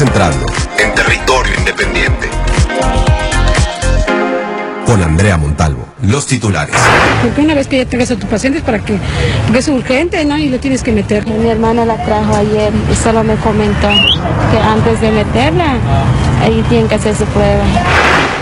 Estás 0.00 0.14
entrando 0.16 0.46
en 0.78 0.94
territorio 0.94 1.52
independiente. 1.58 2.30
Con 4.86 5.02
Andrea 5.02 5.36
Montalvo, 5.36 5.86
los 6.00 6.26
titulares. 6.26 6.74
Porque 7.20 7.42
una 7.42 7.52
vez 7.52 7.66
que 7.66 7.76
ya 7.76 7.84
tengas 7.84 8.10
a 8.10 8.16
tu 8.16 8.26
paciente 8.26 8.60
es 8.60 8.64
para 8.64 8.78
que, 8.78 8.98
porque 9.44 9.58
es 9.58 9.68
urgente, 9.68 10.24
¿no? 10.24 10.38
Y 10.38 10.48
lo 10.48 10.58
tienes 10.58 10.82
que 10.82 10.92
meter. 10.92 11.26
Mi 11.26 11.50
hermana 11.50 11.84
la 11.84 12.02
trajo 12.02 12.34
ayer 12.34 12.72
y 12.90 12.94
solo 12.94 13.22
me 13.22 13.34
comentó 13.36 13.88
que 13.88 14.58
antes 14.58 15.02
de 15.02 15.10
meterla, 15.10 15.74
ahí 16.42 16.64
tienen 16.70 16.88
que 16.88 16.94
hacer 16.94 17.14
su 17.14 17.26
prueba. 17.26 17.62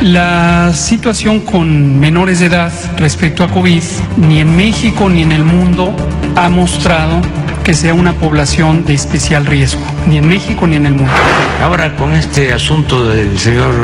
La 0.01 0.73
situación 0.75 1.41
con 1.41 1.99
menores 1.99 2.39
de 2.39 2.47
edad 2.47 2.73
respecto 2.99 3.43
a 3.43 3.49
COVID, 3.49 3.83
ni 4.17 4.39
en 4.39 4.55
México 4.57 5.11
ni 5.11 5.23
en 5.23 5.33
el 5.33 5.43
mundo 5.43 5.93
ha 6.37 6.49
mostrado 6.51 7.21
que 7.65 7.75
sea 7.75 7.95
una 7.95 8.13
población 8.15 8.85
de 8.85 8.95
especial 8.95 9.45
riesgo, 9.45 9.83
ni 10.09 10.19
en 10.19 10.27
México 10.27 10.67
ni 10.67 10.77
en 10.77 10.87
el 10.87 10.95
mundo. 10.95 11.13
Ahora 11.63 11.95
con 11.97 12.13
este 12.13 12.53
asunto 12.53 13.09
del 13.09 13.39
señor 13.39 13.75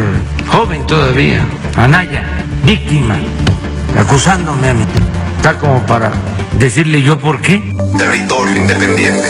joven 0.48 0.86
todavía, 0.86 1.44
Anaya, 1.76 2.24
víctima, 2.64 3.16
acusándome 3.98 4.70
a 4.70 4.74
mí, 4.74 4.84
está 5.36 5.58
como 5.58 5.84
para 5.86 6.10
decirle 6.58 7.02
yo 7.02 7.18
por 7.18 7.40
qué. 7.40 7.62
Territorio 7.98 8.56
independiente. 8.56 9.28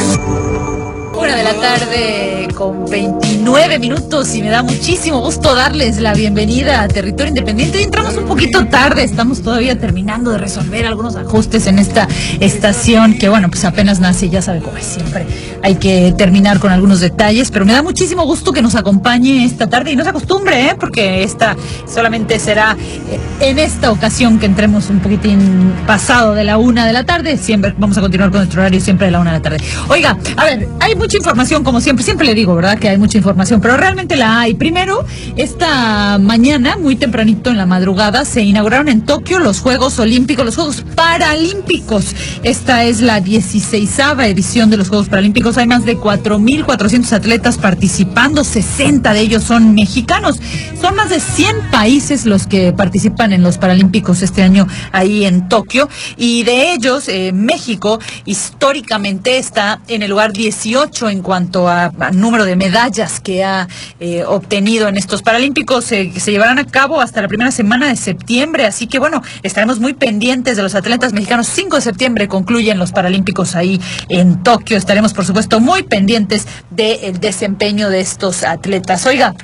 Una 1.14 1.36
de 1.36 1.42
la 1.42 1.54
tarde 1.54 2.43
con 2.54 2.88
29 2.88 3.78
minutos 3.78 4.34
y 4.34 4.42
me 4.42 4.48
da 4.48 4.62
muchísimo 4.62 5.20
gusto 5.20 5.54
darles 5.54 6.00
la 6.00 6.14
bienvenida 6.14 6.82
a 6.82 6.88
Territorio 6.88 7.28
Independiente. 7.28 7.82
Entramos 7.82 8.16
un 8.16 8.26
poquito 8.26 8.66
tarde, 8.66 9.02
estamos 9.02 9.42
todavía 9.42 9.78
terminando 9.78 10.30
de 10.30 10.38
resolver 10.38 10.86
algunos 10.86 11.16
ajustes 11.16 11.66
en 11.66 11.78
esta 11.78 12.06
estación 12.40 13.18
que 13.18 13.28
bueno, 13.28 13.48
pues 13.48 13.64
apenas 13.64 13.98
nace, 14.00 14.28
ya 14.28 14.40
sabe 14.40 14.60
cómo 14.60 14.76
es 14.76 14.84
siempre. 14.84 15.26
Hay 15.62 15.76
que 15.76 16.14
terminar 16.16 16.60
con 16.60 16.70
algunos 16.70 17.00
detalles, 17.00 17.50
pero 17.50 17.64
me 17.64 17.72
da 17.72 17.82
muchísimo 17.82 18.24
gusto 18.24 18.52
que 18.52 18.62
nos 18.62 18.74
acompañe 18.76 19.44
esta 19.44 19.68
tarde 19.68 19.92
y 19.92 19.96
no 19.96 20.04
se 20.04 20.10
acostumbre, 20.10 20.68
¿eh? 20.68 20.76
porque 20.78 21.22
esta 21.22 21.56
solamente 21.92 22.38
será 22.38 22.76
eh, 23.10 23.18
en 23.40 23.58
esta 23.58 23.90
ocasión 23.90 24.38
que 24.38 24.46
entremos 24.46 24.90
un 24.90 25.00
poquitín 25.00 25.72
pasado 25.86 26.34
de 26.34 26.44
la 26.44 26.58
una 26.58 26.86
de 26.86 26.92
la 26.92 27.04
tarde. 27.04 27.36
Siempre 27.36 27.74
vamos 27.78 27.98
a 27.98 28.00
continuar 28.00 28.30
con 28.30 28.40
nuestro 28.40 28.60
horario 28.60 28.80
siempre 28.80 29.06
de 29.06 29.12
la 29.12 29.20
una 29.20 29.32
de 29.32 29.38
la 29.38 29.42
tarde. 29.42 29.58
Oiga, 29.88 30.16
a 30.36 30.44
ver, 30.44 30.68
hay 30.80 30.94
mucha 30.94 31.16
información 31.16 31.64
como 31.64 31.80
siempre, 31.80 32.04
siempre 32.04 32.26
le 32.26 32.34
digo, 32.34 32.43
¿verdad? 32.52 32.78
Que 32.78 32.90
hay 32.90 32.98
mucha 32.98 33.16
información, 33.16 33.62
pero 33.62 33.78
realmente 33.78 34.16
la 34.16 34.40
hay. 34.40 34.54
Primero, 34.54 35.04
esta 35.36 36.18
mañana, 36.18 36.76
muy 36.76 36.96
tempranito 36.96 37.50
en 37.50 37.56
la 37.56 37.66
madrugada, 37.66 38.26
se 38.26 38.42
inauguraron 38.42 38.88
en 38.88 39.06
Tokio 39.06 39.38
los 39.38 39.60
Juegos 39.60 39.98
Olímpicos, 39.98 40.44
los 40.44 40.56
Juegos 40.56 40.84
Paralímpicos. 40.94 42.14
Esta 42.42 42.84
es 42.84 43.00
la 43.00 43.20
16 43.20 43.94
edición 44.24 44.70
de 44.70 44.76
los 44.76 44.88
Juegos 44.88 45.08
Paralímpicos. 45.08 45.56
Hay 45.56 45.66
más 45.66 45.84
de 45.84 45.96
4.400 45.96 47.12
atletas 47.12 47.58
participando, 47.58 48.42
60 48.42 49.12
de 49.12 49.20
ellos 49.20 49.44
son 49.44 49.74
mexicanos. 49.74 50.40
Son 50.80 50.96
más 50.96 51.10
de 51.10 51.20
100 51.20 51.70
países 51.70 52.26
los 52.26 52.46
que 52.46 52.72
participan 52.72 53.32
en 53.32 53.42
los 53.42 53.56
Paralímpicos 53.56 54.22
este 54.22 54.42
año 54.42 54.66
ahí 54.90 55.24
en 55.24 55.48
Tokio. 55.48 55.88
Y 56.16 56.42
de 56.42 56.72
ellos, 56.72 57.08
eh, 57.08 57.32
México 57.32 58.00
históricamente 58.24 59.38
está 59.38 59.80
en 59.86 60.02
el 60.02 60.10
lugar 60.10 60.32
18 60.32 61.08
en 61.08 61.22
cuanto 61.22 61.68
a, 61.68 61.92
a 61.98 62.10
número 62.10 62.33
de 62.42 62.56
medallas 62.56 63.20
que 63.20 63.44
ha 63.44 63.68
eh, 64.00 64.24
obtenido 64.24 64.88
en 64.88 64.96
estos 64.96 65.22
Paralímpicos. 65.22 65.84
Se, 65.84 66.10
se 66.18 66.32
llevarán 66.32 66.58
a 66.58 66.66
cabo 66.66 67.00
hasta 67.00 67.22
la 67.22 67.28
primera 67.28 67.52
semana 67.52 67.88
de 67.88 67.94
septiembre, 67.94 68.66
así 68.66 68.88
que 68.88 68.98
bueno, 68.98 69.22
estaremos 69.44 69.78
muy 69.78 69.94
pendientes 69.94 70.56
de 70.56 70.64
los 70.64 70.74
atletas 70.74 71.12
mexicanos. 71.12 71.46
5 71.46 71.76
de 71.76 71.82
septiembre 71.82 72.26
concluyen 72.26 72.78
los 72.78 72.90
Paralímpicos 72.90 73.54
ahí 73.54 73.80
en 74.08 74.42
Tokio. 74.42 74.76
Estaremos, 74.76 75.14
por 75.14 75.24
supuesto, 75.24 75.60
muy 75.60 75.84
pendientes 75.84 76.48
del 76.70 77.20
desempeño 77.20 77.90
de 77.90 78.00
estos 78.00 78.42
atletas. 78.42 79.06
Oiga. 79.06 79.34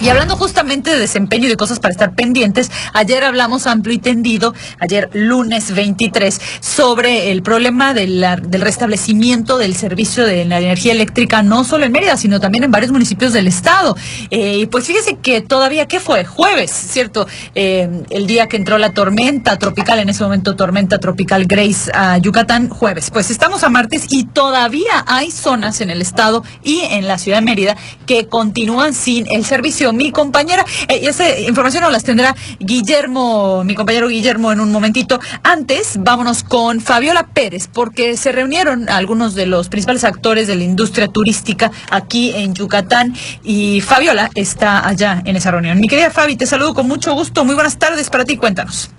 Y 0.00 0.08
hablando 0.08 0.36
justamente 0.36 0.90
de 0.90 0.98
desempeño 0.98 1.46
y 1.46 1.48
de 1.48 1.56
cosas 1.56 1.80
para 1.80 1.92
estar 1.92 2.14
pendientes, 2.14 2.70
ayer 2.92 3.24
hablamos 3.24 3.66
amplio 3.66 3.94
y 3.94 3.98
tendido, 3.98 4.54
ayer 4.78 5.10
lunes 5.12 5.74
23, 5.74 6.40
sobre 6.60 7.32
el 7.32 7.42
problema 7.42 7.94
de 7.94 8.08
del 8.08 8.60
restablecimiento 8.60 9.58
del 9.58 9.74
servicio 9.74 10.24
de 10.24 10.44
la 10.44 10.58
energía 10.58 10.92
eléctrica, 10.92 11.42
no 11.42 11.64
solo 11.64 11.84
en 11.84 11.92
Mérida, 11.92 12.16
sino 12.16 12.40
también 12.40 12.64
en 12.64 12.70
varios 12.70 12.92
municipios 12.92 13.32
del 13.32 13.46
estado. 13.46 13.96
Eh, 14.30 14.58
y 14.60 14.66
pues 14.66 14.86
fíjese 14.86 15.16
que 15.16 15.40
todavía, 15.40 15.86
¿qué 15.86 16.00
fue? 16.00 16.24
Jueves, 16.24 16.70
¿cierto? 16.70 17.26
Eh, 17.54 18.04
el 18.10 18.26
día 18.26 18.46
que 18.46 18.56
entró 18.56 18.78
la 18.78 18.92
tormenta 18.92 19.56
tropical, 19.58 19.98
en 19.98 20.08
ese 20.08 20.22
momento 20.22 20.56
tormenta 20.56 20.98
tropical 20.98 21.46
Grace 21.46 21.90
a 21.92 22.18
Yucatán, 22.18 22.68
jueves. 22.68 23.10
Pues 23.10 23.30
estamos 23.30 23.64
a 23.64 23.68
martes 23.68 24.06
y 24.10 24.24
todavía 24.24 25.04
hay 25.06 25.30
zonas 25.30 25.80
en 25.80 25.90
el 25.90 26.00
estado 26.00 26.44
y 26.62 26.80
en 26.90 27.08
la 27.08 27.18
ciudad 27.18 27.38
de 27.38 27.44
Mérida 27.44 27.76
que 28.06 28.28
continúan 28.28 28.94
sin 28.94 29.26
el 29.30 29.44
servicio. 29.44 29.87
Mi 29.92 30.12
compañera, 30.12 30.64
eh, 30.88 31.00
esa 31.02 31.38
información 31.38 31.82
nos 31.82 31.92
las 31.92 32.04
tendrá 32.04 32.34
Guillermo, 32.58 33.64
mi 33.64 33.74
compañero 33.74 34.08
Guillermo 34.08 34.52
en 34.52 34.60
un 34.60 34.72
momentito. 34.72 35.20
Antes, 35.42 35.98
vámonos 36.00 36.42
con 36.42 36.80
Fabiola 36.80 37.28
Pérez, 37.32 37.68
porque 37.72 38.16
se 38.16 38.32
reunieron 38.32 38.88
algunos 38.88 39.34
de 39.34 39.46
los 39.46 39.68
principales 39.68 40.04
actores 40.04 40.46
de 40.46 40.56
la 40.56 40.64
industria 40.64 41.08
turística 41.08 41.70
aquí 41.90 42.32
en 42.34 42.54
Yucatán 42.54 43.14
y 43.42 43.80
Fabiola 43.80 44.30
está 44.34 44.86
allá 44.86 45.22
en 45.24 45.36
esa 45.36 45.50
reunión. 45.50 45.78
Mi 45.80 45.88
querida 45.88 46.10
Fabi, 46.10 46.36
te 46.36 46.46
saludo 46.46 46.74
con 46.74 46.88
mucho 46.88 47.14
gusto. 47.14 47.44
Muy 47.44 47.54
buenas 47.54 47.78
tardes 47.78 48.10
para 48.10 48.24
ti, 48.24 48.36
cuéntanos. 48.36 48.90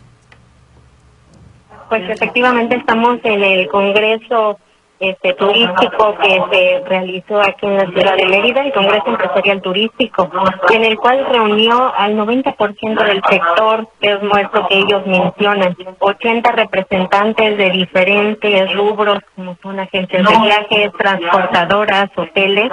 Pues 1.89 2.07
efectivamente 2.09 2.75
estamos 2.75 3.19
en 3.23 3.43
el 3.43 3.67
Congreso 3.67 4.59
este, 4.99 5.33
Turístico 5.33 6.17
que 6.21 6.41
se 6.51 6.83
realizó 6.85 7.39
aquí 7.39 7.65
en 7.65 7.77
la 7.77 7.85
ciudad 7.85 8.17
de 8.17 8.25
Mérida, 8.25 8.65
el 8.65 8.73
Congreso 8.73 9.07
Empresarial 9.07 9.61
Turístico, 9.61 10.29
en 10.73 10.83
el 10.83 10.97
cual 10.97 11.25
reunió 11.31 11.93
al 11.95 12.15
90% 12.17 13.03
del 13.05 13.21
sector, 13.29 13.87
que 14.01 14.11
es 14.11 14.21
nuestro 14.21 14.67
que 14.67 14.79
ellos 14.79 15.05
mencionan, 15.05 15.75
80 15.99 16.51
representantes 16.51 17.57
de 17.57 17.69
diferentes 17.71 18.73
rubros, 18.75 19.19
como 19.35 19.57
son 19.61 19.79
agencias 19.79 20.27
de 20.27 20.37
viajes, 20.37 20.91
transportadoras, 20.97 22.09
hoteles, 22.15 22.69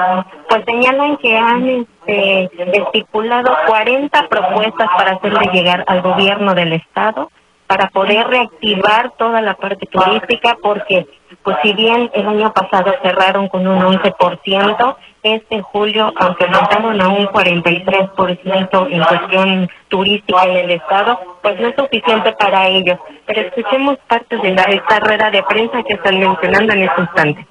pues 0.48 0.64
señalan 0.64 1.16
que 1.18 1.36
han 1.36 1.86
este, 2.06 2.50
estipulado 2.78 3.56
40 3.66 4.28
propuestas 4.28 4.88
para 4.96 5.12
hacerle 5.12 5.48
llegar 5.52 5.84
al 5.86 6.02
gobierno 6.02 6.54
del 6.54 6.72
Estado 6.72 7.30
para 7.66 7.88
poder 7.90 8.26
reactivar 8.28 9.12
toda 9.18 9.40
la 9.40 9.54
parte 9.54 9.86
turística 9.86 10.56
porque 10.62 11.06
pues 11.42 11.56
si 11.62 11.72
bien 11.72 12.10
el 12.14 12.26
año 12.26 12.52
pasado 12.52 12.94
cerraron 13.02 13.48
con 13.48 13.66
un 13.66 13.80
11%, 13.80 14.96
este 15.22 15.62
julio 15.62 16.12
aunque 16.16 16.44
aumentaron 16.44 17.00
a 17.00 17.08
un 17.08 17.26
43% 17.26 18.88
en 18.90 19.04
cuestión 19.04 19.70
turística 19.88 20.44
en 20.44 20.56
el 20.56 20.70
estado, 20.72 21.38
pues 21.42 21.58
no 21.60 21.68
es 21.68 21.74
suficiente 21.76 22.32
para 22.32 22.68
ellos. 22.68 22.98
Pero 23.26 23.40
escuchemos 23.42 23.96
parte 24.06 24.36
de 24.38 24.54
la, 24.54 24.62
esta 24.62 25.00
rueda 25.00 25.30
de 25.30 25.42
prensa 25.42 25.82
que 25.82 25.94
están 25.94 26.18
mencionando 26.18 26.72
en 26.72 26.82
este 26.82 27.00
instante. 27.00 27.46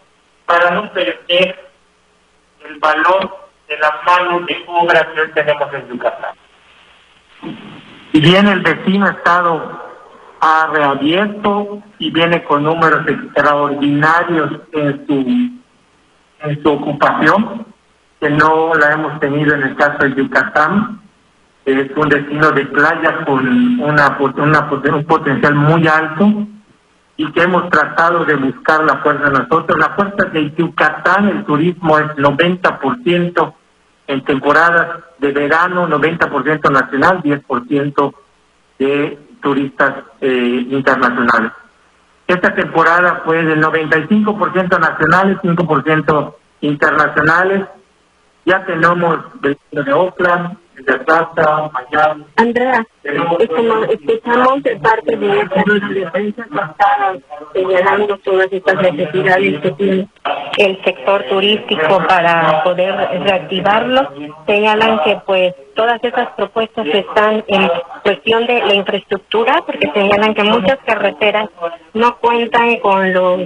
para 0.45 0.71
no 0.71 0.91
perder 0.91 1.69
el 2.67 2.77
valor 2.79 3.49
de 3.67 3.77
las 3.77 3.91
manos 4.05 4.45
de 4.45 4.63
obra 4.67 5.07
que 5.13 5.21
hoy 5.21 5.31
tenemos 5.33 5.73
en 5.73 5.87
Yucatán. 5.89 6.35
Si 8.11 8.21
bien 8.21 8.47
el 8.47 8.61
vecino 8.61 9.09
estado 9.09 9.94
ha 10.39 10.67
reabierto 10.67 11.81
y 11.99 12.11
viene 12.11 12.43
con 12.43 12.63
números 12.63 13.07
extraordinarios 13.07 14.51
en 14.71 15.05
su, 15.07 16.47
en 16.47 16.63
su 16.63 16.69
ocupación, 16.69 17.65
que 18.19 18.29
no 18.29 18.73
la 18.75 18.93
hemos 18.93 19.19
tenido 19.19 19.55
en 19.55 19.63
el 19.63 19.75
caso 19.75 20.03
de 20.03 20.15
Yucatán, 20.15 21.01
es 21.65 21.89
un 21.97 22.09
destino 22.09 22.51
de 22.51 22.65
playa 22.67 23.25
con 23.25 23.47
una, 23.81 24.17
una 24.19 24.69
un 24.69 25.05
potencial 25.05 25.55
muy 25.55 25.87
alto 25.87 26.45
y 27.17 27.31
que 27.31 27.41
hemos 27.41 27.69
tratado 27.69 28.23
de 28.25 28.35
buscar 28.35 28.83
la 28.83 28.97
fuerza 28.97 29.29
nosotros. 29.29 29.79
La 29.79 29.95
fuerza 29.95 30.25
de 30.25 30.53
Yucatán, 30.55 31.29
el 31.29 31.45
turismo 31.45 31.97
es 31.97 32.07
90% 32.17 33.53
en 34.07 34.23
temporadas 34.23 34.99
de 35.17 35.31
verano, 35.31 35.87
90% 35.87 36.71
nacional, 36.71 37.23
10% 37.23 38.13
de 38.77 39.24
turistas 39.45 39.93
eh, 40.21 40.65
internacionales. 40.71 41.51
Esta 42.25 42.55
temporada 42.55 43.21
fue 43.23 43.43
del 43.43 43.61
95% 43.61 44.79
nacionales, 44.79 45.37
5% 45.43 46.35
internacionales. 46.61 47.67
Ya 48.43 48.65
tenemos 48.65 49.19
de 49.41 49.93
Oakland, 49.93 50.57
de 50.73 50.93
Atlanta, 50.93 51.69
Miami. 51.71 52.25
Andrea, 52.37 52.87
eh, 53.05 53.47
como 53.47 53.83
escuchamos 53.85 54.63
de 54.63 54.75
parte 54.77 55.15
de 55.15 55.39
esta 55.39 55.63
rueda 55.63 55.87
de 55.89 56.11
prensa 56.11 56.45
señalando 57.53 58.17
todas 58.17 58.51
estas 58.51 58.81
necesidades 58.81 59.61
que 59.61 59.71
tiene 59.71 60.07
el 60.57 60.83
sector 60.83 61.23
turístico 61.29 62.01
para 62.07 62.63
poder 62.63 62.95
reactivarlo, 63.23 64.09
señalan 64.47 65.03
que 65.03 65.21
pues 65.25 65.53
todas 65.75 66.03
esas 66.03 66.29
propuestas 66.35 66.87
están 66.87 67.43
en 67.47 67.69
cuestión 68.03 68.47
de 68.47 68.61
la 68.65 68.73
infraestructura, 68.73 69.63
porque 69.65 69.91
señalan 69.93 70.33
que 70.33 70.43
muchas 70.43 70.79
carreteras 70.85 71.49
no 71.93 72.17
cuentan 72.17 72.77
con 72.77 73.13
los 73.13 73.41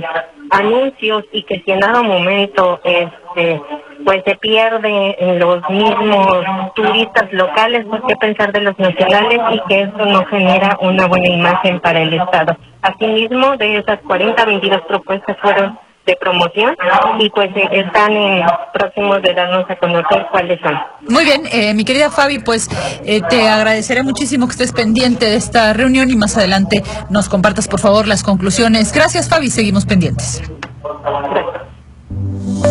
anuncios 0.52 1.26
y 1.32 1.44
que 1.44 1.62
si 1.66 1.72
en 1.72 1.80
dado 1.80 2.04
momento 2.04 2.80
este 2.84 3.62
pues 4.06 4.24
se 4.26 4.36
pierde 4.36 5.16
en 5.20 5.40
los 5.40 5.70
mismos 5.70 6.44
turistas 6.74 7.32
locales, 7.34 7.86
pues 7.90 8.02
qué 8.08 8.16
pensar 8.16 8.52
de 8.54 8.62
los 8.62 8.80
nacionales 8.80 9.40
y 9.52 9.60
que 9.68 9.82
eso 9.82 10.06
no 10.06 10.26
genera 10.26 10.78
una 10.82 11.08
buena 11.08 11.28
imagen 11.28 11.80
para 11.80 12.02
el 12.02 12.14
Estado. 12.14 12.58
Asimismo, 12.82 13.58
de 13.58 13.78
esas 13.78 14.00
40, 14.08 14.46
22 14.46 14.82
propuestas 14.88 15.38
fueron 15.42 15.78
de 16.10 16.16
promoción 16.16 16.76
y 17.20 17.30
pues 17.30 17.50
eh, 17.56 17.70
están 17.72 18.12
en 18.12 18.44
próximos 18.74 19.22
de 19.22 19.34
darnos 19.34 19.70
a 19.70 19.76
conocer 19.76 20.26
cuáles 20.32 20.60
son. 20.62 20.74
Muy 21.08 21.24
bien, 21.24 21.44
eh, 21.52 21.74
mi 21.76 21.86
querida 21.86 22.10
Fabi, 22.10 22.40
pues 22.40 22.68
eh, 23.06 23.22
te 23.30 23.48
agradeceré 23.48 24.02
muchísimo 24.02 24.48
que 24.48 24.54
estés 24.54 24.74
pendiente 24.74 25.28
de 25.28 25.36
esta 25.36 25.72
reunión 25.74 26.10
y 26.10 26.16
más 26.16 26.36
adelante 26.38 26.84
nos 27.10 27.30
compartas 27.30 27.68
por 27.68 27.80
favor 27.80 28.08
las 28.08 28.24
conclusiones. 28.24 28.92
Gracias 28.92 29.30
Fabi, 29.30 29.52
seguimos 29.52 29.86
pendientes. 29.86 30.42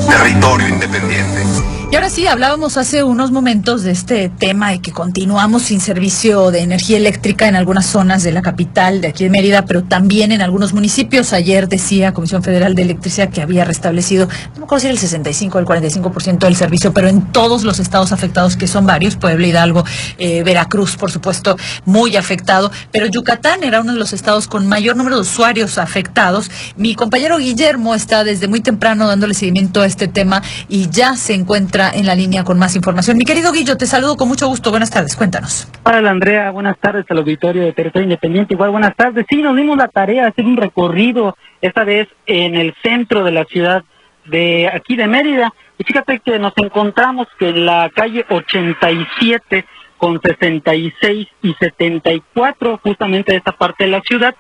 Territorio 0.08 0.68
independiente. 0.68 1.42
Y 1.90 1.96
ahora 1.96 2.10
sí, 2.10 2.26
hablábamos 2.26 2.76
hace 2.76 3.02
unos 3.02 3.30
momentos 3.30 3.82
de 3.82 3.92
este 3.92 4.28
tema 4.28 4.72
de 4.72 4.82
que 4.82 4.92
continuamos 4.92 5.62
sin 5.62 5.80
servicio 5.80 6.50
de 6.50 6.60
energía 6.60 6.98
eléctrica 6.98 7.48
en 7.48 7.56
algunas 7.56 7.86
zonas 7.86 8.22
de 8.22 8.30
la 8.30 8.42
capital 8.42 9.00
de 9.00 9.08
aquí 9.08 9.24
de 9.24 9.30
Mérida, 9.30 9.64
pero 9.64 9.82
también 9.82 10.30
en 10.30 10.42
algunos 10.42 10.74
municipios. 10.74 11.32
Ayer 11.32 11.66
decía 11.66 12.12
Comisión 12.12 12.42
Federal 12.42 12.74
de 12.74 12.82
Electricidad 12.82 13.30
que 13.30 13.40
había 13.40 13.64
restablecido, 13.64 14.26
no 14.26 14.58
me 14.58 14.64
acuerdo 14.64 14.80
si 14.80 14.86
era 14.88 14.92
el 14.92 14.98
65 14.98 15.56
o 15.56 15.60
el 15.62 15.66
45% 15.66 16.40
del 16.40 16.56
servicio, 16.56 16.92
pero 16.92 17.08
en 17.08 17.22
todos 17.32 17.64
los 17.64 17.78
estados 17.78 18.12
afectados, 18.12 18.58
que 18.58 18.66
son 18.66 18.84
varios, 18.84 19.16
Puebla, 19.16 19.46
Hidalgo, 19.46 19.82
eh, 20.18 20.42
Veracruz, 20.42 20.94
por 20.98 21.10
supuesto, 21.10 21.56
muy 21.86 22.16
afectado, 22.16 22.70
pero 22.92 23.06
Yucatán 23.06 23.64
era 23.64 23.80
uno 23.80 23.94
de 23.94 23.98
los 23.98 24.12
estados 24.12 24.46
con 24.46 24.66
mayor 24.66 24.94
número 24.94 25.16
de 25.16 25.22
usuarios 25.22 25.78
afectados. 25.78 26.50
Mi 26.76 26.94
compañero 26.94 27.38
Guillermo 27.38 27.94
está 27.94 28.24
desde 28.24 28.46
muy 28.46 28.60
temprano 28.60 29.06
dándole 29.08 29.32
seguimiento 29.32 29.80
a 29.80 29.86
este 29.86 30.06
tema 30.06 30.42
y 30.68 30.90
ya 30.90 31.16
se 31.16 31.32
encuentra 31.32 31.77
en 31.86 32.06
la 32.06 32.14
línea 32.14 32.44
con 32.44 32.58
más 32.58 32.74
información. 32.74 33.16
Mi 33.16 33.24
querido 33.24 33.52
Guillo, 33.52 33.76
te 33.76 33.86
saludo 33.86 34.16
con 34.16 34.28
mucho 34.28 34.48
gusto. 34.48 34.70
Buenas 34.70 34.90
tardes, 34.90 35.14
cuéntanos. 35.14 35.70
Hola 35.84 36.10
Andrea, 36.10 36.50
buenas 36.50 36.76
tardes 36.78 37.04
al 37.08 37.18
auditorio 37.18 37.62
de 37.62 37.72
Territorio 37.72 38.04
Independiente. 38.04 38.54
Igual 38.54 38.70
buenas 38.70 38.96
tardes. 38.96 39.26
Sí, 39.30 39.36
nos 39.36 39.56
dimos 39.56 39.78
la 39.78 39.88
tarea 39.88 40.22
de 40.22 40.28
hacer 40.28 40.44
un 40.44 40.56
recorrido, 40.56 41.36
esta 41.60 41.84
vez 41.84 42.08
en 42.26 42.56
el 42.56 42.74
centro 42.82 43.22
de 43.24 43.30
la 43.30 43.44
ciudad 43.44 43.84
de 44.26 44.68
aquí 44.72 44.96
de 44.96 45.06
Mérida. 45.06 45.54
Y 45.78 45.84
fíjate 45.84 46.18
que 46.18 46.38
nos 46.38 46.52
encontramos 46.56 47.28
que 47.38 47.50
en 47.50 47.64
la 47.64 47.90
calle 47.94 48.26
87 48.28 49.64
con 49.96 50.20
66 50.20 51.28
y 51.42 51.54
74, 51.54 52.80
justamente 52.82 53.32
de 53.32 53.38
esta 53.38 53.52
parte 53.52 53.84
de 53.84 53.90
la 53.90 54.00
ciudad, 54.00 54.34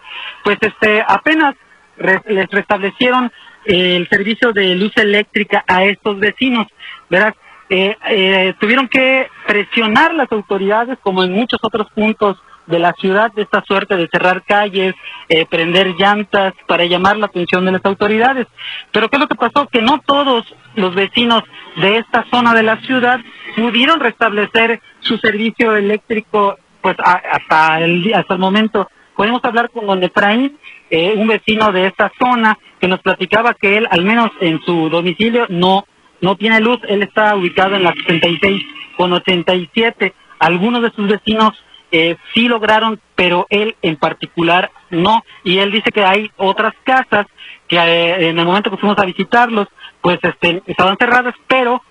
pues 0.44 0.58
este 0.60 1.04
apenas 1.06 1.54
les 1.96 2.48
restablecieron 2.50 3.30
el 3.68 4.08
servicio 4.08 4.52
de 4.52 4.74
luz 4.74 4.92
eléctrica 4.96 5.64
a 5.66 5.84
estos 5.84 6.18
vecinos. 6.18 6.66
¿verdad? 7.08 7.34
Eh, 7.70 7.96
eh, 8.08 8.54
tuvieron 8.58 8.88
que 8.88 9.28
presionar 9.46 10.14
las 10.14 10.30
autoridades, 10.32 10.98
como 11.02 11.22
en 11.22 11.32
muchos 11.32 11.60
otros 11.62 11.88
puntos 11.94 12.38
de 12.66 12.78
la 12.78 12.92
ciudad, 12.94 13.32
de 13.32 13.42
esta 13.42 13.62
suerte 13.66 13.96
de 13.96 14.08
cerrar 14.08 14.42
calles, 14.42 14.94
eh, 15.28 15.46
prender 15.46 15.94
llantas 15.98 16.54
para 16.66 16.84
llamar 16.84 17.16
la 17.16 17.26
atención 17.26 17.64
de 17.64 17.72
las 17.72 17.84
autoridades. 17.84 18.46
Pero 18.92 19.08
¿qué 19.08 19.16
es 19.16 19.20
lo 19.20 19.28
que 19.28 19.34
pasó? 19.34 19.66
Que 19.66 19.82
no 19.82 20.00
todos 20.04 20.44
los 20.74 20.94
vecinos 20.94 21.42
de 21.76 21.98
esta 21.98 22.26
zona 22.30 22.54
de 22.54 22.62
la 22.62 22.80
ciudad 22.82 23.20
pudieron 23.56 24.00
restablecer 24.00 24.80
su 25.00 25.16
servicio 25.18 25.76
eléctrico 25.76 26.58
pues 26.80 26.96
hasta 27.00 27.80
el 27.80 28.14
hasta 28.14 28.34
el 28.34 28.40
momento. 28.40 28.88
Podemos 29.18 29.44
hablar 29.44 29.68
con 29.70 29.84
don 29.84 30.00
Efraín, 30.04 30.56
eh, 30.90 31.12
un 31.16 31.26
vecino 31.26 31.72
de 31.72 31.86
esta 31.86 32.12
zona, 32.20 32.56
que 32.80 32.86
nos 32.86 33.00
platicaba 33.00 33.52
que 33.52 33.76
él, 33.76 33.88
al 33.90 34.04
menos 34.04 34.30
en 34.40 34.60
su 34.60 34.88
domicilio, 34.88 35.46
no 35.48 35.86
no 36.20 36.36
tiene 36.36 36.60
luz, 36.60 36.78
él 36.88 37.02
está 37.02 37.34
ubicado 37.34 37.74
en 37.74 37.82
la 37.82 37.92
66 37.94 38.62
con 38.96 39.12
87. 39.12 40.14
Algunos 40.38 40.82
de 40.82 40.92
sus 40.92 41.08
vecinos 41.08 41.50
eh, 41.90 42.16
sí 42.32 42.46
lograron, 42.46 43.00
pero 43.16 43.48
él 43.50 43.74
en 43.82 43.96
particular 43.96 44.70
no. 44.90 45.24
Y 45.42 45.58
él 45.58 45.72
dice 45.72 45.90
que 45.90 46.04
hay 46.04 46.30
otras 46.36 46.74
casas 46.84 47.26
que 47.66 47.76
eh, 47.76 48.28
en 48.28 48.38
el 48.38 48.46
momento 48.46 48.70
que 48.70 48.76
fuimos 48.76 48.98
a 49.00 49.04
visitarlos, 49.04 49.66
pues 50.00 50.20
este, 50.22 50.62
estaban 50.66 50.96
cerradas, 50.96 51.34
pero 51.48 51.82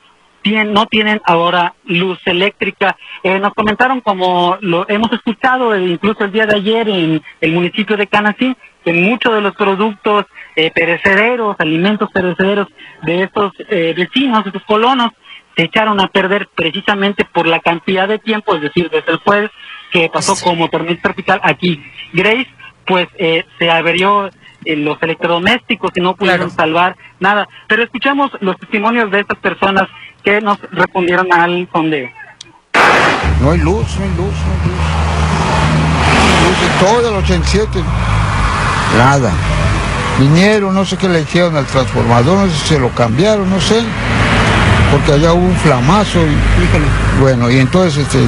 tienen, 0.47 0.73
no 0.73 0.85
tienen 0.85 1.21
ahora 1.25 1.73
luz 1.85 2.19
eléctrica. 2.25 2.97
Eh, 3.23 3.39
nos 3.39 3.53
comentaron, 3.53 4.01
como 4.01 4.57
lo 4.61 4.85
hemos 4.89 5.11
escuchado 5.11 5.77
incluso 5.77 6.23
el 6.23 6.31
día 6.31 6.45
de 6.45 6.55
ayer 6.55 6.87
en 6.89 7.21
el 7.41 7.51
municipio 7.51 7.97
de 7.97 8.07
Canasí, 8.07 8.55
que 8.83 8.93
muchos 8.93 9.33
de 9.33 9.41
los 9.41 9.55
productos 9.55 10.25
eh, 10.55 10.71
perecederos, 10.71 11.57
alimentos 11.59 12.09
perecederos 12.11 12.67
de 13.03 13.23
estos 13.23 13.51
eh, 13.69 13.93
vecinos, 13.95 14.43
de 14.43 14.49
estos 14.49 14.63
colonos, 14.63 15.11
se 15.55 15.63
echaron 15.63 15.99
a 15.99 16.07
perder 16.07 16.47
precisamente 16.55 17.25
por 17.25 17.47
la 17.47 17.59
cantidad 17.59 18.07
de 18.07 18.19
tiempo, 18.19 18.55
es 18.55 18.61
decir, 18.61 18.89
desde 18.89 19.11
el 19.11 19.17
jueves 19.17 19.51
que 19.91 20.09
pasó 20.09 20.33
como 20.41 20.69
tormenta 20.69 21.01
tropical 21.01 21.39
aquí. 21.43 21.83
Grace, 22.13 22.47
pues 22.85 23.07
eh, 23.17 23.43
se 23.59 23.69
averió 23.69 24.29
los 24.65 25.01
electrodomésticos 25.01 25.91
y 25.95 26.01
no 26.01 26.15
pudieron 26.15 26.51
salvar 26.51 26.95
nada. 27.19 27.47
Pero 27.67 27.83
escuchamos 27.83 28.31
los 28.41 28.57
testimonios 28.57 29.09
de 29.11 29.21
estas 29.21 29.37
personas 29.39 29.87
que 30.27 30.41
nos 30.41 30.59
respondieron 30.73 31.31
al 31.31 31.69
sondeo. 31.71 32.09
No 33.39 33.51
hay 33.51 33.59
luz, 33.59 33.87
no 33.97 34.03
hay 34.03 34.09
luz, 34.09 34.35
no 34.43 34.51
hay 34.51 34.59
luz. 34.67 34.83
No 36.41 36.47
hay 36.47 36.55
luz 36.59 36.79
todo 36.81 37.09
el 37.09 37.15
87, 37.23 37.81
nada. 38.97 39.31
Vinieron, 40.19 40.75
no 40.75 40.83
sé 40.83 40.97
qué 40.97 41.07
le 41.07 41.21
hicieron 41.21 41.55
al 41.55 41.65
transformador, 41.65 42.39
no 42.39 42.51
sé 42.51 42.59
si 42.59 42.67
se 42.73 42.79
lo 42.79 42.89
cambiaron, 42.89 43.49
no 43.49 43.61
sé, 43.61 43.81
porque 44.91 45.13
allá 45.13 45.31
hubo 45.31 45.45
un 45.45 45.55
flamazo 45.55 46.19
y 46.19 47.21
bueno, 47.21 47.49
y 47.49 47.59
entonces 47.59 48.05
este 48.05 48.27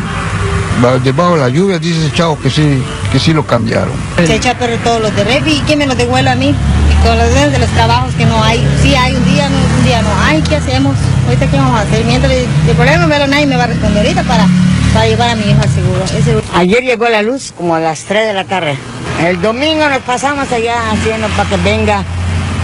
debajo 1.03 1.35
de 1.35 1.41
la 1.41 1.49
lluvia 1.49 1.79
dice 1.79 2.05
ese 2.05 2.15
chavo 2.15 2.39
que 2.39 2.49
sí, 2.49 2.81
que 3.11 3.19
sí 3.19 3.33
lo 3.33 3.45
cambiaron. 3.45 3.91
Se 4.25 4.35
echa 4.35 4.51
a 4.51 4.57
perder 4.57 4.79
todos 4.85 5.01
los 5.01 5.13
de 5.17 5.25
Refi 5.25 5.57
y 5.57 5.61
quién 5.67 5.79
me 5.79 5.85
los 5.85 5.97
devuelve 5.97 6.29
a 6.29 6.35
mí, 6.37 6.55
con 7.03 7.17
los 7.17 7.33
de 7.51 7.59
los 7.59 7.69
trabajos 7.69 8.13
que 8.15 8.25
no 8.25 8.43
hay, 8.43 8.65
sí 8.81 8.95
hay 8.95 9.15
un 9.15 9.25
día, 9.25 9.49
no, 9.49 9.57
un 9.57 9.85
día 9.85 10.01
no 10.01 10.09
hay, 10.23 10.41
¿qué 10.41 10.57
hacemos? 10.57 10.95
Ahorita 11.25 11.47
qué 11.47 11.57
vamos 11.57 11.79
a 11.79 11.81
hacer, 11.81 12.05
mientras 12.05 12.31
el 12.31 12.75
problema 12.75 13.19
lo 13.19 13.27
nadie 13.27 13.45
me 13.45 13.55
va 13.55 13.63
a 13.63 13.67
responder 13.67 14.03
ahorita 14.03 14.23
para, 14.23 14.47
para 14.93 15.07
llevar 15.07 15.29
a 15.29 15.35
mi 15.35 15.43
hijo 15.43 15.61
al 15.61 15.69
seguro. 15.69 16.43
Ayer 16.55 16.83
llegó 16.83 17.07
la 17.09 17.21
luz 17.21 17.53
como 17.55 17.75
a 17.75 17.79
las 17.79 18.03
3 18.03 18.27
de 18.27 18.33
la 18.33 18.43
tarde. 18.43 18.77
El 19.25 19.41
domingo 19.41 19.87
nos 19.89 19.99
pasamos 19.99 20.51
allá 20.51 20.75
haciendo 20.91 21.27
para 21.29 21.49
que 21.49 21.57
venga 21.57 22.03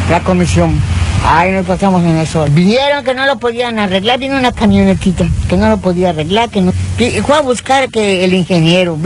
la 0.09 0.19
comisión. 0.21 0.79
Ahí 1.27 1.51
nos 1.51 1.65
pasamos 1.65 2.03
en 2.03 2.17
eso. 2.17 2.45
Vinieron 2.51 3.03
que 3.03 3.15
no 3.15 3.25
lo 3.25 3.39
podían 3.39 3.79
arreglar, 3.79 4.19
vino 4.19 4.37
una 4.37 4.51
camionetita 4.51 5.25
que 5.49 5.57
no 5.57 5.69
lo 5.69 5.77
podía 5.77 6.11
arreglar, 6.11 6.49
que 6.49 6.61
no. 6.61 6.71
Y 6.99 7.21
fue 7.21 7.35
a 7.35 7.41
buscar 7.41 7.89
que 7.89 8.23
el 8.23 8.33
ingeniero. 8.33 8.97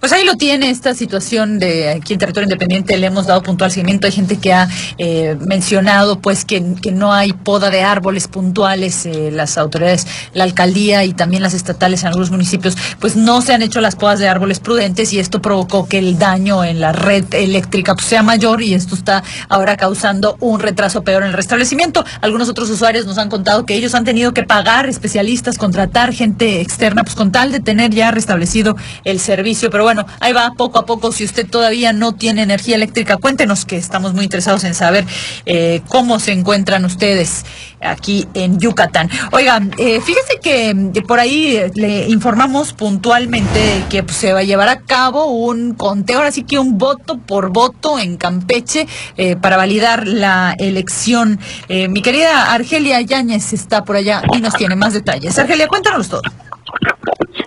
Pues 0.00 0.12
ahí 0.12 0.24
lo 0.24 0.34
tiene 0.34 0.70
esta 0.70 0.94
situación 0.94 1.58
de 1.58 1.88
aquí 1.88 2.12
en 2.12 2.18
territorio 2.18 2.44
independiente, 2.44 2.96
le 2.96 3.06
hemos 3.06 3.26
dado 3.26 3.42
puntual 3.42 3.70
seguimiento. 3.70 4.06
Hay 4.06 4.12
gente 4.12 4.36
que 4.36 4.52
ha 4.52 4.68
eh, 4.98 5.36
mencionado 5.40 6.20
pues 6.20 6.44
que, 6.44 6.60
no 6.60 7.12
hay 7.12 7.32
poda 7.32 7.70
de 7.70 7.82
árboles 7.82 8.28
puntuales, 8.28 9.06
eh, 9.06 9.30
las 9.32 9.58
autoridades, 9.58 10.06
la 10.34 10.44
alcaldía 10.44 11.04
y 11.04 11.14
también 11.14 11.42
las 11.42 11.54
estatales 11.54 12.02
en 12.02 12.08
algunos 12.08 12.30
municipios, 12.30 12.76
pues 13.00 13.16
no 13.16 13.40
se 13.40 13.54
han 13.54 13.62
hecho 13.62 13.80
las 13.80 13.96
podas 13.96 14.18
de 14.18 14.28
árboles 14.28 14.60
prudentes 14.60 15.12
y 15.12 15.18
esto 15.18 15.40
provocó 15.40 15.88
que 15.88 15.98
el 15.98 16.18
daño 16.18 16.62
en 16.62 16.80
la 16.80 16.92
red 16.92 17.24
eléctrica 17.32 17.94
pues, 17.94 18.06
sea 18.06 18.22
mayor 18.22 18.62
y 18.62 18.74
esto 18.74 18.94
está 18.94 19.22
ahora 19.48 19.76
causando 19.76 20.36
un 20.40 20.60
retraso 20.60 21.02
peor 21.02 21.22
en 21.22 21.30
el 21.30 21.34
restablecimiento. 21.34 22.04
Algunos 22.20 22.48
otros 22.48 22.68
usuarios 22.70 23.06
nos 23.06 23.18
han 23.18 23.30
contado 23.30 23.64
que 23.64 23.74
ellos 23.74 23.94
han 23.94 24.04
tenido 24.04 24.32
que 24.34 24.42
pagar 24.42 24.88
especialistas, 24.88 25.56
contratar 25.58 26.12
gente 26.12 26.60
externa, 26.60 27.02
pues 27.02 27.16
con 27.16 27.32
tal 27.32 27.50
de 27.50 27.60
tener 27.60 27.92
ya 27.92 28.10
restablecido 28.10 28.76
el 29.04 29.20
servicio, 29.20 29.70
pero 29.70 29.85
bueno, 29.86 30.04
ahí 30.18 30.32
va 30.32 30.50
poco 30.56 30.80
a 30.80 30.84
poco. 30.84 31.12
Si 31.12 31.22
usted 31.22 31.48
todavía 31.48 31.92
no 31.92 32.10
tiene 32.10 32.42
energía 32.42 32.74
eléctrica, 32.74 33.18
cuéntenos 33.18 33.64
que 33.64 33.76
estamos 33.76 34.14
muy 34.14 34.24
interesados 34.24 34.64
en 34.64 34.74
saber 34.74 35.04
eh, 35.44 35.80
cómo 35.86 36.18
se 36.18 36.32
encuentran 36.32 36.84
ustedes 36.84 37.44
aquí 37.80 38.26
en 38.34 38.58
Yucatán. 38.58 39.08
Oigan, 39.30 39.70
eh, 39.78 40.00
fíjese 40.00 40.40
que 40.42 41.04
por 41.06 41.20
ahí 41.20 41.70
le 41.76 42.08
informamos 42.08 42.72
puntualmente 42.72 43.84
que 43.88 44.02
pues, 44.02 44.16
se 44.16 44.32
va 44.32 44.40
a 44.40 44.42
llevar 44.42 44.68
a 44.68 44.80
cabo 44.80 45.26
un 45.26 45.74
conteo, 45.74 46.16
ahora 46.16 46.32
sí 46.32 46.42
que 46.42 46.58
un 46.58 46.78
voto 46.78 47.18
por 47.18 47.52
voto 47.52 48.00
en 48.00 48.16
Campeche 48.16 48.88
eh, 49.16 49.36
para 49.36 49.56
validar 49.56 50.08
la 50.08 50.56
elección. 50.58 51.38
mi 51.68 52.02
querida 52.02 52.52
Argelia 52.52 53.00
Yáñez 53.02 53.52
está 53.52 53.84
por 53.84 53.94
allá 53.94 54.24
y 54.32 54.40
nos 54.40 54.54
tiene 54.54 54.74
más 54.74 54.94
detalles. 54.94 55.38
Argelia, 55.38 55.68
cuéntanos 55.68 56.08
todo. 56.08 56.22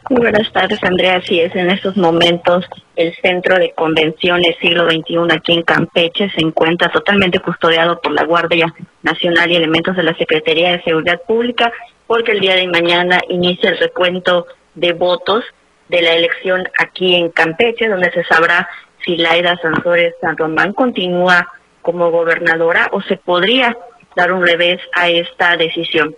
Muy 0.09 0.21
buenas 0.21 0.51
tardes, 0.51 0.83
Andrea. 0.83 1.17
Así 1.17 1.39
es, 1.39 1.55
en 1.55 1.69
estos 1.69 1.95
momentos 1.95 2.65
el 2.95 3.15
Centro 3.21 3.59
de 3.59 3.73
Convenciones 3.73 4.55
Siglo 4.59 4.89
XXI 4.89 5.17
aquí 5.31 5.53
en 5.53 5.61
Campeche 5.61 6.31
se 6.31 6.41
encuentra 6.41 6.89
totalmente 6.89 7.37
custodiado 7.37 8.01
por 8.01 8.13
la 8.13 8.23
Guardia 8.23 8.73
Nacional 9.03 9.51
y 9.51 9.55
elementos 9.55 9.95
de 9.95 10.01
la 10.01 10.15
Secretaría 10.15 10.71
de 10.71 10.81
Seguridad 10.81 11.21
Pública, 11.27 11.71
porque 12.07 12.31
el 12.31 12.39
día 12.39 12.55
de 12.55 12.67
mañana 12.67 13.21
inicia 13.29 13.69
el 13.69 13.77
recuento 13.77 14.47
de 14.73 14.93
votos 14.93 15.45
de 15.89 16.01
la 16.01 16.13
elección 16.15 16.67
aquí 16.79 17.13
en 17.13 17.29
Campeche, 17.29 17.87
donde 17.87 18.11
se 18.11 18.23
sabrá 18.23 18.67
si 19.05 19.15
Laida 19.15 19.57
Sansores 19.57 20.15
San 20.21 20.37
Román 20.37 20.73
continúa 20.73 21.47
como 21.83 22.09
gobernadora 22.09 22.89
o 22.93 23.01
se 23.03 23.17
podría 23.17 23.77
dar 24.15 24.31
un 24.31 24.43
revés 24.43 24.81
a 24.95 25.07
esta 25.07 25.55
decisión. 25.55 26.15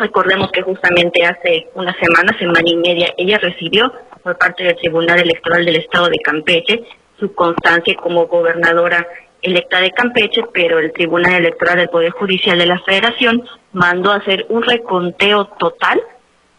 Recordemos 0.00 0.50
que 0.50 0.62
justamente 0.62 1.26
hace 1.26 1.68
una 1.74 1.94
semana, 2.00 2.34
semana 2.38 2.62
y 2.64 2.74
media, 2.74 3.12
ella 3.18 3.36
recibió 3.36 3.92
por 4.22 4.38
parte 4.38 4.64
del 4.64 4.76
Tribunal 4.76 5.20
Electoral 5.20 5.62
del 5.62 5.76
Estado 5.76 6.08
de 6.08 6.18
Campeche 6.20 6.84
su 7.18 7.34
constancia 7.34 7.94
como 7.96 8.26
gobernadora 8.26 9.06
electa 9.42 9.78
de 9.78 9.90
Campeche, 9.90 10.42
pero 10.54 10.78
el 10.78 10.94
Tribunal 10.94 11.34
Electoral 11.34 11.76
del 11.76 11.90
Poder 11.90 12.12
Judicial 12.12 12.58
de 12.58 12.64
la 12.64 12.78
Federación 12.78 13.44
mandó 13.72 14.10
a 14.10 14.16
hacer 14.16 14.46
un 14.48 14.62
reconteo 14.62 15.44
total 15.58 16.00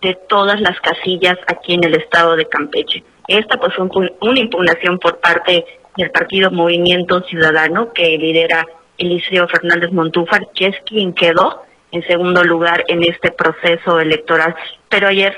de 0.03 0.15
todas 0.29 0.61
las 0.61 0.79
casillas 0.79 1.37
aquí 1.47 1.73
en 1.73 1.83
el 1.83 1.95
estado 1.95 2.35
de 2.35 2.45
Campeche. 2.45 3.03
Esta 3.27 3.57
pues 3.57 3.73
fue 3.73 3.87
una 4.21 4.39
impugnación 4.39 4.99
por 4.99 5.19
parte 5.19 5.65
del 5.97 6.11
partido 6.11 6.51
Movimiento 6.51 7.21
Ciudadano 7.21 7.91
que 7.91 8.19
lidera 8.19 8.67
Eliseo 8.99 9.47
Fernández 9.47 9.91
Montúfar, 9.91 10.49
que 10.53 10.67
es 10.67 10.75
quien 10.85 11.13
quedó 11.13 11.63
en 11.91 12.05
segundo 12.07 12.43
lugar 12.43 12.83
en 12.87 13.03
este 13.03 13.31
proceso 13.31 13.99
electoral. 13.99 14.55
Pero 14.89 15.07
ayer 15.07 15.35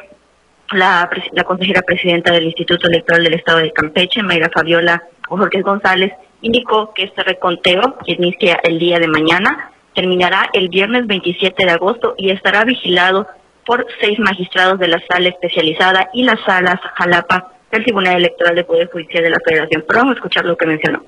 la, 0.71 1.09
la 1.31 1.43
consejera 1.43 1.81
presidenta 1.81 2.31
del 2.31 2.45
Instituto 2.45 2.87
Electoral 2.87 3.23
del 3.23 3.35
Estado 3.35 3.59
de 3.59 3.71
Campeche, 3.71 4.23
Mayra 4.23 4.49
Fabiola 4.53 5.03
Jorge 5.27 5.61
González, 5.61 6.13
indicó 6.41 6.93
que 6.93 7.03
este 7.03 7.23
reconteo, 7.23 7.97
que 8.05 8.13
inicia 8.13 8.59
el 8.63 8.79
día 8.79 8.99
de 8.99 9.07
mañana, 9.07 9.71
terminará 9.93 10.49
el 10.53 10.69
viernes 10.69 11.07
27 11.07 11.65
de 11.65 11.71
agosto 11.71 12.15
y 12.17 12.31
estará 12.31 12.63
vigilado 12.63 13.27
por 13.65 13.85
seis 14.01 14.19
magistrados 14.19 14.79
de 14.79 14.87
la 14.87 15.01
sala 15.09 15.29
especializada 15.29 16.09
y 16.13 16.23
las 16.23 16.39
salas 16.45 16.79
Jalapa 16.95 17.53
del 17.71 17.83
Tribunal 17.83 18.17
Electoral 18.17 18.55
de 18.55 18.63
Poder 18.63 18.89
Judicial 18.91 19.23
de 19.23 19.29
la 19.29 19.39
Federación. 19.45 19.83
Pero 19.87 19.99
vamos 19.99 20.15
a 20.15 20.17
escuchar 20.17 20.45
lo 20.45 20.57
que 20.57 20.65
mencionó. 20.65 21.03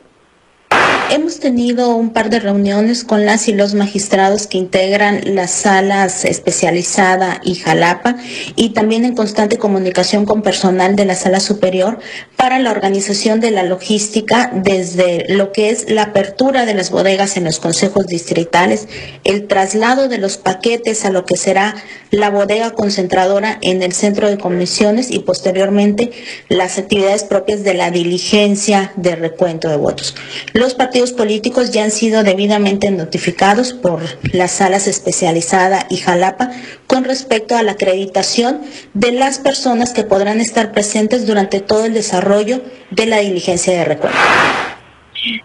Hemos 1.11 1.39
tenido 1.39 1.95
un 1.95 2.09
par 2.13 2.31
de 2.31 2.39
reuniones 2.39 3.03
con 3.03 3.27
las 3.27 3.47
y 3.47 3.53
los 3.53 3.75
magistrados 3.75 4.47
que 4.47 4.57
integran 4.57 5.35
las 5.35 5.51
salas 5.51 6.25
especializada 6.25 7.41
y 7.43 7.53
Jalapa 7.53 8.17
y 8.55 8.69
también 8.69 9.05
en 9.05 9.15
constante 9.15 9.59
comunicación 9.59 10.25
con 10.25 10.41
personal 10.41 10.95
de 10.95 11.05
la 11.05 11.13
sala 11.13 11.39
superior 11.39 11.99
para 12.37 12.57
la 12.57 12.71
organización 12.71 13.39
de 13.39 13.51
la 13.51 13.61
logística 13.61 14.49
desde 14.51 15.25
lo 15.29 15.51
que 15.51 15.69
es 15.69 15.91
la 15.91 16.03
apertura 16.03 16.65
de 16.65 16.73
las 16.73 16.89
bodegas 16.89 17.37
en 17.37 17.43
los 17.43 17.59
consejos 17.59 18.07
distritales, 18.07 18.87
el 19.23 19.45
traslado 19.45 20.09
de 20.09 20.17
los 20.17 20.37
paquetes 20.37 21.05
a 21.05 21.11
lo 21.11 21.23
que 21.23 21.37
será 21.37 21.75
la 22.09 22.31
bodega 22.31 22.71
concentradora 22.71 23.59
en 23.61 23.83
el 23.83 23.93
centro 23.93 24.27
de 24.27 24.39
comisiones 24.39 25.11
y 25.11 25.19
posteriormente 25.19 26.11
las 26.49 26.79
actividades 26.79 27.23
propias 27.23 27.63
de 27.63 27.75
la 27.75 27.91
diligencia 27.91 28.91
de 28.95 29.15
recuento 29.15 29.69
de 29.69 29.77
votos. 29.77 30.15
Los 30.53 30.73
partidos 30.95 31.11
políticos 31.11 31.73
ya 31.73 31.83
han 31.83 31.91
sido 31.91 32.23
debidamente 32.23 32.89
notificados 32.89 33.73
por 33.73 33.99
las 34.31 34.51
salas 34.51 34.87
especializada 34.87 35.79
y 35.89 35.97
Jalapa 35.97 36.51
con 36.87 37.03
respecto 37.03 37.57
a 37.57 37.63
la 37.63 37.73
acreditación 37.73 38.61
de 38.93 39.11
las 39.11 39.39
personas 39.39 39.93
que 39.93 40.03
podrán 40.03 40.39
estar 40.39 40.71
presentes 40.71 41.27
durante 41.27 41.59
todo 41.59 41.83
el 41.83 41.93
desarrollo 41.93 42.61
de 42.91 43.07
la 43.07 43.17
diligencia 43.17 43.77
de 43.77 43.83
recuento. 43.83 44.17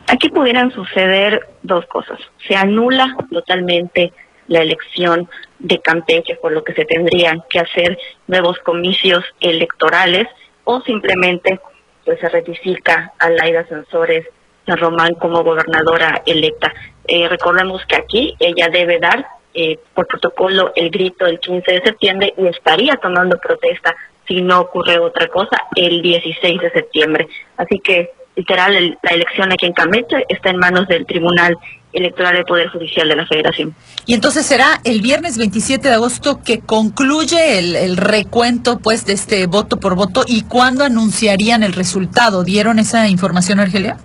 Aquí 0.07 0.29
pudieran 0.29 0.71
suceder 0.71 1.41
dos 1.65 1.85
cosas. 1.87 2.21
Se 2.47 2.55
anula 2.55 3.17
totalmente 3.33 4.13
la 4.47 4.63
elección 4.63 5.29
de 5.59 5.81
Campeche, 5.81 6.37
por 6.37 6.53
lo 6.53 6.63
que 6.63 6.75
se 6.75 6.85
tendrían 6.85 7.43
que 7.51 7.59
hacer 7.59 7.99
nuevos 8.29 8.57
comicios 8.59 9.25
electorales 9.41 10.29
o 10.63 10.81
simplemente 10.83 11.59
pues 12.05 12.21
se 12.21 12.29
ratifica 12.29 13.13
a 13.19 13.31
Laida 13.31 13.67
Sensores 13.67 14.27
Román 14.67 15.15
como 15.15 15.43
gobernadora 15.43 16.23
electa. 16.27 16.73
Eh, 17.07 17.29
recordemos 17.29 17.83
que 17.87 17.97
aquí 17.97 18.35
ella 18.39 18.69
debe 18.69 18.99
dar 18.99 19.27
eh, 19.53 19.79
por 19.95 20.07
protocolo 20.07 20.73
el 20.77 20.91
grito 20.91 21.27
el 21.27 21.41
15 21.41 21.73
de 21.73 21.83
septiembre 21.83 22.35
y 22.37 22.47
estaría 22.47 22.97
tomando 22.97 23.37
protesta 23.39 23.97
si 24.29 24.43
no 24.43 24.61
ocurre 24.61 24.99
otra 25.01 25.27
cosa 25.27 25.57
el 25.75 26.03
16 26.03 26.61
de 26.61 26.71
septiembre. 26.71 27.27
Así 27.57 27.81
que 27.81 28.11
literal 28.37 28.97
la 29.03 29.11
elección 29.11 29.51
aquí 29.53 29.67
en 29.67 29.73
Campeche 29.73 30.25
está 30.29 30.51
en 30.51 30.59
manos 30.59 30.87
del 30.87 31.05
Tribunal 31.05 31.57
Electoral 31.93 32.35
del 32.35 32.45
Poder 32.45 32.69
Judicial 32.69 33.09
de 33.09 33.17
la 33.17 33.27
Federación. 33.27 33.75
Y 34.07 34.15
entonces 34.15 34.47
será 34.47 34.81
el 34.85 35.01
viernes 35.01 35.37
27 35.37 35.89
de 35.89 35.95
agosto 35.95 36.41
que 36.45 36.61
concluye 36.61 37.59
el, 37.59 37.75
el, 37.75 37.97
recuento 37.97 38.79
pues 38.79 39.05
de 39.05 39.15
este 39.15 39.49
voto 39.49 39.79
por 39.79 39.97
voto 39.97 40.23
y 40.29 40.43
cuándo 40.43 40.85
anunciarían 40.85 41.65
el 41.65 41.73
resultado. 41.73 42.45
¿Dieron 42.45 42.79
esa 42.79 43.09
información, 43.09 43.59
Argelia? 43.59 43.97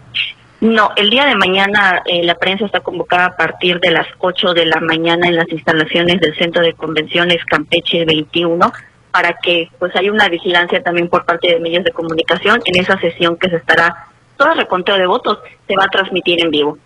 No, 0.65 0.93
el 0.95 1.11
día 1.11 1.25
de 1.25 1.35
mañana 1.35 2.01
eh, 2.07 2.23
la 2.23 2.33
prensa 2.33 2.65
está 2.65 2.79
convocada 2.79 3.25
a 3.25 3.37
partir 3.37 3.79
de 3.79 3.91
las 3.91 4.07
8 4.17 4.55
de 4.55 4.65
la 4.65 4.79
mañana 4.79 5.27
en 5.27 5.35
las 5.35 5.47
instalaciones 5.51 6.19
del 6.19 6.35
Centro 6.35 6.63
de 6.63 6.73
Convenciones 6.73 7.45
Campeche 7.45 8.03
21 8.03 8.73
para 9.11 9.33
que 9.33 9.69
pues 9.77 9.95
haya 9.95 10.11
una 10.11 10.27
vigilancia 10.27 10.81
también 10.81 11.07
por 11.07 11.23
parte 11.23 11.49
de 11.49 11.59
medios 11.59 11.83
de 11.83 11.91
comunicación 11.91 12.61
en 12.65 12.81
esa 12.81 12.99
sesión 12.99 13.37
que 13.37 13.51
se 13.51 13.57
estará, 13.57 14.07
todo 14.37 14.53
el 14.53 14.57
reconteo 14.57 14.97
de 14.97 15.05
votos 15.05 15.37
se 15.67 15.75
va 15.75 15.83
a 15.83 15.89
transmitir 15.89 16.43
en 16.43 16.49
vivo. 16.49 16.79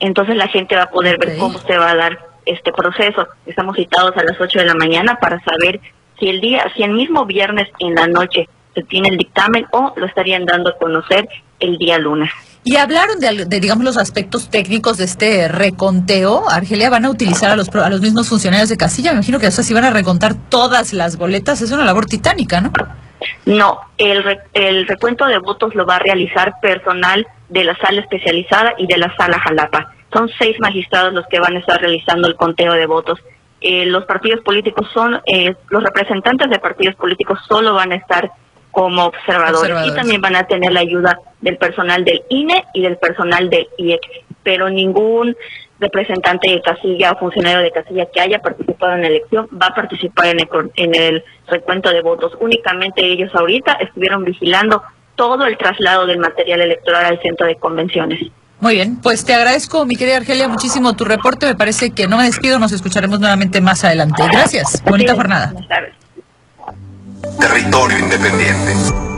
Entonces 0.00 0.34
la 0.34 0.48
gente 0.48 0.74
va 0.74 0.82
a 0.82 0.90
poder 0.90 1.16
ver 1.16 1.38
cómo 1.38 1.56
se 1.60 1.78
va 1.78 1.92
a 1.92 1.94
dar 1.94 2.18
este 2.46 2.72
proceso. 2.72 3.28
Estamos 3.46 3.76
citados 3.76 4.16
a 4.16 4.24
las 4.24 4.40
8 4.40 4.58
de 4.58 4.66
la 4.66 4.74
mañana 4.74 5.20
para 5.20 5.38
saber 5.44 5.78
si 6.18 6.28
el 6.28 6.40
día, 6.40 6.64
si 6.74 6.82
el 6.82 6.94
mismo 6.94 7.26
viernes 7.26 7.68
en 7.78 7.94
la 7.94 8.08
noche 8.08 8.48
se 8.74 8.82
tiene 8.82 9.08
el 9.08 9.18
dictamen 9.18 9.66
o 9.70 9.92
lo 9.94 10.06
estarían 10.06 10.46
dando 10.46 10.70
a 10.70 10.78
conocer 10.78 11.28
el 11.60 11.78
día 11.78 11.96
lunes. 11.96 12.32
Y 12.62 12.76
hablaron 12.76 13.18
de, 13.20 13.60
digamos, 13.60 13.84
los 13.84 13.96
aspectos 13.96 14.50
técnicos 14.50 14.98
de 14.98 15.04
este 15.04 15.48
reconteo. 15.48 16.48
Argelia, 16.50 16.90
¿van 16.90 17.06
a 17.06 17.10
utilizar 17.10 17.50
a 17.50 17.56
los, 17.56 17.68
a 17.70 17.88
los 17.88 18.02
mismos 18.02 18.28
funcionarios 18.28 18.68
de 18.68 18.76
casilla? 18.76 19.12
Me 19.12 19.16
imagino 19.16 19.38
que 19.38 19.46
eso 19.46 19.62
sí 19.62 19.72
van 19.72 19.84
a 19.84 19.90
recontar 19.90 20.34
todas 20.34 20.92
las 20.92 21.16
boletas. 21.16 21.62
Es 21.62 21.72
una 21.72 21.84
labor 21.84 22.04
titánica, 22.04 22.60
¿no? 22.60 22.70
No, 23.46 23.80
el, 23.96 24.38
el 24.52 24.86
recuento 24.86 25.26
de 25.26 25.38
votos 25.38 25.74
lo 25.74 25.86
va 25.86 25.96
a 25.96 25.98
realizar 26.00 26.54
personal 26.60 27.26
de 27.48 27.64
la 27.64 27.76
sala 27.76 28.02
especializada 28.02 28.74
y 28.76 28.86
de 28.86 28.98
la 28.98 29.14
sala 29.16 29.38
Jalapa. 29.40 29.92
Son 30.12 30.28
seis 30.38 30.56
magistrados 30.60 31.14
los 31.14 31.24
que 31.30 31.40
van 31.40 31.56
a 31.56 31.60
estar 31.60 31.80
realizando 31.80 32.28
el 32.28 32.36
conteo 32.36 32.74
de 32.74 32.86
votos. 32.86 33.18
Eh, 33.62 33.86
los 33.86 34.04
partidos 34.04 34.40
políticos 34.42 34.88
son, 34.92 35.20
eh, 35.26 35.54
los 35.68 35.82
representantes 35.82 36.48
de 36.50 36.58
partidos 36.58 36.94
políticos 36.96 37.38
solo 37.48 37.74
van 37.74 37.92
a 37.92 37.96
estar 37.96 38.30
como 38.70 39.06
observadores, 39.06 39.86
y 39.86 39.94
también 39.94 40.20
van 40.20 40.36
a 40.36 40.44
tener 40.44 40.72
la 40.72 40.80
ayuda 40.80 41.18
del 41.40 41.56
personal 41.56 42.04
del 42.04 42.22
INE 42.28 42.64
y 42.74 42.82
del 42.82 42.96
personal 42.96 43.50
del 43.50 43.68
IEC, 43.78 44.00
pero 44.42 44.70
ningún 44.70 45.36
representante 45.80 46.50
de 46.50 46.60
casilla 46.60 47.12
o 47.12 47.18
funcionario 47.18 47.60
de 47.60 47.70
casilla 47.70 48.06
que 48.12 48.20
haya 48.20 48.38
participado 48.38 48.94
en 48.94 49.02
la 49.02 49.08
elección 49.08 49.48
va 49.60 49.68
a 49.68 49.74
participar 49.74 50.26
en 50.26 50.40
el, 50.40 50.48
en 50.76 50.94
el 50.94 51.24
recuento 51.48 51.90
de 51.90 52.02
votos. 52.02 52.32
Únicamente 52.40 53.04
ellos 53.04 53.34
ahorita 53.34 53.72
estuvieron 53.80 54.24
vigilando 54.24 54.82
todo 55.16 55.46
el 55.46 55.56
traslado 55.56 56.06
del 56.06 56.18
material 56.18 56.60
electoral 56.60 57.06
al 57.06 57.20
centro 57.20 57.46
de 57.46 57.56
convenciones. 57.56 58.20
Muy 58.60 58.74
bien, 58.74 59.00
pues 59.02 59.24
te 59.24 59.32
agradezco, 59.32 59.86
mi 59.86 59.96
querida 59.96 60.18
Argelia, 60.18 60.46
muchísimo 60.46 60.94
tu 60.94 61.04
reporte. 61.04 61.46
Me 61.46 61.54
parece 61.54 61.92
que 61.92 62.06
no 62.06 62.18
me 62.18 62.24
despido, 62.24 62.58
nos 62.58 62.72
escucharemos 62.72 63.18
nuevamente 63.18 63.62
más 63.62 63.84
adelante. 63.84 64.22
Gracias, 64.30 64.82
bonita 64.84 65.14
jornada. 65.14 65.52
Buenas 65.52 65.68
tardes. 65.68 65.99
Territorio 67.38 67.98
Independiente. 67.98 69.09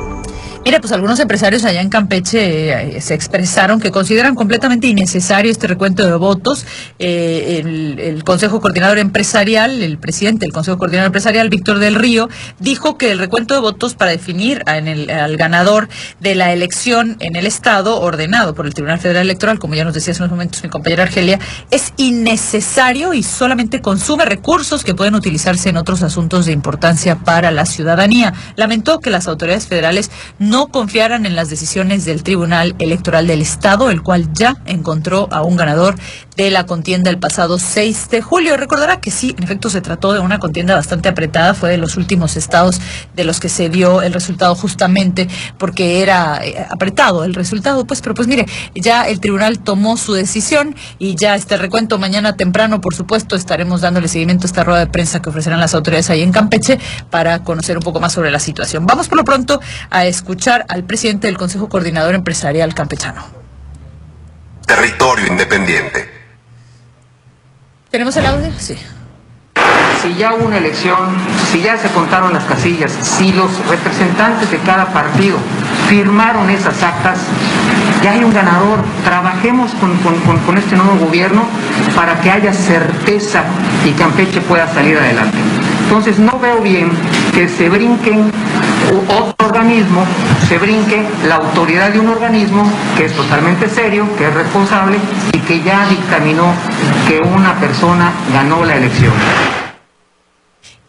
Mira, 0.64 0.78
pues 0.78 0.92
algunos 0.92 1.18
empresarios 1.18 1.64
allá 1.64 1.80
en 1.80 1.88
Campeche 1.88 2.96
eh, 2.96 3.00
se 3.00 3.14
expresaron 3.14 3.80
que 3.80 3.90
consideran 3.90 4.36
completamente 4.36 4.86
innecesario 4.86 5.50
este 5.50 5.66
recuento 5.66 6.06
de 6.06 6.14
votos. 6.14 6.64
Eh, 7.00 7.96
el, 7.98 8.22
Consejo 8.22 8.60
Coordinador 8.60 8.98
Empresarial, 8.98 9.82
el 9.82 9.98
presidente 9.98 10.46
del 10.46 10.52
Consejo 10.52 10.78
Coordinador 10.78 11.06
Empresarial, 11.06 11.48
Víctor 11.48 11.80
del 11.80 11.96
Río, 11.96 12.28
dijo 12.60 12.96
que 12.96 13.10
el 13.10 13.18
recuento 13.18 13.54
de 13.54 13.60
votos 13.60 13.94
para 13.94 14.12
definir 14.12 14.62
en 14.68 14.86
el, 14.86 15.10
al 15.10 15.36
ganador 15.36 15.88
de 16.20 16.36
la 16.36 16.52
elección 16.52 17.16
en 17.18 17.34
el 17.34 17.46
Estado, 17.46 18.00
ordenado 18.00 18.54
por 18.54 18.64
el 18.64 18.74
Tribunal 18.74 19.00
Federal 19.00 19.22
Electoral, 19.22 19.58
como 19.58 19.74
ya 19.74 19.84
nos 19.84 19.94
decía 19.94 20.12
hace 20.12 20.22
unos 20.22 20.30
momentos 20.30 20.62
mi 20.62 20.70
compañera 20.70 21.02
Argelia, 21.02 21.40
es 21.72 21.92
innecesario 21.96 23.14
y 23.14 23.24
solamente 23.24 23.80
consume 23.80 24.24
recursos 24.24 24.84
que 24.84 24.94
pueden 24.94 25.16
utilizarse 25.16 25.70
en 25.70 25.76
otros 25.76 26.04
asuntos 26.04 26.46
de 26.46 26.52
importancia 26.52 27.16
para 27.16 27.50
la 27.50 27.66
ciudadanía. 27.66 28.32
Lamentó 28.54 29.00
que 29.00 29.10
las 29.10 29.26
autoridades 29.26 29.66
federales 29.66 30.12
confiaran 30.68 31.24
en 31.24 31.34
las 31.34 31.48
decisiones 31.48 32.04
del 32.04 32.22
Tribunal 32.22 32.74
Electoral 32.78 33.26
del 33.26 33.40
Estado, 33.40 33.90
el 33.90 34.02
cual 34.02 34.34
ya 34.34 34.58
encontró 34.66 35.26
a 35.30 35.42
un 35.42 35.56
ganador 35.56 35.94
de 36.36 36.50
la 36.50 36.66
contienda 36.66 37.10
el 37.10 37.18
pasado 37.18 37.58
6 37.58 38.10
de 38.10 38.22
julio. 38.22 38.56
Recordará 38.56 39.00
que 39.00 39.10
sí, 39.10 39.34
en 39.36 39.44
efecto 39.44 39.70
se 39.70 39.80
trató 39.80 40.12
de 40.12 40.20
una 40.20 40.38
contienda 40.38 40.74
bastante 40.74 41.08
apretada, 41.08 41.54
fue 41.54 41.70
de 41.70 41.76
los 41.76 41.96
últimos 41.96 42.36
estados 42.36 42.80
de 43.14 43.24
los 43.24 43.40
que 43.40 43.48
se 43.48 43.68
dio 43.68 44.02
el 44.02 44.12
resultado 44.12 44.54
justamente 44.54 45.28
porque 45.58 46.02
era 46.02 46.40
eh, 46.44 46.66
apretado 46.70 47.24
el 47.24 47.34
resultado, 47.34 47.84
pues, 47.84 48.00
pero 48.00 48.14
pues 48.14 48.28
mire, 48.28 48.46
ya 48.74 49.08
el 49.08 49.20
tribunal 49.20 49.58
tomó 49.58 49.96
su 49.96 50.14
decisión 50.14 50.74
y 50.98 51.14
ya 51.16 51.34
este 51.34 51.56
recuento 51.56 51.98
mañana 51.98 52.36
temprano, 52.36 52.80
por 52.80 52.94
supuesto, 52.94 53.36
estaremos 53.36 53.80
dándole 53.80 54.08
seguimiento 54.08 54.44
a 54.44 54.48
esta 54.48 54.64
rueda 54.64 54.80
de 54.80 54.86
prensa 54.86 55.20
que 55.20 55.30
ofrecerán 55.30 55.60
las 55.60 55.74
autoridades 55.74 56.10
ahí 56.10 56.22
en 56.22 56.32
Campeche 56.32 56.78
para 57.10 57.42
conocer 57.42 57.76
un 57.76 57.82
poco 57.82 58.00
más 58.00 58.12
sobre 58.12 58.30
la 58.30 58.38
situación. 58.38 58.86
Vamos 58.86 59.08
por 59.08 59.18
lo 59.18 59.24
pronto 59.24 59.60
a 59.90 60.06
escuchar 60.06 60.64
al 60.68 60.84
presidente 60.84 61.26
del 61.26 61.36
Consejo 61.36 61.68
Coordinador 61.68 62.14
Empresarial 62.14 62.74
Campechano 62.74 63.42
Territorio 64.66 65.26
Independiente. 65.26 66.11
¿Tenemos 67.92 68.16
el 68.16 68.24
audio? 68.26 68.50
Sí. 68.58 68.74
Si 70.02 70.14
ya 70.14 70.34
hubo 70.34 70.46
una 70.46 70.56
elección, 70.58 70.96
si 71.52 71.60
ya 71.60 71.76
se 71.76 71.88
contaron 71.90 72.32
las 72.32 72.42
casillas, 72.44 72.90
si 72.90 73.32
los 73.32 73.50
representantes 73.68 74.50
de 74.50 74.58
cada 74.58 74.86
partido 74.86 75.36
firmaron 75.88 76.50
esas 76.50 76.82
actas, 76.82 77.18
ya 78.02 78.12
hay 78.12 78.24
un 78.24 78.32
ganador. 78.32 78.80
Trabajemos 79.04 79.70
con, 79.74 79.94
con- 79.98 80.18
con- 80.40 80.58
este 80.58 80.74
nuevo 80.76 80.96
gobierno 81.06 81.44
para 81.94 82.20
que 82.20 82.30
haya 82.30 82.52
certeza 82.52 83.44
y 83.86 83.90
Campeche 83.92 84.40
pueda 84.40 84.66
salir 84.72 84.96
adelante. 84.98 85.36
Entonces 85.84 86.18
no 86.18 86.38
veo 86.40 86.60
bien 86.62 86.90
que 87.32 87.48
se 87.48 87.68
brinquen 87.68 88.30
otro 89.08 89.46
organismo, 89.46 90.04
se 90.48 90.58
brinque 90.58 91.02
la 91.26 91.36
autoridad 91.36 91.90
de 91.90 92.00
un 92.00 92.08
organismo 92.08 92.64
que 92.96 93.06
es 93.06 93.12
totalmente 93.14 93.68
serio, 93.68 94.06
que 94.16 94.26
es 94.26 94.34
responsable 94.34 94.98
y 95.32 95.38
que 95.38 95.62
ya 95.62 95.86
dictaminó 95.88 96.52
que 97.08 97.20
una 97.20 97.54
persona 97.54 98.12
ganó 98.32 98.64
la 98.64 98.76
elección. 98.76 99.12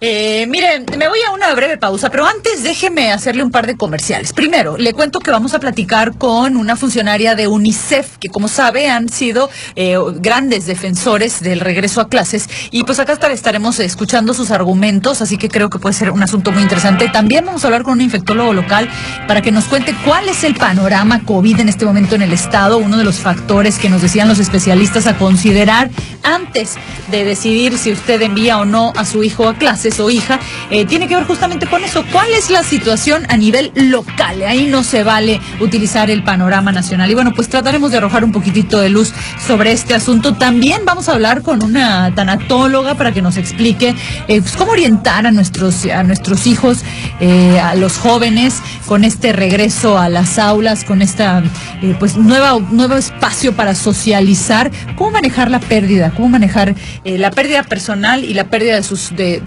Eh, 0.05 0.47
miren, 0.49 0.85
me 0.97 1.07
voy 1.07 1.19
a 1.25 1.31
una 1.31 1.53
breve 1.55 1.77
pausa, 1.77 2.09
pero 2.09 2.25
antes 2.25 2.61
déjeme 2.61 3.13
hacerle 3.13 3.41
un 3.41 3.51
par 3.51 3.65
de 3.67 3.77
comerciales. 3.77 4.33
Primero, 4.33 4.75
le 4.75 4.91
cuento 4.91 5.21
que 5.21 5.31
vamos 5.31 5.53
a 5.53 5.59
platicar 5.61 6.17
con 6.17 6.57
una 6.57 6.75
funcionaria 6.75 7.35
de 7.35 7.47
UNICEF, 7.47 8.17
que 8.17 8.27
como 8.27 8.49
sabe 8.49 8.89
han 8.89 9.07
sido 9.07 9.49
eh, 9.77 9.95
grandes 10.15 10.65
defensores 10.65 11.39
del 11.39 11.61
regreso 11.61 12.01
a 12.01 12.09
clases. 12.09 12.49
Y 12.69 12.83
pues 12.83 12.99
acá 12.99 13.13
estar- 13.13 13.31
estaremos 13.31 13.79
escuchando 13.79 14.33
sus 14.33 14.51
argumentos, 14.51 15.21
así 15.21 15.37
que 15.37 15.47
creo 15.47 15.69
que 15.69 15.79
puede 15.79 15.93
ser 15.95 16.11
un 16.11 16.21
asunto 16.21 16.51
muy 16.51 16.63
interesante. 16.63 17.07
También 17.07 17.45
vamos 17.45 17.63
a 17.63 17.67
hablar 17.67 17.83
con 17.83 17.93
un 17.93 18.01
infectólogo 18.01 18.51
local 18.51 18.89
para 19.25 19.41
que 19.41 19.53
nos 19.53 19.63
cuente 19.65 19.95
cuál 20.03 20.27
es 20.27 20.43
el 20.43 20.55
panorama 20.55 21.21
COVID 21.23 21.61
en 21.61 21.69
este 21.69 21.85
momento 21.85 22.15
en 22.15 22.23
el 22.23 22.33
estado, 22.33 22.77
uno 22.77 22.97
de 22.97 23.05
los 23.05 23.19
factores 23.19 23.79
que 23.79 23.89
nos 23.89 24.01
decían 24.01 24.27
los 24.27 24.39
especialistas 24.39 25.07
a 25.07 25.17
considerar 25.17 25.89
antes 26.23 26.73
de 27.09 27.23
decidir 27.23 27.77
si 27.77 27.93
usted 27.93 28.21
envía 28.21 28.57
o 28.57 28.65
no 28.65 28.91
a 28.97 29.05
su 29.05 29.23
hijo 29.23 29.47
a 29.47 29.53
clases 29.53 29.92
o 29.99 30.09
hija, 30.09 30.39
eh, 30.69 30.85
tiene 30.85 31.07
que 31.07 31.15
ver 31.15 31.25
justamente 31.25 31.67
con 31.67 31.83
eso. 31.83 32.03
¿Cuál 32.11 32.29
es 32.33 32.49
la 32.49 32.63
situación 32.63 33.25
a 33.29 33.37
nivel 33.37 33.71
local? 33.75 34.41
Ahí 34.43 34.67
no 34.67 34.83
se 34.83 35.03
vale 35.03 35.39
utilizar 35.59 36.09
el 36.09 36.23
panorama 36.23 36.71
nacional. 36.71 37.09
Y 37.09 37.13
bueno, 37.13 37.31
pues 37.35 37.49
trataremos 37.49 37.91
de 37.91 37.97
arrojar 37.97 38.23
un 38.23 38.31
poquitito 38.31 38.79
de 38.79 38.89
luz 38.89 39.13
sobre 39.45 39.71
este 39.71 39.93
asunto. 39.93 40.33
También 40.35 40.81
vamos 40.85 41.09
a 41.09 41.13
hablar 41.13 41.41
con 41.41 41.63
una 41.63 42.13
tanatóloga 42.15 42.95
para 42.95 43.11
que 43.11 43.21
nos 43.21 43.37
explique 43.37 43.95
eh, 44.27 44.41
pues, 44.41 44.53
cómo 44.55 44.71
orientar 44.71 45.25
a 45.27 45.31
nuestros, 45.31 45.85
a 45.85 46.03
nuestros 46.03 46.47
hijos, 46.47 46.83
eh, 47.19 47.59
a 47.59 47.75
los 47.75 47.97
jóvenes, 47.97 48.61
con 48.85 49.03
este 49.03 49.33
regreso 49.33 49.97
a 49.97 50.09
las 50.09 50.37
aulas, 50.39 50.83
con 50.83 51.01
esta 51.01 51.43
pues 51.99 52.15
nueva, 52.17 52.57
nuevo 52.71 52.95
espacio 52.95 53.53
para 53.53 53.75
socializar, 53.75 54.71
cómo 54.95 55.11
manejar 55.11 55.51
la 55.51 55.59
pérdida, 55.59 56.11
cómo 56.15 56.29
manejar 56.29 56.75
la 57.03 57.31
pérdida 57.31 57.63
personal 57.63 58.23
y 58.23 58.33
la 58.33 58.45
pérdida 58.45 58.75
de 58.75 58.83
sus 58.83 59.15
de- 59.15 59.41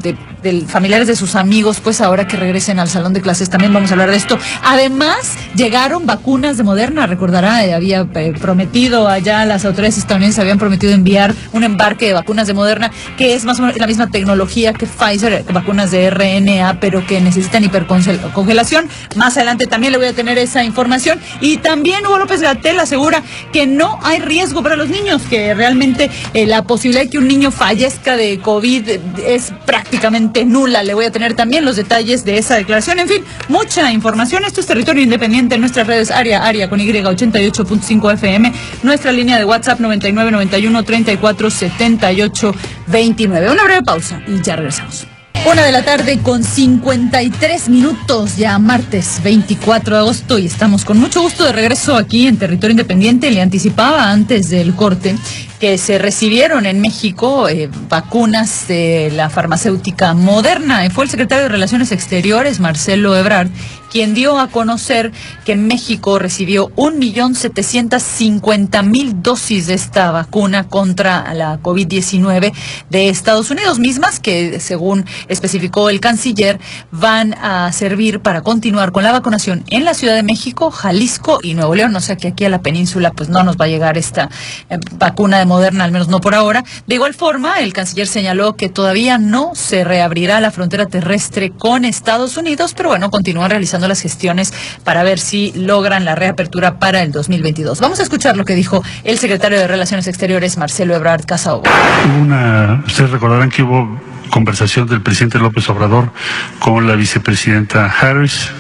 de 0.47 0.67
familiares 0.67 1.09
de 1.09 1.17
sus 1.17 1.35
amigos, 1.35 1.81
pues 1.83 2.00
ahora 2.00 2.26
que 2.26 2.37
regresen 2.37 2.79
al 2.79 2.88
salón 2.88 3.12
de 3.12 3.21
clases 3.21 3.50
también 3.50 3.73
vamos 3.73 3.91
a 3.91 3.95
hablar 3.95 4.11
de 4.11 4.17
esto. 4.17 4.38
Además, 4.62 5.35
llegaron 5.55 6.07
vacunas 6.07 6.57
de 6.57 6.62
Moderna, 6.62 7.07
recordará, 7.07 7.65
eh, 7.65 7.75
había 7.75 8.07
eh, 8.15 8.33
prometido 8.41 9.09
allá 9.09 9.45
las 9.45 9.65
autoridades 9.65 9.99
estadounidenses 9.99 10.38
habían 10.38 10.59
prometido 10.59 10.93
enviar 10.93 11.35
un 11.53 11.65
embarque 11.65 12.07
de 12.07 12.12
vacunas 12.12 12.47
de 12.47 12.55
Moderna 12.55 12.91
que 13.17 13.35
es 13.35 13.45
más 13.45 13.59
o 13.59 13.62
menos 13.62 13.76
la 13.79 13.87
misma 13.87 14.09
tecnología 14.09 14.73
que 14.73 14.87
Pfizer, 14.87 15.33
eh, 15.33 15.45
vacunas 15.53 15.91
de 15.91 16.11
RNA, 16.11 16.79
pero 16.81 17.05
que 17.07 17.21
necesitan 17.21 17.65
hipercongelación. 17.65 18.88
Más 19.17 19.37
adelante 19.37 19.67
también 19.67 19.93
le 19.93 19.99
voy 19.99 20.09
a 20.09 20.12
tener 20.12 20.38
esa 20.38 20.62
información 20.62 21.19
y 21.41 21.57
también 21.57 22.07
Hugo 22.07 22.19
López 22.19 22.41
Gatel 22.41 22.79
asegura 22.79 23.23
que 23.53 23.67
no 23.67 23.99
hay 24.03 24.21
riesgo 24.21 24.62
para 24.62 24.76
los 24.76 24.88
niños, 24.88 25.23
que 25.29 25.55
realmente 25.55 26.11
la 26.35 26.62
posibilidad 26.62 27.05
de 27.05 27.11
que 27.11 27.19
un 27.19 27.26
niño 27.26 27.50
fallezca 27.50 28.17
de 28.17 28.39
COVID 28.39 28.89
es 29.26 29.52
prácticamente 29.65 30.36
nula. 30.45 30.83
Le 30.83 30.95
voy 30.95 31.07
a 31.07 31.11
tener 31.11 31.35
también 31.35 31.65
los 31.65 31.77
detalles 31.77 32.25
de 32.25 32.39
esa 32.39 32.57
declaración. 32.57 32.99
En 32.99 33.09
fin, 33.09 33.25
mucha 33.49 33.93
información. 33.93 34.45
Esto 34.45 34.61
es 34.61 34.67
Territorio 34.67 35.03
Independiente 35.03 35.55
en 35.55 35.61
nuestras 35.61 35.87
redes 35.87 36.11
área, 36.11 36.45
área 36.45 36.69
con 36.69 36.81
Y 36.81 36.87
88.5 36.87 38.15
FM, 38.15 38.53
nuestra 38.83 39.13
línea 39.13 39.39
de 39.39 39.45
WhatsApp 39.45 39.81
9991 39.81 40.83
34 40.85 41.51
78 41.51 42.55
29. 42.87 43.51
Una 43.51 43.65
breve 43.65 43.83
pausa 43.83 44.21
y 44.27 44.41
ya 44.43 44.57
regresamos. 44.57 45.16
Una 45.45 45.63
de 45.63 45.73
la 45.73 45.85
tarde 45.85 46.19
con 46.23 46.43
53 46.43 47.69
minutos, 47.69 48.37
ya 48.37 48.59
martes 48.59 49.21
24 49.23 49.95
de 49.95 50.01
agosto 50.01 50.39
y 50.39 50.47
estamos 50.47 50.85
con 50.85 50.99
mucho 50.99 51.21
gusto 51.23 51.45
de 51.45 51.53
regreso 51.53 51.97
aquí 51.97 52.27
en 52.27 52.37
Territorio 52.37 52.73
Independiente. 52.73 53.31
Le 53.31 53.43
anticipaba 53.43 54.11
antes 54.11 54.49
del 54.49 54.75
corte 54.75 55.17
que 55.61 55.79
se 55.79 55.99
recibieron 55.99 56.67
en 56.67 56.81
México 56.81 57.49
eh, 57.49 57.71
vacunas 57.89 58.69
de 58.69 59.13
la 59.15 59.31
farmacéutica 59.31 60.15
Moderna. 60.15 60.85
Y 60.85 60.91
Fue 60.91 61.05
el 61.05 61.11
secretario 61.11 61.45
de 61.45 61.51
Relaciones 61.51 61.93
Exteriores, 61.93 62.61
Marcelo 62.61 63.17
Ebrard, 63.17 63.49
quien 63.91 64.15
dio 64.15 64.39
a 64.39 64.49
conocer 64.49 65.13
que 65.45 65.57
México 65.57 66.19
recibió 66.19 66.69
1.750.000 66.77 69.23
dosis 69.23 69.67
de 69.67 69.75
esta 69.75 70.11
vacuna 70.11 70.69
contra 70.69 71.35
la 71.35 71.61
COVID-19 71.61 72.53
de 72.91 73.09
Estados 73.09 73.51
Unidos, 73.51 73.79
mismas 73.79 74.21
que, 74.21 74.61
según 74.61 75.05
especificó 75.29 75.91
el 75.91 76.01
canciller, 76.01 76.59
van 76.91 77.35
a 77.35 77.71
servir 77.73 78.21
para 78.21 78.43
continuar 78.43 78.93
con 78.93 79.03
la 79.03 79.13
vacunación 79.13 79.65
en 79.69 79.85
la 79.85 79.95
Ciudad 79.95 80.15
de 80.15 80.23
México, 80.23 80.71
Jalisco 80.71 81.41
y 81.43 81.55
Nuevo 81.55 81.75
León. 81.75 81.95
O 81.97 82.01
sea 82.01 82.17
que 82.17 82.29
aquí 82.29 82.45
a 82.45 82.49
la 82.49 82.63
península 82.63 83.13
pues 83.13 83.29
no 83.29 83.43
nos 83.43 83.57
va 83.57 83.67
a 83.67 83.69
llegar 83.69 83.99
esta 83.99 84.31
eh, 84.71 84.79
vacuna 84.93 85.39
de 85.39 85.47
Moderna, 85.47 85.85
al 85.85 85.93
menos 85.93 86.09
no 86.09 86.21
por 86.21 86.35
ahora. 86.35 86.65
De 86.87 86.95
igual 86.95 87.15
forma, 87.15 87.61
el 87.61 87.73
canciller 87.73 88.07
señaló 88.07 88.57
que 88.57 88.69
todavía 88.69 89.19
no 89.19 89.55
se 89.55 89.85
reabrirá 89.85 90.41
la 90.41 90.51
frontera 90.51 90.87
terrestre 90.87 91.51
con 91.51 91.85
Estados 91.85 92.37
Unidos, 92.37 92.75
pero 92.77 92.91
bueno, 92.91 93.11
continúan 93.11 93.51
realizando 93.51 93.75
las 93.80 94.00
gestiones 94.00 94.52
para 94.84 95.02
ver 95.02 95.19
si 95.19 95.52
logran 95.54 96.04
la 96.04 96.15
reapertura 96.15 96.78
para 96.78 97.02
el 97.02 97.12
2022. 97.12 97.80
Vamos 97.80 98.00
a 98.00 98.02
escuchar 98.02 98.36
lo 98.36 98.45
que 98.45 98.54
dijo 98.54 98.82
el 99.04 99.19
secretario 99.19 99.58
de 99.58 99.67
Relaciones 99.67 100.06
Exteriores, 100.06 100.56
Marcelo 100.56 100.95
Ebrard 100.95 101.25
Casaubon. 101.25 101.71
Hubo 102.06 102.23
una, 102.23 102.82
ustedes 102.86 103.10
recordarán 103.10 103.50
que 103.50 103.62
hubo 103.62 104.00
conversación 104.30 104.86
del 104.89 105.02
presidente 105.02 105.39
López 105.39 105.69
Obrador 105.69 106.10
con 106.58 106.86
la 106.86 106.95
vicepresidenta 106.95 107.86
Harris. 107.86 108.50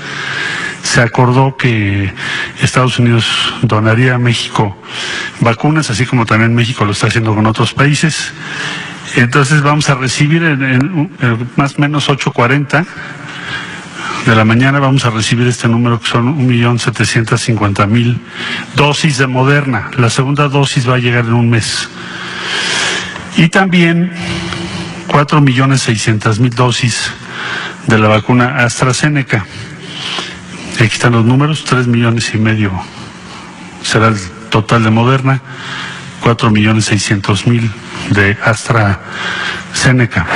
Se 0.82 1.00
acordó 1.00 1.56
que 1.56 2.12
Estados 2.62 2.98
Unidos 2.98 3.26
donaría 3.62 4.14
a 4.14 4.18
México 4.18 4.76
vacunas, 5.40 5.90
así 5.90 6.06
como 6.06 6.26
también 6.26 6.54
México 6.54 6.84
lo 6.84 6.92
está 6.92 7.08
haciendo 7.08 7.34
con 7.34 7.46
otros 7.46 7.74
países. 7.74 8.32
Entonces 9.16 9.62
vamos 9.62 9.88
a 9.90 9.94
recibir 9.94 10.42
más 11.56 11.76
o 11.76 11.80
menos 11.80 12.08
8.40 12.08 12.86
de 14.26 14.36
la 14.36 14.44
mañana 14.44 14.78
vamos 14.80 15.04
a 15.04 15.10
recibir 15.10 15.46
este 15.46 15.68
número 15.68 16.00
que 16.00 16.08
son 16.08 16.46
1.750.000 16.48 18.18
dosis 18.74 19.18
de 19.18 19.26
Moderna. 19.26 19.90
La 19.96 20.10
segunda 20.10 20.48
dosis 20.48 20.88
va 20.88 20.96
a 20.96 20.98
llegar 20.98 21.24
en 21.24 21.32
un 21.32 21.48
mes. 21.48 21.88
Y 23.36 23.48
también 23.48 24.12
4.600.000 25.08 26.50
dosis 26.54 27.10
de 27.86 27.98
la 27.98 28.08
vacuna 28.08 28.64
AstraZeneca. 28.64 29.46
Aquí 30.74 30.84
están 30.84 31.12
los 31.12 31.24
números, 31.24 31.64
3 31.64 31.86
millones 31.86 32.34
y 32.34 32.38
medio 32.38 32.72
será 33.86 34.08
el 34.08 34.18
total 34.50 34.82
de 34.82 34.90
Moderna, 34.90 35.40
4 36.20 36.50
millones 36.50 36.86
600 36.86 37.46
mil 37.46 37.70
de 38.10 38.36
AstraZeneca. 38.44 40.26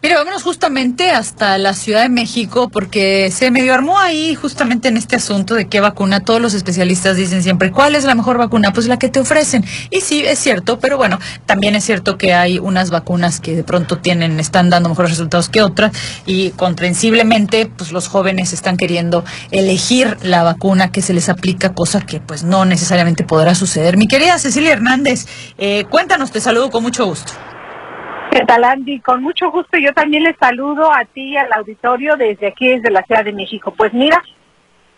Mire, 0.00 0.14
vámonos 0.14 0.44
justamente 0.44 1.10
hasta 1.10 1.58
la 1.58 1.74
Ciudad 1.74 2.02
de 2.02 2.08
México 2.08 2.68
porque 2.68 3.32
se 3.32 3.50
medio 3.50 3.74
armó 3.74 3.98
ahí 3.98 4.36
justamente 4.36 4.86
en 4.86 4.96
este 4.96 5.16
asunto 5.16 5.56
de 5.56 5.66
qué 5.66 5.80
vacuna. 5.80 6.20
Todos 6.20 6.40
los 6.40 6.54
especialistas 6.54 7.16
dicen 7.16 7.42
siempre, 7.42 7.72
¿cuál 7.72 7.96
es 7.96 8.04
la 8.04 8.14
mejor 8.14 8.38
vacuna? 8.38 8.72
Pues 8.72 8.86
la 8.86 9.00
que 9.00 9.08
te 9.08 9.18
ofrecen. 9.18 9.64
Y 9.90 10.00
sí, 10.00 10.24
es 10.24 10.38
cierto, 10.38 10.78
pero 10.78 10.98
bueno, 10.98 11.18
también 11.46 11.74
es 11.74 11.82
cierto 11.82 12.16
que 12.16 12.32
hay 12.32 12.60
unas 12.60 12.90
vacunas 12.90 13.40
que 13.40 13.56
de 13.56 13.64
pronto 13.64 13.98
tienen, 13.98 14.38
están 14.38 14.70
dando 14.70 14.88
mejores 14.88 15.10
resultados 15.10 15.48
que 15.48 15.62
otras 15.62 15.90
y 16.26 16.50
comprensiblemente, 16.50 17.66
pues 17.66 17.90
los 17.90 18.06
jóvenes 18.06 18.52
están 18.52 18.76
queriendo 18.76 19.24
elegir 19.50 20.16
la 20.22 20.44
vacuna 20.44 20.92
que 20.92 21.02
se 21.02 21.12
les 21.12 21.28
aplica, 21.28 21.74
cosa 21.74 22.06
que 22.06 22.20
pues 22.20 22.44
no 22.44 22.64
necesariamente 22.64 23.24
podrá 23.24 23.56
suceder. 23.56 23.96
Mi 23.96 24.06
querida 24.06 24.38
Cecilia 24.38 24.74
Hernández, 24.74 25.26
eh, 25.58 25.86
cuéntanos, 25.90 26.30
te 26.30 26.40
saludo 26.40 26.70
con 26.70 26.84
mucho 26.84 27.04
gusto. 27.04 27.32
¿Qué? 28.46 29.00
Con 29.04 29.22
mucho 29.22 29.50
gusto. 29.50 29.78
Yo 29.78 29.92
también 29.92 30.22
les 30.22 30.36
saludo 30.36 30.92
a 30.92 31.04
ti 31.04 31.32
y 31.32 31.36
al 31.36 31.52
auditorio 31.52 32.16
desde 32.16 32.48
aquí, 32.48 32.68
desde 32.68 32.90
la 32.90 33.02
Ciudad 33.02 33.24
de 33.24 33.32
México. 33.32 33.72
Pues 33.76 33.92
mira, 33.92 34.22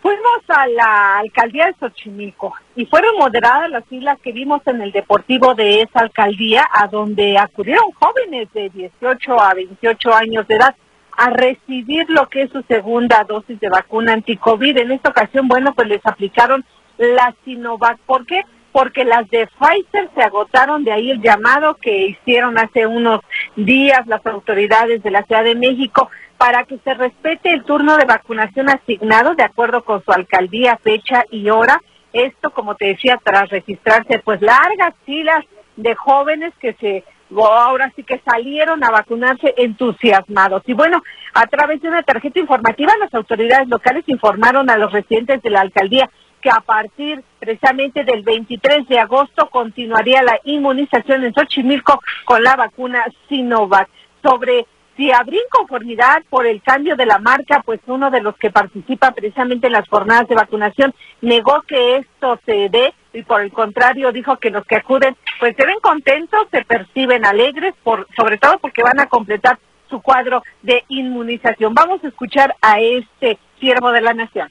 fuimos 0.01 0.41
a 0.47 0.67
la 0.67 1.19
alcaldía 1.19 1.67
de 1.67 1.75
Xochimilco 1.79 2.53
y 2.75 2.85
fueron 2.85 3.17
moderadas 3.17 3.69
las 3.69 3.85
filas 3.85 4.19
que 4.21 4.31
vimos 4.31 4.61
en 4.65 4.81
el 4.81 4.91
deportivo 4.91 5.55
de 5.55 5.81
esa 5.81 5.99
alcaldía, 6.01 6.67
a 6.71 6.87
donde 6.87 7.37
acudieron 7.37 7.91
jóvenes 7.99 8.51
de 8.53 8.69
18 8.69 9.39
a 9.39 9.53
28 9.53 10.13
años 10.13 10.47
de 10.47 10.55
edad 10.55 10.75
a 11.17 11.29
recibir 11.29 12.09
lo 12.09 12.29
que 12.29 12.43
es 12.43 12.51
su 12.51 12.61
segunda 12.63 13.23
dosis 13.27 13.59
de 13.59 13.69
vacuna 13.69 14.13
anticovid. 14.13 14.77
En 14.77 14.91
esta 14.91 15.09
ocasión, 15.09 15.47
bueno, 15.47 15.73
pues 15.73 15.87
les 15.87 16.05
aplicaron 16.05 16.63
la 16.97 17.33
Sinovac. 17.43 17.97
¿Por 18.05 18.25
qué? 18.25 18.41
Porque 18.71 19.03
las 19.03 19.29
de 19.29 19.47
Pfizer 19.47 20.09
se 20.15 20.21
agotaron, 20.21 20.83
de 20.83 20.91
ahí 20.91 21.11
el 21.11 21.21
llamado 21.21 21.75
que 21.75 22.07
hicieron 22.07 22.57
hace 22.57 22.87
unos 22.87 23.21
días 23.55 24.05
las 24.07 24.25
autoridades 24.25 25.03
de 25.03 25.11
la 25.11 25.23
Ciudad 25.23 25.43
de 25.43 25.55
México 25.55 26.09
para 26.37 26.63
que 26.63 26.79
se 26.79 26.93
respete 26.93 27.53
el 27.53 27.63
turno 27.63 27.97
de 27.97 28.05
vacunación 28.05 28.69
asignado 28.69 29.35
de 29.35 29.43
acuerdo 29.43 29.83
con 29.83 30.03
su 30.03 30.11
alcaldía, 30.11 30.79
fecha 30.83 31.23
y 31.29 31.49
hora. 31.49 31.81
Esto, 32.13 32.49
como 32.49 32.75
te 32.75 32.87
decía, 32.87 33.19
tras 33.23 33.49
registrarse 33.49 34.19
pues 34.19 34.41
largas 34.41 34.95
filas 35.05 35.45
de 35.75 35.95
jóvenes 35.95 36.53
que 36.59 36.73
se 36.73 37.03
ahora 37.39 37.91
sí 37.95 38.03
que 38.03 38.21
salieron 38.25 38.83
a 38.83 38.91
vacunarse 38.91 39.53
entusiasmados. 39.57 40.63
Y 40.65 40.73
bueno, 40.73 41.01
a 41.33 41.47
través 41.47 41.81
de 41.81 41.87
una 41.87 42.03
tarjeta 42.03 42.39
informativa, 42.39 42.91
las 42.99 43.13
autoridades 43.13 43.69
locales 43.69 44.03
informaron 44.07 44.69
a 44.69 44.77
los 44.77 44.91
residentes 44.91 45.41
de 45.41 45.49
la 45.49 45.61
alcaldía 45.61 46.09
que 46.41 46.49
a 46.49 46.61
partir 46.61 47.23
precisamente 47.39 48.03
del 48.03 48.23
23 48.23 48.87
de 48.87 48.99
agosto 48.99 49.49
continuaría 49.49 50.23
la 50.23 50.39
inmunización 50.43 51.23
en 51.23 51.33
Xochimilco 51.33 52.01
con 52.25 52.43
la 52.43 52.55
vacuna 52.55 53.05
Sinovac. 53.27 53.87
Sobre 54.23 54.65
si 54.97 55.11
habría 55.11 55.41
inconformidad 55.43 56.21
por 56.29 56.45
el 56.45 56.61
cambio 56.61 56.95
de 56.95 57.05
la 57.05 57.17
marca, 57.17 57.63
pues 57.65 57.79
uno 57.87 58.11
de 58.11 58.21
los 58.21 58.35
que 58.37 58.51
participa 58.51 59.11
precisamente 59.11 59.67
en 59.67 59.73
las 59.73 59.87
jornadas 59.87 60.27
de 60.27 60.35
vacunación 60.35 60.93
negó 61.21 61.61
que 61.63 61.97
esto 61.97 62.39
se 62.45 62.69
dé 62.69 62.93
y 63.13 63.23
por 63.23 63.41
el 63.41 63.51
contrario 63.51 64.11
dijo 64.11 64.37
que 64.37 64.51
los 64.51 64.65
que 64.65 64.75
acuden 64.75 65.15
pues 65.39 65.55
se 65.57 65.65
ven 65.65 65.79
contentos, 65.81 66.47
se 66.51 66.63
perciben 66.63 67.25
alegres, 67.25 67.73
por, 67.83 68.07
sobre 68.15 68.37
todo 68.37 68.59
porque 68.59 68.83
van 68.83 68.99
a 68.99 69.07
completar 69.07 69.57
su 69.89 70.01
cuadro 70.01 70.43
de 70.61 70.83
inmunización. 70.87 71.73
Vamos 71.73 72.03
a 72.03 72.07
escuchar 72.07 72.55
a 72.61 72.79
este 72.79 73.39
siervo 73.59 73.91
de 73.91 74.01
la 74.01 74.13
nación. 74.13 74.49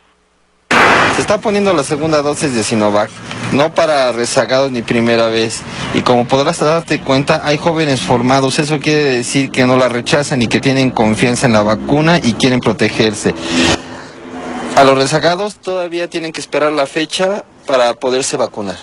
Se 1.21 1.25
está 1.25 1.39
poniendo 1.39 1.75
la 1.75 1.85
segunda 1.85 2.23
dosis 2.23 2.55
de 2.55 2.65
Sinovac, 2.65 3.11
no 3.53 3.75
para 3.75 4.11
rezagados 4.11 4.73
ni 4.73 4.81
primera 4.81 5.27
vez. 5.27 5.63
Y 5.93 6.01
como 6.01 6.27
podrás 6.27 6.61
darte 6.61 6.99
cuenta, 7.03 7.43
hay 7.45 7.59
jóvenes 7.59 8.01
formados. 8.01 8.59
Eso 8.59 8.81
quiere 8.81 9.05
decir 9.05 9.51
que 9.51 9.67
no 9.67 9.77
la 9.77 9.91
rechazan 9.91 10.41
y 10.41 10.47
que 10.49 10.61
tienen 10.61 10.91
confianza 10.91 11.47
en 11.47 11.53
la 11.53 11.63
vacuna 11.63 12.17
y 12.17 12.33
quieren 12.33 12.59
protegerse. 12.59 13.35
A 14.77 14.85
los 14.85 14.97
rezagados 14.97 15.57
todavía 15.57 16.09
tienen 16.09 16.33
que 16.33 16.41
esperar 16.41 16.73
la 16.73 16.87
fecha 16.87 17.45
para 17.67 17.93
poderse 17.93 18.39
vacunar. 18.39 18.77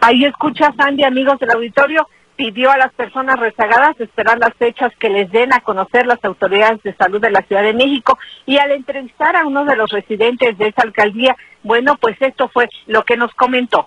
Ahí 0.00 0.24
escucha 0.24 0.72
Sandy, 0.78 1.04
amigos 1.04 1.38
del 1.40 1.50
auditorio, 1.50 2.08
pidió 2.36 2.70
a 2.70 2.78
las 2.78 2.92
personas 2.92 3.38
rezagadas 3.38 3.98
esperar 4.00 4.38
las 4.38 4.54
fechas 4.54 4.92
que 4.98 5.08
les 5.08 5.30
den 5.30 5.52
a 5.52 5.60
conocer 5.60 6.06
las 6.06 6.22
autoridades 6.24 6.82
de 6.82 6.94
salud 6.94 7.20
de 7.20 7.30
la 7.30 7.42
Ciudad 7.42 7.62
de 7.62 7.74
México 7.74 8.18
y 8.46 8.58
al 8.58 8.72
entrevistar 8.72 9.36
a 9.36 9.46
uno 9.46 9.64
de 9.64 9.76
los 9.76 9.90
residentes 9.90 10.56
de 10.58 10.68
esa 10.68 10.82
alcaldía, 10.82 11.36
bueno, 11.62 11.96
pues 12.00 12.16
esto 12.20 12.48
fue 12.52 12.68
lo 12.86 13.04
que 13.04 13.16
nos 13.16 13.32
comentó. 13.34 13.86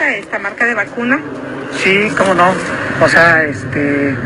esta 0.00 0.38
marca 0.38 0.66
de 0.66 0.74
vacuna? 0.74 1.20
Sí, 1.72 2.08
cómo 2.16 2.34
no. 2.34 2.52
O 3.00 3.08
sea, 3.08 3.44
este 3.44 4.16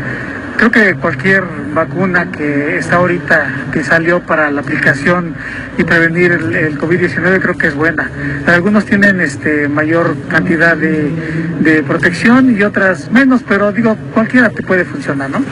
Creo 0.57 0.71
que 0.71 0.95
cualquier 0.95 1.43
vacuna 1.75 2.31
que 2.31 2.77
está 2.77 2.95
ahorita, 2.95 3.67
que 3.71 3.83
salió 3.83 4.25
para 4.25 4.49
la 4.49 4.61
aplicación 4.61 5.35
y 5.77 5.83
prevenir 5.83 6.31
el, 6.31 6.79
COVID-19, 6.79 7.39
creo 7.39 7.55
que 7.55 7.67
es 7.67 7.75
buena. 7.75 8.09
Algunos 8.47 8.85
tienen 8.85 9.21
este, 9.21 9.67
mayor 9.67 10.15
cantidad 10.29 10.75
de, 10.75 11.11
de 11.59 11.83
protección 11.83 12.57
y 12.59 12.63
otras 12.63 13.11
menos, 13.11 13.43
pero 13.47 13.71
digo, 13.71 13.95
cualquiera 14.15 14.49
te 14.49 14.63
puede 14.63 14.83
funcionar, 14.83 15.29
¿no? 15.29 15.45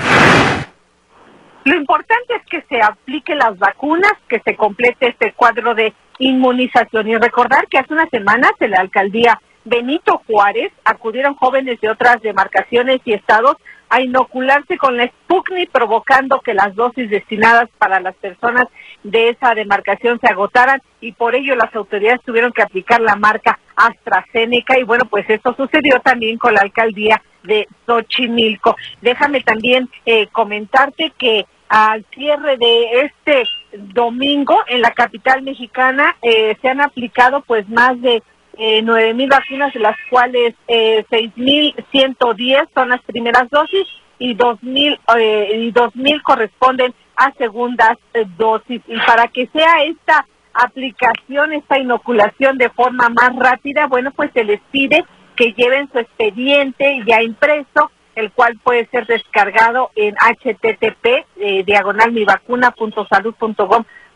Lo 1.65 1.75
importante 1.75 2.35
es 2.35 2.45
que 2.49 2.63
se 2.67 2.81
apliquen 2.81 3.37
las 3.37 3.59
vacunas, 3.59 4.13
que 4.27 4.39
se 4.39 4.55
complete 4.55 5.09
este 5.09 5.33
cuadro 5.33 5.75
de 5.75 5.93
inmunización 6.17 7.07
y 7.07 7.15
recordar 7.17 7.67
que 7.67 7.77
hace 7.77 7.93
unas 7.93 8.09
semanas 8.09 8.51
en 8.59 8.71
la 8.71 8.79
alcaldía 8.79 9.39
Benito 9.65 10.21
Juárez 10.27 10.71
acudieron 10.83 11.33
jóvenes 11.35 11.81
de 11.81 11.89
otras 11.89 12.21
demarcaciones 12.21 13.01
y 13.03 13.13
estados 13.13 13.57
a 13.89 14.01
inocularse 14.01 14.77
con 14.77 14.97
la 14.97 15.07
Sputnik, 15.07 15.71
provocando 15.71 16.39
que 16.41 16.53
las 16.53 16.75
dosis 16.75 17.09
destinadas 17.09 17.69
para 17.77 17.99
las 17.99 18.15
personas 18.15 18.65
de 19.03 19.29
esa 19.29 19.53
demarcación 19.53 20.19
se 20.19 20.27
agotaran 20.27 20.81
y 21.01 21.11
por 21.11 21.35
ello 21.35 21.55
las 21.55 21.73
autoridades 21.75 22.21
tuvieron 22.25 22.51
que 22.51 22.63
aplicar 22.63 23.01
la 23.01 23.15
marca 23.15 23.59
AstraZeneca 23.75 24.79
y 24.79 24.83
bueno, 24.83 25.05
pues 25.05 25.29
esto 25.29 25.53
sucedió 25.55 25.99
también 25.99 26.37
con 26.37 26.53
la 26.53 26.61
alcaldía 26.61 27.21
de 27.43 27.67
Xochimilco. 27.85 28.75
Déjame 29.01 29.41
también 29.41 29.89
eh, 30.05 30.27
comentarte 30.27 31.13
que 31.17 31.45
al 31.69 32.05
cierre 32.13 32.57
de 32.57 33.01
este 33.01 33.43
domingo 33.73 34.57
en 34.67 34.81
la 34.81 34.91
capital 34.91 35.41
mexicana 35.41 36.15
eh, 36.21 36.55
se 36.61 36.69
han 36.69 36.81
aplicado 36.81 37.41
pues 37.41 37.67
más 37.69 37.99
de 38.01 38.21
eh, 38.57 38.81
nueve 38.81 39.13
mil 39.13 39.29
vacunas, 39.29 39.73
de 39.73 39.79
las 39.79 39.95
cuales 40.09 40.53
eh, 40.67 41.05
seis 41.09 41.31
mil 41.35 41.73
ciento 41.91 42.33
diez 42.33 42.63
son 42.73 42.89
las 42.89 43.01
primeras 43.03 43.49
dosis 43.49 43.87
y 44.17 44.33
dos 44.33 44.61
mil 44.63 44.99
eh, 45.17 45.49
y 45.53 45.71
dos 45.71 45.95
mil 45.95 46.21
corresponden 46.23 46.93
a 47.17 47.31
segundas 47.33 47.97
eh, 48.13 48.25
dosis. 48.37 48.81
Y 48.87 48.97
para 49.05 49.27
que 49.27 49.47
sea 49.47 49.83
esta 49.83 50.25
aplicación, 50.53 51.53
esta 51.53 51.79
inoculación 51.79 52.57
de 52.57 52.69
forma 52.69 53.09
más 53.09 53.35
rápida, 53.37 53.87
bueno, 53.87 54.11
pues 54.11 54.31
se 54.33 54.43
les 54.43 54.61
pide 54.71 55.03
que 55.35 55.51
lleven 55.51 55.89
su 55.91 55.99
expediente 55.99 57.01
ya 57.05 57.21
impreso, 57.21 57.91
el 58.15 58.31
cual 58.31 58.57
puede 58.63 58.87
ser 58.87 59.05
descargado 59.05 59.91
en 59.95 60.15
http 60.15 61.25
eh, 61.35 61.63
diagonal 61.65 62.13
mi 62.13 62.23
vacuna 62.23 62.71
punto 62.71 63.05
salud 63.09 63.35
punto 63.35 63.67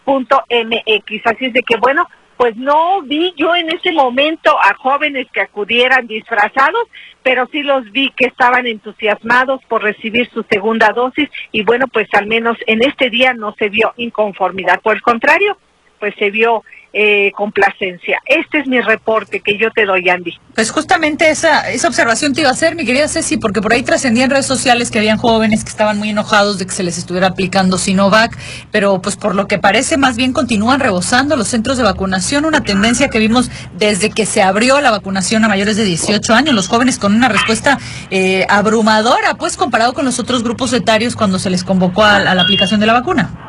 punto 0.06 0.42
mx. 0.50 1.22
Así 1.26 1.46
es 1.48 1.54
de 1.54 1.62
que, 1.62 1.76
bueno, 1.78 2.08
pues 2.40 2.56
no 2.56 3.02
vi 3.02 3.34
yo 3.36 3.54
en 3.54 3.68
ese 3.70 3.92
momento 3.92 4.58
a 4.58 4.74
jóvenes 4.76 5.28
que 5.34 5.42
acudieran 5.42 6.08
disfrazados, 6.08 6.88
pero 7.22 7.46
sí 7.52 7.64
los 7.64 7.92
vi 7.92 8.14
que 8.16 8.28
estaban 8.28 8.66
entusiasmados 8.66 9.60
por 9.68 9.84
recibir 9.84 10.30
su 10.30 10.46
segunda 10.50 10.94
dosis 10.96 11.28
y 11.52 11.64
bueno, 11.64 11.88
pues 11.92 12.08
al 12.14 12.28
menos 12.28 12.56
en 12.66 12.82
este 12.82 13.10
día 13.10 13.34
no 13.34 13.54
se 13.60 13.68
vio 13.68 13.92
inconformidad. 13.98 14.80
Por 14.80 14.96
el 14.96 15.02
contrario, 15.02 15.58
pues 16.00 16.14
se 16.18 16.30
vio 16.32 16.64
eh, 16.92 17.32
complacencia. 17.36 18.20
Este 18.26 18.60
es 18.60 18.68
mi 18.68 18.82
reporte 18.82 19.42
que 19.42 19.60
yo 19.60 19.70
te 19.70 19.86
doy, 19.86 20.10
Andy. 20.10 20.34
Pues 20.56 20.72
justamente 20.72 21.30
esa, 21.30 21.70
esa 21.70 21.88
observación 21.88 22.34
te 22.34 22.42
iba 22.42 22.50
a 22.50 22.54
hacer, 22.54 22.76
mi 22.76 22.84
querida 22.84 23.08
Ceci, 23.08 23.38
porque 23.38 23.62
por 23.62 23.74
ahí 23.74 23.84
trascendía 23.84 24.24
en 24.24 24.32
redes 24.32 24.48
sociales 24.48 24.90
que 24.90 24.98
habían 24.98 25.20
jóvenes 25.20 25.64
que 25.64 25.70
estaban 25.70 26.00
muy 26.00 26.10
enojados 26.10 26.58
de 26.58 26.66
que 26.66 26.72
se 26.72 26.82
les 26.82 26.98
estuviera 26.98 27.28
aplicando 27.28 27.78
Sinovac, 27.78 28.36
pero 28.72 29.04
pues 29.04 29.18
por 29.18 29.36
lo 29.36 29.48
que 29.48 29.60
parece 29.60 29.98
más 29.98 30.18
bien 30.18 30.34
continúan 30.34 30.80
rebosando 30.80 31.36
los 31.36 31.48
centros 31.48 31.78
de 31.78 31.84
vacunación, 31.84 32.46
una 32.46 32.64
tendencia 32.64 33.10
que 33.10 33.20
vimos 33.20 33.52
desde 33.78 34.10
que 34.10 34.26
se 34.26 34.42
abrió 34.42 34.82
la 34.82 34.90
vacunación 34.90 35.46
a 35.46 35.48
mayores 35.48 35.78
de 35.78 35.84
18 35.84 36.34
años, 36.34 36.56
los 36.56 36.68
jóvenes 36.68 36.98
con 36.98 37.14
una 37.14 37.30
respuesta 37.30 37.78
eh, 38.10 38.48
abrumadora, 38.50 39.36
pues 39.36 39.58
comparado 39.58 39.94
con 39.94 40.06
los 40.06 40.18
otros 40.18 40.44
grupos 40.44 40.74
etarios 40.74 41.16
cuando 41.16 41.38
se 41.38 41.52
les 41.52 41.64
convocó 41.64 42.04
a 42.04 42.20
la 42.20 42.42
aplicación 42.42 42.80
de 42.80 42.88
la 42.88 42.94
vacuna. 42.94 43.49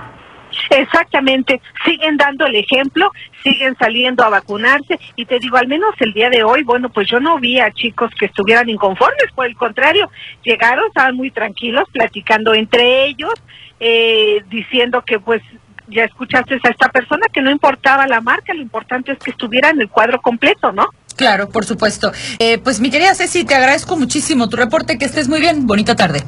Exactamente, 0.70 1.60
siguen 1.84 2.16
dando 2.16 2.46
el 2.46 2.56
ejemplo, 2.56 3.10
siguen 3.42 3.76
saliendo 3.78 4.24
a 4.24 4.28
vacunarse 4.28 4.98
y 5.16 5.24
te 5.24 5.38
digo, 5.38 5.56
al 5.56 5.68
menos 5.68 5.94
el 6.00 6.12
día 6.12 6.30
de 6.30 6.42
hoy, 6.42 6.62
bueno, 6.62 6.90
pues 6.90 7.08
yo 7.08 7.20
no 7.20 7.38
vi 7.38 7.60
a 7.60 7.72
chicos 7.72 8.10
que 8.18 8.26
estuvieran 8.26 8.68
inconformes, 8.68 9.32
por 9.34 9.46
el 9.46 9.56
contrario, 9.56 10.10
llegaron, 10.42 10.86
estaban 10.88 11.16
muy 11.16 11.30
tranquilos, 11.30 11.88
platicando 11.92 12.54
entre 12.54 13.06
ellos, 13.06 13.32
eh, 13.78 14.42
diciendo 14.48 15.02
que 15.02 15.18
pues 15.18 15.42
ya 15.88 16.04
escuchaste 16.04 16.54
a 16.54 16.70
esta 16.70 16.88
persona 16.88 17.26
que 17.32 17.42
no 17.42 17.50
importaba 17.50 18.06
la 18.06 18.20
marca, 18.20 18.54
lo 18.54 18.62
importante 18.62 19.12
es 19.12 19.18
que 19.18 19.30
estuviera 19.30 19.70
en 19.70 19.80
el 19.80 19.88
cuadro 19.88 20.20
completo, 20.20 20.72
¿no? 20.72 20.88
Claro, 21.16 21.50
por 21.50 21.64
supuesto. 21.64 22.12
Eh, 22.38 22.58
pues 22.58 22.80
mi 22.80 22.90
querida 22.90 23.14
Ceci, 23.14 23.44
te 23.44 23.54
agradezco 23.54 23.96
muchísimo 23.96 24.48
tu 24.48 24.56
reporte, 24.56 24.96
que 24.98 25.04
estés 25.04 25.28
muy 25.28 25.40
bien, 25.40 25.66
bonita 25.66 25.94
tarde. 25.94 26.22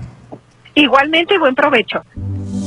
Igualmente, 0.75 1.39
buen 1.39 1.55
provecho. 1.55 2.03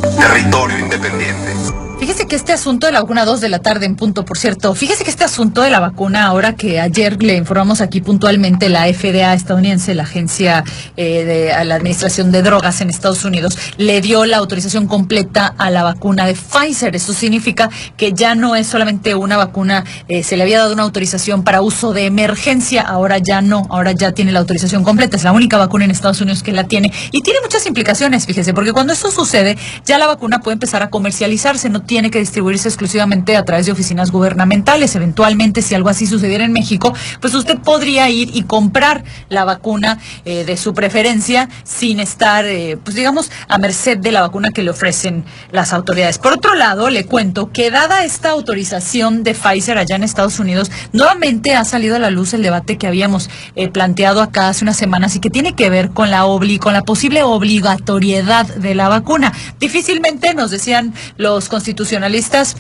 Territorio 0.02 0.78
Independiente. 0.78 1.95
Fíjese 2.06 2.28
que 2.28 2.36
este 2.36 2.54
asunto 2.54 2.86
de 2.86 2.94
la 2.94 3.02
vacuna 3.02 3.26
2 3.26 3.42
de 3.42 3.50
la 3.50 3.58
tarde 3.58 3.88
en 3.88 3.96
punto, 3.96 4.26
por 4.26 4.38
cierto, 4.38 4.76
fíjese 4.76 5.04
que 5.04 5.10
este 5.10 5.24
asunto 5.24 5.64
de 5.64 5.72
la 5.72 5.80
vacuna, 5.80 6.28
ahora 6.28 6.56
que 6.56 6.80
ayer 6.80 7.24
le 7.24 7.36
informamos 7.36 7.82
aquí 7.82 8.00
puntualmente 8.00 8.70
la 8.70 8.86
FDA 8.94 9.34
estadounidense, 9.34 9.96
la 9.96 10.04
agencia 10.04 10.64
eh, 10.98 11.26
de 11.26 11.66
la 11.66 11.74
Administración 11.74 12.32
de 12.32 12.44
Drogas 12.44 12.80
en 12.82 12.92
Estados 12.92 13.26
Unidos, 13.26 13.58
le 13.78 14.02
dio 14.02 14.24
la 14.26 14.38
autorización 14.38 14.86
completa 14.86 15.56
a 15.58 15.72
la 15.72 15.82
vacuna 15.82 16.28
de 16.28 16.36
Pfizer. 16.36 16.96
Eso 16.96 17.12
significa 17.12 17.72
que 17.98 18.14
ya 18.14 18.36
no 18.36 18.56
es 18.56 18.68
solamente 18.68 19.16
una 19.16 19.36
vacuna, 19.36 19.84
eh, 20.08 20.22
se 20.22 20.38
le 20.38 20.44
había 20.44 20.60
dado 20.60 20.74
una 20.74 20.84
autorización 20.84 21.44
para 21.44 21.64
uso 21.64 21.92
de 21.92 22.06
emergencia, 22.06 22.84
ahora 22.84 23.18
ya 23.18 23.42
no, 23.42 23.66
ahora 23.72 23.94
ya 23.94 24.12
tiene 24.12 24.32
la 24.32 24.42
autorización 24.42 24.84
completa. 24.84 25.18
Es 25.18 25.24
la 25.24 25.32
única 25.32 25.58
vacuna 25.58 25.86
en 25.86 25.90
Estados 25.90 26.22
Unidos 26.22 26.44
que 26.44 26.52
la 26.52 26.66
tiene 26.66 26.94
y 27.12 27.24
tiene 27.24 27.40
muchas 27.42 27.66
implicaciones, 27.66 28.28
fíjese, 28.28 28.54
porque 28.54 28.74
cuando 28.74 28.94
esto 28.94 29.10
sucede, 29.10 29.58
ya 29.88 29.98
la 29.98 30.06
vacuna 30.06 30.42
puede 30.42 30.54
empezar 30.54 30.84
a 30.84 30.92
comercializarse, 30.92 31.68
no 31.72 31.82
tiene 31.96 32.12
que 32.12 32.20
distribuirse 32.20 32.68
exclusivamente 32.68 33.38
a 33.38 33.46
través 33.46 33.68
de 33.68 33.72
oficinas 33.72 34.12
gubernamentales. 34.12 34.94
Eventualmente, 34.98 35.62
si 35.62 35.76
algo 35.76 35.88
así 35.88 36.08
sucediera 36.08 36.44
en 36.44 36.52
México, 36.52 36.94
pues 37.22 37.34
usted 37.34 37.58
podría 37.60 38.10
ir 38.10 38.36
y 38.36 38.42
comprar 38.42 39.06
la 39.30 39.46
vacuna 39.46 39.98
eh, 40.26 40.44
de 40.44 40.58
su 40.58 40.74
preferencia 40.74 41.48
sin 41.64 42.02
estar, 42.02 42.44
eh, 42.44 42.78
pues 42.84 42.98
digamos, 42.98 43.32
a 43.48 43.58
merced 43.60 43.98
de 43.98 44.12
la 44.12 44.20
vacuna 44.20 44.50
que 44.50 44.62
le 44.62 44.72
ofrecen 44.72 45.24
las 45.54 45.72
autoridades. 45.72 46.18
Por 46.18 46.34
otro 46.34 46.54
lado, 46.56 46.90
le 46.90 47.06
cuento 47.06 47.54
que 47.54 47.72
dada 47.72 48.04
esta 48.04 48.32
autorización 48.32 49.24
de 49.24 49.34
Pfizer 49.34 49.78
allá 49.78 49.96
en 49.96 50.04
Estados 50.04 50.38
Unidos, 50.40 50.72
nuevamente 50.92 51.56
ha 51.56 51.64
salido 51.64 51.96
a 51.96 52.00
la 52.00 52.10
luz 52.10 52.34
el 52.34 52.44
debate 52.44 52.78
que 52.78 52.88
habíamos 52.88 53.30
eh, 53.56 53.70
planteado 53.70 54.22
acá 54.22 54.50
hace 54.50 54.66
unas 54.66 54.76
semanas 54.76 55.16
y 55.16 55.22
que 55.22 55.30
tiene 55.30 55.56
que 55.56 55.70
ver 55.70 55.92
con 55.92 56.12
la 56.12 56.26
obli 56.26 56.60
con 56.60 56.74
la 56.74 56.82
posible 56.82 57.24
obligatoriedad 57.24 58.48
de 58.48 58.76
la 58.76 58.90
vacuna. 58.90 59.32
Difícilmente 59.62 60.34
nos 60.34 60.52
decían 60.52 60.94
los 61.16 61.48
constitucionalistas 61.76 62.56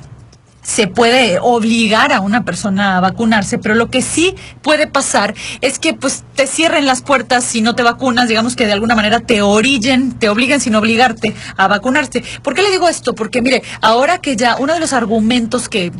se 0.65 0.87
puede 0.87 1.37
obligar 1.39 2.11
a 2.11 2.21
una 2.21 2.43
persona 2.43 2.97
a 2.97 2.99
vacunarse, 2.99 3.59
pero 3.59 3.75
lo 3.75 3.91
que 3.91 4.01
sí 4.01 4.33
puede 4.63 4.87
pasar 4.87 5.35
es 5.61 5.77
que 5.77 5.93
pues 5.93 6.23
te 6.35 6.47
cierren 6.47 6.87
las 6.87 7.03
puertas 7.03 7.43
si 7.43 7.61
no 7.61 7.75
te 7.75 7.83
vacunas, 7.83 8.27
digamos 8.27 8.55
que 8.55 8.65
de 8.65 8.73
alguna 8.73 8.95
manera 8.95 9.19
te 9.19 9.43
orillen, 9.43 10.13
te 10.13 10.27
obliguen 10.27 10.59
sin 10.59 10.73
obligarte 10.73 11.35
a 11.55 11.67
vacunarte. 11.67 12.23
¿Por 12.41 12.55
qué 12.55 12.63
le 12.63 12.71
digo 12.71 12.89
esto? 12.89 13.13
Porque 13.13 13.43
mire, 13.43 13.61
ahora 13.81 14.17
que 14.17 14.35
ya 14.35 14.57
uno 14.57 14.73
de 14.73 14.79
los 14.79 14.91
argumentos 14.93 15.69
que, 15.69 15.91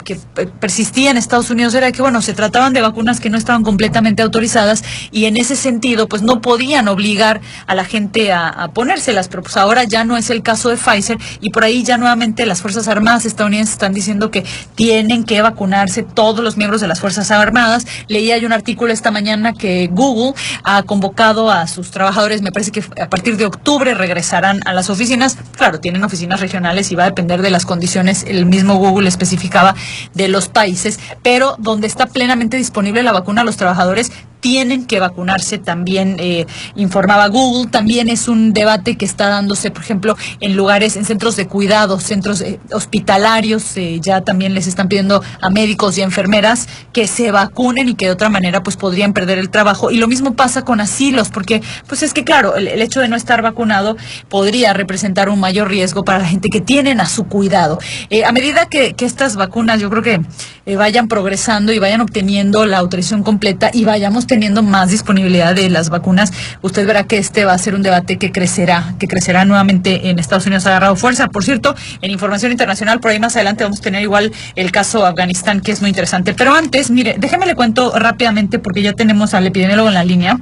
persistía 0.59 1.11
en 1.11 1.17
Estados 1.17 1.51
Unidos 1.51 1.75
era 1.75 1.91
que 1.91 2.01
bueno, 2.01 2.23
se 2.23 2.33
trataban 2.33 2.73
de 2.73 2.81
vacunas 2.81 3.19
que 3.19 3.29
no 3.29 3.37
estaban 3.37 3.61
completamente 3.61 4.23
autorizadas 4.23 4.83
y 5.11 5.25
en 5.25 5.37
ese 5.37 5.55
sentido 5.55 6.07
pues 6.07 6.23
no 6.23 6.41
podían 6.41 6.87
obligar 6.87 7.39
a 7.67 7.75
la 7.75 7.85
gente 7.85 8.31
a, 8.31 8.47
a 8.47 8.69
ponérselas, 8.69 9.27
pero 9.27 9.43
pues 9.43 9.57
ahora 9.57 9.83
ya 9.83 10.03
no 10.03 10.17
es 10.17 10.31
el 10.31 10.41
caso 10.41 10.69
de 10.69 10.77
Pfizer 10.77 11.19
y 11.39 11.51
por 11.51 11.63
ahí 11.63 11.83
ya 11.83 11.97
nuevamente 11.97 12.47
las 12.47 12.61
Fuerzas 12.61 12.87
Armadas 12.87 13.25
estadounidenses 13.25 13.73
están 13.73 13.93
diciendo 13.93 14.31
que 14.31 14.43
tienen 14.75 15.23
que 15.23 15.41
vacunarse 15.41 16.03
todos 16.03 16.43
los 16.43 16.57
miembros 16.57 16.81
de 16.81 16.87
las 16.87 16.99
Fuerzas 16.99 17.31
Armadas. 17.31 17.85
Leía 18.07 18.37
yo 18.37 18.47
un 18.47 18.53
artículo 18.53 18.93
esta 18.93 19.11
mañana 19.11 19.53
que 19.53 19.87
Google 19.91 20.33
ha 20.63 20.83
convocado 20.83 21.51
a 21.51 21.67
sus 21.67 21.91
trabajadores, 21.91 22.41
me 22.41 22.51
parece 22.51 22.71
que 22.71 22.83
a 23.01 23.09
partir 23.09 23.37
de 23.37 23.45
octubre 23.45 23.93
regresarán 23.93 24.59
a 24.65 24.73
las 24.73 24.89
oficinas. 24.89 25.37
Claro, 25.57 25.79
tienen 25.79 26.03
oficinas 26.03 26.39
regionales 26.39 26.91
y 26.91 26.95
va 26.95 27.03
a 27.03 27.07
depender 27.07 27.41
de 27.41 27.49
las 27.49 27.65
condiciones, 27.65 28.25
el 28.27 28.45
mismo 28.45 28.75
Google 28.75 29.07
especificaba, 29.07 29.75
de 30.13 30.27
los 30.27 30.49
países, 30.49 30.99
pero 31.23 31.55
donde 31.59 31.87
está 31.87 32.07
plenamente 32.07 32.57
disponible 32.57 33.03
la 33.03 33.11
vacuna 33.11 33.41
a 33.41 33.45
los 33.45 33.57
trabajadores 33.57 34.11
tienen 34.45 34.85
que 34.85 34.99
vacunarse 34.99 35.57
también, 35.57 36.17
eh, 36.19 36.45
informaba 36.75 37.29
Google. 37.29 37.67
También 37.71 38.09
es 38.09 38.27
un 38.27 38.53
debate 38.53 38.95
que 38.95 39.03
está 39.03 39.27
dándose, 39.27 39.71
por 39.71 39.81
ejemplo, 39.81 40.15
en 40.39 40.55
lugares, 40.55 40.97
en 40.97 41.03
centros 41.03 41.35
de 41.35 41.47
cuidado, 41.47 41.99
centros 41.99 42.41
eh, 42.41 42.59
hospitalarios. 42.71 43.75
Eh, 43.75 43.99
ya 44.03 44.21
también 44.21 44.53
les 44.53 44.67
están 44.67 44.87
pidiendo 44.87 45.23
a 45.41 45.49
médicos 45.49 45.97
y 45.97 46.03
enfermeras 46.03 46.67
que 46.93 47.07
se 47.07 47.31
vacunen 47.31 47.89
y 47.89 47.95
que 47.95 48.05
de 48.05 48.11
otra 48.11 48.29
manera 48.29 48.61
pues 48.61 48.77
podrían 48.77 49.13
perder 49.13 49.39
el 49.39 49.49
trabajo. 49.49 49.89
Y 49.89 49.97
lo 49.97 50.07
mismo 50.07 50.35
pasa 50.35 50.63
con 50.63 50.79
asilos, 50.79 51.29
porque 51.29 51.63
pues 51.87 52.03
es 52.03 52.13
que 52.13 52.23
claro, 52.23 52.55
el, 52.55 52.67
hecho 52.83 52.99
de 52.99 53.07
no 53.07 53.15
estar 53.15 53.41
vacunado 53.41 53.97
podría 54.29 54.73
representar 54.73 55.27
un 55.27 55.39
mayor 55.39 55.69
riesgo 55.69 56.05
para 56.05 56.19
la 56.19 56.27
gente 56.27 56.49
que 56.49 56.61
tienen 56.61 57.01
a 57.01 57.07
su 57.07 57.23
cuidado. 57.23 57.79
a 58.23 58.31
medida 58.31 58.67
que, 58.67 58.93
estas 58.99 59.37
vacunas 59.37 59.81
yo 59.81 59.89
creo 59.89 60.03
que 60.03 60.75
vayan 60.75 61.07
progresando 61.07 61.71
y 61.71 61.79
vayan 61.79 62.01
obteniendo 62.01 62.67
la 62.67 62.77
autorización 62.77 63.23
completa 63.23 63.71
y 63.73 63.85
vayamos 63.85 64.27
más 64.63 64.89
disponibilidad 64.89 65.55
de 65.55 65.69
las 65.69 65.89
vacunas, 65.89 66.31
usted 66.61 66.85
verá 66.85 67.03
que 67.03 67.17
este 67.17 67.45
va 67.45 67.53
a 67.53 67.57
ser 67.57 67.75
un 67.75 67.81
debate 67.81 68.17
que 68.17 68.31
crecerá, 68.31 68.95
que 68.99 69.07
crecerá 69.07 69.45
nuevamente 69.45 70.09
en 70.09 70.19
Estados 70.19 70.45
Unidos 70.45 70.65
ha 70.65 70.69
agarrado 70.69 70.95
fuerza. 70.95 71.27
Por 71.27 71.43
cierto, 71.43 71.75
en 72.01 72.11
información 72.11 72.51
internacional, 72.51 72.99
por 72.99 73.11
ahí 73.11 73.19
más 73.19 73.35
adelante 73.35 73.63
vamos 73.63 73.79
a 73.79 73.83
tener 73.83 74.01
igual 74.01 74.31
el 74.55 74.71
caso 74.71 75.05
Afganistán, 75.05 75.61
que 75.61 75.71
es 75.71 75.81
muy 75.81 75.89
interesante. 75.89 76.33
Pero 76.33 76.53
antes, 76.53 76.91
mire, 76.91 77.15
déjeme 77.17 77.45
le 77.45 77.55
cuento 77.55 77.97
rápidamente, 77.97 78.59
porque 78.59 78.81
ya 78.81 78.93
tenemos 78.93 79.33
al 79.33 79.47
epidemiólogo 79.47 79.87
en 79.87 79.93
la 79.93 80.03
línea 80.03 80.37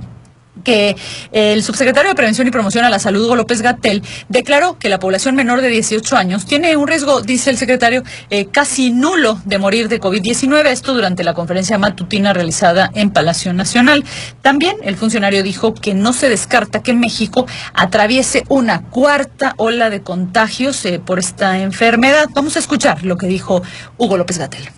que 0.63 0.95
el 1.31 1.63
subsecretario 1.63 2.09
de 2.09 2.15
Prevención 2.15 2.47
y 2.47 2.51
Promoción 2.51 2.85
a 2.85 2.89
la 2.89 2.99
Salud, 2.99 3.25
Hugo 3.25 3.35
López 3.35 3.61
Gatel, 3.61 4.01
declaró 4.29 4.77
que 4.79 4.89
la 4.89 4.99
población 4.99 5.35
menor 5.35 5.61
de 5.61 5.69
18 5.69 6.15
años 6.15 6.45
tiene 6.45 6.75
un 6.77 6.87
riesgo, 6.87 7.21
dice 7.21 7.49
el 7.49 7.57
secretario, 7.57 8.03
eh, 8.29 8.45
casi 8.45 8.91
nulo 8.91 9.39
de 9.45 9.57
morir 9.57 9.89
de 9.89 9.99
COVID-19. 9.99 10.67
Esto 10.67 10.93
durante 10.93 11.23
la 11.23 11.33
conferencia 11.33 11.77
matutina 11.77 12.33
realizada 12.33 12.91
en 12.93 13.11
Palacio 13.11 13.53
Nacional. 13.53 14.03
También 14.41 14.77
el 14.83 14.95
funcionario 14.95 15.43
dijo 15.43 15.73
que 15.73 15.93
no 15.93 16.13
se 16.13 16.29
descarta 16.29 16.81
que 16.81 16.93
México 16.93 17.45
atraviese 17.73 18.43
una 18.49 18.83
cuarta 18.83 19.53
ola 19.57 19.89
de 19.89 20.01
contagios 20.01 20.85
eh, 20.85 20.99
por 21.03 21.19
esta 21.19 21.59
enfermedad. 21.59 22.27
Vamos 22.33 22.55
a 22.55 22.59
escuchar 22.59 23.03
lo 23.03 23.17
que 23.17 23.27
dijo 23.27 23.61
Hugo 23.97 24.17
López 24.17 24.37
Gatel. 24.37 24.69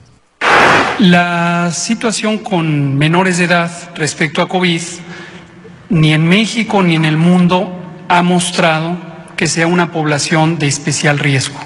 La 1.00 1.72
situación 1.74 2.38
con 2.38 2.98
menores 2.98 3.38
de 3.38 3.46
edad 3.46 3.72
respecto 3.96 4.42
a 4.42 4.48
COVID 4.48 4.82
ni 5.90 6.14
en 6.14 6.28
México 6.28 6.82
ni 6.84 6.96
en 6.96 7.06
el 7.06 7.18
mundo 7.18 7.72
ha 8.08 8.22
mostrado 8.22 8.98
que 9.36 9.48
sea 9.48 9.68
una 9.68 9.92
población 9.92 10.58
de 10.58 10.68
especial 10.68 11.20
riesgo. 11.20 11.60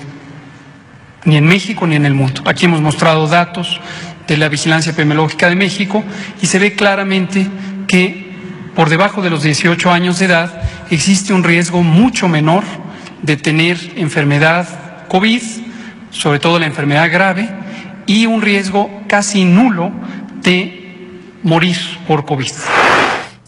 Ni 1.25 1.37
en 1.37 1.45
México 1.45 1.85
ni 1.85 1.95
en 1.95 2.05
el 2.05 2.13
mundo. 2.13 2.41
Aquí 2.45 2.65
hemos 2.65 2.81
mostrado 2.81 3.27
datos 3.27 3.79
de 4.27 4.37
la 4.37 4.49
Vigilancia 4.49 4.91
Epidemiológica 4.91 5.49
de 5.49 5.55
México 5.55 6.03
y 6.41 6.45
se 6.45 6.59
ve 6.59 6.73
claramente 6.73 7.47
que 7.87 8.29
por 8.75 8.89
debajo 8.89 9.21
de 9.21 9.29
los 9.29 9.43
18 9.43 9.91
años 9.91 10.19
de 10.19 10.25
edad 10.25 10.61
existe 10.89 11.33
un 11.33 11.43
riesgo 11.43 11.83
mucho 11.83 12.27
menor 12.27 12.63
de 13.21 13.35
tener 13.35 13.77
enfermedad 13.97 15.07
COVID, 15.09 15.41
sobre 16.11 16.39
todo 16.39 16.59
la 16.59 16.67
enfermedad 16.67 17.11
grave, 17.11 17.49
y 18.05 18.25
un 18.25 18.41
riesgo 18.41 18.89
casi 19.07 19.43
nulo 19.43 19.91
de 20.41 21.07
morir 21.43 21.77
por 22.07 22.25
COVID. 22.25 22.51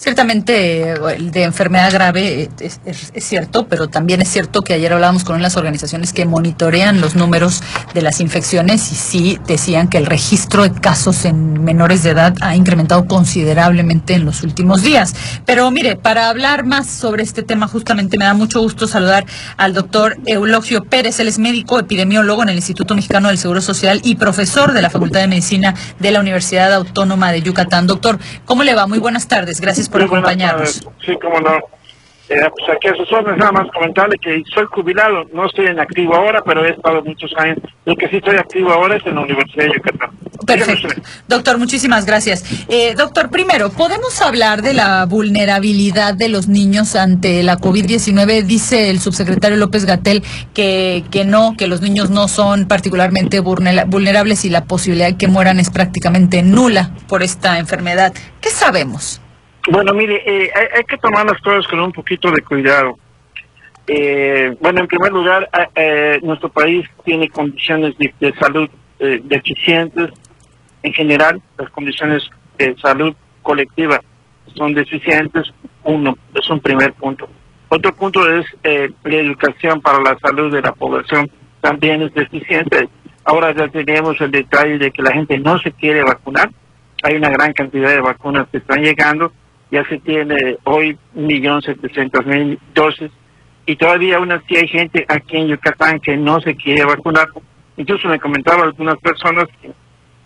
Ciertamente 0.01 0.93
el 1.15 1.29
de 1.29 1.43
enfermedad 1.43 1.93
grave 1.93 2.49
es, 2.59 2.79
cierto, 3.23 3.67
pero 3.67 3.87
también 3.87 4.19
es 4.19 4.29
cierto 4.29 4.63
que 4.63 4.73
ayer 4.73 4.91
hablábamos 4.91 5.23
con 5.23 5.35
unas 5.35 5.57
organizaciones 5.57 6.11
que 6.11 6.25
monitorean 6.25 7.01
los 7.01 7.13
números 7.13 7.61
de 7.93 8.01
las 8.01 8.19
infecciones 8.19 8.91
y 8.91 8.95
sí 8.95 9.39
decían 9.45 9.89
que 9.89 9.99
el 9.99 10.07
registro 10.07 10.63
de 10.63 10.71
casos 10.71 11.23
en 11.25 11.63
menores 11.63 12.01
de 12.01 12.09
edad 12.09 12.33
ha 12.41 12.55
incrementado 12.55 13.05
considerablemente 13.05 14.15
en 14.15 14.25
los 14.25 14.41
últimos 14.41 14.81
días. 14.81 15.13
Pero 15.45 15.69
mire, 15.69 15.97
para 15.97 16.29
hablar 16.29 16.65
más 16.65 16.87
sobre 16.87 17.21
este 17.21 17.43
tema, 17.43 17.67
justamente 17.67 18.17
me 18.17 18.25
da 18.25 18.33
mucho 18.33 18.59
gusto 18.59 18.87
saludar 18.87 19.27
al 19.57 19.75
doctor 19.75 20.17
Eulogio 20.25 20.83
Pérez. 20.83 21.19
Él 21.19 21.27
es 21.27 21.37
médico 21.37 21.77
epidemiólogo 21.77 22.41
en 22.41 22.49
el 22.49 22.55
Instituto 22.55 22.95
Mexicano 22.95 23.27
del 23.27 23.37
Seguro 23.37 23.61
Social 23.61 24.01
y 24.03 24.15
profesor 24.15 24.73
de 24.73 24.81
la 24.81 24.89
Facultad 24.89 25.19
de 25.19 25.27
Medicina 25.27 25.75
de 25.99 26.09
la 26.09 26.21
Universidad 26.21 26.73
Autónoma 26.73 27.31
de 27.31 27.43
Yucatán. 27.43 27.85
Doctor, 27.85 28.17
¿cómo 28.45 28.63
le 28.63 28.73
va? 28.73 28.87
Muy 28.87 28.97
buenas 28.97 29.27
tardes. 29.27 29.61
Gracias 29.61 29.90
por 29.91 30.01
acompañarnos. 30.01 30.81
Sí, 31.05 31.17
cómo 31.21 31.39
no. 31.39 31.59
Eh, 32.31 32.49
pues 32.57 32.77
aquí 32.77 32.87
a 32.87 32.95
sus 32.95 33.11
órdenes, 33.11 33.39
nada 33.39 33.51
más 33.51 33.67
comentarle 33.73 34.17
que 34.17 34.41
soy 34.53 34.63
jubilado, 34.71 35.25
no 35.33 35.47
estoy 35.47 35.65
en 35.67 35.77
activo 35.81 36.15
ahora, 36.15 36.41
pero 36.45 36.63
he 36.65 36.69
estado 36.69 37.03
muchos 37.03 37.29
años. 37.35 37.57
Lo 37.83 37.93
que 37.97 38.07
sí 38.07 38.17
estoy 38.17 38.37
activo 38.37 38.71
ahora 38.71 38.95
es 38.95 39.05
en 39.05 39.15
la 39.15 39.21
Universidad 39.21 39.65
de 39.65 39.73
Yucatán. 39.73 40.11
Perfecto. 40.45 40.87
Doctor, 41.27 41.57
muchísimas 41.57 42.05
gracias. 42.05 42.45
Eh, 42.69 42.95
doctor, 42.95 43.29
primero, 43.29 43.69
¿podemos 43.69 44.21
hablar 44.21 44.61
de 44.61 44.73
la 44.73 45.05
vulnerabilidad 45.05 46.13
de 46.13 46.29
los 46.29 46.47
niños 46.47 46.95
ante 46.95 47.43
la 47.43 47.57
COVID-19? 47.57 48.43
Dice 48.43 48.89
el 48.89 49.01
subsecretario 49.01 49.57
López 49.57 49.83
Gatel 49.83 50.23
que, 50.53 51.03
que 51.11 51.25
no, 51.25 51.55
que 51.57 51.67
los 51.67 51.81
niños 51.81 52.11
no 52.11 52.29
son 52.29 52.65
particularmente 52.65 53.41
vulnerables 53.41 54.45
y 54.45 54.49
la 54.49 54.63
posibilidad 54.63 55.07
de 55.07 55.17
que 55.17 55.27
mueran 55.27 55.59
es 55.59 55.69
prácticamente 55.69 56.43
nula 56.43 56.91
por 57.09 57.23
esta 57.23 57.59
enfermedad. 57.59 58.13
¿Qué 58.39 58.51
sabemos? 58.51 59.19
Bueno, 59.69 59.93
mire, 59.93 60.23
eh, 60.25 60.51
hay, 60.75 60.83
que 60.85 60.97
tomar 60.97 61.25
las 61.25 61.39
cosas 61.41 61.67
con 61.67 61.79
un 61.79 61.91
poquito 61.91 62.31
de 62.31 62.41
cuidado. 62.41 62.97
Eh, 63.87 64.55
bueno, 64.59 64.81
en 64.81 64.87
primer 64.87 65.11
lugar, 65.11 65.49
eh, 65.75 66.19
nuestro 66.23 66.49
país 66.49 66.87
tiene 67.03 67.29
condiciones 67.29 67.95
de, 67.97 68.33
salud 68.39 68.69
deficientes 68.99 70.11
en 70.83 70.93
general. 70.93 71.41
Las 71.57 71.69
condiciones 71.71 72.29
de 72.57 72.75
salud 72.77 73.15
colectiva 73.41 73.99
son 74.55 74.73
deficientes. 74.73 75.51
Uno, 75.83 76.17
es 76.35 76.49
un 76.49 76.59
primer 76.59 76.93
punto. 76.93 77.27
Otro 77.69 77.95
punto 77.95 78.29
es 78.31 78.45
la 78.63 79.15
educación 79.15 79.81
para 79.81 79.99
la 79.99 80.17
salud 80.19 80.53
de 80.53 80.61
la 80.61 80.71
población 80.73 81.31
también 81.61 82.01
es 82.01 82.13
deficiente. 82.13 82.89
Ahora 83.23 83.55
ya 83.55 83.67
tenemos 83.69 84.19
el 84.19 84.31
detalle 84.31 84.77
de 84.77 84.91
que 84.91 85.01
la 85.01 85.13
gente 85.13 85.37
no 85.39 85.57
se 85.59 85.71
quiere 85.71 86.03
vacunar. 86.03 86.49
Hay 87.03 87.15
una 87.15 87.29
gran 87.29 87.53
cantidad 87.53 87.89
de 87.89 88.01
vacunas 88.01 88.47
que 88.51 88.57
están 88.57 88.81
llegando 88.83 89.31
ya 89.71 89.83
se 89.85 89.99
tiene 89.99 90.57
hoy 90.65 90.97
un 91.15 91.27
millón 91.27 91.61
setecientos 91.61 92.25
mil 92.25 92.59
dosis 92.75 93.09
y 93.65 93.75
todavía 93.77 94.17
aún 94.17 94.31
así 94.31 94.57
hay 94.57 94.67
gente 94.67 95.05
aquí 95.07 95.37
en 95.37 95.47
Yucatán 95.47 95.99
que 95.99 96.17
no 96.17 96.41
se 96.41 96.55
quiere 96.55 96.83
vacunar. 96.83 97.29
Incluso 97.77 98.09
me 98.09 98.19
comentaban 98.19 98.65
algunas 98.65 98.97
personas 98.97 99.45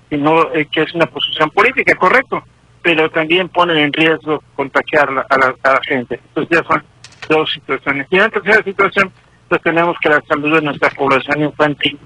que, 0.09 0.17
no 0.17 0.51
eh, 0.53 0.67
que 0.71 0.81
es 0.81 0.93
una 0.95 1.05
posición 1.05 1.51
política, 1.51 1.95
correcto, 1.95 2.43
pero 2.81 3.09
también 3.11 3.49
ponen 3.49 3.77
en 3.77 3.93
riesgo 3.93 4.43
contagiar 4.55 5.09
a, 5.09 5.37
la, 5.37 5.55
a 5.63 5.73
la 5.73 5.81
gente. 5.83 6.19
Entonces 6.27 6.57
ya 6.57 6.67
son 6.67 6.83
dos 7.29 7.51
situaciones. 7.53 8.07
Y 8.09 8.15
en 8.15 8.21
la 8.21 8.29
tercera 8.29 8.63
situación, 8.63 9.11
pues 9.47 9.61
tenemos 9.61 9.95
que 10.01 10.09
la 10.09 10.21
salud 10.27 10.55
de 10.55 10.61
nuestra 10.61 10.89
población 10.89 11.43
infantil 11.43 11.99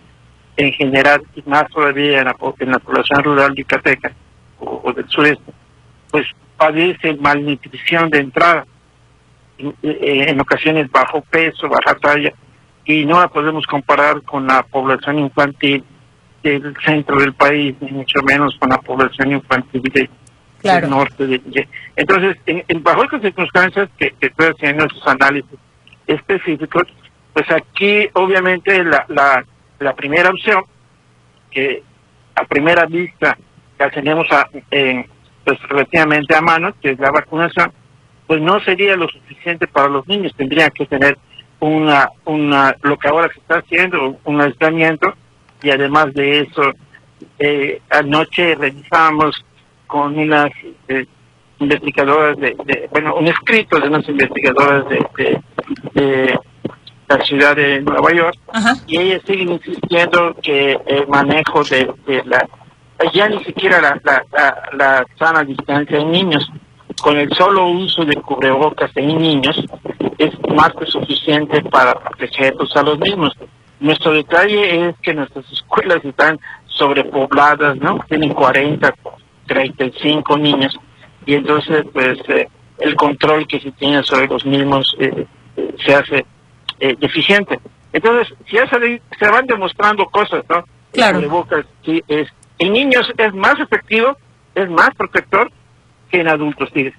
en 0.57 0.73
general, 0.73 1.21
y 1.35 1.43
más 1.49 1.69
todavía 1.69 2.19
en 2.19 2.25
la, 2.25 2.35
en 2.59 2.71
la 2.71 2.79
población 2.79 3.23
rural 3.23 3.55
yucateca 3.55 4.11
o, 4.59 4.81
o 4.83 4.91
del 4.91 5.07
sureste, 5.07 5.53
pues 6.11 6.25
padece 6.59 7.15
malnutrición 7.15 8.09
de 8.09 8.19
entrada, 8.19 8.65
en, 9.57 9.73
en- 9.81 10.29
en 10.29 10.39
ocasiones 10.41 10.91
bajo 10.91 11.21
peso, 11.21 11.67
baja 11.69 11.95
talla, 11.99 12.31
y 12.85 13.05
no 13.05 13.19
la 13.19 13.27
podemos 13.29 13.65
comparar 13.65 14.21
con 14.23 14.45
la 14.45 14.63
población 14.63 15.19
infantil 15.19 15.83
del 16.43 16.75
centro 16.85 17.17
del 17.19 17.33
país, 17.33 17.75
ni 17.81 17.91
mucho 17.91 18.21
menos 18.23 18.55
con 18.59 18.69
la 18.69 18.77
población 18.77 19.31
infantil 19.31 19.81
de- 19.81 20.09
del 20.81 20.89
norte. 20.89 21.25
de- 21.27 21.39
de- 21.45 21.67
entonces, 21.95 22.37
en, 22.45 22.63
en- 22.67 22.83
bajo 22.83 23.03
estas 23.03 23.21
circunstancias 23.21 23.89
que, 23.97 24.11
que 24.19 24.27
estoy 24.27 24.47
haciendo 24.47 24.85
esos 24.85 25.05
análisis 25.07 25.57
específicos, 26.07 26.83
pues 27.33 27.49
aquí 27.51 28.07
obviamente 28.13 28.83
la, 28.83 29.05
la, 29.09 29.45
la 29.79 29.93
primera 29.95 30.29
opción, 30.29 30.63
que 31.51 31.83
a 32.35 32.43
primera 32.45 32.85
vista 32.85 33.37
la 33.77 33.89
tenemos 33.89 34.27
a, 34.31 34.49
en, 34.71 35.05
pues 35.49 35.69
relativamente 35.69 36.35
a 36.35 36.41
mano, 36.41 36.73
que 36.81 36.91
es 36.91 36.99
la 36.99 37.11
vacunación, 37.11 37.71
pues 38.27 38.39
no 38.41 38.59
sería 38.59 38.95
lo 38.95 39.07
suficiente 39.07 39.65
para 39.67 39.87
los 39.87 40.07
niños, 40.07 40.31
tendrían 40.37 40.69
que 40.71 40.85
tener 40.85 41.17
una, 41.59 42.09
una, 42.25 42.75
lo 42.83 42.97
que 42.97 43.07
ahora 43.07 43.29
se 43.33 43.39
está 43.39 43.57
haciendo, 43.57 44.17
un 44.25 44.41
aislamiento, 44.41 45.13
y 45.63 45.71
además 45.71 46.13
de 46.13 46.41
eso, 46.41 46.71
eh, 47.39 47.81
anoche 47.89 48.55
revisamos 48.55 49.43
con 49.87 50.17
unas 50.17 50.51
eh, 50.87 51.05
investigadoras 51.59 52.37
de, 52.37 52.55
de- 52.65 52.87
bueno, 52.91 53.15
un 53.15 53.27
escrito 53.27 53.79
de 53.79 53.87
unas 53.87 54.07
investigadoras 54.07 54.87
de, 54.87 55.05
de- 55.17 55.41
de 55.93 56.39
la 57.07 57.17
ciudad 57.25 57.55
de 57.55 57.81
Nueva 57.81 58.13
York, 58.13 58.37
y 58.85 58.99
ellas 58.99 59.21
siguen 59.25 59.53
insistiendo 59.53 60.35
que 60.43 60.77
el 60.85 61.07
manejo 61.07 61.63
de, 61.63 61.91
de 62.05 62.23
la, 62.25 62.47
ya 63.13 63.29
ni 63.29 63.43
siquiera 63.43 63.81
la, 63.81 63.99
la, 64.03 64.23
la, 64.31 64.69
la 64.73 65.05
sana 65.17 65.43
distancia 65.43 65.97
en 65.97 66.11
niños, 66.11 66.49
con 67.01 67.17
el 67.17 67.31
solo 67.33 67.67
uso 67.67 68.03
de 68.05 68.15
cubrebocas 68.15 68.91
en 68.95 69.17
niños, 69.17 69.63
es 70.17 70.31
más 70.53 70.71
que 70.73 70.85
suficiente 70.85 71.61
para 71.63 71.93
protegerlos 71.93 72.75
a 72.75 72.83
los 72.83 72.99
mismos. 72.99 73.33
Nuestro 73.79 74.11
detalle 74.11 74.89
es 74.89 74.95
que 75.01 75.13
nuestras 75.13 75.49
escuelas 75.51 76.03
están 76.03 76.37
sobrepobladas, 76.65 77.77
¿no? 77.77 77.99
Tienen 78.09 78.33
40, 78.33 78.93
35 79.47 80.37
niños 80.37 80.77
y 81.25 81.35
entonces 81.35 81.85
pues 81.93 82.19
eh, 82.27 82.47
el 82.79 82.95
control 82.95 83.47
que 83.47 83.59
se 83.59 83.71
tiene 83.71 84.03
sobre 84.03 84.27
los 84.27 84.45
mismos 84.45 84.95
eh, 84.99 85.25
eh, 85.55 85.75
se 85.85 85.95
hace 85.95 86.25
eh, 86.79 86.95
deficiente. 86.99 87.59
Entonces, 87.91 88.33
si 88.47 88.55
ya 88.55 88.67
se, 88.69 89.01
se 89.17 89.29
van 89.29 89.45
demostrando 89.45 90.05
cosas, 90.05 90.43
¿no? 90.49 90.63
Claro. 90.91 91.19
El 91.19 91.25
cubrebocas, 91.25 91.65
sí, 91.83 92.03
es, 92.07 92.27
en 92.59 92.73
niños 92.73 93.11
es 93.17 93.33
más 93.33 93.59
efectivo, 93.59 94.17
es 94.55 94.69
más 94.69 94.89
protector 94.95 95.49
que 96.11 96.21
en 96.21 96.27
adultos, 96.27 96.69
sí. 96.73 96.91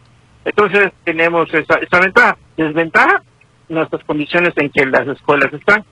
Entonces 0.45 0.91
tenemos 1.05 1.53
esa, 1.53 1.75
esa 1.75 2.01
ventaja. 2.01 2.37
Desventaja, 2.57 3.23
nuestras 3.69 4.03
condiciones 4.05 4.53
en 4.57 4.71
que 4.71 4.87
las 4.87 5.07
escuelas 5.09 5.53
están. 5.53 5.85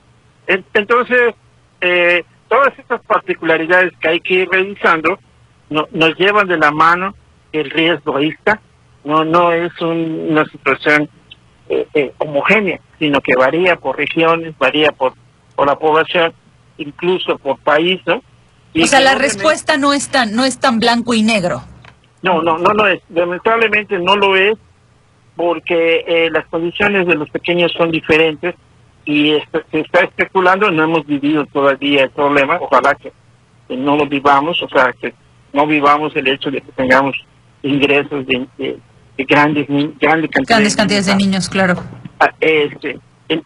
En- 0.47 0.65
Entonces, 0.75 1.35
eh, 1.81 2.25
todas 2.49 2.77
estas 2.79 3.03
particularidades 3.03 3.93
que 4.01 4.09
hay 4.09 4.21
que 4.21 4.35
ir 4.35 4.49
revisando 4.51 5.19
no- 5.71 5.87
nos 5.93 6.17
llevan 6.19 6.49
de 6.49 6.57
la 6.59 6.71
mano 6.71 7.15
el 7.53 7.71
riesgo 7.71 8.17
ahí. 8.17 8.35
No, 9.05 9.25
no 9.25 9.53
es 9.53 9.79
un- 9.81 10.29
una 10.31 10.45
situación 10.47 11.09
eh, 11.71 11.87
eh, 11.93 12.13
homogénea, 12.17 12.81
sino 12.99 13.21
que 13.21 13.35
varía 13.37 13.77
por 13.77 13.99
regiones, 13.99 14.57
varía 14.57 14.91
por, 14.93 15.13
por 15.55 15.67
la 15.67 15.77
población, 15.79 16.33
incluso 16.79 17.37
por 17.37 17.59
país, 17.59 18.01
¿no? 18.07 18.23
Y 18.75 18.83
O 18.83 18.87
sea, 18.87 19.01
la 19.01 19.15
respuesta 19.15 19.77
no 19.77 19.93
es 19.93 20.09
tan, 20.09 20.35
no 20.35 20.45
es 20.45 20.59
tan 20.59 20.79
blanco 20.79 21.15
y 21.15 21.23
negro. 21.23 21.63
no, 22.23 22.43
no, 22.43 22.59
no 22.59 22.71
lo 22.73 22.87
es. 22.87 23.01
Lamentablemente 23.11 23.99
no 23.99 24.17
lo 24.17 24.37
es 24.37 24.57
porque 25.37 26.05
eh, 26.07 26.31
las 26.31 26.47
condiciones 26.47 27.07
de 27.07 27.15
los 27.15 27.31
pequeños 27.31 27.73
son 27.73 27.91
diferentes 27.91 28.55
y 29.05 29.31
esto- 29.35 29.63
se 29.71 29.81
está 29.81 30.01
especulando, 30.05 30.71
no 30.71 30.83
hemos 30.85 31.07
vivido 31.07 31.47
todavía 31.47 32.03
el 32.05 32.11
problema, 32.11 32.59
ojalá 32.61 32.95
que, 32.97 33.13
que 33.69 33.77
no 33.77 33.97
lo 33.97 34.07
vivamos, 34.07 34.61
o 34.63 34.69
sea, 34.69 34.93
que 35.01 35.15
no 35.53 35.67
vivamos 35.67 36.15
el 36.17 36.27
hecho 36.29 36.51
de 36.51 36.61
que 36.61 36.73
tengamos 36.73 37.17
ingresos 37.63 38.27
de, 38.27 38.47
de- 38.59 38.79
de 39.17 39.25
grandes, 39.25 39.67
grandes 39.69 39.99
cantidades, 40.31 40.47
Grandes 40.49 40.77
cantidades 40.77 41.07
de 41.07 41.17
niños, 41.17 41.49
claro. 41.49 41.75
Ah, 42.21 42.33
Este, 42.41 42.99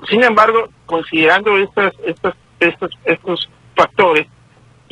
sin 0.08 0.22
embargo, 0.22 0.68
considerando 0.86 1.56
estas, 1.58 1.92
estas, 2.06 2.34
estos, 2.60 2.90
estos 3.04 3.48
factores 3.76 4.26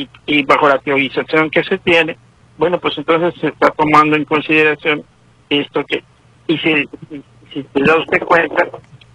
y, 0.03 0.09
y 0.27 0.45
bajo 0.45 0.69
la 0.69 0.79
teorización 0.79 1.51
que 1.51 1.63
se 1.65 1.79
tiene, 1.79 2.17
bueno, 2.57 2.79
pues 2.79 2.97
entonces 2.99 3.41
se 3.41 3.49
está 3.49 3.71
tomando 3.71 4.17
en 4.17 4.25
consideración 4.25 5.03
esto 5.49 5.85
que, 5.85 6.03
y 6.47 6.59
si, 6.59 6.89
si 7.53 7.67
se 7.73 7.83
da 7.83 7.97
usted 7.97 8.23
cuenta, 8.25 8.69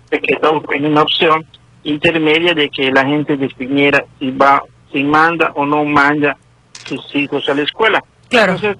se 0.09 0.19
quedó 0.19 0.63
en 0.73 0.85
una 0.85 1.03
opción 1.03 1.45
intermedia 1.83 2.53
de 2.53 2.69
que 2.69 2.91
la 2.91 3.05
gente 3.05 3.37
definiera 3.37 4.03
si 4.19 4.31
va, 4.31 4.63
si 4.91 5.03
manda 5.03 5.51
o 5.55 5.65
no 5.65 5.85
manda 5.85 6.37
sus 6.85 7.15
hijos 7.15 7.47
a 7.49 7.53
la 7.53 7.61
escuela. 7.61 8.03
Claro. 8.29 8.53
Entonces, 8.53 8.77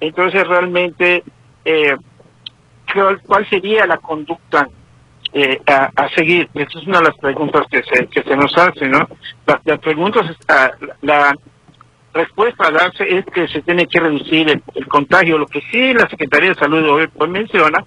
entonces 0.00 0.46
realmente, 0.46 1.22
eh, 1.64 1.96
¿cuál, 2.92 3.20
cuál 3.22 3.48
sería 3.48 3.86
la 3.86 3.98
conducta 3.98 4.68
eh, 5.32 5.60
a, 5.66 6.08
seguir? 6.14 6.48
Esa 6.54 6.78
es 6.78 6.86
una 6.86 6.98
de 6.98 7.04
las 7.04 7.16
preguntas 7.18 7.66
que 7.70 7.82
se, 7.82 8.06
que 8.06 8.22
se 8.22 8.36
nos 8.36 8.56
hace, 8.56 8.88
¿no? 8.88 9.08
La, 9.46 9.60
la 9.64 9.78
ah, 10.48 10.70
la 11.02 11.34
respuesta 12.12 12.68
a 12.68 12.70
darse 12.70 13.18
es 13.18 13.24
que 13.26 13.46
se 13.48 13.62
tiene 13.62 13.86
que 13.86 14.00
reducir 14.00 14.48
el, 14.48 14.62
el 14.74 14.86
contagio. 14.88 15.38
Lo 15.38 15.46
que 15.46 15.60
sí 15.70 15.92
la 15.92 16.08
Secretaría 16.08 16.50
de 16.50 16.54
Salud 16.54 16.88
hoy 16.88 17.08
pues, 17.08 17.30
menciona 17.30 17.84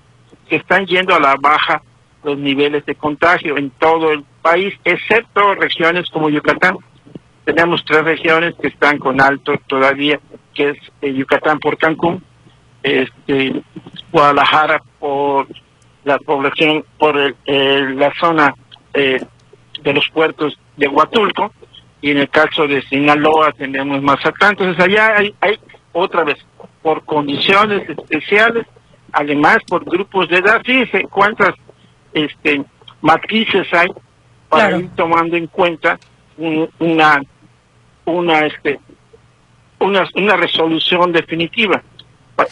que 0.47 0.57
están 0.57 0.85
yendo 0.85 1.15
a 1.15 1.19
la 1.19 1.35
baja 1.35 1.81
los 2.23 2.37
niveles 2.37 2.85
de 2.85 2.95
contagio 2.95 3.57
en 3.57 3.69
todo 3.71 4.11
el 4.11 4.23
país, 4.41 4.73
excepto 4.83 5.55
regiones 5.55 6.09
como 6.09 6.29
Yucatán. 6.29 6.77
Tenemos 7.45 7.83
tres 7.85 8.03
regiones 8.03 8.55
que 8.61 8.67
están 8.67 8.99
con 8.99 9.21
alto 9.21 9.53
todavía, 9.67 10.19
que 10.53 10.69
es 10.69 10.77
eh, 11.01 11.13
Yucatán 11.13 11.59
por 11.59 11.77
Cancún, 11.77 12.23
este, 12.83 13.61
Guadalajara 14.11 14.81
por 14.99 15.47
la 16.03 16.17
población, 16.19 16.83
por 16.97 17.17
el- 17.17 17.35
el- 17.45 17.97
la 17.97 18.11
zona 18.19 18.53
eh, 18.93 19.19
de 19.81 19.93
los 19.93 20.07
puertos 20.11 20.57
de 20.77 20.87
Huatulco, 20.87 21.53
y 22.01 22.11
en 22.11 22.17
el 22.19 22.29
caso 22.29 22.67
de 22.67 22.81
Sinaloa 22.83 23.51
tenemos 23.51 24.01
Mazatlán. 24.01 24.51
Entonces 24.51 24.83
allá 24.83 25.17
hay, 25.17 25.35
hay 25.41 25.59
otra 25.91 26.23
vez, 26.23 26.37
por 26.81 27.03
condiciones 27.05 27.87
especiales, 27.89 28.65
además 29.11 29.57
por 29.67 29.83
grupos 29.85 30.27
de 30.29 30.37
edad, 30.37 30.61
fíjese 30.63 31.03
cuántas 31.03 31.53
este, 32.13 32.63
matrices 33.01 33.67
hay 33.73 33.89
para 34.49 34.69
ir 34.79 34.89
tomando 34.95 35.35
en 35.37 35.47
cuenta 35.47 35.99
un- 36.37 36.69
una 36.79 37.21
una 38.05 38.39
este 38.47 38.79
una, 39.79 40.07
una 40.15 40.35
resolución 40.35 41.11
definitiva 41.11 41.83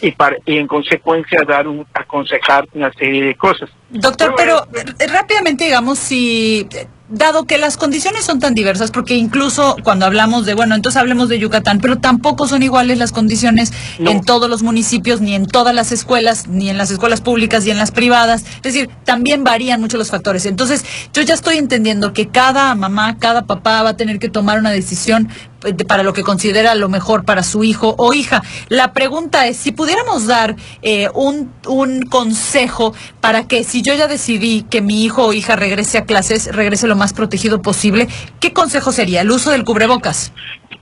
y, 0.00 0.12
para, 0.12 0.36
y 0.44 0.58
en 0.58 0.66
consecuencia 0.66 1.42
dar 1.46 1.66
un 1.66 1.86
aconsejar 1.94 2.66
una 2.74 2.92
serie 2.92 3.24
de 3.24 3.34
cosas. 3.34 3.70
Doctor, 3.90 4.34
pero 4.36 4.66
eh, 4.74 5.06
rápidamente 5.06 5.64
digamos 5.64 5.98
si 5.98 6.68
dado 7.08 7.44
que 7.44 7.58
las 7.58 7.76
condiciones 7.76 8.24
son 8.24 8.38
tan 8.38 8.54
diversas, 8.54 8.90
porque 8.90 9.16
incluso 9.16 9.76
cuando 9.82 10.06
hablamos 10.06 10.44
de, 10.46 10.54
bueno, 10.54 10.74
entonces 10.74 11.00
hablemos 11.00 11.28
de 11.28 11.38
Yucatán, 11.38 11.80
pero 11.80 11.98
tampoco 11.98 12.46
son 12.46 12.62
iguales 12.62 12.98
las 12.98 13.12
condiciones 13.12 13.72
en 13.98 14.22
todos 14.22 14.50
los 14.50 14.62
municipios, 14.62 15.20
ni 15.20 15.34
en 15.34 15.46
todas 15.46 15.74
las 15.74 15.92
escuelas, 15.92 16.48
ni 16.48 16.68
en 16.68 16.78
las 16.78 16.90
escuelas 16.90 17.20
públicas 17.20 17.66
y 17.66 17.70
en 17.70 17.78
las 17.78 17.90
privadas. 17.90 18.44
Es 18.56 18.62
decir, 18.62 18.90
también 19.04 19.44
varían 19.44 19.80
mucho 19.80 19.96
los 19.96 20.10
factores. 20.10 20.46
Entonces, 20.46 20.84
yo 21.12 21.22
ya 21.22 21.34
estoy 21.34 21.56
entendiendo 21.56 22.12
que 22.12 22.28
cada 22.28 22.74
mamá, 22.74 23.18
cada 23.18 23.46
papá 23.46 23.82
va 23.82 23.90
a 23.90 23.96
tener 23.96 24.18
que 24.18 24.28
tomar 24.28 24.58
una 24.58 24.70
decisión 24.70 25.28
eh, 25.64 25.72
para 25.72 26.04
lo 26.04 26.12
que 26.12 26.22
considera 26.22 26.76
lo 26.76 26.88
mejor 26.88 27.24
para 27.24 27.42
su 27.42 27.64
hijo 27.64 27.94
o 27.98 28.12
hija. 28.14 28.42
La 28.68 28.92
pregunta 28.92 29.46
es, 29.48 29.56
si 29.56 29.72
pudiéramos 29.72 30.26
dar 30.26 30.54
eh, 30.82 31.08
un, 31.14 31.52
un 31.66 32.02
consejo 32.02 32.94
para 33.20 33.48
que 33.48 33.64
si 33.64 33.82
yo 33.82 33.94
ya 33.94 34.06
decidí 34.06 34.62
que 34.62 34.80
mi 34.80 35.04
hijo 35.04 35.24
o 35.24 35.32
hija 35.32 35.56
regrese 35.56 35.98
a 35.98 36.04
clases, 36.04 36.54
regrese 36.54 36.86
lo 36.86 36.94
más 36.98 37.14
protegido 37.14 37.62
posible, 37.62 38.08
¿qué 38.40 38.52
consejo 38.52 38.92
sería? 38.92 39.22
¿El 39.22 39.30
uso 39.30 39.50
del 39.50 39.64
cubrebocas? 39.64 40.32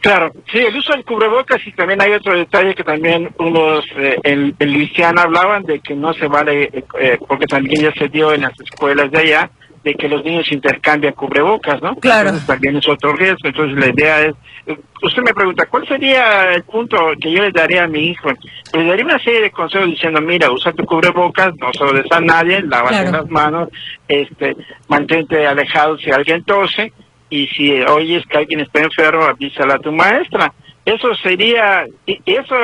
Claro, 0.01 0.32
sí, 0.53 0.59
el 0.59 0.76
uso 0.76 0.93
del 0.93 1.05
cubrebocas 1.05 1.64
y 1.66 1.72
también 1.72 2.01
hay 2.01 2.12
otro 2.12 2.36
detalle 2.36 2.74
que 2.74 2.84
también 2.84 3.30
unos 3.38 3.84
eh, 3.97 4.16
en, 4.24 4.55
Luisiana 4.61 5.22
hablaban 5.22 5.62
de 5.64 5.80
que 5.80 5.95
no 5.95 6.12
se 6.14 6.26
vale, 6.26 6.64
eh, 6.64 6.84
eh, 7.01 7.18
porque 7.26 7.47
también 7.47 7.82
ya 7.82 7.93
se 7.93 8.09
dio 8.09 8.32
en 8.32 8.43
las 8.43 8.53
escuelas 8.61 9.11
de 9.11 9.18
allá, 9.18 9.51
de 9.87 9.95
que 9.95 10.09
los 10.09 10.24
niños 10.24 10.51
intercambian 10.51 11.14
cubrebocas, 11.14 11.80
¿no? 11.80 11.95
Claro. 11.95 12.30
Entonces 12.30 12.47
también 12.49 12.76
es 12.76 12.89
otro 12.89 13.12
riesgo. 13.12 13.39
Entonces 13.45 13.78
la 13.78 13.87
idea 13.87 14.22
es, 14.22 14.34
usted 15.01 15.22
me 15.22 15.32
pregunta, 15.32 15.66
¿cuál 15.66 15.87
sería 15.87 16.53
el 16.55 16.64
punto 16.64 16.99
que 17.20 17.30
yo 17.30 17.41
le 17.41 17.53
daría 17.53 17.84
a 17.84 17.87
mi 17.87 18.09
hijo? 18.09 18.28
Le 18.72 18.84
daría 18.84 19.05
una 19.05 19.20
serie 19.20 19.43
de 19.43 19.53
consejos 19.53 19.87
diciendo, 19.89 20.20
mira, 20.20 20.51
usa 20.51 20.72
tu 20.72 20.84
cubrebocas, 20.84 21.55
no 21.61 21.72
se 21.72 21.84
lo 21.84 21.93
des 21.93 22.11
a 22.11 22.20
nadie, 22.20 22.62
lávate 22.62 22.97
Claro. 22.97 23.12
las 23.12 23.30
manos, 23.30 23.68
este, 24.09 24.57
mantente 24.89 25.47
alejado 25.47 25.97
si 25.99 26.11
alguien 26.11 26.43
tose, 26.43 26.93
y 27.30 27.47
si 27.47 27.70
oyes 27.82 28.26
que 28.26 28.39
alguien 28.39 28.61
está 28.61 28.80
enfermo, 28.80 29.22
avísala 29.22 29.74
a 29.74 29.78
tu 29.78 29.93
maestra. 29.93 30.53
Eso 30.84 31.14
sería, 31.14 31.87
y 32.07 32.20
eso 32.26 32.57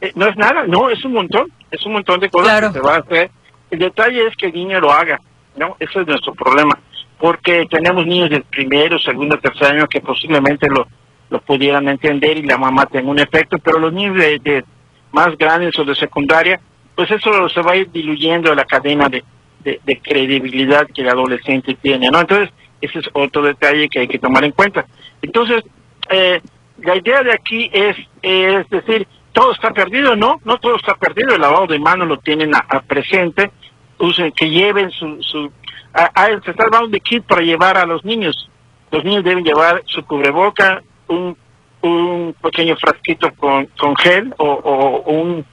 eh, 0.00 0.12
no 0.14 0.26
es 0.26 0.36
nada, 0.38 0.64
no, 0.66 0.88
es 0.88 1.04
un 1.04 1.12
montón, 1.12 1.52
es 1.70 1.84
un 1.84 1.92
montón 1.92 2.18
de 2.20 2.30
cosas 2.30 2.68
que 2.68 2.78
se 2.78 2.80
va 2.80 2.94
a 2.94 2.98
hacer. 3.00 3.30
El 3.70 3.78
detalle 3.78 4.26
es 4.26 4.34
que 4.36 4.46
el 4.46 4.54
niño 4.54 4.80
lo 4.80 4.90
haga, 4.90 5.18
¿no? 5.56 5.76
Ese 5.78 6.00
es 6.00 6.06
nuestro 6.06 6.34
problema, 6.34 6.78
porque 7.18 7.66
tenemos 7.70 8.06
niños 8.06 8.30
del 8.30 8.44
primero, 8.44 8.98
segundo, 8.98 9.38
tercer 9.38 9.76
año 9.76 9.86
que 9.86 10.00
posiblemente 10.00 10.68
lo, 10.68 10.86
lo 11.30 11.40
pudieran 11.40 11.88
entender 11.88 12.38
y 12.38 12.42
la 12.42 12.58
mamá 12.58 12.86
tenga 12.86 13.10
un 13.10 13.18
efecto, 13.18 13.58
pero 13.58 13.78
los 13.78 13.92
niños 13.92 14.16
de, 14.16 14.38
de 14.38 14.64
más 15.12 15.36
grandes 15.36 15.78
o 15.78 15.84
de 15.84 15.94
secundaria, 15.94 16.60
pues 16.94 17.10
eso 17.10 17.48
se 17.48 17.62
va 17.62 17.72
a 17.72 17.76
ir 17.76 17.90
diluyendo 17.90 18.54
la 18.54 18.64
cadena 18.64 19.08
de, 19.08 19.24
de, 19.62 20.00
credibilidad 20.00 20.88
que 20.92 21.02
el 21.02 21.08
adolescente 21.08 21.74
tiene, 21.80 22.10
¿no? 22.10 22.20
Entonces, 22.20 22.50
ese 22.80 22.98
es 22.98 23.08
otro 23.12 23.42
detalle 23.42 23.88
que 23.88 24.00
hay 24.00 24.08
que 24.08 24.18
tomar 24.18 24.44
en 24.44 24.52
cuenta. 24.52 24.84
Entonces, 25.20 25.62
eh, 26.10 26.40
la 26.78 26.96
idea 26.96 27.22
de 27.22 27.32
aquí 27.32 27.70
es, 27.72 27.96
es 28.22 28.68
decir, 28.68 29.06
todo 29.32 29.52
está 29.52 29.70
perdido, 29.70 30.16
no, 30.16 30.40
no 30.44 30.58
todo 30.58 30.76
está 30.76 30.94
perdido, 30.94 31.34
el 31.34 31.40
lavado 31.40 31.66
de 31.68 31.78
manos 31.78 32.08
lo 32.08 32.18
tienen 32.18 32.54
a 32.54 32.80
presente, 32.80 33.50
usen, 33.98 34.32
que 34.32 34.50
lleven 34.50 34.90
su, 34.90 35.18
su 35.22 35.50
a, 35.94 36.04
a- 36.14 36.40
se 36.42 36.50
está 36.50 36.66
dando 36.70 36.88
de 36.88 37.00
kit 37.00 37.24
para 37.24 37.42
llevar 37.42 37.76
a 37.76 37.86
los 37.86 38.04
niños, 38.04 38.48
los 38.90 39.04
niños 39.04 39.24
deben 39.24 39.44
llevar 39.44 39.82
su 39.86 40.04
cubreboca, 40.04 40.82
un, 41.08 41.36
un 41.82 42.34
pequeño 42.42 42.76
frasquito 42.76 43.32
con, 43.34 43.66
con 43.78 43.96
gel 43.96 44.34
o, 44.38 44.44
o 44.46 45.10
un, 45.12 45.44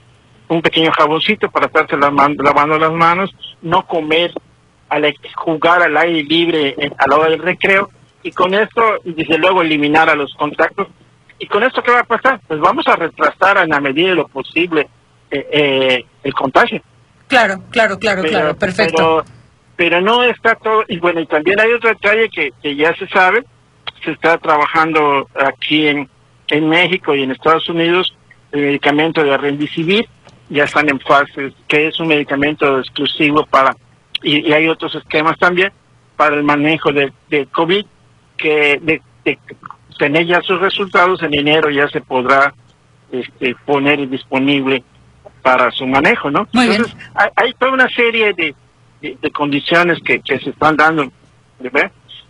un 0.48 0.62
pequeño 0.62 0.90
jaboncito 0.92 1.50
para 1.50 1.66
estarse 1.66 1.96
lavan- 1.96 2.36
lavando 2.42 2.78
las 2.78 2.92
manos, 2.92 3.30
no 3.62 3.86
comer, 3.86 4.32
al, 4.88 5.14
jugar 5.36 5.82
al 5.82 5.96
aire 5.96 6.22
libre 6.24 6.74
a 6.98 7.06
la 7.08 7.16
hora 7.16 7.30
del 7.30 7.42
recreo 7.42 7.90
y 8.22 8.32
con 8.32 8.52
esto, 8.54 8.82
desde 9.04 9.38
luego, 9.38 9.62
eliminar 9.62 10.10
a 10.10 10.14
los 10.14 10.34
contactos. 10.34 10.88
¿Y 11.38 11.46
con 11.46 11.62
esto 11.62 11.82
qué 11.82 11.90
va 11.90 12.00
a 12.00 12.04
pasar? 12.04 12.38
Pues 12.46 12.60
vamos 12.60 12.86
a 12.86 12.96
retrasar 12.96 13.56
en 13.58 13.70
la 13.70 13.80
medida 13.80 14.10
de 14.10 14.14
lo 14.16 14.28
posible 14.28 14.88
eh, 15.30 15.46
eh, 15.52 16.04
el 16.22 16.34
contagio. 16.34 16.82
Claro, 17.30 17.62
claro, 17.70 17.98
claro, 17.98 18.20
Pero- 18.22 18.32
claro, 18.32 18.56
perfecto. 18.58 19.24
Pero, 19.24 19.24
pero 19.76 20.00
no 20.02 20.22
está 20.24 20.56
todo, 20.56 20.84
y 20.88 20.98
bueno, 20.98 21.20
y 21.20 21.26
también 21.26 21.58
hay 21.58 21.72
otro 21.72 21.88
detalle 21.88 22.28
que, 22.28 22.50
que 22.62 22.76
ya 22.76 22.94
se 22.96 23.08
sabe, 23.08 23.44
se 24.04 24.10
está 24.10 24.36
trabajando 24.36 25.26
aquí 25.34 25.86
en, 25.86 26.08
en 26.48 26.68
México 26.68 27.14
y 27.14 27.22
en 27.22 27.30
Estados 27.30 27.66
Unidos 27.70 28.14
el 28.52 28.60
medicamento 28.62 29.22
de 29.24 29.36
Remdesivir, 29.38 30.06
ya 30.50 30.64
están 30.64 30.88
en 30.90 30.98
fases, 31.00 31.54
que 31.68 31.86
es 31.86 31.98
un 32.00 32.08
medicamento 32.08 32.80
exclusivo 32.80 33.46
para, 33.46 33.74
y, 34.22 34.48
y 34.48 34.52
hay 34.52 34.68
otros 34.68 34.94
esquemas 34.96 35.38
también, 35.38 35.72
para 36.16 36.34
el 36.36 36.42
manejo 36.42 36.92
de, 36.92 37.12
de 37.30 37.46
COVID, 37.46 37.86
que 38.36 38.78
de, 38.82 39.00
de 39.24 39.38
tener 39.98 40.26
ya 40.26 40.42
sus 40.42 40.60
resultados 40.60 41.22
en 41.22 41.32
enero 41.34 41.70
ya 41.70 41.88
se 41.88 42.00
podrá 42.00 42.52
este, 43.12 43.54
poner 43.64 44.06
disponible 44.08 44.82
para 45.42 45.70
su 45.70 45.86
manejo, 45.86 46.30
¿no? 46.30 46.46
Muy 46.52 46.66
bien. 46.68 46.82
Entonces, 46.82 47.08
hay, 47.14 47.28
hay 47.36 47.54
toda 47.54 47.72
una 47.72 47.88
serie 47.88 48.32
de, 48.34 48.54
de, 49.00 49.16
de 49.20 49.30
condiciones 49.30 49.98
que, 50.04 50.20
que 50.20 50.38
se 50.38 50.50
están 50.50 50.76
dando. 50.76 51.10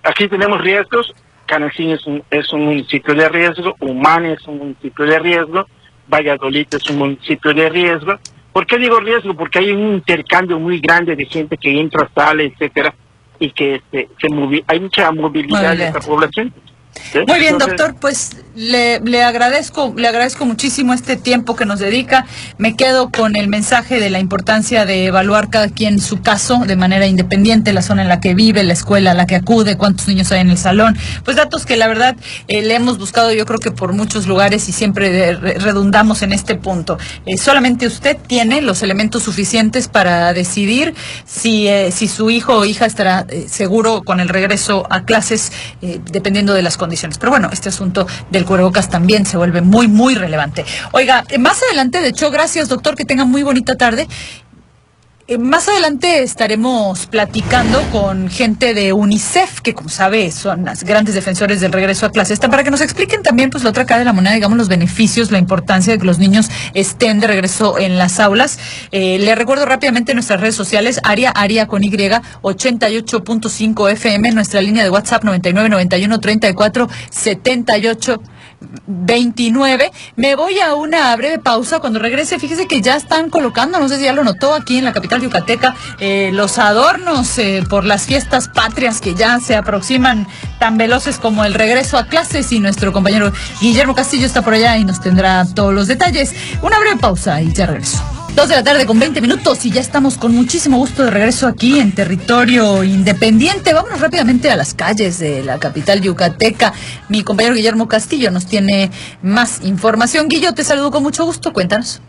Aquí 0.02 0.28
tenemos 0.28 0.60
riesgos. 0.60 1.12
Canacín 1.46 1.90
es 1.90 2.06
un, 2.06 2.22
es 2.30 2.52
un 2.52 2.64
municipio 2.66 3.12
de 3.12 3.28
riesgo, 3.28 3.74
Humane 3.80 4.34
es 4.34 4.46
un 4.46 4.58
municipio 4.58 5.04
de 5.04 5.18
riesgo, 5.18 5.66
Valladolid 6.08 6.66
es 6.70 6.88
un 6.90 6.98
municipio 6.98 7.52
de 7.52 7.68
riesgo. 7.68 8.18
¿Por 8.52 8.66
qué 8.66 8.78
digo 8.78 9.00
riesgo? 9.00 9.34
Porque 9.34 9.58
hay 9.58 9.72
un 9.72 9.94
intercambio 9.94 10.60
muy 10.60 10.78
grande 10.80 11.16
de 11.16 11.24
gente 11.26 11.56
que 11.56 11.80
entra, 11.80 12.08
sale, 12.14 12.44
etcétera, 12.44 12.94
y 13.40 13.50
que 13.50 13.82
se 13.90 14.28
movi- 14.28 14.62
hay 14.68 14.78
mucha 14.78 15.10
movilidad 15.10 15.76
de 15.76 15.86
esta 15.86 16.00
población. 16.00 16.52
¿sí? 16.94 17.18
Muy 17.26 17.38
bien, 17.40 17.54
Entonces, 17.54 17.76
doctor, 17.78 18.00
pues 18.00 18.44
le, 18.60 19.22
agradezco, 19.22 19.94
le 19.96 20.06
agradezco 20.06 20.44
muchísimo 20.44 20.92
este 20.92 21.16
tiempo 21.16 21.56
que 21.56 21.64
nos 21.64 21.80
dedica. 21.80 22.26
Me 22.58 22.76
quedo 22.76 23.10
con 23.10 23.36
el 23.36 23.48
mensaje 23.48 23.98
de 24.00 24.10
la 24.10 24.18
importancia 24.18 24.84
de 24.84 25.06
evaluar 25.06 25.48
cada 25.50 25.68
quien 25.68 25.98
su 26.00 26.20
caso 26.20 26.62
de 26.66 26.76
manera 26.76 27.06
independiente, 27.06 27.72
la 27.72 27.82
zona 27.82 28.02
en 28.02 28.08
la 28.08 28.20
que 28.20 28.34
vive, 28.34 28.62
la 28.62 28.72
escuela 28.74 29.12
a 29.12 29.14
la 29.14 29.26
que 29.26 29.36
acude, 29.36 29.76
cuántos 29.76 30.08
niños 30.08 30.30
hay 30.32 30.40
en 30.40 30.50
el 30.50 30.58
salón. 30.58 30.96
Pues 31.24 31.36
datos 31.36 31.64
que 31.64 31.76
la 31.76 31.88
verdad 31.88 32.16
eh, 32.48 32.62
le 32.62 32.74
hemos 32.74 32.98
buscado 32.98 33.32
yo 33.32 33.46
creo 33.46 33.58
que 33.58 33.70
por 33.70 33.92
muchos 33.92 34.26
lugares 34.26 34.68
y 34.68 34.72
siempre 34.72 35.34
re- 35.36 35.54
redundamos 35.54 36.22
en 36.22 36.32
este 36.32 36.54
punto. 36.54 36.98
Eh, 37.26 37.38
solamente 37.38 37.86
usted 37.86 38.16
tiene 38.26 38.60
los 38.60 38.82
elementos 38.82 39.22
suficientes 39.22 39.88
para 39.88 40.32
decidir 40.32 40.94
si, 41.24 41.68
eh, 41.68 41.90
si 41.92 42.08
su 42.08 42.30
hijo 42.30 42.54
o 42.58 42.64
hija 42.64 42.84
estará 42.86 43.24
eh, 43.28 43.46
seguro 43.48 44.02
con 44.02 44.20
el 44.20 44.28
regreso 44.28 44.86
a 44.90 45.04
clases 45.04 45.52
eh, 45.82 46.00
dependiendo 46.12 46.52
de 46.52 46.62
las 46.62 46.76
condiciones. 46.76 47.18
Pero 47.18 47.30
bueno, 47.30 47.48
este 47.52 47.70
asunto 47.70 48.06
del 48.30 48.44
cubrebocas 48.50 48.88
también 48.88 49.26
se 49.26 49.36
vuelve 49.36 49.60
muy, 49.60 49.86
muy 49.86 50.16
relevante. 50.16 50.64
Oiga, 50.90 51.22
eh, 51.28 51.38
más 51.38 51.62
adelante, 51.62 52.00
de 52.00 52.08
hecho, 52.08 52.32
gracias 52.32 52.68
doctor, 52.68 52.96
que 52.96 53.04
tenga 53.04 53.24
muy 53.24 53.44
bonita 53.44 53.76
tarde. 53.76 54.08
Eh, 55.30 55.38
Más 55.38 55.66
adelante 55.68 56.24
estaremos 56.24 57.06
platicando 57.06 57.80
con 57.92 58.28
gente 58.28 58.74
de 58.74 58.92
UNICEF, 58.92 59.60
que 59.60 59.74
como 59.74 59.88
sabe 59.88 60.32
son 60.32 60.64
las 60.64 60.82
grandes 60.82 61.14
defensores 61.14 61.60
del 61.60 61.70
regreso 61.70 62.06
a 62.06 62.10
clases, 62.10 62.40
para 62.40 62.64
que 62.64 62.72
nos 62.72 62.80
expliquen 62.80 63.22
también 63.22 63.50
pues 63.50 63.62
la 63.62 63.70
otra 63.70 63.86
cara 63.86 64.00
de 64.00 64.06
la 64.06 64.12
moneda, 64.12 64.34
digamos 64.34 64.58
los 64.58 64.66
beneficios, 64.66 65.30
la 65.30 65.38
importancia 65.38 65.92
de 65.92 66.00
que 66.00 66.06
los 66.06 66.18
niños 66.18 66.50
estén 66.74 67.20
de 67.20 67.28
regreso 67.28 67.78
en 67.78 67.98
las 67.98 68.18
aulas. 68.18 68.58
Eh, 68.90 69.20
le 69.20 69.36
recuerdo 69.36 69.66
rápidamente 69.66 70.14
nuestras 70.14 70.40
redes 70.40 70.56
sociales, 70.56 70.98
Aria, 71.04 71.30
Aria 71.30 71.68
con 71.68 71.84
Y, 71.84 71.92
88.5 71.92 73.92
FM, 73.92 74.32
nuestra 74.32 74.60
línea 74.60 74.82
de 74.82 74.90
WhatsApp 74.90 75.22
9991 75.22 76.18
34 76.18 76.88
78 77.10 78.20
29. 78.86 79.90
Me 80.16 80.34
voy 80.34 80.60
a 80.60 80.74
una 80.74 81.14
breve 81.16 81.38
pausa. 81.38 81.80
Cuando 81.80 81.98
regrese, 81.98 82.38
fíjese 82.38 82.66
que 82.66 82.80
ya 82.80 82.96
están 82.96 83.30
colocando, 83.30 83.78
no 83.78 83.88
sé 83.88 83.98
si 83.98 84.04
ya 84.04 84.12
lo 84.12 84.24
notó 84.24 84.54
aquí 84.54 84.78
en 84.78 84.84
la 84.84 84.92
capital 84.92 85.20
yucateca, 85.20 85.74
eh, 85.98 86.30
los 86.32 86.58
adornos 86.58 87.38
eh, 87.38 87.64
por 87.68 87.84
las 87.84 88.06
fiestas 88.06 88.48
patrias 88.48 89.00
que 89.00 89.14
ya 89.14 89.40
se 89.40 89.56
aproximan 89.56 90.26
tan 90.58 90.76
veloces 90.76 91.18
como 91.18 91.44
el 91.44 91.54
regreso 91.54 91.98
a 91.98 92.06
clases. 92.06 92.52
Y 92.52 92.60
nuestro 92.60 92.92
compañero 92.92 93.32
Guillermo 93.60 93.94
Castillo 93.94 94.26
está 94.26 94.42
por 94.42 94.54
allá 94.54 94.76
y 94.76 94.84
nos 94.84 95.00
tendrá 95.00 95.44
todos 95.54 95.74
los 95.74 95.86
detalles. 95.86 96.34
Una 96.62 96.78
breve 96.78 96.96
pausa 96.96 97.40
y 97.40 97.52
ya 97.52 97.66
regreso. 97.66 98.19
Dos 98.34 98.48
de 98.48 98.54
la 98.54 98.64
tarde 98.64 98.86
con 98.86 98.98
20 98.98 99.20
minutos 99.20 99.66
y 99.66 99.70
ya 99.70 99.80
estamos 99.80 100.16
con 100.16 100.34
muchísimo 100.34 100.78
gusto 100.78 101.04
de 101.04 101.10
regreso 101.10 101.46
aquí 101.46 101.78
en 101.78 101.92
territorio 101.94 102.84
independiente. 102.84 103.74
Vámonos 103.74 104.00
rápidamente 104.00 104.50
a 104.50 104.56
las 104.56 104.72
calles 104.72 105.18
de 105.18 105.42
la 105.44 105.58
capital 105.58 106.00
yucateca. 106.00 106.72
Mi 107.08 107.22
compañero 107.22 107.54
Guillermo 107.54 107.88
Castillo 107.88 108.30
nos 108.30 108.46
tiene 108.46 108.90
más 109.22 109.64
información. 109.64 110.28
Guillo, 110.28 110.54
te 110.54 110.64
saludo 110.64 110.90
con 110.90 111.02
mucho 111.02 111.24
gusto. 111.26 111.52
Cuéntanos. 111.52 112.00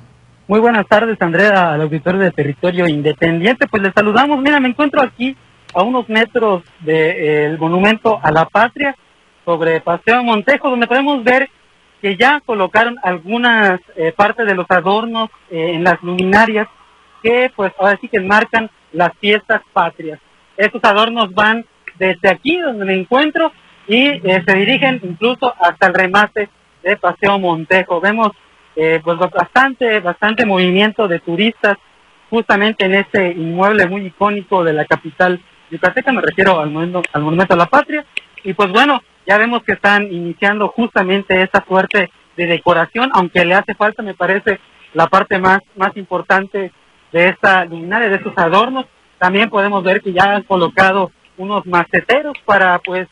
Muy 0.47 0.59
buenas 0.59 0.87
tardes, 0.87 1.17
Andrea, 1.21 1.73
al 1.73 1.81
auditorio 1.81 2.21
de 2.21 2.31
Territorio 2.31 2.87
Independiente. 2.87 3.67
Pues 3.67 3.83
les 3.83 3.93
saludamos. 3.93 4.39
Mira, 4.41 4.59
me 4.59 4.69
encuentro 4.69 5.01
aquí 5.01 5.35
a 5.73 5.81
unos 5.81 6.07
metros 6.07 6.63
del 6.81 7.57
Monumento 7.57 8.19
a 8.21 8.31
la 8.31 8.45
Patria, 8.45 8.95
sobre 9.43 9.81
Paseo 9.81 10.23
Montejo, 10.23 10.69
donde 10.69 10.87
podemos 10.87 11.23
ver 11.23 11.49
que 12.01 12.17
ya 12.17 12.41
colocaron 12.45 12.97
algunas 13.03 13.79
eh, 13.95 14.11
partes 14.15 14.45
de 14.45 14.55
los 14.55 14.65
adornos 14.69 15.29
eh, 15.49 15.73
en 15.75 15.83
las 15.83 16.01
luminarias 16.01 16.67
que 17.21 17.51
pues 17.55 17.71
ahora 17.77 17.97
sí 18.01 18.07
que 18.07 18.19
marcan 18.19 18.69
las 18.91 19.11
fiestas 19.19 19.61
patrias. 19.71 20.19
Estos 20.57 20.83
adornos 20.83 21.33
van 21.33 21.65
desde 21.97 22.29
aquí 22.29 22.57
donde 22.57 22.85
me 22.85 22.95
encuentro 22.95 23.51
y 23.87 24.07
eh, 24.07 24.43
se 24.45 24.55
dirigen 24.55 24.99
incluso 25.03 25.53
hasta 25.59 25.87
el 25.87 25.93
remate 25.93 26.49
de 26.83 26.97
Paseo 26.97 27.37
Montejo. 27.37 28.01
Vemos 28.01 28.31
pues 28.73 29.17
bastante, 29.17 29.99
bastante 29.99 30.45
movimiento 30.45 31.07
de 31.07 31.19
turistas 31.19 31.77
justamente 32.29 32.85
en 32.85 32.95
este 32.95 33.31
inmueble 33.31 33.85
muy 33.85 34.05
icónico 34.05 34.63
de 34.63 34.73
la 34.73 34.85
capital 34.85 35.39
yucateca, 35.69 36.11
me 36.11 36.21
refiero 36.21 36.59
al 36.59 36.69
monumento, 36.69 37.03
al 37.13 37.21
monumento 37.21 37.53
a 37.53 37.57
la 37.57 37.65
patria, 37.65 38.05
y 38.43 38.53
pues 38.53 38.71
bueno, 38.71 39.01
ya 39.25 39.37
vemos 39.37 39.63
que 39.63 39.73
están 39.73 40.11
iniciando 40.11 40.67
justamente 40.69 41.41
esta 41.41 41.63
suerte 41.65 42.09
de 42.35 42.47
decoración, 42.47 43.11
aunque 43.13 43.45
le 43.45 43.55
hace 43.55 43.75
falta, 43.75 44.01
me 44.01 44.13
parece, 44.13 44.59
la 44.93 45.07
parte 45.07 45.37
más, 45.39 45.59
más 45.75 45.95
importante 45.95 46.71
de 47.11 47.27
esta 47.29 47.65
luminaria, 47.65 48.09
de 48.09 48.15
estos 48.15 48.37
adornos. 48.37 48.85
También 49.17 49.49
podemos 49.49 49.83
ver 49.83 50.01
que 50.01 50.13
ya 50.13 50.35
han 50.35 50.43
colocado 50.43 51.11
unos 51.37 51.65
maceteros 51.65 52.35
para 52.45 52.79
pues 52.79 53.07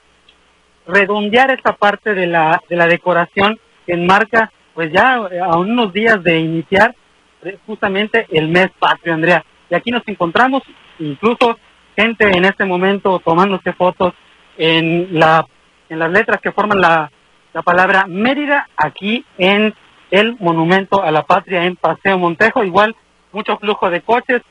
redondear 0.87 1.51
esta 1.51 1.73
parte 1.73 2.13
de 2.13 2.27
la, 2.27 2.61
de 2.67 2.75
la 2.75 2.87
decoración 2.87 3.59
que 3.85 3.93
enmarca 3.93 4.51
pues 4.73 4.91
ya 4.91 5.15
a 5.15 5.57
unos 5.57 5.93
días 5.93 6.23
de 6.23 6.39
iniciar 6.39 6.95
eh, 7.43 7.57
justamente 7.65 8.25
el 8.31 8.47
mes 8.47 8.69
patrio, 8.79 9.13
Andrea. 9.13 9.43
Y 9.69 9.75
aquí 9.75 9.91
nos 9.91 10.07
encontramos, 10.07 10.63
incluso 10.99 11.57
gente 11.95 12.25
en 12.25 12.45
este 12.45 12.65
momento 12.65 13.19
tomándose 13.19 13.73
fotos 13.73 14.13
en 14.59 15.17
la 15.17 15.47
en 15.89 15.97
las 15.97 16.11
letras 16.11 16.39
que 16.41 16.51
forman 16.51 16.79
la, 16.79 17.11
la 17.53 17.61
palabra 17.63 18.05
Mérida 18.07 18.67
aquí 18.77 19.25
en 19.39 19.73
el 20.11 20.35
monumento 20.39 21.01
a 21.01 21.09
la 21.09 21.23
patria 21.23 21.65
en 21.65 21.75
Paseo 21.75 22.19
Montejo. 22.19 22.63
Igual 22.63 22.95
mucho 23.31 23.57
flujo 23.57 23.89
de 23.89 24.01
coches, 24.01 24.41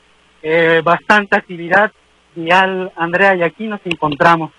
eh, 0.41 0.81
bastante 0.83 1.37
actividad 1.37 1.91
vial, 2.35 2.91
Andrea, 2.97 3.35
y 3.35 3.43
aquí 3.43 3.67
nos 3.67 3.79
encontramos. 3.85 4.51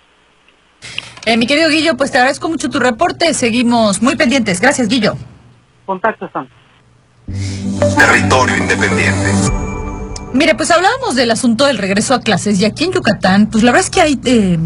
Eh, 1.27 1.37
mi 1.37 1.47
querido 1.47 1.69
Guillo, 1.69 1.97
pues 1.97 2.11
te 2.11 2.19
agradezco 2.19 2.49
mucho 2.49 2.71
tu 2.71 2.79
reporte. 2.79 3.35
Seguimos 3.35 4.01
muy 4.01 4.17
pendientes. 4.17 4.61
Gracias, 4.61 4.89
Guillo. 4.89 5.15
Contacto 5.85 6.27
están. 6.27 6.49
Territorio 7.97 8.57
Independiente. 8.57 9.31
Mire, 10.33 10.55
pues 10.55 10.71
hablábamos 10.71 11.17
del 11.17 11.31
asunto 11.31 11.67
del 11.67 11.79
regreso 11.79 12.15
a 12.15 12.21
clases 12.21 12.61
y 12.61 12.65
aquí 12.65 12.85
en 12.85 12.93
Yucatán, 12.93 13.51
pues 13.51 13.65
la 13.65 13.73
verdad 13.73 13.87
es 13.87 13.91
que 13.91 14.01
hay 14.01 14.21
eh, 14.25 14.59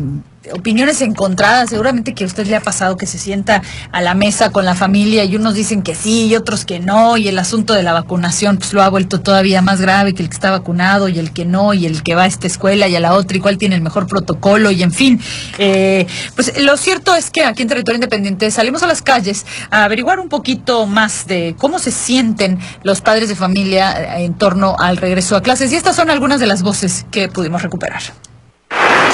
opiniones 0.53 1.01
encontradas. 1.01 1.71
Seguramente 1.71 2.15
que 2.15 2.25
a 2.25 2.27
usted 2.27 2.47
le 2.47 2.57
ha 2.57 2.61
pasado 2.61 2.97
que 2.97 3.07
se 3.07 3.19
sienta 3.19 3.63
a 3.93 4.01
la 4.03 4.15
mesa 4.15 4.51
con 4.51 4.65
la 4.65 4.75
familia 4.75 5.25
y 5.25 5.37
unos 5.37 5.55
dicen 5.55 5.83
que 5.83 5.95
sí 5.95 6.27
y 6.27 6.37
otros 6.37 6.65
que 6.65 6.81
no. 6.81 7.17
Y 7.17 7.29
el 7.29 7.39
asunto 7.39 7.75
de 7.75 7.83
la 7.83 7.93
vacunación 7.93 8.59
pues 8.59 8.73
lo 8.73 8.83
ha 8.83 8.89
vuelto 8.89 9.21
todavía 9.21 9.63
más 9.63 9.81
grave 9.81 10.15
que 10.15 10.23
el 10.23 10.29
que 10.29 10.35
está 10.35 10.51
vacunado 10.51 11.09
y 11.09 11.19
el 11.19 11.33
que 11.33 11.45
no 11.45 11.75
y 11.75 11.87
el 11.87 12.03
que 12.03 12.15
va 12.15 12.23
a 12.23 12.27
esta 12.27 12.47
escuela 12.47 12.89
y 12.89 12.97
a 12.97 13.01
la 13.01 13.15
otra 13.15 13.37
y 13.37 13.41
cuál 13.41 13.59
tiene 13.59 13.75
el 13.75 13.83
mejor 13.83 14.07
protocolo 14.07 14.71
y 14.71 14.83
en 14.83 14.93
fin. 14.93 15.21
Eh, 15.59 16.07
pues 16.35 16.61
lo 16.63 16.77
cierto 16.77 17.15
es 17.15 17.31
que 17.31 17.45
aquí 17.45 17.63
en 17.63 17.69
Territorio 17.69 17.97
Independiente 17.97 18.51
salimos 18.51 18.83
a 18.83 18.87
las 18.87 19.03
calles 19.03 19.47
a 19.71 19.85
averiguar 19.85 20.21
un 20.21 20.29
poquito 20.29 20.87
más 20.87 21.27
de 21.27 21.55
cómo 21.59 21.79
se 21.79 21.91
sienten 21.91 22.59
los 22.83 23.01
padres 23.01 23.29
de 23.29 23.37
familia 23.37 24.19
en 24.19 24.35
torno 24.35 24.77
al 24.79 24.97
regreso 24.97 25.37
a 25.37 25.43
clases. 25.43 25.73
Y 25.73 25.77
estas 25.77 25.97
son 25.97 26.11
algunas 26.11 26.41
de 26.41 26.47
las 26.47 26.63
voces 26.63 27.07
que 27.11 27.29
pudimos 27.29 27.63
recuperar. 27.63 28.03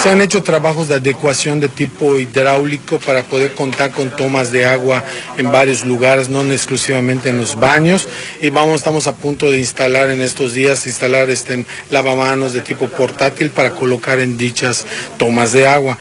Se 0.03 0.09
han 0.09 0.22
hecho 0.22 0.42
trabajos 0.42 0.88
de 0.88 0.94
adecuación 0.94 1.61
de 1.61 1.68
tipo 1.68 2.18
hidráulico 2.18 2.98
para 2.98 3.22
poder 3.22 3.55
contar 3.55 3.90
con 3.90 4.09
tomas 4.09 4.51
de 4.51 4.64
agua 4.64 5.05
en 5.36 5.53
varios 5.53 5.84
lugares, 5.84 6.30
no 6.30 6.40
exclusivamente 6.51 7.28
en 7.28 7.36
los 7.36 7.61
baños. 7.61 8.09
Y 8.40 8.48
vamos, 8.48 8.76
estamos 8.76 9.07
a 9.07 9.14
punto 9.14 9.51
de 9.51 9.59
instalar 9.59 10.09
en 10.11 10.22
estos 10.22 10.55
días, 10.55 10.86
instalar 10.86 11.28
este 11.28 11.66
lavamanos 11.90 12.55
de 12.55 12.62
tipo 12.62 12.88
portátil 12.88 13.51
para 13.51 13.72
colocar 13.72 14.20
en 14.20 14.38
dichas 14.38 14.86
tomas 15.18 15.53
de 15.53 15.68
agua. 15.68 15.98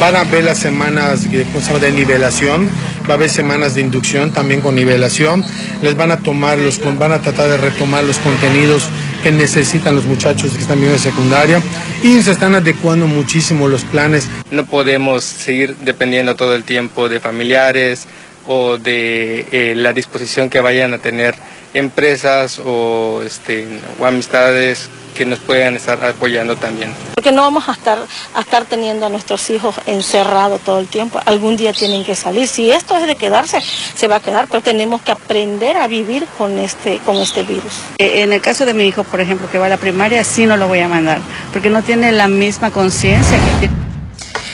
Van 0.00 0.16
a 0.16 0.20
haber 0.20 0.44
las 0.44 0.58
semanas 0.58 1.30
de, 1.30 1.92
nivelación, 1.92 2.70
va 3.06 3.10
a 3.10 3.16
haber 3.16 3.28
semanas 3.28 3.74
de 3.74 3.82
inducción 3.82 4.32
también 4.32 4.62
con 4.62 4.74
nivelación. 4.74 5.44
Les 5.82 5.94
van 5.94 6.10
a 6.10 6.16
tomar 6.20 6.56
los, 6.56 6.80
van 6.98 7.12
a 7.12 7.20
tratar 7.20 7.50
de 7.50 7.58
retomar 7.58 8.02
los 8.02 8.16
contenidos 8.16 8.88
que 9.22 9.30
necesitan 9.30 9.94
los 9.94 10.04
muchachos 10.04 10.52
que 10.52 10.62
están 10.62 10.80
viendo 10.80 10.98
secundaria 10.98 11.62
y 12.02 12.20
se 12.22 12.32
están 12.32 12.54
adecuando 12.54 13.06
muchísimo 13.06 13.68
los 13.68 13.84
planes. 13.84 14.28
No 14.50 14.66
podemos 14.66 15.24
seguir 15.24 15.76
dependiendo 15.76 16.34
todo 16.34 16.54
el 16.54 16.64
tiempo 16.64 17.08
de 17.08 17.20
familiares 17.20 18.06
o 18.46 18.78
de 18.78 19.46
eh, 19.52 19.74
la 19.76 19.92
disposición 19.92 20.50
que 20.50 20.60
vayan 20.60 20.94
a 20.94 20.98
tener 20.98 21.34
empresas 21.74 22.60
o, 22.64 23.22
este, 23.24 23.66
o 23.98 24.06
amistades 24.06 24.88
que 25.14 25.26
nos 25.26 25.38
puedan 25.40 25.76
estar 25.76 26.02
apoyando 26.04 26.56
también. 26.56 26.92
Porque 27.14 27.32
no 27.32 27.42
vamos 27.42 27.68
a 27.68 27.72
estar, 27.72 27.98
a 28.34 28.40
estar 28.40 28.64
teniendo 28.64 29.06
a 29.06 29.08
nuestros 29.08 29.48
hijos 29.50 29.74
encerrados 29.86 30.60
todo 30.62 30.78
el 30.78 30.86
tiempo. 30.86 31.20
Algún 31.26 31.56
día 31.56 31.72
tienen 31.72 32.04
que 32.04 32.14
salir. 32.14 32.48
Si 32.48 32.70
esto 32.70 32.96
es 32.96 33.06
de 33.06 33.14
quedarse, 33.16 33.58
se 33.60 34.08
va 34.08 34.16
a 34.16 34.20
quedar, 34.20 34.48
pero 34.48 34.62
tenemos 34.62 35.02
que 35.02 35.12
aprender 35.12 35.76
a 35.76 35.86
vivir 35.86 36.26
con 36.38 36.58
este, 36.58 36.98
con 37.04 37.16
este 37.16 37.42
virus. 37.42 37.74
Eh, 37.98 38.22
En 38.22 38.32
el 38.32 38.40
caso 38.40 38.64
de 38.64 38.74
mi 38.74 38.84
hijo, 38.84 39.04
por 39.04 39.20
ejemplo, 39.20 39.50
que 39.50 39.58
va 39.58 39.66
a 39.66 39.68
la 39.68 39.76
primaria, 39.76 40.24
sí 40.24 40.46
no 40.46 40.56
lo 40.56 40.66
voy 40.66 40.80
a 40.80 40.88
mandar, 40.88 41.20
porque 41.52 41.68
no 41.68 41.82
tiene 41.82 42.12
la 42.12 42.28
misma 42.28 42.70
conciencia 42.70 43.36
que 43.38 43.66
tiene. 43.66 43.81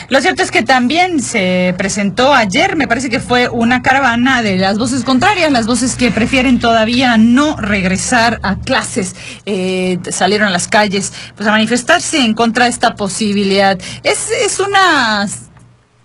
Lo 0.08 0.22
cierto 0.22 0.42
es 0.42 0.50
que 0.50 0.62
también 0.62 1.20
se 1.20 1.74
presentó 1.76 2.32
ayer, 2.32 2.76
me 2.76 2.88
parece 2.88 3.10
que 3.10 3.20
fue 3.20 3.50
una 3.50 3.82
caravana 3.82 4.40
de 4.40 4.56
las 4.56 4.78
voces 4.78 5.04
contrarias, 5.04 5.52
las 5.52 5.66
voces 5.66 5.96
que 5.96 6.10
prefieren 6.10 6.60
todavía 6.60 7.18
no 7.18 7.56
regresar 7.56 8.40
a 8.42 8.56
clases. 8.56 9.14
Eh, 9.44 9.98
salieron 10.10 10.48
a 10.48 10.50
las 10.50 10.66
calles 10.66 11.12
pues, 11.36 11.46
a 11.46 11.52
manifestarse 11.52 12.24
en 12.24 12.32
contra 12.32 12.64
de 12.64 12.70
esta 12.70 12.94
posibilidad. 12.94 13.78
Es, 14.02 14.30
es 14.30 14.60
una 14.60 15.28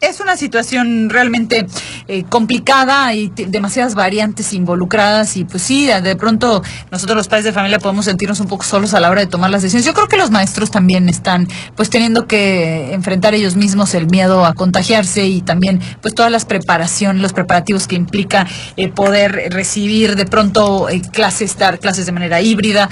es 0.03 0.19
una 0.19 0.35
situación 0.37 1.09
realmente 1.09 1.65
eh, 2.07 2.23
complicada 2.29 3.13
y 3.13 3.29
demasiadas 3.29 3.95
variantes 3.95 4.53
involucradas 4.53 5.37
y 5.37 5.45
pues 5.45 5.63
sí, 5.63 5.87
de 5.87 6.15
pronto 6.15 6.61
nosotros 6.91 7.15
los 7.15 7.27
padres 7.27 7.45
de 7.45 7.53
familia 7.53 7.79
podemos 7.79 8.05
sentirnos 8.05 8.39
un 8.39 8.47
poco 8.47 8.63
solos 8.63 8.93
a 8.93 8.99
la 8.99 9.09
hora 9.09 9.21
de 9.21 9.27
tomar 9.27 9.49
las 9.49 9.61
decisiones. 9.61 9.85
Yo 9.85 9.93
creo 9.93 10.07
que 10.07 10.17
los 10.17 10.31
maestros 10.31 10.71
también 10.71 11.07
están 11.07 11.47
pues 11.75 11.89
teniendo 11.89 12.27
que 12.27 12.93
enfrentar 12.93 13.33
ellos 13.33 13.55
mismos 13.55 13.93
el 13.93 14.07
miedo 14.07 14.45
a 14.45 14.53
contagiarse 14.53 15.25
y 15.25 15.41
también 15.41 15.79
pues 16.01 16.13
todas 16.13 16.31
las 16.31 16.45
preparaciones, 16.45 17.21
los 17.21 17.33
preparativos 17.33 17.87
que 17.87 17.95
implica 17.95 18.45
eh, 18.75 18.89
poder 18.89 19.49
recibir 19.51 20.15
de 20.15 20.25
pronto 20.25 20.89
eh, 20.89 21.01
clases, 21.01 21.57
dar 21.57 21.79
clases 21.79 22.05
de 22.05 22.11
manera 22.11 22.41
híbrida, 22.41 22.89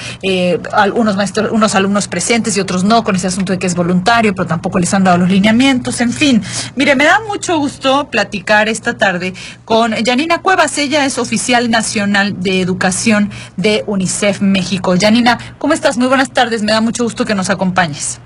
algunos 0.72 1.16
maestros, 1.16 1.52
unos 1.52 1.76
alumnos 1.76 2.08
presentes 2.08 2.56
y 2.56 2.60
otros 2.60 2.84
no, 2.84 3.04
con 3.04 3.16
ese 3.16 3.28
asunto 3.28 3.52
de 3.54 3.60
que 3.60 3.68
es 3.68 3.76
voluntario, 3.76 4.34
pero 4.34 4.48
tampoco 4.48 4.80
les 4.80 4.94
han 4.94 5.04
dado 5.04 5.18
los 5.18 5.30
lineamientos, 5.30 6.00
en 6.02 6.12
fin. 6.12 6.42
Mire, 6.76 6.96
me 7.02 7.08
da 7.08 7.20
mucho 7.28 7.58
gusto 7.58 8.12
platicar 8.12 8.70
esta 8.70 8.96
tarde 8.96 9.34
con 9.66 9.92
Janina 10.06 10.44
Cuevas, 10.44 10.78
ella 10.78 11.04
es 11.04 11.18
oficial 11.18 11.72
nacional 11.72 12.44
de 12.44 12.62
educación 12.62 13.32
de 13.58 13.84
UNICEF 13.88 14.42
México. 14.42 14.94
Janina, 15.00 15.40
¿cómo 15.58 15.74
estás? 15.74 15.98
Muy 15.98 16.08
buenas 16.08 16.32
tardes, 16.32 16.62
me 16.62 16.74
da 16.74 16.80
mucho 16.80 17.04
gusto 17.04 17.26
que 17.26 17.34
nos 17.34 17.50
acompañes. 17.50 18.22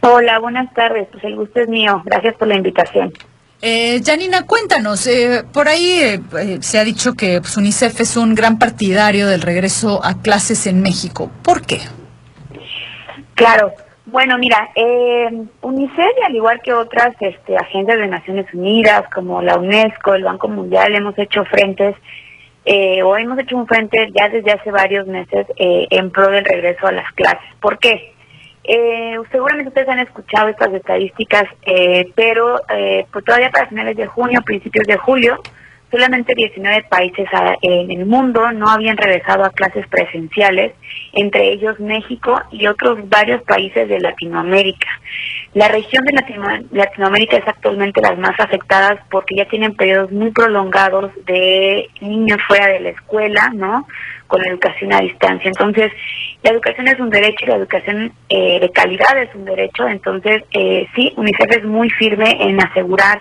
Hola, 0.00 0.38
buenas 0.38 0.72
tardes. 0.72 1.06
Pues 1.12 1.22
el 1.24 1.36
gusto 1.36 1.60
es 1.60 1.68
mío. 1.68 2.00
Gracias 2.06 2.34
por 2.36 2.48
la 2.48 2.54
invitación. 2.54 3.12
Eh, 3.60 4.00
Janina, 4.02 4.46
cuéntanos, 4.46 5.06
eh, 5.06 5.44
por 5.52 5.68
ahí 5.68 6.00
eh, 6.00 6.20
eh, 6.40 6.58
se 6.62 6.78
ha 6.78 6.84
dicho 6.84 7.12
que 7.12 7.42
pues, 7.42 7.58
UNICEF 7.58 8.00
es 8.00 8.16
un 8.16 8.34
gran 8.34 8.58
partidario 8.58 9.26
del 9.26 9.42
regreso 9.42 10.00
a 10.02 10.22
clases 10.22 10.66
en 10.66 10.80
México. 10.80 11.30
¿Por 11.42 11.60
qué? 11.66 11.82
Claro. 13.34 13.74
Bueno, 14.10 14.38
mira, 14.38 14.70
eh, 14.74 15.28
UNICEF, 15.60 16.12
al 16.24 16.34
igual 16.34 16.62
que 16.62 16.72
otras 16.72 17.14
este, 17.20 17.58
agencias 17.58 17.98
de 17.98 18.06
Naciones 18.06 18.46
Unidas, 18.54 19.02
como 19.14 19.42
la 19.42 19.58
UNESCO, 19.58 20.14
el 20.14 20.24
Banco 20.24 20.48
Mundial, 20.48 20.94
hemos 20.94 21.18
hecho 21.18 21.44
frentes, 21.44 21.94
eh, 22.64 23.02
o 23.02 23.18
hemos 23.18 23.38
hecho 23.38 23.54
un 23.54 23.66
frente 23.66 24.10
ya 24.18 24.30
desde 24.30 24.52
hace 24.52 24.70
varios 24.70 25.06
meses 25.06 25.46
eh, 25.56 25.86
en 25.90 26.10
pro 26.10 26.30
del 26.30 26.46
regreso 26.46 26.86
a 26.86 26.92
las 26.92 27.12
clases. 27.12 27.54
¿Por 27.60 27.78
qué? 27.78 28.14
Eh, 28.64 29.18
seguramente 29.30 29.68
ustedes 29.68 29.90
han 29.90 29.98
escuchado 29.98 30.48
estas 30.48 30.72
estadísticas, 30.72 31.44
eh, 31.66 32.10
pero 32.14 32.62
eh, 32.70 33.04
pues 33.12 33.26
todavía 33.26 33.50
para 33.50 33.66
finales 33.66 33.94
de 33.94 34.06
junio, 34.06 34.40
principios 34.40 34.86
de 34.86 34.96
julio, 34.96 35.38
solamente 35.90 36.34
19 36.34 36.84
países 36.90 37.26
a- 37.32 37.54
en 37.62 37.90
el 37.90 38.06
mundo 38.06 38.52
no 38.52 38.68
habían 38.68 38.96
regresado 38.96 39.44
a 39.44 39.50
clases 39.50 39.86
presenciales, 39.88 40.72
entre 41.12 41.52
ellos 41.52 41.78
México 41.80 42.40
y 42.50 42.66
otros 42.66 43.08
varios 43.08 43.42
países 43.42 43.88
de 43.88 44.00
Latinoamérica. 44.00 44.88
La 45.54 45.68
región 45.68 46.04
de 46.04 46.12
Latino- 46.12 46.68
Latinoamérica 46.72 47.38
es 47.38 47.48
actualmente 47.48 48.00
las 48.02 48.18
más 48.18 48.38
afectadas 48.38 49.00
porque 49.10 49.34
ya 49.36 49.46
tienen 49.46 49.74
periodos 49.74 50.12
muy 50.12 50.30
prolongados 50.30 51.10
de 51.24 51.88
niños 52.00 52.38
fuera 52.46 52.66
de 52.66 52.80
la 52.80 52.90
escuela, 52.90 53.50
¿no? 53.54 53.86
Con 54.26 54.42
la 54.42 54.48
educación 54.50 54.92
a 54.92 55.00
distancia. 55.00 55.48
Entonces, 55.48 55.90
la 56.42 56.50
educación 56.50 56.86
es 56.88 57.00
un 57.00 57.08
derecho 57.08 57.46
y 57.46 57.48
la 57.48 57.56
educación 57.56 58.12
eh, 58.28 58.60
de 58.60 58.70
calidad 58.70 59.16
es 59.22 59.34
un 59.34 59.46
derecho. 59.46 59.88
Entonces, 59.88 60.42
eh, 60.52 60.86
sí, 60.94 61.12
UNICEF 61.16 61.56
es 61.56 61.64
muy 61.64 61.88
firme 61.90 62.36
en 62.40 62.60
asegurar 62.62 63.18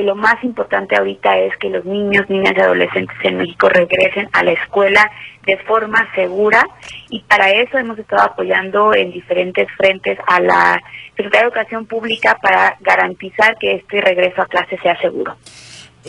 que 0.00 0.06
lo 0.06 0.16
más 0.16 0.42
importante 0.44 0.96
ahorita 0.96 1.36
es 1.36 1.54
que 1.58 1.68
los 1.68 1.84
niños, 1.84 2.24
niñas 2.30 2.54
y 2.56 2.60
adolescentes 2.60 3.16
en 3.22 3.36
México 3.36 3.68
regresen 3.68 4.30
a 4.32 4.42
la 4.42 4.52
escuela 4.52 5.10
de 5.44 5.58
forma 5.58 6.08
segura 6.14 6.66
y 7.10 7.20
para 7.20 7.50
eso 7.50 7.76
hemos 7.76 7.98
estado 7.98 8.22
apoyando 8.22 8.94
en 8.94 9.10
diferentes 9.10 9.68
frentes 9.76 10.18
a 10.26 10.40
la 10.40 10.82
Secretaría 11.14 11.40
de 11.40 11.46
Educación 11.48 11.84
Pública 11.84 12.38
para 12.40 12.78
garantizar 12.80 13.58
que 13.58 13.74
este 13.74 14.00
regreso 14.00 14.40
a 14.40 14.46
clase 14.46 14.78
sea 14.78 14.98
seguro. 15.02 15.36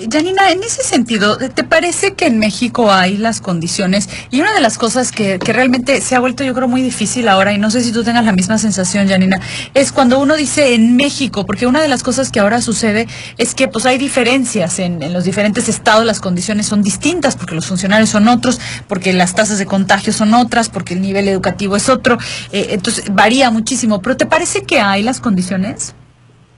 Janina, 0.10 0.52
en 0.52 0.64
ese 0.64 0.84
sentido, 0.84 1.38
¿te 1.38 1.66
parece 1.66 2.14
que 2.14 2.26
en 2.26 2.40
México 2.40 2.94
hay 2.94 3.18
las 3.18 3.42
condiciones? 3.42 4.08
Y 4.30 4.40
una 4.40 4.54
de 4.54 4.62
las 4.62 4.78
cosas 4.78 5.12
que, 5.12 5.38
que 5.38 5.52
realmente 5.52 6.00
se 6.00 6.16
ha 6.16 6.22
vuelto, 6.22 6.46
yo 6.46 6.54
creo, 6.54 6.70
muy 6.70 6.82
difícil 6.82 7.28
ahora, 7.28 7.52
y 7.52 7.58
no 7.58 7.70
sé 7.70 7.82
si 7.82 7.92
tú 7.92 8.02
tengas 8.02 8.24
la 8.24 8.32
misma 8.32 8.58
sensación, 8.58 9.10
Janina, 9.10 9.42
es 9.74 9.92
cuando 9.92 10.20
uno 10.20 10.38
dice 10.38 10.76
en 10.76 10.96
México, 10.96 11.46
porque 11.46 11.68
una 11.68 11.82
de 11.82 11.90
las 11.90 12.04
cosas 12.04 12.32
que 12.32 12.40
ahora 12.40 12.62
sucede 12.62 13.06
es 13.38 13.54
que 13.54 13.68
pues 13.68 13.86
hay 13.86 13.98
diferencias 13.98 14.80
en, 14.80 15.04
en 15.04 15.12
los 15.12 15.26
diferentes 15.26 15.68
estados, 15.68 16.06
las 16.06 16.22
condiciones 16.22 16.68
son 16.68 16.84
distintas, 16.84 17.36
porque 17.36 17.56
los 17.56 17.66
funcionarios 17.66 18.10
son 18.10 18.30
otros, 18.30 18.62
porque 18.88 19.12
las 19.12 19.36
tasas 19.36 19.60
de 19.60 19.66
contagio 19.66 20.14
son 20.14 20.34
otras, 20.34 20.70
porque 20.70 20.94
el 20.94 21.02
nivel 21.02 21.28
educativo 21.28 21.76
es 21.76 21.90
otro, 21.90 22.18
eh, 22.54 22.68
entonces 22.70 23.14
varía 23.14 23.52
muchísimo. 23.52 24.02
¿Pero 24.02 24.16
te 24.16 24.26
parece 24.26 24.64
que 24.64 24.80
hay 24.80 25.04
las 25.04 25.20
condiciones? 25.20 25.96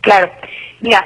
Claro, 0.02 0.30
mira, 0.82 1.04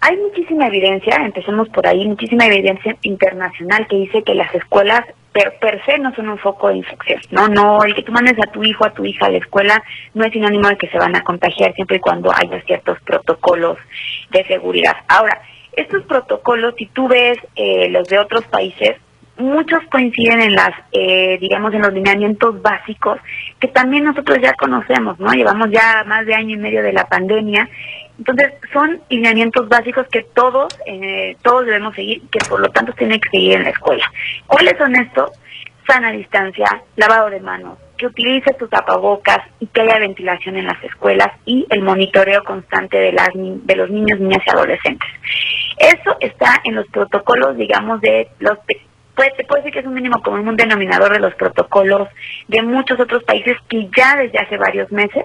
hay 0.00 0.16
muchísima 0.16 0.66
evidencia, 0.66 1.16
empecemos 1.16 1.68
por 1.70 1.86
ahí, 1.86 2.06
muchísima 2.06 2.46
evidencia 2.46 2.96
internacional 3.02 3.86
que 3.88 3.96
dice 3.96 4.22
que 4.22 4.34
las 4.34 4.54
escuelas 4.54 5.02
per, 5.32 5.58
per 5.58 5.84
se 5.84 5.98
no 5.98 6.14
son 6.14 6.28
un 6.28 6.38
foco 6.38 6.68
de 6.68 6.76
infección, 6.76 7.20
¿no? 7.30 7.48
No, 7.48 7.82
el 7.82 7.94
que 7.94 8.02
tú 8.02 8.12
mandes 8.12 8.38
a 8.38 8.50
tu 8.50 8.62
hijo, 8.62 8.84
a 8.84 8.92
tu 8.92 9.04
hija 9.04 9.26
a 9.26 9.30
la 9.30 9.38
escuela 9.38 9.82
no 10.14 10.24
es 10.24 10.32
sinónimo 10.32 10.68
de 10.68 10.76
que 10.76 10.88
se 10.88 10.98
van 10.98 11.16
a 11.16 11.22
contagiar 11.22 11.74
siempre 11.74 11.96
y 11.96 12.00
cuando 12.00 12.30
haya 12.30 12.60
ciertos 12.62 13.00
protocolos 13.00 13.78
de 14.30 14.44
seguridad. 14.44 14.96
Ahora, 15.08 15.40
estos 15.72 16.04
protocolos, 16.04 16.74
si 16.78 16.86
tú 16.86 17.08
ves 17.08 17.38
eh, 17.54 17.88
los 17.90 18.08
de 18.08 18.18
otros 18.18 18.44
países, 18.44 18.96
muchos 19.38 19.80
coinciden 19.90 20.40
en 20.40 20.54
las, 20.54 20.70
eh, 20.92 21.36
digamos, 21.40 21.74
en 21.74 21.82
los 21.82 21.92
lineamientos 21.92 22.62
básicos 22.62 23.18
que 23.60 23.68
también 23.68 24.04
nosotros 24.04 24.38
ya 24.40 24.54
conocemos, 24.54 25.18
¿no? 25.18 25.32
Llevamos 25.32 25.70
ya 25.70 26.04
más 26.06 26.24
de 26.26 26.34
año 26.34 26.54
y 26.54 26.58
medio 26.58 26.82
de 26.82 26.92
la 26.92 27.06
pandemia 27.06 27.68
Entonces, 28.18 28.54
son 28.72 29.00
lineamientos 29.10 29.68
básicos 29.68 30.06
que 30.08 30.22
todos, 30.34 30.68
eh, 30.86 31.36
todos 31.42 31.66
debemos 31.66 31.94
seguir, 31.94 32.22
que 32.30 32.38
por 32.48 32.60
lo 32.60 32.68
tanto 32.70 32.92
tienen 32.92 33.20
que 33.20 33.30
seguir 33.30 33.52
en 33.54 33.64
la 33.64 33.70
escuela. 33.70 34.04
¿Cuáles 34.46 34.76
son 34.78 34.96
estos? 34.96 35.30
Sana 35.86 36.10
distancia, 36.10 36.82
lavado 36.96 37.30
de 37.30 37.40
manos, 37.40 37.78
que 37.96 38.06
utilices 38.06 38.56
tus 38.56 38.68
tapabocas 38.70 39.38
y 39.60 39.66
que 39.66 39.82
haya 39.82 39.98
ventilación 39.98 40.56
en 40.56 40.66
las 40.66 40.82
escuelas 40.82 41.28
y 41.44 41.66
el 41.70 41.82
monitoreo 41.82 42.42
constante 42.42 42.98
de, 42.98 43.12
las, 43.12 43.28
de 43.34 43.76
los 43.76 43.90
niños, 43.90 44.18
niñas 44.18 44.42
y 44.46 44.50
adolescentes. 44.50 45.08
Eso 45.78 46.16
está 46.20 46.60
en 46.64 46.74
los 46.74 46.86
protocolos, 46.88 47.56
digamos, 47.56 48.00
de 48.00 48.28
los... 48.40 48.58
Puede, 49.14 49.30
te 49.30 49.44
puedo 49.44 49.62
decir 49.62 49.72
que 49.72 49.80
es 49.80 49.86
un 49.86 49.94
mínimo 49.94 50.20
común, 50.22 50.46
un 50.46 50.56
denominador 50.56 51.12
de 51.12 51.20
los 51.20 51.34
protocolos 51.36 52.08
de 52.48 52.62
muchos 52.62 52.98
otros 53.00 53.22
países 53.24 53.56
que 53.68 53.88
ya 53.96 54.16
desde 54.16 54.38
hace 54.38 54.58
varios 54.58 54.90
meses 54.92 55.24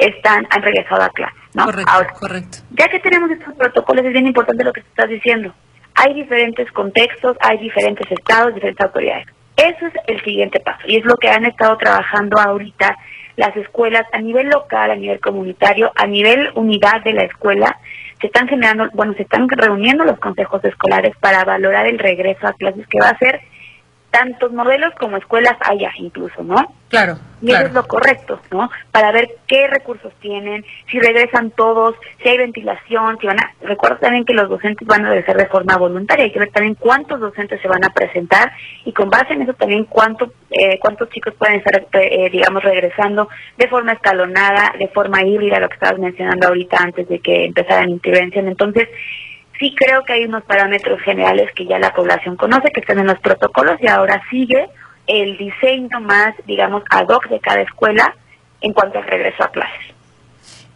están 0.00 0.46
han 0.50 0.62
regresado 0.62 1.02
a 1.02 1.08
clases, 1.10 1.38
¿no? 1.54 1.62
Ahora, 1.62 2.12
correcto. 2.18 2.58
ya 2.70 2.88
que 2.88 2.98
tenemos 3.00 3.30
estos 3.30 3.54
protocolos, 3.54 4.04
es 4.04 4.12
bien 4.12 4.26
importante 4.26 4.64
lo 4.64 4.72
que 4.72 4.80
te 4.80 4.88
estás 4.88 5.08
diciendo. 5.08 5.54
Hay 5.94 6.14
diferentes 6.14 6.70
contextos, 6.72 7.36
hay 7.40 7.58
diferentes 7.58 8.10
estados, 8.10 8.54
diferentes 8.54 8.84
autoridades. 8.84 9.26
Eso 9.56 9.86
es 9.86 9.92
el 10.06 10.22
siguiente 10.24 10.60
paso 10.60 10.80
y 10.86 10.96
es 10.96 11.04
lo 11.04 11.16
que 11.16 11.28
han 11.28 11.44
estado 11.44 11.76
trabajando 11.76 12.40
ahorita 12.40 12.96
las 13.36 13.56
escuelas 13.56 14.06
a 14.12 14.20
nivel 14.20 14.48
local, 14.48 14.90
a 14.90 14.96
nivel 14.96 15.20
comunitario, 15.20 15.92
a 15.96 16.06
nivel 16.06 16.50
unidad 16.54 17.02
de 17.04 17.12
la 17.12 17.24
escuela. 17.24 17.78
Se 18.20 18.26
están 18.26 18.48
generando, 18.48 18.88
bueno, 18.92 19.14
se 19.14 19.22
están 19.22 19.48
reuniendo 19.48 20.04
los 20.04 20.18
consejos 20.18 20.64
escolares 20.64 21.14
para 21.20 21.44
valorar 21.44 21.86
el 21.86 21.98
regreso 21.98 22.46
a 22.46 22.52
clases 22.52 22.86
que 22.86 23.00
va 23.00 23.10
a 23.10 23.18
ser 23.18 23.40
tantos 24.10 24.52
modelos 24.52 24.92
como 24.98 25.16
escuelas 25.16 25.56
haya 25.60 25.90
incluso, 25.98 26.42
¿no? 26.42 26.56
Claro. 26.88 27.18
Y 27.40 27.52
eso 27.52 27.66
es 27.66 27.72
lo 27.72 27.86
correcto, 27.86 28.40
¿no? 28.50 28.68
Para 28.90 29.12
ver 29.12 29.28
qué 29.46 29.68
recursos 29.68 30.12
tienen, 30.20 30.64
si 30.90 30.98
regresan 30.98 31.52
todos, 31.52 31.94
si 32.20 32.28
hay 32.28 32.38
ventilación, 32.38 33.16
si 33.20 33.26
van 33.28 33.38
a... 33.38 33.54
Recuerda 33.62 33.98
también 33.98 34.24
que 34.24 34.34
los 34.34 34.48
docentes 34.48 34.86
van 34.86 35.06
a 35.06 35.10
regresar 35.10 35.36
de 35.36 35.46
forma 35.46 35.76
voluntaria, 35.76 36.24
hay 36.24 36.32
que 36.32 36.40
ver 36.40 36.50
también 36.50 36.74
cuántos 36.74 37.20
docentes 37.20 37.60
se 37.62 37.68
van 37.68 37.84
a 37.84 37.90
presentar 37.90 38.52
y 38.84 38.92
con 38.92 39.08
base 39.08 39.32
en 39.32 39.42
eso 39.42 39.54
también 39.54 39.84
cuánto, 39.84 40.32
eh, 40.50 40.78
cuántos 40.80 41.08
chicos 41.10 41.32
pueden 41.34 41.58
estar, 41.58 41.86
eh, 41.92 42.28
digamos, 42.30 42.62
regresando 42.62 43.28
de 43.56 43.68
forma 43.68 43.92
escalonada, 43.92 44.74
de 44.78 44.88
forma 44.88 45.22
híbrida, 45.22 45.60
lo 45.60 45.68
que 45.68 45.74
estabas 45.74 45.98
mencionando 46.00 46.48
ahorita 46.48 46.76
antes 46.78 47.08
de 47.08 47.20
que 47.20 47.46
empezara 47.46 47.84
la 47.84 47.90
intervención. 47.90 48.48
Entonces, 48.48 48.88
sí 49.60 49.74
creo 49.76 50.02
que 50.04 50.14
hay 50.14 50.24
unos 50.24 50.42
parámetros 50.44 51.00
generales 51.02 51.52
que 51.54 51.66
ya 51.66 51.78
la 51.78 51.92
población 51.92 52.36
conoce, 52.36 52.72
que 52.72 52.80
están 52.80 52.98
en 52.98 53.06
los 53.06 53.20
protocolos 53.20 53.76
y 53.80 53.86
ahora 53.86 54.20
sigue 54.30 54.68
el 55.06 55.36
diseño 55.36 56.00
más, 56.00 56.34
digamos, 56.46 56.82
ad 56.90 57.06
hoc 57.08 57.28
de 57.28 57.38
cada 57.40 57.60
escuela 57.60 58.16
en 58.62 58.72
cuanto 58.72 58.98
al 58.98 59.06
regreso 59.06 59.44
a 59.44 59.50
clases. 59.50 59.94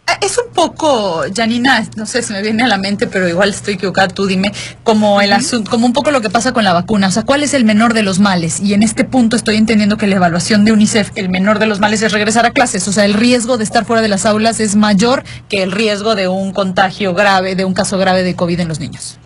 Ah, 0.07 0.19
Es 0.21 0.37
un 0.39 0.53
poco, 0.53 1.23
Janina, 1.35 1.83
no 1.97 2.05
sé 2.05 2.23
si 2.23 2.33
me 2.33 2.43
viene 2.43 2.63
a 2.63 2.67
la 2.67 2.77
mente, 2.77 3.07
pero 3.07 3.27
igual 3.29 3.51
estoy 3.51 3.75
equivocada, 3.75 4.09
tú 4.09 4.27
dime, 4.27 4.53
como 4.83 5.21
el 5.23 5.33
asunto, 5.33 5.71
como 5.71 5.87
un 5.87 5.93
poco 5.95 6.11
lo 6.11 6.21
que 6.21 6.29
pasa 6.29 6.53
con 6.53 6.63
la 6.63 6.75
vacuna, 6.75 7.09
o 7.09 7.11
sea, 7.11 7.23
¿cuál 7.23 7.43
es 7.43 7.55
el 7.55 7.65
menor 7.65 7.95
de 7.95 8.03
los 8.03 8.19
males? 8.21 8.61
Y 8.61 8.75
en 8.75 8.83
este 8.83 9.05
punto 9.05 9.35
estoy 9.37 9.57
entendiendo 9.57 9.97
que 9.97 10.07
la 10.07 10.17
evaluación 10.17 10.65
de 10.65 10.73
UNICEF, 10.73 11.13
el 11.15 11.31
menor 11.31 11.59
de 11.59 11.67
los 11.67 11.81
males 11.81 12.03
es 12.03 12.13
regresar 12.13 12.45
a 12.45 12.51
clases, 12.51 12.87
o 12.87 12.93
sea, 12.93 13.07
el 13.07 13.15
riesgo 13.15 13.57
de 13.57 13.65
estar 13.65 13.85
fuera 13.87 14.03
de 14.03 14.09
las 14.09 14.27
aulas 14.27 14.61
es 14.61 14.77
mayor 14.77 15.25
que 15.49 15.63
el 15.63 15.73
riesgo 15.73 16.15
de 16.15 16.29
un 16.29 16.53
contagio 16.53 17.15
grave, 17.15 17.55
de 17.55 17.65
un 17.65 17.73
caso 17.73 17.97
grave 17.97 18.23
de 18.23 18.35
COVID 18.37 18.61
en 18.61 18.69
los 18.69 18.81
niños. 18.81 19.19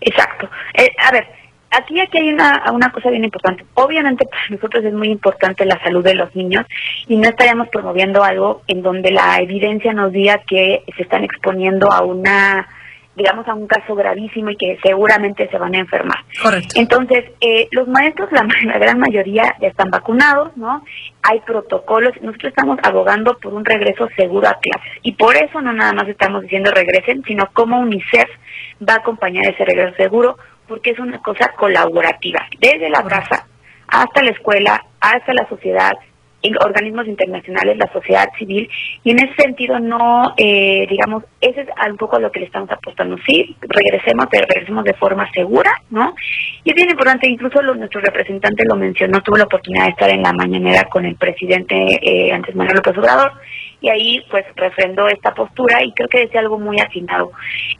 Exacto. 0.00 0.48
Eh, 0.74 0.90
a 1.04 1.12
ver, 1.12 1.24
aquí, 1.76 2.00
aquí 2.00 2.18
hay 2.18 2.30
una, 2.30 2.64
una 2.72 2.90
cosa 2.90 3.10
bien 3.10 3.24
importante. 3.24 3.64
Obviamente 3.74 4.26
para 4.26 4.48
nosotros 4.50 4.84
es 4.84 4.92
muy 4.92 5.08
importante 5.08 5.64
la 5.64 5.82
salud 5.82 6.04
de 6.04 6.14
los 6.14 6.34
niños 6.34 6.66
y 7.06 7.16
no 7.16 7.28
estaríamos 7.28 7.68
promoviendo 7.68 8.22
algo 8.22 8.62
en 8.66 8.82
donde 8.82 9.10
la 9.10 9.38
evidencia 9.40 9.92
nos 9.92 10.12
diga 10.12 10.42
que 10.46 10.84
se 10.96 11.02
están 11.02 11.24
exponiendo 11.24 11.92
a 11.92 12.02
una 12.02 12.68
digamos 13.16 13.48
a 13.48 13.54
un 13.54 13.66
caso 13.66 13.94
gravísimo 13.94 14.50
y 14.50 14.56
que 14.56 14.78
seguramente 14.82 15.48
se 15.48 15.58
van 15.58 15.74
a 15.74 15.78
enfermar. 15.78 16.18
Correcto. 16.40 16.74
Entonces, 16.78 17.24
eh, 17.40 17.66
los 17.70 17.88
maestros, 17.88 18.30
la, 18.30 18.46
la 18.64 18.78
gran 18.78 18.98
mayoría 18.98 19.54
ya 19.60 19.68
están 19.68 19.90
vacunados, 19.90 20.54
¿no? 20.56 20.84
Hay 21.22 21.40
protocolos. 21.40 22.12
Nosotros 22.20 22.50
estamos 22.50 22.78
abogando 22.82 23.38
por 23.38 23.54
un 23.54 23.64
regreso 23.64 24.06
seguro 24.16 24.46
a 24.48 24.58
clases. 24.60 24.92
Y 25.02 25.12
por 25.12 25.34
eso 25.34 25.60
no 25.62 25.72
nada 25.72 25.94
más 25.94 26.08
estamos 26.08 26.42
diciendo 26.42 26.70
regresen, 26.70 27.22
sino 27.26 27.48
cómo 27.54 27.80
UNICEF 27.80 28.28
va 28.86 28.94
a 28.94 28.98
acompañar 28.98 29.46
ese 29.46 29.64
regreso 29.64 29.96
seguro, 29.96 30.36
porque 30.68 30.90
es 30.90 30.98
una 30.98 31.20
cosa 31.22 31.52
colaborativa. 31.56 32.46
Desde 32.58 32.90
la 32.90 33.02
casa 33.02 33.46
hasta 33.88 34.22
la 34.22 34.30
escuela, 34.30 34.84
hasta 35.00 35.32
la 35.32 35.48
sociedad, 35.48 35.92
organismos 36.64 37.08
internacionales, 37.08 37.76
la 37.76 37.92
sociedad 37.92 38.28
civil, 38.38 38.68
y 39.02 39.10
en 39.10 39.18
ese 39.18 39.34
sentido 39.34 39.80
no, 39.80 40.32
eh, 40.36 40.86
digamos, 40.88 41.24
ese 41.40 41.62
es 41.62 41.68
un 41.90 41.96
poco 41.96 42.20
lo 42.20 42.30
que 42.30 42.38
le 42.38 42.46
estamos 42.46 42.70
apostando. 42.70 43.16
Sí, 43.26 43.56
regresemos, 43.62 44.26
pero 44.30 44.46
regresemos 44.48 44.84
de 44.84 44.94
forma 44.94 45.28
segura, 45.32 45.72
¿no? 45.90 46.14
Y 46.62 46.70
es 46.70 46.76
bien 46.76 46.90
importante, 46.90 47.28
incluso 47.28 47.60
lo- 47.62 47.74
nuestro 47.74 48.00
representante 48.00 48.64
lo 48.64 48.76
mencionó, 48.76 49.20
tuvo 49.22 49.38
la 49.38 49.44
oportunidad 49.44 49.86
de 49.86 49.90
estar 49.90 50.10
en 50.10 50.22
la 50.22 50.32
mañanera 50.32 50.84
con 50.84 51.04
el 51.04 51.16
presidente 51.16 51.74
eh, 52.00 52.32
antes 52.32 52.54
Manuel 52.54 52.76
López 52.76 52.96
Obrador, 52.96 53.32
y 53.80 53.88
ahí 53.88 54.22
pues 54.30 54.44
refrendó 54.54 55.08
esta 55.08 55.34
postura 55.34 55.82
y 55.82 55.90
creo 55.92 56.08
que 56.08 56.20
decía 56.20 56.40
algo 56.40 56.60
muy 56.60 56.78
afinado. 56.78 57.32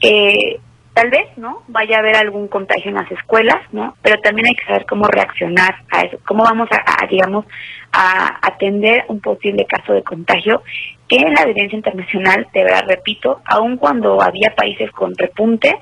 Eh, 0.03 0.59
Tal 0.97 1.11
vez, 1.11 1.29
¿no? 1.37 1.63
Vaya 1.69 1.97
a 1.97 1.99
haber 1.99 2.17
algún 2.17 2.49
contagio 2.49 2.89
en 2.89 2.95
las 2.95 3.13
escuelas, 3.13 3.59
¿no? 3.71 3.95
Pero 4.01 4.19
también 4.23 4.47
hay 4.47 4.55
que 4.55 4.65
saber 4.65 4.87
cómo 4.87 5.07
reaccionar 5.07 5.83
a 5.91 6.01
eso, 6.01 6.17
cómo 6.27 6.43
vamos 6.43 6.71
a, 6.71 7.07
digamos, 7.07 7.45
a 7.93 8.39
atender 8.41 9.05
un 9.09 9.21
posible 9.21 9.67
caso 9.67 9.93
de 9.93 10.03
contagio 10.03 10.63
que 11.09 11.17
en 11.17 11.35
la 11.35 11.43
evidencia 11.43 11.77
internacional, 11.77 12.47
de 12.53 12.65
verdad, 12.65 12.85
repito, 12.89 13.41
aun 13.45 13.77
cuando 13.77 14.21
había 14.21 14.55
países 14.57 14.91
con 14.91 15.15
repunte, 15.17 15.77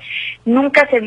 nunca 0.45 0.87
se, 0.89 1.01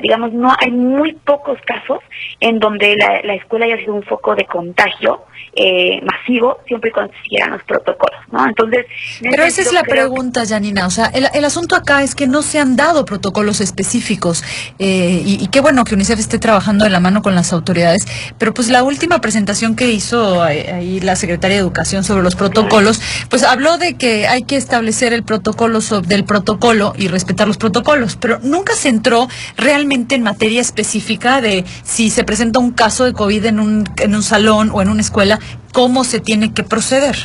digamos, 0.00 0.32
no 0.32 0.54
hay 0.58 0.70
muy 0.70 1.12
pocos 1.12 1.58
casos 1.64 1.98
en 2.40 2.58
donde 2.58 2.96
la, 2.96 3.20
la 3.22 3.34
escuela 3.34 3.66
haya 3.66 3.78
sido 3.78 3.94
un 3.94 4.02
foco 4.04 4.34
de 4.34 4.44
contagio 4.44 5.24
eh, 5.56 6.00
masivo, 6.02 6.58
siempre 6.66 6.90
y 6.90 6.92
cuando 6.92 7.12
siguieran 7.22 7.52
los 7.52 7.62
protocolos, 7.64 8.20
¿no? 8.32 8.46
Entonces, 8.46 8.86
en 9.20 9.30
Pero 9.30 9.44
esa 9.44 9.62
es 9.62 9.72
la 9.72 9.82
pregunta, 9.82 10.44
Janina. 10.46 10.86
O 10.86 10.90
sea, 10.90 11.06
el, 11.06 11.26
el 11.32 11.44
asunto 11.44 11.76
acá 11.76 12.02
es 12.02 12.14
que 12.14 12.26
no 12.26 12.42
se 12.42 12.58
han 12.58 12.76
dado 12.76 13.04
protocolos 13.04 13.60
específicos 13.60 14.42
eh, 14.78 15.22
y, 15.24 15.42
y 15.42 15.48
qué 15.48 15.60
bueno 15.60 15.84
que 15.84 15.94
UNICEF 15.94 16.18
esté 16.18 16.38
trabajando 16.38 16.84
de 16.84 16.90
la 16.90 17.00
mano 17.00 17.22
con 17.22 17.34
las 17.34 17.52
autoridades. 17.52 18.06
Pero 18.38 18.54
pues 18.54 18.68
la 18.68 18.82
última 18.82 19.20
presentación 19.20 19.76
que 19.76 19.90
hizo 19.90 20.46
eh, 20.48 20.72
ahí 20.72 21.00
la 21.00 21.16
Secretaria 21.16 21.56
de 21.56 21.62
Educación 21.62 22.04
sobre 22.04 22.22
los 22.22 22.34
protocolos, 22.34 23.00
pues 23.30 23.44
habló 23.64 23.78
de 23.78 23.94
que 23.94 24.26
hay 24.26 24.42
que 24.42 24.56
establecer 24.56 25.14
el 25.14 25.22
protocolo 25.22 25.80
del 26.06 26.24
protocolo 26.24 26.92
y 26.98 27.08
respetar 27.08 27.48
los 27.48 27.56
protocolos, 27.56 28.16
pero 28.16 28.38
nunca 28.42 28.74
se 28.74 28.90
entró 28.90 29.26
realmente 29.56 30.14
en 30.14 30.22
materia 30.22 30.60
específica 30.60 31.40
de 31.40 31.64
si 31.82 32.10
se 32.10 32.24
presenta 32.24 32.58
un 32.58 32.72
caso 32.72 33.06
de 33.06 33.14
COVID 33.14 33.46
en 33.46 33.60
un, 33.60 33.88
en 33.96 34.14
un 34.14 34.22
salón 34.22 34.70
o 34.70 34.82
en 34.82 34.90
una 34.90 35.00
escuela, 35.00 35.38
cómo 35.72 36.04
se 36.04 36.20
tiene 36.20 36.52
que 36.52 36.62
proceder. 36.62 37.16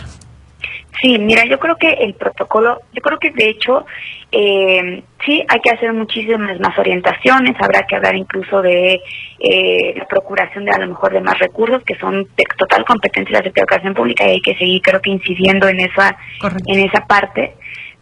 Sí, 1.01 1.17
mira, 1.17 1.45
yo 1.45 1.59
creo 1.59 1.77
que 1.77 1.89
el 1.89 2.13
protocolo, 2.15 2.81
yo 2.93 3.01
creo 3.01 3.19
que 3.19 3.31
de 3.31 3.49
hecho 3.49 3.85
eh, 4.31 5.01
sí 5.25 5.43
hay 5.47 5.59
que 5.61 5.69
hacer 5.69 5.93
muchísimas 5.93 6.59
más 6.59 6.77
orientaciones, 6.77 7.55
habrá 7.59 7.85
que 7.87 7.95
hablar 7.95 8.15
incluso 8.15 8.61
de 8.61 9.01
eh, 9.39 9.93
la 9.95 10.05
procuración 10.05 10.65
de 10.65 10.71
a 10.71 10.79
lo 10.79 10.87
mejor 10.87 11.13
de 11.13 11.21
más 11.21 11.39
recursos 11.39 11.83
que 11.83 11.95
son 11.95 12.23
de 12.35 12.43
total 12.57 12.83
competencia 12.83 13.31
de 13.31 13.43
la 13.43 13.49
Secretaría 13.49 13.53
de 13.53 13.61
Educación 13.61 13.93
Pública 13.93 14.27
y 14.27 14.31
hay 14.31 14.41
que 14.41 14.55
seguir 14.55 14.81
creo 14.81 15.01
que 15.01 15.11
incidiendo 15.11 15.69
en 15.69 15.79
esa 15.79 16.17
en 16.67 16.79
esa 16.81 17.05
parte, 17.07 17.53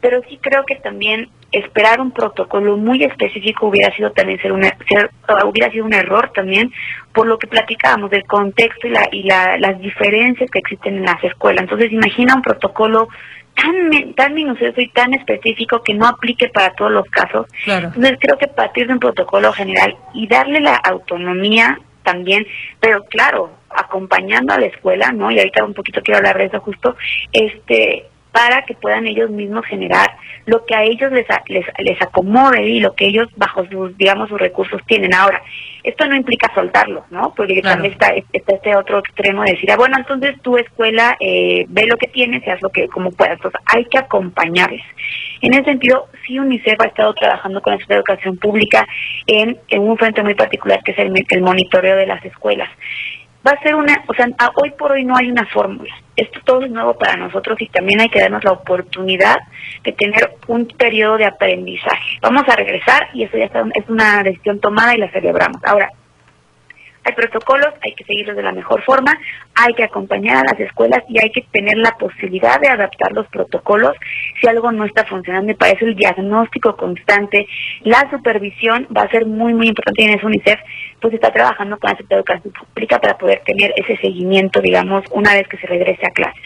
pero 0.01 0.21
sí 0.27 0.39
creo 0.41 0.63
que 0.65 0.75
también 0.77 1.29
esperar 1.51 2.01
un 2.01 2.11
protocolo 2.11 2.75
muy 2.77 3.03
específico 3.03 3.67
hubiera 3.67 3.95
sido 3.95 4.11
también 4.11 4.39
ser 4.41 4.51
un 4.51 4.63
er- 4.63 4.75
ser- 4.89 5.09
hubiera 5.45 5.71
sido 5.71 5.85
un 5.85 5.93
error 5.93 6.31
también 6.33 6.71
por 7.13 7.25
lo 7.27 7.37
que 7.39 7.47
platicábamos 7.47 8.09
del 8.11 8.25
contexto 8.25 8.87
y 8.87 8.89
la 8.91 9.07
y 9.11 9.23
la- 9.23 9.57
las 9.57 9.79
diferencias 9.79 10.49
que 10.51 10.59
existen 10.59 10.97
en 10.97 11.05
las 11.05 11.23
escuelas 11.23 11.61
entonces 11.63 11.91
imagina 11.91 12.35
un 12.35 12.41
protocolo 12.41 13.07
tan 13.55 14.13
tan 14.13 14.33
minucioso 14.33 14.81
y 14.81 14.89
tan 14.89 15.13
específico 15.13 15.81
que 15.83 15.93
no 15.93 16.05
aplique 16.07 16.49
para 16.49 16.71
todos 16.75 16.91
los 16.91 17.05
casos 17.09 17.47
Claro. 17.63 17.87
entonces 17.87 18.17
creo 18.19 18.37
que 18.37 18.47
partir 18.47 18.85
de 18.87 18.93
un 18.93 18.99
protocolo 18.99 19.51
general 19.53 19.95
y 20.13 20.27
darle 20.27 20.59
la 20.59 20.75
autonomía 20.75 21.79
también, 22.03 22.45
pero 22.79 23.03
claro, 23.05 23.51
acompañando 23.69 24.53
a 24.53 24.57
la 24.59 24.67
escuela, 24.67 25.11
¿no? 25.11 25.29
Y 25.29 25.39
ahorita 25.39 25.65
un 25.65 25.73
poquito 25.73 26.01
quiero 26.01 26.19
hablar 26.19 26.37
de 26.37 26.45
eso 26.45 26.61
justo, 26.61 26.95
este 27.33 28.05
para 28.37 28.61
que 28.67 28.75
puedan 28.75 29.07
ellos 29.07 29.31
mismos 29.31 29.65
generar 29.65 30.09
lo 30.45 30.63
que 30.65 30.75
a 30.75 30.83
ellos 30.83 31.11
les, 31.11 31.25
les, 31.47 31.65
les 31.79 31.99
acomode 32.01 32.61
y 32.61 32.79
lo 32.79 32.93
que 32.93 33.07
ellos 33.07 33.27
bajo 33.35 33.65
sus, 33.65 33.97
digamos, 33.97 34.29
sus 34.29 34.39
recursos 34.39 34.79
tienen. 34.85 35.11
Ahora, 35.15 35.41
esto 35.83 36.05
no 36.05 36.15
implica 36.15 36.51
soltarlos, 36.53 37.03
¿no? 37.09 37.33
Porque 37.35 37.55
también 37.61 37.93
está, 37.93 38.13
está 38.31 38.53
este 38.55 38.75
otro 38.75 38.99
extremo 38.99 39.41
de 39.43 39.53
decir, 39.53 39.71
ah, 39.71 39.75
bueno, 39.77 39.97
entonces 39.97 40.39
tu 40.43 40.55
escuela 40.57 41.17
eh, 41.19 41.65
ve 41.69 41.87
lo 41.87 41.97
que 41.97 42.07
tienes 42.09 42.45
y 42.45 42.49
haz 42.51 42.61
lo 42.61 42.69
que 42.69 42.87
como 42.89 43.09
puedas. 43.11 43.37
Entonces, 43.37 43.59
hay 43.65 43.85
que 43.85 43.97
acompañarles. 43.97 44.83
En 45.41 45.53
ese 45.53 45.63
sentido, 45.63 46.07
sí 46.25 46.37
UNICEF 46.37 46.79
ha 46.79 46.87
estado 46.87 47.13
trabajando 47.15 47.59
con 47.61 47.73
la 47.73 47.79
Secretaría 47.79 48.03
de 48.03 48.13
Educación 48.13 48.37
Pública 48.37 48.87
en, 49.25 49.57
en 49.69 49.81
un 49.81 49.97
frente 49.97 50.21
muy 50.21 50.35
particular 50.35 50.79
que 50.83 50.91
es 50.91 50.99
el, 50.99 51.11
el 51.27 51.41
monitoreo 51.41 51.95
de 51.95 52.05
las 52.05 52.23
escuelas. 52.23 52.69
Va 53.45 53.51
a 53.51 53.63
ser 53.63 53.73
una, 53.75 54.03
o 54.07 54.13
sea, 54.13 54.27
a- 54.37 54.51
hoy 54.61 54.71
por 54.77 54.91
hoy 54.91 55.03
no 55.05 55.15
hay 55.17 55.31
una 55.31 55.45
fórmula. 55.47 55.93
Esto 56.17 56.39
todo 56.43 56.63
es 56.63 56.71
nuevo 56.71 56.97
para 56.97 57.15
nosotros 57.15 57.61
y 57.61 57.67
también 57.67 58.01
hay 58.01 58.09
que 58.09 58.19
darnos 58.19 58.43
la 58.43 58.51
oportunidad 58.51 59.37
de 59.83 59.91
tener 59.93 60.35
un 60.47 60.67
periodo 60.67 61.17
de 61.17 61.25
aprendizaje. 61.25 62.17
Vamos 62.21 62.43
a 62.47 62.55
regresar 62.55 63.07
y 63.13 63.23
eso 63.23 63.37
ya 63.37 63.45
está- 63.45 63.63
es 63.73 63.87
una 63.87 64.23
decisión 64.23 64.59
tomada 64.59 64.95
y 64.95 64.97
la 64.97 65.09
celebramos. 65.11 65.63
Ahora, 65.63 65.89
hay 67.07 67.13
protocolos, 67.13 67.73
hay 67.81 67.93
que 67.93 68.03
seguirlos 68.03 68.35
de 68.35 68.43
la 68.43 68.51
mejor 68.51 68.83
forma, 68.83 69.17
hay 69.55 69.73
que 69.73 69.83
acompañar 69.83 70.37
a 70.37 70.51
las 70.51 70.59
escuelas 70.59 71.03
y 71.07 71.19
hay 71.19 71.31
que 71.31 71.41
tener 71.51 71.77
la 71.77 71.91
posibilidad 71.91 72.59
de 72.59 72.67
adaptar 72.67 73.13
los 73.13 73.27
protocolos 73.27 73.95
si 74.41 74.47
algo 74.47 74.71
no 74.73 74.83
está 74.83 75.05
funcionando. 75.05 75.47
Me 75.47 75.55
parece 75.55 75.85
el 75.85 75.95
diagnóstico 75.95 76.75
constante, 76.75 77.47
la 77.83 78.09
supervisión 78.09 78.87
va 78.95 79.03
a 79.03 79.09
ser 79.09 79.25
muy, 79.25 79.53
muy 79.53 79.67
importante 79.67 80.03
y 80.03 80.05
en 80.05 80.17
eso 80.17 80.27
UNICEF 80.27 80.59
pues 80.99 81.13
está 81.13 81.31
trabajando 81.31 81.77
con 81.77 81.91
la 81.91 81.97
Secretaría 81.97 82.23
de 82.23 82.33
Educación 82.33 82.53
Pública 82.73 82.99
para 82.99 83.17
poder 83.17 83.41
tener 83.45 83.73
ese 83.77 83.95
seguimiento, 83.97 84.59
digamos, 84.59 85.05
una 85.11 85.33
vez 85.33 85.47
que 85.47 85.57
se 85.57 85.67
regrese 85.67 86.05
a 86.05 86.11
clases. 86.11 86.43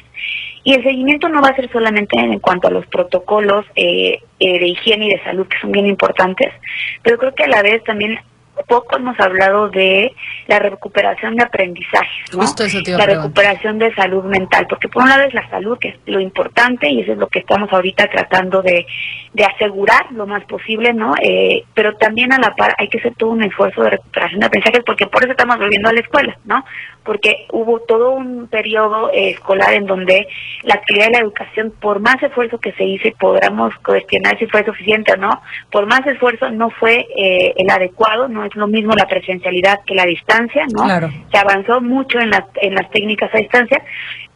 Y 0.63 0.75
el 0.75 0.83
seguimiento 0.83 1.27
no 1.27 1.41
va 1.41 1.49
a 1.49 1.55
ser 1.55 1.71
solamente 1.71 2.19
en 2.19 2.39
cuanto 2.39 2.67
a 2.67 2.71
los 2.71 2.85
protocolos 2.85 3.65
eh, 3.75 4.19
eh, 4.39 4.59
de 4.59 4.67
higiene 4.67 5.07
y 5.07 5.09
de 5.09 5.23
salud, 5.23 5.47
que 5.47 5.57
son 5.59 5.71
bien 5.71 5.87
importantes, 5.87 6.53
pero 7.01 7.17
creo 7.17 7.33
que 7.33 7.45
a 7.45 7.47
la 7.47 7.63
vez 7.63 7.83
también 7.83 8.19
poco 8.63 8.97
hemos 8.97 9.19
hablado 9.19 9.69
de 9.69 10.13
la 10.47 10.59
recuperación 10.59 11.35
de 11.35 11.43
aprendizajes, 11.43 12.33
¿no? 12.33 12.41
Justo 12.41 12.63
eso 12.63 12.81
te 12.83 12.91
la 12.91 13.05
recuperación 13.05 13.79
de 13.79 13.93
salud 13.93 14.23
mental, 14.23 14.67
porque 14.67 14.87
por 14.87 15.03
un 15.03 15.09
lado 15.09 15.23
es 15.23 15.33
la 15.33 15.49
salud, 15.49 15.77
que 15.79 15.89
es 15.89 15.95
lo 16.05 16.19
importante, 16.19 16.89
y 16.89 17.01
eso 17.01 17.13
es 17.13 17.17
lo 17.17 17.27
que 17.27 17.39
estamos 17.39 17.71
ahorita 17.71 18.07
tratando 18.07 18.61
de, 18.61 18.85
de 19.33 19.45
asegurar 19.45 20.11
lo 20.11 20.27
más 20.27 20.43
posible, 20.43 20.93
¿no? 20.93 21.13
Eh, 21.21 21.63
pero 21.73 21.95
también 21.95 22.33
a 22.33 22.39
la 22.39 22.53
par 22.53 22.75
hay 22.77 22.89
que 22.89 22.97
hacer 22.97 23.13
todo 23.15 23.29
un 23.29 23.43
esfuerzo 23.43 23.81
de 23.81 23.91
recuperación 23.91 24.41
de 24.41 24.45
aprendizajes, 24.47 24.83
porque 24.85 25.07
por 25.07 25.23
eso 25.23 25.31
estamos 25.31 25.57
volviendo 25.57 25.89
a 25.89 25.93
la 25.93 26.01
escuela, 26.01 26.37
¿no? 26.43 26.65
Porque 27.03 27.45
hubo 27.51 27.79
todo 27.79 28.11
un 28.11 28.47
periodo 28.47 29.09
eh, 29.11 29.29
escolar 29.29 29.73
en 29.73 29.85
donde 29.85 30.27
la 30.63 30.75
actividad 30.75 31.05
de 31.05 31.11
la 31.13 31.19
educación, 31.19 31.73
por 31.79 32.01
más 32.01 32.21
esfuerzo 32.21 32.59
que 32.59 32.73
se 32.73 32.83
hizo, 32.83 33.07
y 33.07 33.11
podamos 33.11 33.73
cuestionar 33.85 34.37
si 34.37 34.47
fue 34.47 34.65
suficiente 34.65 35.13
o 35.13 35.17
no, 35.17 35.41
por 35.71 35.85
más 35.85 36.05
esfuerzo 36.05 36.51
no 36.51 36.69
fue 36.69 37.07
eh, 37.15 37.53
el 37.55 37.69
adecuado, 37.69 38.27
no 38.27 38.43
es 38.43 38.53
lo 38.55 38.67
mismo 38.67 38.93
la 38.95 39.07
presencialidad 39.07 39.79
que 39.85 39.95
la 39.95 40.05
distancia, 40.05 40.65
¿no? 40.73 40.83
Claro. 40.83 41.09
Se 41.31 41.37
avanzó 41.37 41.79
mucho 41.79 42.19
en 42.19 42.31
las, 42.31 42.43
en 42.55 42.75
las 42.75 42.89
técnicas 42.91 43.33
a 43.33 43.37
distancia, 43.37 43.81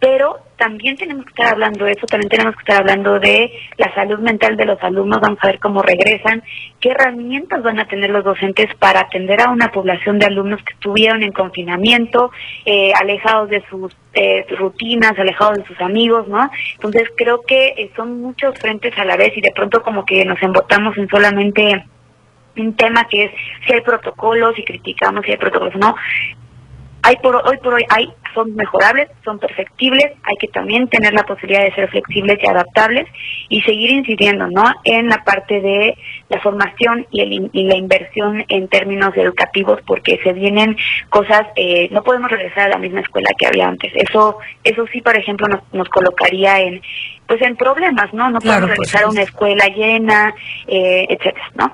pero 0.05 0.37
también 0.55 0.95
tenemos 0.97 1.25
que 1.25 1.31
estar 1.31 1.53
hablando 1.53 1.83
de 1.83 1.93
eso, 1.93 2.05
también 2.05 2.29
tenemos 2.29 2.53
que 2.55 2.61
estar 2.61 2.77
hablando 2.77 3.19
de 3.19 3.51
la 3.77 3.91
salud 3.95 4.19
mental 4.19 4.55
de 4.55 4.65
los 4.65 4.77
alumnos, 4.83 5.19
vamos 5.19 5.39
a 5.41 5.47
ver 5.47 5.57
cómo 5.57 5.81
regresan, 5.81 6.43
qué 6.79 6.89
herramientas 6.89 7.63
van 7.63 7.79
a 7.79 7.87
tener 7.87 8.11
los 8.11 8.23
docentes 8.23 8.67
para 8.75 8.99
atender 8.99 9.41
a 9.41 9.49
una 9.49 9.71
población 9.71 10.19
de 10.19 10.27
alumnos 10.27 10.61
que 10.61 10.75
estuvieron 10.75 11.23
en 11.23 11.31
confinamiento, 11.31 12.29
eh, 12.65 12.93
alejados 12.93 13.49
de 13.49 13.63
sus 13.67 13.97
eh, 14.13 14.45
rutinas, 14.59 15.17
alejados 15.17 15.57
de 15.57 15.65
sus 15.65 15.81
amigos, 15.81 16.27
¿no? 16.27 16.51
Entonces 16.75 17.09
creo 17.17 17.41
que 17.41 17.69
eh, 17.69 17.89
son 17.95 18.21
muchos 18.21 18.59
frentes 18.59 18.95
a 18.99 19.05
la 19.05 19.17
vez 19.17 19.35
y 19.35 19.41
de 19.41 19.53
pronto 19.55 19.81
como 19.81 20.05
que 20.05 20.23
nos 20.23 20.39
embotamos 20.43 20.95
en 20.99 21.09
solamente 21.09 21.83
un 22.57 22.75
tema 22.75 23.07
que 23.09 23.23
es 23.23 23.31
si 23.65 23.73
hay 23.73 23.81
protocolos 23.81 24.53
y 24.59 24.63
criticamos 24.63 25.25
si 25.25 25.31
hay 25.31 25.37
protocolos 25.37 25.75
no 25.75 25.95
hay 27.01 27.17
por 27.17 27.35
hoy 27.35 27.57
por 27.57 27.73
hoy 27.73 27.85
hay 27.89 28.13
son 28.35 28.55
mejorables, 28.55 29.09
son 29.23 29.39
perfectibles, 29.39 30.11
hay 30.23 30.35
que 30.37 30.47
también 30.49 30.87
tener 30.87 31.13
la 31.13 31.23
posibilidad 31.23 31.63
de 31.63 31.73
ser 31.73 31.89
flexibles 31.89 32.37
y 32.43 32.47
adaptables 32.47 33.07
y 33.49 33.61
seguir 33.61 33.89
incidiendo, 33.91 34.47
¿no? 34.47 34.63
En 34.83 35.07
la 35.07 35.23
parte 35.23 35.61
de 35.61 35.97
la 36.29 36.39
formación 36.41 37.07
y, 37.11 37.21
el 37.21 37.49
y 37.51 37.63
la 37.63 37.77
inversión 37.77 38.45
en 38.47 38.67
términos 38.67 39.15
educativos, 39.15 39.79
porque 39.87 40.19
se 40.23 40.33
vienen 40.33 40.77
cosas, 41.09 41.47
eh, 41.55 41.87
no 41.91 42.03
podemos 42.03 42.29
regresar 42.29 42.65
a 42.65 42.69
la 42.69 42.77
misma 42.77 43.01
escuela 43.01 43.29
que 43.37 43.47
había 43.47 43.67
antes. 43.67 43.91
Eso, 43.95 44.37
eso 44.63 44.85
sí, 44.91 45.01
por 45.01 45.17
ejemplo, 45.17 45.47
nos, 45.47 45.61
nos 45.73 45.89
colocaría 45.89 46.59
en, 46.59 46.81
pues, 47.27 47.41
en 47.41 47.55
problemas, 47.55 48.13
¿no? 48.13 48.29
No 48.29 48.39
podemos 48.39 48.69
regresar 48.69 49.05
a 49.05 49.09
una 49.09 49.23
escuela 49.23 49.65
llena, 49.67 50.33
eh, 50.67 51.07
etcétera, 51.09 51.51
¿no? 51.55 51.73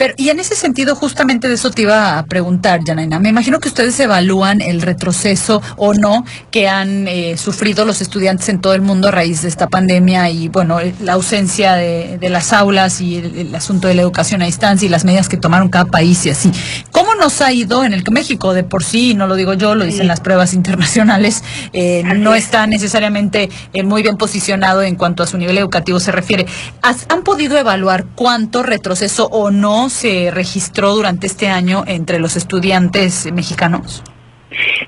Pero, 0.00 0.14
y 0.16 0.30
en 0.30 0.40
ese 0.40 0.56
sentido, 0.56 0.94
justamente 0.96 1.46
de 1.46 1.52
eso 1.56 1.70
te 1.70 1.82
iba 1.82 2.18
a 2.18 2.24
preguntar, 2.24 2.80
Janaina. 2.86 3.18
Me 3.18 3.28
imagino 3.28 3.58
que 3.60 3.68
ustedes 3.68 4.00
evalúan 4.00 4.62
el 4.62 4.80
retroceso 4.80 5.60
o 5.76 5.92
no 5.92 6.24
que 6.50 6.68
han 6.70 7.06
eh, 7.06 7.36
sufrido 7.36 7.84
los 7.84 8.00
estudiantes 8.00 8.48
en 8.48 8.62
todo 8.62 8.72
el 8.72 8.80
mundo 8.80 9.08
a 9.08 9.10
raíz 9.10 9.42
de 9.42 9.48
esta 9.48 9.66
pandemia 9.68 10.30
y, 10.30 10.48
bueno, 10.48 10.80
eh, 10.80 10.94
la 11.02 11.12
ausencia 11.12 11.74
de, 11.74 12.16
de 12.18 12.28
las 12.30 12.54
aulas 12.54 13.02
y 13.02 13.16
el, 13.16 13.36
el 13.40 13.54
asunto 13.54 13.88
de 13.88 13.94
la 13.94 14.00
educación 14.00 14.40
a 14.40 14.46
distancia 14.46 14.86
y 14.86 14.88
las 14.88 15.04
medidas 15.04 15.28
que 15.28 15.36
tomaron 15.36 15.68
cada 15.68 15.84
país 15.84 16.24
y 16.24 16.30
así. 16.30 16.50
¿Cómo 16.92 17.14
nos 17.14 17.42
ha 17.42 17.52
ido 17.52 17.84
en 17.84 17.92
el 17.92 18.02
que 18.02 18.10
México 18.10 18.54
de 18.54 18.64
por 18.64 18.82
sí, 18.82 19.12
no 19.14 19.26
lo 19.26 19.34
digo 19.34 19.52
yo, 19.52 19.74
lo 19.74 19.84
dicen 19.84 20.08
las 20.08 20.20
pruebas 20.20 20.54
internacionales, 20.54 21.44
eh, 21.74 22.04
no 22.16 22.34
está 22.34 22.66
necesariamente 22.66 23.50
eh, 23.74 23.82
muy 23.82 24.02
bien 24.02 24.16
posicionado 24.16 24.80
en 24.80 24.96
cuanto 24.96 25.22
a 25.22 25.26
su 25.26 25.36
nivel 25.36 25.58
educativo 25.58 26.00
se 26.00 26.10
refiere? 26.10 26.46
¿Has- 26.80 27.04
¿Han 27.10 27.22
podido 27.22 27.58
evaluar 27.58 28.06
cuánto 28.14 28.62
retroceso 28.62 29.26
o 29.26 29.50
no 29.50 29.89
se 29.90 30.30
registró 30.30 30.94
durante 30.94 31.26
este 31.26 31.48
año 31.48 31.84
entre 31.86 32.18
los 32.18 32.36
estudiantes 32.36 33.30
mexicanos? 33.32 34.02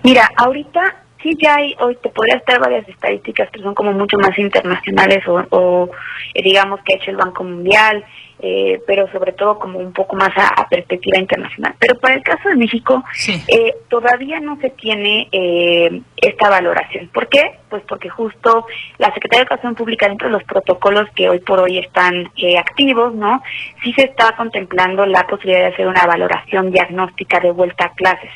Mira, 0.03 0.31
ahorita 0.37 1.05
sí 1.23 1.37
ya 1.41 1.57
hay, 1.57 1.75
hoy 1.81 1.97
te 2.03 2.09
podría 2.09 2.37
estar 2.37 2.59
varias 2.61 2.89
estadísticas 2.89 3.51
que 3.51 3.61
son 3.61 3.75
como 3.75 3.93
mucho 3.93 4.19
más 4.19 4.37
internacionales 4.39 5.27
o, 5.29 5.45
o, 5.51 5.91
eh, 6.35 6.43
digamos 6.43 6.81
que 6.85 6.95
ha 6.95 6.97
hecho 6.97 7.11
el 7.11 7.17
Banco 7.17 7.45
Mundial, 7.45 8.05
eh, 8.43 8.83
pero 8.87 9.11
sobre 9.13 9.33
todo 9.33 9.59
como 9.59 9.79
un 9.79 9.93
poco 9.93 10.17
más 10.17 10.37
a, 10.37 10.49
a 10.49 10.69
perspectiva 10.69 11.19
internacional. 11.19 11.75
Pero 11.79 11.99
para 12.01 12.15
el 12.15 12.23
caso 12.23 12.49
de 12.49 12.57
México, 12.57 13.03
eh, 13.47 13.75
todavía 13.89 14.41
no 14.41 14.59
se 14.61 14.71
tiene 14.71 15.29
eh, 15.31 16.03
esta 16.17 16.51
valoración. 16.51 17.09
¿Por 17.15 17.29
qué? 17.29 17.59
Pues 17.71 17.85
porque 17.89 18.09
justo 18.09 18.67
la 18.99 19.15
Secretaría 19.15 19.45
de 19.45 19.49
Educación 19.49 19.75
Pública, 19.77 20.09
dentro 20.09 20.27
de 20.29 20.33
los 20.33 20.45
protocolos 20.45 21.09
que 21.15 21.29
hoy 21.29 21.39
por 21.39 21.61
hoy 21.61 21.79
están 21.79 22.31
eh, 22.37 22.59
activos, 22.59 23.15
¿no? 23.15 23.43
Sí 23.83 23.93
se 23.93 24.07
está 24.07 24.35
contemplando 24.37 25.07
la 25.07 25.25
posibilidad 25.27 25.69
de 25.69 25.75
hacer 25.75 25.87
una 25.87 26.05
valoración 26.05 26.73
diagnóstica 26.73 27.39
de 27.39 27.53
vuelta 27.53 27.87
a 27.87 27.93
clases. 27.95 28.31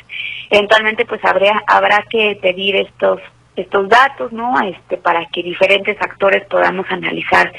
Eventualmente, 0.51 1.05
pues 1.05 1.25
habrá, 1.25 1.65
habrá 1.67 2.05
que 2.09 2.39
pedir 2.41 2.77
estos 2.77 3.21
estos 3.57 3.89
datos, 3.89 4.33
¿no? 4.33 4.55
Este, 4.61 4.99
para 4.99 5.25
que 5.33 5.43
diferentes 5.43 5.97
actores 6.01 6.45
podamos 6.45 6.87
analizar 6.91 7.51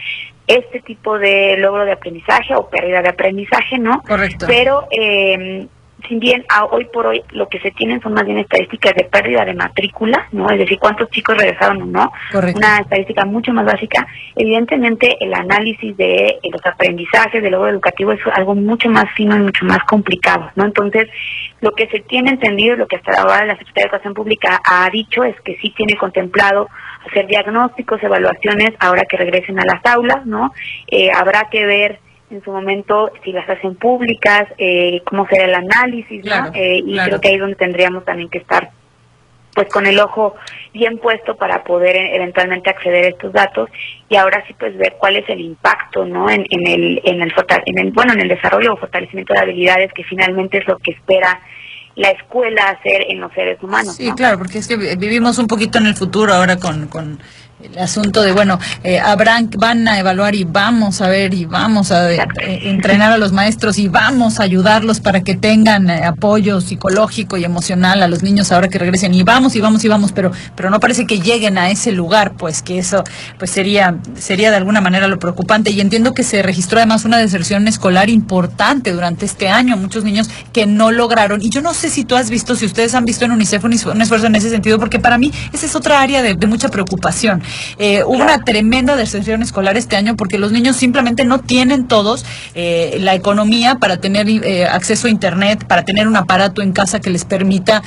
este 0.48 0.80
tipo 0.80 1.20
de 1.20 1.58
logro 1.58 1.86
de 1.86 1.92
aprendizaje 1.92 2.56
o 2.56 2.70
pérdida 2.70 3.02
de 3.02 3.10
aprendizaje, 3.10 3.78
¿no? 3.78 4.02
Correcto. 4.02 4.46
Pero 4.48 4.88
eh, 4.92 5.68
si 6.08 6.16
bien 6.16 6.46
a 6.50 6.66
hoy 6.66 6.86
por 6.86 7.08
hoy 7.08 7.24
lo 7.32 7.50
que 7.50 7.60
se 7.60 7.72
tienen 7.72 8.02
son 8.02 8.14
más 8.14 8.26
bien 8.26 8.38
estadísticas 8.38 8.94
de 8.96 9.06
pérdida 9.06 9.44
de 9.46 9.54
matrícula, 9.54 10.28
¿no? 10.32 10.50
Es 10.50 10.60
decir, 10.60 10.78
cuántos 10.80 11.10
chicos 11.10 11.38
regresaron 11.38 11.82
o 11.82 11.86
no. 11.86 12.12
Correcto. 12.32 12.60
Una 12.60 12.80
estadística 12.80 13.26
mucho 13.26 13.52
más 13.52 13.66
básica. 13.66 14.08
Evidentemente, 14.36 15.18
el 15.20 15.34
análisis 15.34 15.96
de 15.98 16.28
eh, 16.28 16.40
los 16.52 16.66
aprendizajes, 16.66 17.42
del 17.42 17.52
logro 17.52 17.70
educativo 17.70 18.12
es 18.12 18.20
algo 18.34 18.56
mucho 18.56 18.90
más 18.90 19.06
fino 19.16 19.36
y 19.36 19.40
mucho 19.40 19.66
más 19.66 19.80
complicado, 19.86 20.52
¿no? 20.56 20.66
Entonces, 20.66 21.10
lo 21.62 21.72
que 21.72 21.88
se 21.88 22.00
tiene 22.00 22.32
entendido 22.32 22.76
y 22.76 22.78
lo 22.78 22.88
que 22.88 22.98
hasta 22.98 23.22
ahora 23.22 23.46
la 23.46 23.58
Secretaría 23.58 23.84
de 23.84 23.90
Educación 23.90 24.14
Pública 24.14 24.62
ha 24.64 24.90
dicho 24.90 25.24
es 25.24 25.36
que 25.42 25.58
sí 25.58 25.74
tiene 25.76 25.98
contemplado 25.98 26.70
hacer 27.08 27.28
diagnósticos, 27.28 28.02
evaluaciones 28.04 28.72
ahora 28.80 29.04
que 29.04 29.18
regresen 29.18 29.60
a 29.60 29.66
las 29.66 29.86
aulas, 29.86 30.26
¿no? 30.26 30.54
Eh, 30.88 31.10
habrá 31.12 31.48
que 31.50 31.66
ver 31.66 32.00
en 32.30 32.44
su 32.44 32.52
momento 32.52 33.12
si 33.24 33.32
las 33.32 33.50
hacen 33.50 33.76
públicas, 33.76 34.48
eh, 34.58 35.02
cómo 35.06 35.28
será 35.28 35.46
el 35.46 35.56
análisis, 35.56 36.26
¿no? 36.26 36.52
Eh, 36.54 36.82
y 36.86 36.94
claro. 36.94 37.10
creo 37.10 37.22
que 37.22 37.28
ahí 37.30 37.36
es 37.36 37.42
donde 37.42 37.56
tendríamos 37.56 38.06
también 38.06 38.30
que 38.30 38.40
estar 38.40 38.70
pues 39.58 39.70
con 39.70 39.88
el 39.88 40.00
ojo 40.00 40.36
bien 40.72 41.00
puesto 41.00 41.36
para 41.36 41.64
poder 41.64 41.96
eh, 41.96 42.16
eventualmente 42.16 42.70
acceder 42.70 43.06
a 43.06 43.08
estos 43.08 43.34
datos 43.34 43.68
y 44.08 44.16
ahora 44.16 44.44
sí 44.46 44.54
pues 44.54 44.78
ver 44.78 44.98
cuál 45.00 45.16
es 45.16 45.28
el 45.30 45.42
impacto 45.42 46.06
no 46.06 46.30
en, 46.30 46.46
en 46.52 46.68
el 46.68 47.02
en 47.04 47.24
el 47.24 47.34
en 47.66 47.80
el 47.80 47.92
bueno 47.92 48.14
en 48.14 48.22
el 48.22 48.28
desarrollo 48.28 48.74
o 48.74 48.78
fortalecimiento 48.78 49.34
de 49.34 49.40
habilidades 49.40 49.92
que 49.94 50.04
finalmente 50.04 50.60
es 50.60 50.68
lo 50.68 50.78
que 50.78 50.92
espera 50.92 51.42
la 51.98 52.12
escuela 52.12 52.70
hacer 52.70 53.06
en 53.10 53.20
los 53.20 53.34
seres 53.34 53.62
humanos 53.62 53.96
Sí, 53.96 54.08
¿no? 54.10 54.16
claro, 54.16 54.38
porque 54.38 54.60
es 54.60 54.68
que 54.68 54.78
vi- 54.78 54.96
vivimos 54.98 55.38
un 55.40 55.48
poquito 55.48 55.80
en 55.80 55.88
el 55.88 55.96
futuro 55.96 56.32
ahora 56.34 56.58
con, 56.58 56.88
con 56.88 57.20
el 57.60 57.80
asunto 57.80 58.22
de, 58.22 58.34
bueno, 58.34 58.60
eh, 58.84 59.00
habrán, 59.00 59.50
van 59.58 59.88
a 59.88 59.98
evaluar 59.98 60.36
y 60.36 60.44
vamos 60.44 61.02
a 61.02 61.10
ver 61.10 61.34
y 61.34 61.46
vamos 61.46 61.92
a 61.92 62.14
eh, 62.14 62.20
entrenar 62.66 63.12
a 63.12 63.18
los 63.18 63.32
maestros 63.32 63.80
y 63.80 63.88
vamos 63.88 64.40
a 64.40 64.44
ayudarlos 64.44 65.00
para 65.00 65.22
que 65.22 65.34
tengan 65.36 65.90
eh, 65.90 66.06
apoyo 66.06 66.62
psicológico 66.62 67.36
y 67.36 67.44
emocional 67.46 68.04
a 68.04 68.08
los 68.08 68.22
niños 68.22 68.52
ahora 68.52 68.68
que 68.68 68.78
regresen 68.78 69.16
y 69.16 69.24
vamos 69.24 69.56
y 69.56 69.62
vamos 69.62 69.84
y 69.84 69.88
vamos, 69.88 70.12
pero, 70.12 70.32
pero 70.56 70.70
no 70.70 70.80
parece 70.80 71.08
que 71.08 71.20
lleguen 71.20 71.58
a 71.58 71.72
ese 71.72 71.92
lugar, 71.94 72.34
pues 72.38 72.62
que 72.62 72.78
eso 72.78 73.04
pues 73.40 73.50
sería, 73.50 73.98
sería 74.20 74.52
de 74.52 74.58
alguna 74.58 74.80
manera 74.80 75.08
lo 75.08 75.18
preocupante. 75.18 75.72
Y 75.72 75.82
entiendo 75.82 76.14
que 76.14 76.24
se 76.24 76.44
registró 76.44 76.78
además 76.78 77.06
una 77.06 77.18
deserción 77.18 77.68
escolar 77.68 78.12
importante 78.12 78.94
durante 78.94 79.26
este 79.26 79.50
año, 79.50 79.78
muchos 79.78 80.04
niños 80.04 80.30
que 80.54 80.68
no 80.68 80.92
lograron. 80.92 81.42
Y 81.42 81.50
yo 81.50 81.62
no 81.64 81.74
sé 81.74 81.90
si 81.90 82.06
tú 82.06 82.16
has 82.18 82.30
visto, 82.30 82.56
si 82.56 82.68
ustedes 82.68 82.94
han 82.94 83.06
visto 83.06 83.26
en 83.26 83.32
UNICEF 83.32 83.64
un, 83.64 83.74
es- 83.74 83.86
un 83.86 84.00
esfuerzo 84.00 84.28
en 84.28 84.36
ese 84.36 84.52
sentido, 84.52 84.78
porque 84.78 85.00
para 85.00 85.18
mí 85.18 85.32
esa 85.54 85.66
es 85.66 85.76
otra 85.76 86.02
área 86.02 86.22
de 86.22 86.36
mucha 86.46 86.70
preocupación. 86.70 87.42
Eh, 87.78 88.04
hubo 88.04 88.24
una 88.24 88.40
tremenda 88.44 88.96
deserción 88.96 89.42
escolar 89.42 89.78
este 89.78 89.96
año 89.96 90.16
porque 90.16 90.38
los 90.38 90.52
niños 90.52 90.76
simplemente 90.76 91.26
no 91.26 91.40
tienen 91.40 91.88
todos 91.88 92.26
eh, 92.56 92.98
la 93.00 93.16
economía 93.16 93.76
para 93.76 93.98
tener 93.98 94.28
eh, 94.30 94.66
acceso 94.66 95.08
a 95.08 95.10
internet, 95.10 95.66
para 95.66 95.84
tener 95.84 96.08
un 96.08 96.16
aparato 96.16 96.62
en 96.62 96.72
casa 96.72 97.00
que 97.00 97.10
les 97.10 97.26
permita 97.26 97.82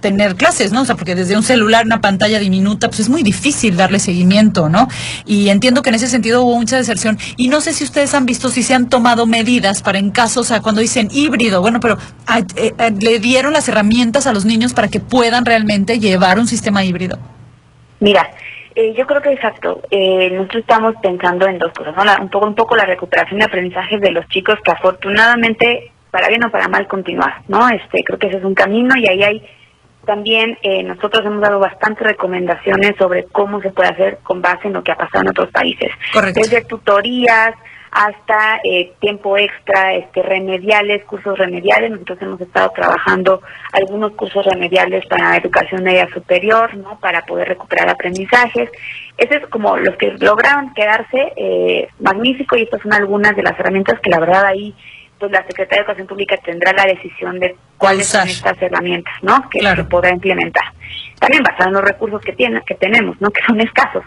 tener 0.00 0.36
clases, 0.36 0.72
¿no? 0.72 0.82
O 0.82 0.84
sea, 0.84 0.96
porque 0.96 1.14
desde 1.14 1.36
un 1.36 1.42
celular, 1.42 1.84
una 1.84 2.00
pantalla 2.00 2.38
diminuta, 2.38 2.88
pues 2.88 3.00
es 3.00 3.08
muy 3.08 3.22
difícil 3.22 3.76
darle 3.76 3.98
seguimiento, 3.98 4.68
¿no? 4.68 4.88
Y 5.26 5.48
entiendo 5.48 5.82
que 5.82 5.90
en 5.90 5.96
ese 5.96 6.08
sentido 6.08 6.42
hubo 6.44 6.56
mucha 6.56 6.76
deserción. 6.76 7.18
Y 7.36 7.48
no 7.48 7.60
sé 7.60 7.72
si 7.72 7.84
ustedes 7.84 8.14
han 8.14 8.26
visto 8.26 8.48
si 8.50 8.62
se 8.62 8.74
han 8.74 8.88
tomado 8.88 9.26
medidas 9.26 9.82
para 9.82 9.98
en 9.98 10.10
caso, 10.10 10.40
o 10.40 10.44
sea, 10.44 10.60
cuando 10.60 10.80
dicen 10.80 11.08
híbrido, 11.12 11.60
bueno, 11.60 11.80
pero 11.80 11.98
ah, 12.26 12.40
le 13.00 13.18
dieron 13.18 13.52
las 13.52 13.68
herramientas 13.68 14.26
a 14.26 14.32
los 14.32 14.44
niños 14.44 14.74
para 14.74 14.88
que 14.88 15.00
puedan 15.00 15.44
realmente 15.44 15.98
llevar 15.98 16.38
un 16.38 16.46
sistema 16.46 16.84
híbrido. 16.84 17.18
Mira, 18.00 18.30
eh, 18.74 18.94
yo 18.94 19.06
creo 19.06 19.22
que 19.22 19.32
exacto. 19.32 19.80
Eh, 19.90 20.30
nosotros 20.30 20.60
estamos 20.62 20.94
pensando 21.02 21.46
en 21.46 21.58
dos 21.58 21.72
cosas, 21.72 21.94
¿no? 21.96 22.04
La- 22.04 22.18
un 22.20 22.28
poco, 22.28 22.46
un 22.46 22.54
poco 22.54 22.76
la 22.76 22.84
recuperación 22.84 23.38
de 23.38 23.46
aprendizaje 23.46 23.98
de 23.98 24.10
los 24.10 24.26
chicos 24.28 24.56
que 24.64 24.72
afortunadamente, 24.72 25.90
para 26.10 26.28
bien 26.28 26.44
o 26.44 26.50
para 26.50 26.68
mal, 26.68 26.86
continúa, 26.86 27.42
¿no? 27.48 27.68
Este, 27.68 28.02
creo 28.04 28.18
que 28.18 28.28
ese 28.28 28.38
es 28.38 28.44
un 28.44 28.54
camino 28.54 28.94
y 28.96 29.08
ahí 29.08 29.22
hay 29.22 29.46
también 30.06 30.58
eh, 30.62 30.82
nosotros 30.82 31.24
hemos 31.24 31.40
dado 31.40 31.58
bastantes 31.58 32.06
recomendaciones 32.06 32.92
sobre 32.98 33.24
cómo 33.24 33.62
se 33.62 33.70
puede 33.70 33.88
hacer 33.88 34.18
con 34.22 34.42
base 34.42 34.68
en 34.68 34.74
lo 34.74 34.82
que 34.84 34.92
ha 34.92 34.96
pasado 34.96 35.22
en 35.22 35.30
otros 35.30 35.50
países. 35.50 35.88
Correcto. 36.12 36.40
Desde 36.42 36.62
tutorías 36.66 37.54
hasta 37.94 38.60
eh, 38.64 38.92
tiempo 39.00 39.38
extra, 39.38 39.94
este, 39.94 40.20
remediales, 40.20 41.04
cursos 41.04 41.38
remediales. 41.38 41.92
Nosotros 41.92 42.18
hemos 42.22 42.40
estado 42.40 42.70
trabajando 42.74 43.40
algunos 43.72 44.12
cursos 44.12 44.44
remediales 44.44 45.06
para 45.06 45.36
educación 45.36 45.84
media 45.84 46.08
superior, 46.12 46.76
¿no? 46.76 46.98
Para 46.98 47.24
poder 47.24 47.48
recuperar 47.48 47.88
aprendizajes. 47.88 48.68
Ese 49.16 49.36
es 49.36 49.46
como 49.46 49.76
los 49.76 49.96
que 49.96 50.10
lograron 50.18 50.74
quedarse 50.74 51.32
eh, 51.36 51.88
magnífico 52.00 52.56
y 52.56 52.62
estas 52.62 52.82
son 52.82 52.92
algunas 52.92 53.36
de 53.36 53.44
las 53.44 53.58
herramientas 53.60 54.00
que 54.00 54.10
la 54.10 54.18
verdad 54.18 54.44
ahí 54.44 54.74
pues 55.20 55.30
la 55.30 55.46
Secretaría 55.46 55.76
de 55.76 55.82
Educación 55.82 56.08
Pública 56.08 56.36
tendrá 56.44 56.72
la 56.72 56.86
decisión 56.86 57.38
de 57.38 57.56
cuáles 57.78 58.08
son 58.08 58.28
estas 58.28 58.60
herramientas, 58.60 59.14
¿no? 59.22 59.48
Que 59.48 59.60
se 59.60 59.84
podrá 59.84 60.10
implementar. 60.10 60.64
También 61.20 61.44
basado 61.44 61.68
en 61.68 61.74
los 61.74 61.84
recursos 61.84 62.20
que 62.22 62.32
tiene, 62.32 62.60
que 62.66 62.74
tenemos, 62.74 63.20
¿no? 63.20 63.30
Que 63.32 63.44
son 63.46 63.60
escasos. 63.60 64.02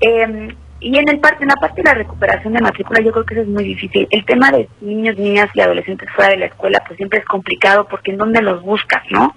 Eh, 0.00 0.52
y 0.80 0.96
en 0.96 1.08
el 1.08 1.20
parte, 1.20 1.44
en 1.44 1.48
la 1.48 1.56
parte 1.56 1.82
de 1.82 1.88
la 1.88 1.94
recuperación 1.94 2.54
de 2.54 2.60
matrícula, 2.60 3.00
yo 3.00 3.12
creo 3.12 3.24
que 3.24 3.34
eso 3.34 3.42
es 3.42 3.48
muy 3.48 3.64
difícil. 3.64 4.08
El 4.10 4.24
tema 4.24 4.50
de 4.50 4.68
niños, 4.80 5.16
niñas 5.18 5.50
y 5.52 5.60
adolescentes 5.60 6.08
fuera 6.14 6.30
de 6.30 6.38
la 6.38 6.46
escuela, 6.46 6.82
pues 6.86 6.96
siempre 6.96 7.18
es 7.18 7.24
complicado 7.26 7.86
porque 7.86 8.12
en 8.12 8.16
dónde 8.16 8.40
los 8.40 8.62
buscas, 8.62 9.02
¿no? 9.10 9.36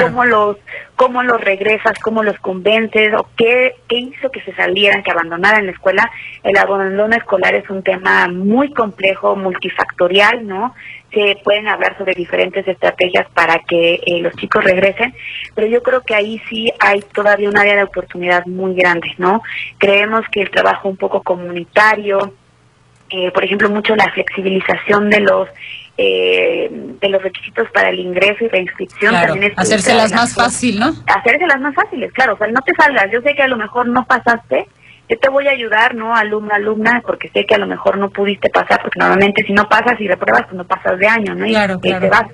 ¿Cómo 0.00 0.24
los, 0.24 0.56
cómo 0.96 1.22
los 1.22 1.40
regresas, 1.40 1.98
cómo 1.98 2.22
los 2.22 2.38
convences 2.38 3.12
o 3.14 3.28
qué, 3.36 3.74
qué 3.86 3.96
hizo 3.96 4.30
que 4.30 4.40
se 4.40 4.54
salieran, 4.54 5.02
que 5.02 5.10
abandonaran 5.10 5.66
la 5.66 5.72
escuela? 5.72 6.10
El 6.42 6.56
abandono 6.56 7.14
escolar 7.14 7.54
es 7.54 7.68
un 7.68 7.82
tema 7.82 8.28
muy 8.28 8.72
complejo, 8.72 9.36
multifactorial, 9.36 10.46
¿no? 10.46 10.74
Se 11.12 11.38
pueden 11.42 11.68
hablar 11.68 11.96
sobre 11.96 12.14
diferentes 12.14 12.66
estrategias 12.68 13.26
para 13.32 13.58
que 13.60 13.94
eh, 14.06 14.20
los 14.20 14.34
chicos 14.36 14.62
regresen, 14.62 15.14
pero 15.54 15.66
yo 15.66 15.82
creo 15.82 16.02
que 16.02 16.14
ahí 16.14 16.40
sí 16.50 16.70
hay 16.80 17.00
todavía 17.00 17.48
un 17.48 17.56
área 17.56 17.76
de 17.76 17.82
oportunidad 17.84 18.44
muy 18.46 18.74
grande, 18.74 19.14
¿no? 19.16 19.42
Creemos 19.78 20.24
que 20.30 20.42
el 20.42 20.50
trabajo 20.50 20.88
un 20.88 20.96
poco 20.96 21.22
comunitario, 21.22 22.34
eh, 23.10 23.30
por 23.30 23.44
ejemplo, 23.44 23.70
mucho 23.70 23.96
la 23.96 24.10
flexibilización 24.12 25.08
de 25.08 25.20
los 25.20 25.48
eh, 26.00 26.68
de 26.70 27.08
los 27.08 27.20
requisitos 27.20 27.68
para 27.72 27.88
el 27.88 27.98
ingreso 27.98 28.44
y 28.44 28.48
reinscripción 28.48 29.10
Claro, 29.10 29.32
también 29.32 29.50
es 29.50 29.58
hacérselas 29.58 30.12
más 30.12 30.32
fácil, 30.32 30.78
¿no? 30.78 30.94
hacérselas 31.06 31.60
más 31.60 31.74
fáciles, 31.74 32.12
claro, 32.12 32.34
o 32.34 32.38
sea, 32.38 32.46
no 32.46 32.60
te 32.60 32.72
salgas, 32.74 33.10
yo 33.10 33.20
sé 33.22 33.34
que 33.34 33.42
a 33.42 33.48
lo 33.48 33.56
mejor 33.56 33.88
no 33.88 34.06
pasaste, 34.06 34.68
yo 35.08 35.18
te 35.18 35.28
voy 35.30 35.48
a 35.48 35.52
ayudar, 35.52 35.94
¿no? 35.94 36.14
Alumna, 36.14 36.56
alumna, 36.56 37.02
porque 37.04 37.28
sé 37.30 37.46
que 37.46 37.54
a 37.54 37.58
lo 37.58 37.66
mejor 37.66 37.96
no 37.96 38.10
pudiste 38.10 38.50
pasar, 38.50 38.82
porque 38.82 38.98
normalmente 38.98 39.44
si 39.44 39.52
no 39.52 39.68
pasas 39.68 39.98
y 40.00 40.06
repruebas, 40.06 40.42
pues 40.44 40.54
no 40.54 40.66
pasas 40.66 40.98
de 40.98 41.08
año, 41.08 41.34
¿no? 41.34 41.46
Y 41.46 41.50
Claro, 41.50 41.80
claro. 41.80 42.00
te 42.00 42.10
vas. 42.10 42.26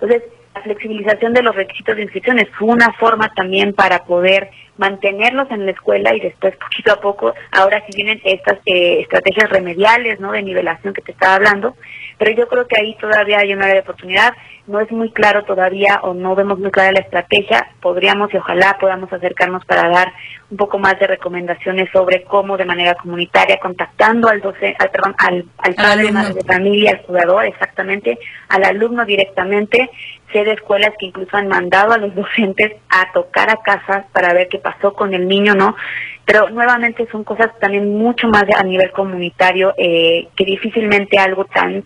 Entonces, 0.00 0.22
la 0.54 0.62
flexibilización 0.62 1.34
de 1.34 1.42
los 1.42 1.54
requisitos 1.54 1.96
de 1.96 2.02
inscripciones 2.02 2.48
fue 2.58 2.68
una 2.68 2.92
forma 2.94 3.30
también 3.34 3.74
para 3.74 4.04
poder 4.04 4.50
mantenerlos 4.78 5.50
en 5.50 5.66
la 5.66 5.72
escuela 5.72 6.14
y 6.14 6.20
después 6.20 6.56
poquito 6.56 6.92
a 6.92 7.00
poco, 7.00 7.34
ahora 7.52 7.82
sí 7.86 7.92
vienen 7.96 8.20
estas 8.24 8.58
eh, 8.66 9.00
estrategias 9.00 9.50
remediales, 9.50 10.20
¿no? 10.20 10.32
De 10.32 10.42
nivelación 10.42 10.92
que 10.94 11.02
te 11.02 11.12
estaba 11.12 11.36
hablando, 11.36 11.76
pero 12.18 12.32
yo 12.32 12.48
creo 12.48 12.66
que 12.66 12.80
ahí 12.80 12.96
todavía 13.00 13.38
hay 13.38 13.52
un 13.52 13.62
área 13.62 13.74
de 13.74 13.80
oportunidad, 13.80 14.32
no 14.66 14.80
es 14.80 14.90
muy 14.90 15.10
claro 15.12 15.44
todavía 15.44 16.00
o 16.02 16.12
no 16.12 16.34
vemos 16.34 16.58
muy 16.58 16.70
clara 16.70 16.92
la 16.92 17.00
estrategia, 17.00 17.68
podríamos 17.80 18.32
y 18.34 18.36
ojalá 18.36 18.76
podamos 18.80 19.12
acercarnos 19.12 19.64
para 19.64 19.88
dar 19.88 20.12
un 20.50 20.56
poco 20.56 20.78
más 20.78 20.98
de 20.98 21.06
recomendaciones 21.06 21.88
sobre 21.92 22.22
cómo 22.24 22.56
de 22.56 22.64
manera 22.64 22.94
comunitaria, 22.94 23.58
contactando 23.58 24.28
al 24.28 24.40
docente, 24.40 24.76
al, 24.78 24.90
perdón, 24.90 25.14
al, 25.18 25.44
al 25.58 25.74
padre 25.74 26.12
madre 26.12 26.34
de 26.34 26.44
familia, 26.44 26.90
al 26.92 27.02
cuidador, 27.02 27.44
exactamente, 27.46 28.18
al 28.48 28.64
alumno 28.64 29.04
directamente, 29.04 29.90
sé 30.32 30.44
de 30.44 30.52
escuelas 30.52 30.92
que 30.98 31.06
incluso 31.06 31.36
han 31.36 31.48
mandado 31.48 31.92
a 31.92 31.98
los 31.98 32.14
docentes 32.16 32.72
a 32.88 33.12
tocar 33.12 33.50
a 33.50 33.62
casa 33.62 34.06
para 34.12 34.32
ver 34.32 34.48
qué 34.48 34.58
pasó 34.58 34.92
con 34.92 35.14
el 35.14 35.28
niño, 35.28 35.54
¿no? 35.54 35.76
Pero 36.24 36.50
nuevamente 36.50 37.06
son 37.10 37.24
cosas 37.24 37.50
también 37.60 37.96
mucho 37.96 38.28
más 38.28 38.44
a 38.56 38.62
nivel 38.62 38.90
comunitario, 38.90 39.74
eh, 39.76 40.28
que 40.36 40.44
difícilmente 40.44 41.18
algo 41.18 41.44
tan, 41.44 41.84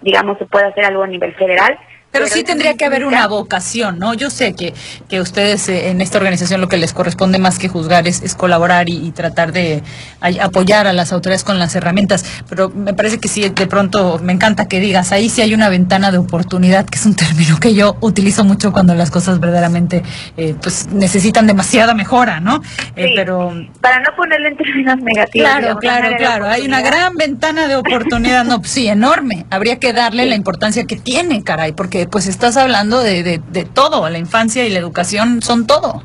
digamos, 0.00 0.38
se 0.38 0.46
puede 0.46 0.66
hacer 0.66 0.84
algo 0.84 1.02
a 1.02 1.06
nivel 1.06 1.34
federal. 1.34 1.78
Pero 2.12 2.26
sí 2.26 2.44
tendría 2.44 2.74
que 2.76 2.84
haber 2.84 3.04
una 3.06 3.26
vocación, 3.26 3.98
¿no? 3.98 4.14
Yo 4.14 4.28
sé 4.30 4.52
que, 4.54 4.74
que 5.08 5.20
ustedes 5.20 5.68
eh, 5.68 5.88
en 5.88 6.00
esta 6.00 6.18
organización 6.18 6.60
lo 6.60 6.68
que 6.68 6.76
les 6.76 6.92
corresponde 6.92 7.38
más 7.38 7.58
que 7.58 7.68
juzgar 7.68 8.06
es, 8.06 8.22
es 8.22 8.34
colaborar 8.34 8.88
y, 8.90 8.96
y 9.06 9.10
tratar 9.12 9.52
de 9.52 9.82
ay- 10.20 10.38
apoyar 10.38 10.86
a 10.86 10.92
las 10.92 11.12
autoridades 11.12 11.42
con 11.42 11.58
las 11.58 11.74
herramientas, 11.74 12.24
pero 12.48 12.68
me 12.68 12.92
parece 12.94 13.18
que 13.18 13.28
sí, 13.28 13.48
de 13.48 13.66
pronto 13.66 14.20
me 14.22 14.32
encanta 14.32 14.68
que 14.68 14.78
digas, 14.78 15.10
ahí 15.12 15.28
sí 15.30 15.40
hay 15.42 15.54
una 15.54 15.68
ventana 15.70 16.10
de 16.12 16.18
oportunidad, 16.18 16.84
que 16.86 16.98
es 16.98 17.06
un 17.06 17.14
término 17.16 17.58
que 17.58 17.74
yo 17.74 17.96
utilizo 18.00 18.44
mucho 18.44 18.72
cuando 18.72 18.94
las 18.94 19.10
cosas 19.10 19.40
verdaderamente 19.40 20.02
eh, 20.36 20.54
pues 20.62 20.88
necesitan 20.92 21.46
demasiada 21.46 21.94
mejora, 21.94 22.40
¿no? 22.40 22.62
Eh, 22.96 23.06
Sí. 23.08 23.12
pero 23.16 23.52
Para 23.80 24.00
no 24.00 24.14
ponerle 24.16 24.48
en 24.48 24.56
términos 24.56 24.96
negativos. 24.98 25.48
Claro, 25.48 25.60
digamos, 25.60 25.80
claro, 25.80 26.16
claro. 26.18 26.46
Hay 26.48 26.62
una 26.66 26.80
gran 26.82 27.14
ventana 27.16 27.66
de 27.68 27.76
oportunidad, 27.76 28.44
no, 28.44 28.58
pues 28.60 28.70
sí, 28.70 28.86
enorme. 28.86 29.46
Habría 29.50 29.78
que 29.78 29.92
darle 29.92 30.26
la 30.26 30.34
importancia 30.36 30.84
que 30.84 30.96
tiene, 30.96 31.42
caray, 31.42 31.72
porque 31.72 32.01
pues 32.06 32.26
estás 32.26 32.56
hablando 32.56 33.00
de, 33.00 33.22
de, 33.22 33.40
de 33.50 33.64
todo. 33.64 34.08
La 34.08 34.18
infancia 34.18 34.64
y 34.66 34.70
la 34.70 34.78
educación 34.78 35.42
son 35.42 35.66
todo. 35.66 36.02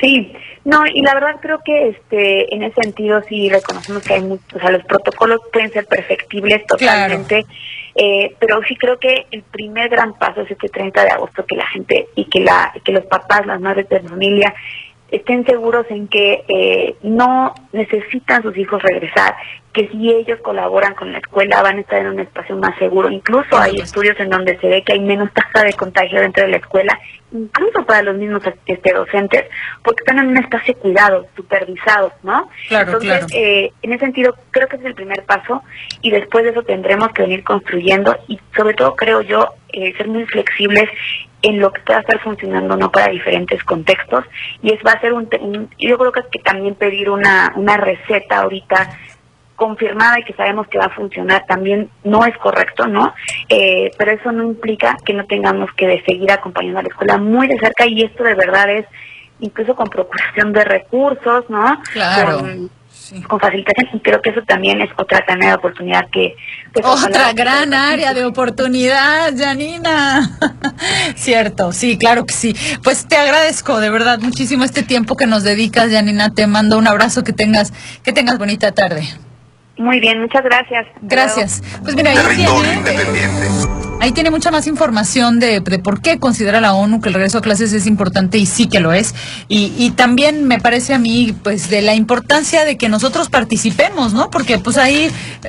Sí, 0.00 0.32
no, 0.64 0.86
y 0.86 1.00
la 1.02 1.14
verdad 1.14 1.36
creo 1.40 1.60
que 1.64 1.88
este 1.88 2.54
en 2.54 2.62
ese 2.62 2.82
sentido 2.82 3.20
sí 3.28 3.48
reconocemos 3.48 4.02
que 4.02 4.14
hay 4.14 4.22
muchos, 4.22 4.54
o 4.54 4.60
sea, 4.60 4.70
los 4.70 4.84
protocolos 4.84 5.40
pueden 5.52 5.72
ser 5.72 5.86
perfectibles 5.86 6.64
totalmente, 6.66 7.46
eh, 7.96 8.34
pero 8.38 8.60
sí 8.68 8.76
creo 8.76 8.98
que 8.98 9.26
el 9.32 9.42
primer 9.42 9.88
gran 9.88 10.14
paso 10.14 10.42
es 10.42 10.50
este 10.52 10.68
30 10.68 11.02
de 11.02 11.10
agosto 11.10 11.44
que 11.44 11.56
la 11.56 11.66
gente 11.66 12.06
y 12.14 12.26
que 12.26 12.40
la 12.40 12.72
que 12.84 12.92
los 12.92 13.04
papás, 13.06 13.44
las 13.44 13.60
madres 13.60 13.88
de 13.88 14.00
familia 14.00 14.54
estén 15.12 15.44
seguros 15.44 15.86
en 15.90 16.08
que 16.08 16.42
eh, 16.48 16.96
no 17.02 17.54
necesitan 17.72 18.42
sus 18.42 18.56
hijos 18.56 18.82
regresar, 18.82 19.36
que 19.74 19.86
si 19.88 20.10
ellos 20.10 20.40
colaboran 20.40 20.94
con 20.94 21.12
la 21.12 21.18
escuela 21.18 21.62
van 21.62 21.76
a 21.76 21.80
estar 21.80 21.98
en 22.00 22.08
un 22.08 22.20
espacio 22.20 22.56
más 22.56 22.76
seguro. 22.78 23.10
Incluso 23.10 23.58
hay 23.58 23.76
estudios 23.76 24.18
en 24.20 24.30
donde 24.30 24.58
se 24.58 24.68
ve 24.68 24.82
que 24.82 24.94
hay 24.94 25.00
menos 25.00 25.30
tasa 25.32 25.66
de 25.66 25.74
contagio 25.74 26.18
dentro 26.18 26.44
de 26.44 26.50
la 26.50 26.56
escuela, 26.56 26.98
incluso 27.30 27.84
para 27.84 28.02
los 28.02 28.16
mismos 28.16 28.42
este, 28.64 28.92
docentes, 28.94 29.44
porque 29.84 30.00
están 30.00 30.18
en 30.18 30.28
un 30.28 30.38
espacio 30.38 30.74
cuidado, 30.78 31.26
supervisados, 31.36 32.12
¿no? 32.22 32.48
Claro, 32.68 32.92
Entonces, 32.92 33.26
claro. 33.26 33.26
eh, 33.34 33.72
en 33.82 33.92
ese 33.92 34.06
sentido, 34.06 34.34
creo 34.50 34.66
que 34.66 34.76
ese 34.76 34.84
es 34.84 34.88
el 34.90 34.94
primer 34.94 35.24
paso 35.24 35.62
y 36.00 36.10
después 36.10 36.44
de 36.44 36.50
eso 36.50 36.62
tendremos 36.62 37.12
que 37.12 37.22
venir 37.22 37.44
construyendo 37.44 38.16
y 38.28 38.40
sobre 38.56 38.74
todo 38.74 38.96
creo 38.96 39.20
yo 39.20 39.48
eh, 39.74 39.92
ser 39.96 40.08
muy 40.08 40.24
flexibles 40.24 40.88
en 41.42 41.58
lo 41.58 41.72
que 41.72 41.80
pueda 41.82 42.00
estar 42.00 42.20
funcionando 42.20 42.76
no 42.76 42.90
para 42.92 43.08
diferentes 43.08 43.62
contextos 43.64 44.24
y 44.62 44.72
es 44.72 44.80
va 44.86 44.92
a 44.92 45.00
ser 45.00 45.12
un, 45.12 45.28
un- 45.40 45.68
yo 45.78 45.98
creo 45.98 46.12
que, 46.12 46.22
que 46.30 46.38
también 46.38 46.74
pedir 46.76 47.10
una 47.10 47.52
una 47.56 47.76
receta 47.76 48.38
ahorita 48.38 48.90
confirmada 49.56 50.18
y 50.18 50.24
que 50.24 50.32
sabemos 50.34 50.66
que 50.68 50.78
va 50.78 50.86
a 50.86 50.90
funcionar 50.94 51.44
también 51.46 51.88
no 52.04 52.24
es 52.24 52.36
correcto, 52.38 52.86
¿no? 52.88 53.14
Eh, 53.48 53.90
pero 53.96 54.12
eso 54.12 54.32
no 54.32 54.44
implica 54.44 54.96
que 55.04 55.12
no 55.14 55.24
tengamos 55.26 55.70
que 55.76 56.02
seguir 56.04 56.32
acompañando 56.32 56.80
a 56.80 56.82
la 56.82 56.88
escuela 56.88 57.18
muy 57.18 57.46
de 57.46 57.58
cerca 57.58 57.86
y 57.86 58.02
esto 58.02 58.24
de 58.24 58.34
verdad 58.34 58.70
es 58.70 58.86
incluso 59.40 59.74
con 59.76 59.88
procuración 59.88 60.52
de 60.52 60.64
recursos, 60.64 61.48
¿no? 61.48 61.80
Claro. 61.92 62.38
Con, 62.38 62.70
con 63.28 63.40
facilitación 63.40 64.00
creo 64.02 64.20
que 64.22 64.30
eso 64.30 64.40
también 64.46 64.80
es 64.80 64.90
otra 64.96 65.24
tarea 65.26 65.50
de 65.50 65.54
oportunidad 65.54 66.08
que 66.10 66.34
pues, 66.72 66.84
Otra 66.86 67.32
gran 67.32 67.74
área 67.74 68.14
de 68.14 68.24
oportunidad, 68.26 69.32
Janina. 69.36 70.38
Cierto, 71.14 71.72
sí, 71.72 71.98
claro 71.98 72.24
que 72.26 72.34
sí. 72.34 72.56
Pues 72.82 73.06
te 73.06 73.16
agradezco 73.16 73.80
de 73.80 73.90
verdad 73.90 74.18
muchísimo 74.20 74.64
este 74.64 74.82
tiempo 74.82 75.16
que 75.16 75.26
nos 75.26 75.42
dedicas, 75.42 75.90
Janina. 75.90 76.30
Te 76.34 76.46
mando 76.46 76.78
un 76.78 76.86
abrazo, 76.86 77.24
que 77.24 77.32
tengas, 77.32 77.72
que 78.02 78.12
tengas 78.12 78.38
bonita 78.38 78.72
tarde. 78.72 79.02
Muy 79.78 80.00
bien, 80.00 80.20
muchas 80.20 80.44
gracias. 80.44 80.86
Gracias. 81.00 81.62
Pues 81.82 81.94
mira, 81.96 82.10
ahí 82.10 82.16
Territorio 82.16 82.60
tiene- 82.62 82.74
independiente. 82.78 83.91
Ahí 84.02 84.10
tiene 84.10 84.32
mucha 84.32 84.50
más 84.50 84.66
información 84.66 85.38
de, 85.38 85.60
por 85.60 86.02
qué 86.02 86.18
considera 86.18 86.60
la 86.60 86.74
ONU 86.74 87.00
que 87.00 87.08
el 87.08 87.14
regreso 87.14 87.38
a 87.38 87.40
clases 87.40 87.72
es 87.72 87.86
importante 87.86 88.36
y 88.36 88.46
sí 88.46 88.66
que 88.66 88.80
lo 88.80 88.92
es. 88.92 89.14
Y, 89.46 89.90
también 89.90 90.44
me 90.48 90.58
parece 90.58 90.92
a 90.92 90.98
mí, 90.98 91.32
pues, 91.44 91.70
de 91.70 91.82
la 91.82 91.94
importancia 91.94 92.64
de 92.64 92.76
que 92.76 92.88
nosotros 92.88 93.28
participemos, 93.28 94.12
¿no? 94.12 94.28
Porque, 94.28 94.58
pues, 94.58 94.76
ahí, 94.76 95.08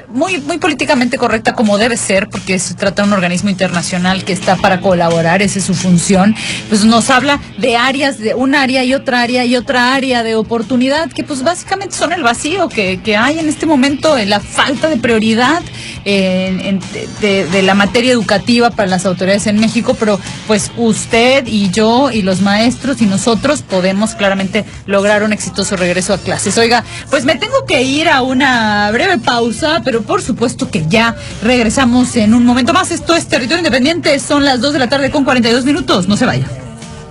muy, 0.10 0.40
muy 0.42 0.60
políticamente 0.60 1.18
correcta 1.18 1.56
como 1.56 1.80
debe 1.80 1.98
ser, 1.98 2.30
porque 2.30 2.60
se 2.60 2.76
trata 2.76 3.02
de 3.02 3.08
un 3.08 3.16
organismo 3.16 3.50
internacional 3.50 4.24
que 4.24 4.34
está 4.34 4.56
para 4.56 4.82
colaborar, 4.82 5.42
esa 5.42 5.58
es 5.58 5.66
su 5.66 5.74
función, 5.74 6.36
pues 6.70 6.86
nos 6.86 7.10
habla 7.10 7.40
de 7.58 7.76
áreas, 7.76 8.20
de 8.20 8.36
un 8.36 8.54
área 8.54 8.84
y 8.84 8.94
otra 8.94 9.22
área 9.22 9.46
y 9.46 9.56
otra 9.56 9.96
área 9.96 10.22
de 10.22 10.36
oportunidad 10.36 11.12
que, 11.12 11.24
pues, 11.24 11.42
básicamente 11.42 11.96
son 11.96 12.14
el 12.14 12.22
vacío 12.22 12.70
que, 12.70 13.02
que 13.02 13.18
hay 13.18 13.40
en 13.40 13.50
este 13.50 13.66
momento, 13.66 14.16
en 14.16 14.30
la 14.30 14.40
falta 14.42 14.90
de 14.90 14.98
prioridad 14.98 15.64
de, 16.06 17.48
de 17.52 17.62
la 17.64 17.74
materia 17.74 18.12
educativa 18.12 18.43
para 18.76 18.90
las 18.90 19.06
autoridades 19.06 19.48
en 19.48 19.60
México, 19.60 19.96
pero 20.00 20.20
pues 20.48 20.72
usted 20.78 21.46
y 21.48 21.70
yo 21.72 22.12
y 22.12 22.22
los 22.22 22.42
maestros 22.42 23.02
y 23.02 23.06
nosotros 23.06 23.62
podemos 23.62 24.16
claramente 24.16 24.66
lograr 24.86 25.24
un 25.24 25.34
exitoso 25.34 25.76
regreso 25.76 26.14
a 26.14 26.18
clases. 26.18 26.58
Oiga, 26.58 26.84
pues 27.10 27.26
me 27.26 27.36
tengo 27.36 27.66
que 27.66 27.84
ir 27.84 28.10
a 28.10 28.22
una 28.22 28.90
breve 28.92 29.18
pausa, 29.18 29.82
pero 29.84 30.02
por 30.02 30.22
supuesto 30.22 30.70
que 30.70 30.86
ya 30.88 31.16
regresamos 31.42 32.16
en 32.16 32.34
un 32.34 32.46
momento 32.46 32.74
más. 32.74 32.92
Esto 32.92 33.16
es 33.16 33.28
Territorio 33.28 33.60
Independiente, 33.60 34.20
son 34.20 34.46
las 34.46 34.62
2 34.62 34.74
de 34.74 34.80
la 34.80 34.90
tarde 34.90 35.10
con 35.10 35.24
42 35.24 35.66
minutos, 35.66 36.08
no 36.08 36.18
se 36.18 36.26
vaya. 36.26 36.46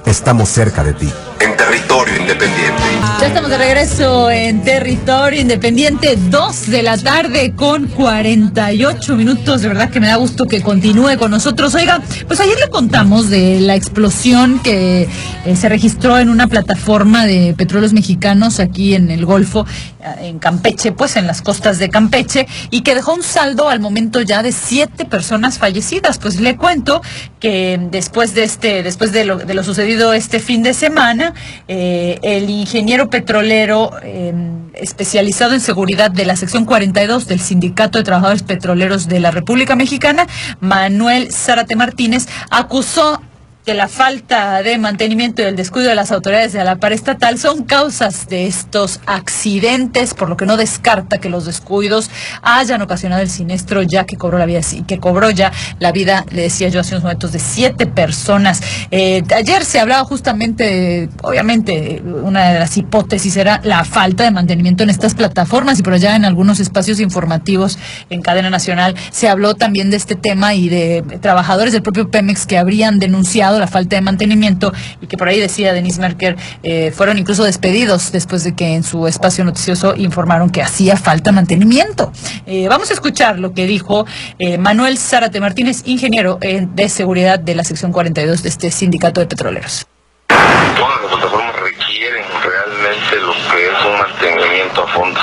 Estamos 0.07 0.49
cerca 0.49 0.83
de 0.83 0.95
ti. 0.95 1.09
En 1.41 1.57
territorio 1.57 2.17
independiente. 2.17 2.83
Ya 3.21 3.27
estamos 3.29 3.51
de 3.51 3.59
regreso 3.59 4.31
en 4.31 4.63
territorio 4.63 5.41
independiente, 5.41 6.17
2 6.17 6.71
de 6.71 6.83
la 6.83 6.99
tarde 6.99 7.53
con 7.55 7.87
48 7.87 9.17
minutos. 9.17 9.63
De 9.63 9.69
verdad 9.69 9.91
que 9.91 10.01
me 10.01 10.09
da 10.09 10.17
gusto 10.17 10.45
que 10.47 10.61
continúe 10.61 11.17
con 11.19 11.31
nosotros. 11.31 11.75
Oiga, 11.75 12.01
pues 12.27 12.41
ayer 12.41 12.59
le 12.59 12.69
contamos 12.69 13.31
de 13.31 13.61
la 13.61 13.77
explosión 13.77 14.61
que 14.61 15.09
eh, 15.45 15.57
se 15.57 15.69
registró 15.69 16.19
en 16.19 16.31
una 16.31 16.47
plataforma 16.49 17.27
de 17.27 17.55
petróleos 17.57 17.93
mexicanos 17.93 18.59
aquí 18.59 18.95
en 18.95 19.11
el 19.11 19.25
Golfo, 19.25 19.67
eh, 20.01 20.29
en 20.29 20.39
Campeche, 20.39 20.93
pues 20.93 21.17
en 21.17 21.27
las 21.27 21.43
costas 21.43 21.79
de 21.79 21.91
Campeche, 21.91 22.47
y 22.71 22.83
que 22.83 22.95
dejó 22.95 23.15
un 23.15 23.23
saldo 23.23 23.69
al 23.69 23.81
momento 23.81 24.21
ya 24.21 24.43
de 24.43 24.53
siete 24.53 25.05
personas 25.05 25.59
fallecidas. 25.59 26.19
Pues 26.19 26.41
le 26.41 26.57
cuento 26.57 27.03
que 27.41 27.81
después 27.91 28.35
de 28.35 28.45
este, 28.45 28.83
después 28.83 29.13
de 29.13 29.25
lo, 29.25 29.37
de 29.37 29.55
lo 29.55 29.63
sucedido 29.65 29.92
este 30.13 30.41
fin 30.41 30.63
de 30.63 30.75
semana, 30.75 31.35
eh, 31.69 32.19
el 32.23 32.49
ingeniero 32.51 33.11
petrolero 33.11 33.91
eh, 34.03 34.33
especializado 34.75 35.55
en 35.55 35.61
seguridad 35.61 36.11
de 36.11 36.25
la 36.25 36.37
sección 36.37 36.65
42 36.65 37.27
del 37.27 37.41
Sindicato 37.41 37.99
de 37.99 38.05
Trabajadores 38.05 38.43
Petroleros 38.43 39.09
de 39.09 39.21
la 39.21 39.31
República 39.31 39.77
Mexicana, 39.77 40.27
Manuel 40.61 41.31
Zárate 41.33 41.77
Martínez, 41.77 42.27
acusó 42.51 43.21
que 43.65 43.75
la 43.75 43.87
falta 43.87 44.61
de 44.63 44.77
mantenimiento 44.77 45.41
y 45.41 45.45
el 45.45 45.55
descuido 45.55 45.89
de 45.89 45.95
las 45.95 46.11
autoridades 46.11 46.53
de 46.53 46.65
la 46.65 46.77
par 46.77 46.93
estatal 46.93 47.39
son 47.39 47.63
causas 47.63 48.29
de 48.29 48.47
estos 48.47 49.01
accidentes, 49.07 50.15
por 50.15 50.29
lo 50.29 50.37
que 50.37 50.47
no 50.47 50.57
descarta 50.57 51.19
que 51.19 51.29
los 51.29 51.47
descuidos 51.47 52.11
hayan 52.43 52.83
ocasionado 52.83 53.23
el 53.23 53.31
siniestro 53.31 53.83
ya 53.83 54.05
que 54.05 54.17
cobró 54.17 54.39
la 54.39 54.47
vida 54.47 54.61
que 54.87 54.99
cobró 54.99 55.31
ya 55.31 55.53
la 55.79 55.93
vida, 55.93 56.25
le 56.31 56.43
decía 56.43 56.69
yo 56.69 56.81
hace 56.81 56.95
unos 56.95 57.05
momentos, 57.05 57.31
de 57.31 57.39
siete 57.39 57.87
personas. 57.87 58.61
Eh, 58.91 59.23
ayer 59.35 59.65
se 59.65 59.79
hablaba 59.79 60.05
justamente, 60.05 61.09
obviamente, 61.23 62.03
una 62.05 62.53
de 62.53 62.59
las 62.59 62.77
hipótesis 62.77 63.37
era 63.37 63.61
la 63.63 63.85
falta 63.85 64.25
de 64.25 64.33
mantenimiento 64.33 64.83
en 64.83 64.91
estas 64.91 65.15
plataformas 65.15 65.79
y 65.79 65.83
por 65.83 65.93
allá 65.93 66.17
en 66.17 66.25
algunos 66.25 66.59
espacios 66.59 66.99
informativos 66.99 67.79
en 68.11 68.23
cadena 68.23 68.51
nacional 68.51 68.97
se 69.13 69.29
habló 69.29 69.55
también 69.55 69.91
de 69.91 69.97
este 69.99 70.17
tema 70.17 70.55
y 70.55 70.69
de 70.69 71.03
trabajadores 71.21 71.73
del 71.73 71.83
propio 71.83 72.11
Pemex 72.11 72.47
que 72.47 72.59
habrían 72.59 72.99
denunciado 72.99 73.52
la 73.59 73.67
falta 73.67 73.97
de 73.97 74.03
mantenimiento 74.03 74.73
y 75.01 75.07
que 75.07 75.17
por 75.17 75.29
ahí 75.29 75.41
decía 75.41 75.73
Denise 75.73 76.01
Merker, 76.01 76.37
eh, 76.63 76.93
fueron 76.93 77.19
incluso 77.19 77.45
despedidos 77.45 78.13
después 78.13 78.45
de 78.45 78.55
que 78.55 78.75
en 78.75 78.83
su 78.83 79.07
espacio 79.07 79.45
noticioso 79.45 79.95
informaron 79.97 80.51
que 80.51 80.63
hacía 80.63 80.97
falta 80.97 81.33
mantenimiento. 81.33 82.13
Eh, 82.47 82.69
vamos 82.69 82.91
a 82.91 82.95
escuchar 82.95 83.39
lo 83.39 83.53
que 83.53 83.67
dijo 83.67 84.07
eh, 84.39 84.59
Manuel 84.59 84.99
Zárate 84.99 85.41
Martínez, 85.41 85.83
ingeniero 85.87 86.39
de 86.41 86.89
seguridad 86.89 87.39
de 87.39 87.55
la 87.55 87.65
sección 87.65 87.93
42 87.93 88.43
de 88.43 88.49
este 88.49 88.71
sindicato 88.71 89.21
de 89.21 89.27
petroleros. 89.27 89.87
Todas 90.29 91.03
las 91.03 91.13
plataformas 91.13 91.57
requieren 91.57 92.25
realmente 92.43 93.17
lo 93.21 93.33
que 93.33 93.67
es 93.67 93.85
un 93.85 93.99
mantenimiento 93.99 94.83
a 94.83 94.89
fondo. 94.89 95.21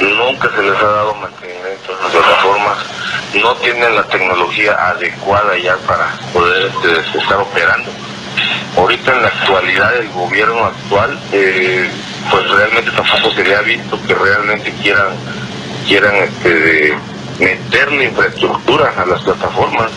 Nunca 0.00 0.50
se 0.54 0.62
les 0.62 0.76
ha 0.76 0.86
dado 0.86 1.14
mantenimiento 1.14 1.92
a 1.92 2.02
las 2.02 2.12
plataformas. 2.12 2.97
No 3.42 3.54
tienen 3.56 3.94
la 3.94 4.04
tecnología 4.04 4.72
adecuada 4.90 5.56
ya 5.58 5.76
para 5.86 6.18
poder 6.32 6.66
este, 6.66 7.18
estar 7.18 7.38
operando. 7.38 7.90
Ahorita 8.76 9.14
en 9.14 9.22
la 9.22 9.28
actualidad 9.28 9.96
el 9.96 10.08
gobierno 10.10 10.64
actual, 10.64 11.18
eh, 11.32 11.90
pues 12.30 12.50
realmente 12.50 12.90
tampoco 12.92 13.30
se 13.34 13.44
le 13.44 13.54
ha 13.54 13.62
visto 13.62 14.00
que 14.06 14.14
realmente 14.14 14.72
quieran 14.82 15.08
quieran 15.86 16.14
este, 16.16 16.94
meterle 17.38 18.04
infraestructura 18.04 18.92
a 18.96 19.06
las 19.06 19.22
plataformas. 19.22 19.90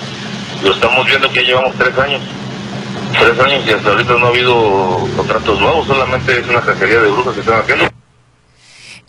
Lo 0.64 0.72
estamos 0.72 1.06
viendo 1.06 1.30
que 1.32 1.44
llevamos 1.44 1.76
tres 1.78 1.98
años 1.98 2.22
tres 3.20 3.39
años 3.39 3.64
y 3.68 3.72
hasta 3.72 3.89
ahorita 3.89 4.14
no 4.14 4.26
ha 4.26 4.30
habido 4.30 5.08
contratos 5.16 5.60
nuevos, 5.60 5.88
solamente 5.88 6.39
es 6.39 6.48
una 6.48 6.62
cacería 6.62 7.02
de 7.02 7.10
brujas 7.10 7.34
que 7.34 7.42
están 7.42 7.60
haciendo. 7.60 8.01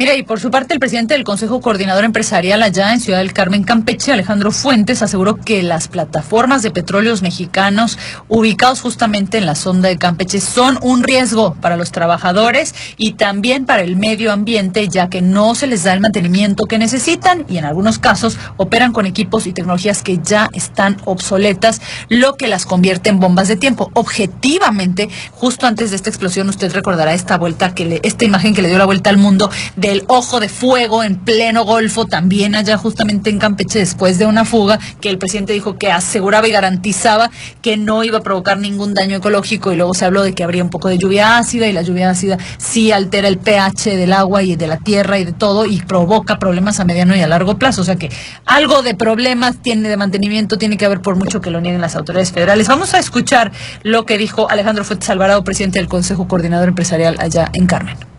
Mira, 0.03 0.16
y 0.16 0.24
por 0.24 0.40
su 0.40 0.50
parte, 0.50 0.74
el 0.74 0.80
presidente 0.80 1.14
del 1.14 1.22
Consejo 1.22 1.61
Coordinador 1.61 2.03
Empresarial 2.03 2.61
allá 2.64 2.92
en 2.92 2.98
Ciudad 2.98 3.20
del 3.20 3.32
Carmen, 3.32 3.62
Campeche, 3.62 4.11
Alejandro 4.11 4.50
Fuentes, 4.50 5.00
aseguró 5.00 5.36
que 5.36 5.62
las 5.62 5.86
plataformas 5.86 6.62
de 6.62 6.72
petróleos 6.72 7.22
mexicanos 7.22 8.00
ubicados 8.26 8.80
justamente 8.80 9.38
en 9.38 9.46
la 9.46 9.55
sonda 9.55 9.88
de 9.88 9.98
Campeche 9.98 10.40
son 10.40 10.76
un 10.82 11.05
riesgo 11.05 11.55
para 11.55 11.76
los 11.76 11.92
trabajadores 11.92 12.74
y 12.96 13.12
también 13.12 13.64
para 13.64 13.82
el 13.82 13.94
medio 13.94 14.32
ambiente, 14.32 14.88
ya 14.88 15.09
que 15.09 15.22
no 15.22 15.55
se 15.55 15.68
les 15.68 15.84
da 15.84 15.92
el 15.92 16.00
mantenimiento 16.00 16.64
que 16.64 16.78
necesitan 16.78 17.44
y 17.48 17.59
en 17.59 17.64
algunos 17.64 18.00
casos 18.00 18.38
operan 18.57 18.92
con 18.92 19.07
equipos 19.07 19.46
y 19.46 19.53
tecnologías 19.53 20.03
que 20.03 20.18
ya 20.18 20.48
están 20.53 20.96
obsoletas, 21.05 21.80
lo 22.09 22.34
que 22.34 22.48
las 22.48 22.66
convierte 22.66 23.09
en 23.09 23.20
bombas 23.20 23.46
de 23.46 23.55
tiempo. 23.55 23.88
Objetivamente, 23.94 25.09
justo 25.30 25.68
antes 25.68 25.90
de 25.90 25.96
esta 25.96 26.11
explosión, 26.11 26.48
usted 26.48 26.72
recordará 26.72 27.14
esta 27.14 27.38
vuelta 27.38 27.72
que 27.72 28.00
esta 28.03 28.24
imagen 28.24 28.53
que 28.53 28.62
le 28.62 28.68
dio 28.68 28.78
la 28.78 28.84
vuelta 28.84 29.09
al 29.09 29.16
mundo 29.16 29.48
del 29.93 30.05
ojo 30.09 30.40
de 30.40 30.49
fuego 30.49 31.05
en 31.05 31.16
pleno 31.16 31.66
Golfo, 31.66 32.07
también 32.07 32.55
allá 32.55 32.78
justamente 32.78 33.28
en 33.28 33.38
Campeche, 33.38 33.78
después 33.78 34.18
de 34.18 34.24
una 34.24 34.47
fuga, 34.47 34.78
que 35.03 35.11
el 35.11 35.18
presidente 35.18 35.53
dijo 35.53 35.76
que 35.76 35.93
aseguraba 35.93 36.49
y 36.49 36.51
garantizaba 36.51 37.30
que 37.61 37.76
no 37.76 38.03
iba 38.03 38.18
a 38.18 38.22
provocar 38.22 38.57
ningún 38.57 38.95
daño 38.95 39.18
ecológico 39.18 39.70
y 39.70 39.76
luego 39.76 39.93
se 39.93 40.07
habló 40.07 40.22
de 40.22 40.32
que 40.32 40.45
habría 40.45 40.64
un 40.64 40.70
poco 40.70 40.88
de 40.88 40.97
lluvia 40.97 41.36
ácida 41.36 41.66
y 41.66 41.72
la 41.74 41.82
lluvia 41.82 42.09
ácida 42.09 42.38
sí 42.57 42.90
altera 42.90 43.28
el 43.28 43.36
pH 43.36 43.97
del 43.97 44.14
agua 44.14 44.43
y 44.43 44.57
de 44.57 44.66
la 44.66 44.78
tierra 44.78 45.18
y 45.18 45.26
de 45.26 45.32
todo 45.32 45.66
y 45.66 45.82
provoca 45.82 46.38
problemas 46.38 46.80
a 46.80 46.86
mediano 46.86 47.14
y 47.14 47.20
a 47.20 47.26
largo 47.26 47.59
plazo. 47.59 47.82
O 47.82 47.84
sea 47.84 47.97
que 47.97 48.11
algo 48.47 48.82
de 48.82 48.95
problemas 48.95 49.61
tiene 49.61 49.90
de 49.90 49.99
mantenimiento, 49.99 50.57
tiene 50.57 50.78
que 50.78 50.86
haber 50.86 51.03
por 51.03 51.16
mucho 51.16 51.43
que 51.43 51.51
lo 51.51 51.61
nieguen 51.61 51.82
las 51.82 51.97
autoridades 51.97 52.32
federales. 52.32 52.66
Vamos 52.66 52.95
a 52.95 52.99
escuchar 52.99 53.53
lo 53.82 54.07
que 54.07 54.16
dijo 54.16 54.49
Alejandro 54.49 54.84
Fuentes 54.84 55.11
Alvarado, 55.11 55.45
presidente 55.45 55.80
del 55.80 55.88
Consejo 55.88 56.26
Coordinador 56.26 56.68
Empresarial 56.68 57.16
allá 57.18 57.51
en 57.53 57.66
Carmen. 57.66 58.12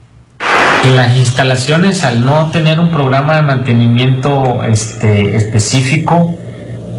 Las 0.84 1.16
instalaciones, 1.16 2.04
al 2.04 2.26
no 2.26 2.52
tener 2.52 2.78
un 2.78 2.92
programa 2.92 3.38
de 3.38 3.42
mantenimiento 3.42 4.64
este, 4.64 5.38
específico, 5.38 6.38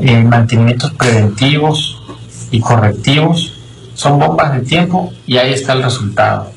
eh, 0.01 0.22
mantenimientos 0.22 0.95
preventivos 0.95 2.03
y 2.51 2.61
correctivos, 2.61 3.53
son 3.93 4.18
bombas 4.18 4.55
de 4.55 4.61
tiempo 4.61 5.12
y 5.26 5.37
ahí 5.37 5.53
está 5.53 5.74
el 5.74 5.82
resultado. 5.82 6.51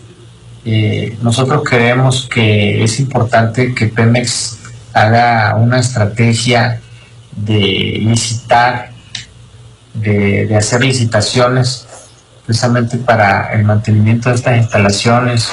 Eh, 0.64 1.18
nosotros 1.22 1.64
creemos 1.66 2.30
que 2.34 2.82
es 2.84 2.98
importante 3.02 3.76
que 3.76 3.88
Pemex 3.88 4.60
haga 4.94 5.56
una 5.58 5.80
estrategia 5.80 6.80
de 7.36 7.98
licitar, 8.02 8.92
de, 9.94 10.48
de 10.48 10.56
hacer 10.56 10.82
licitaciones 10.82 11.88
precisamente 12.46 12.98
para 12.98 13.52
el 13.52 13.66
mantenimiento 13.66 14.30
de 14.30 14.36
estas 14.36 14.58
instalaciones. 14.58 15.52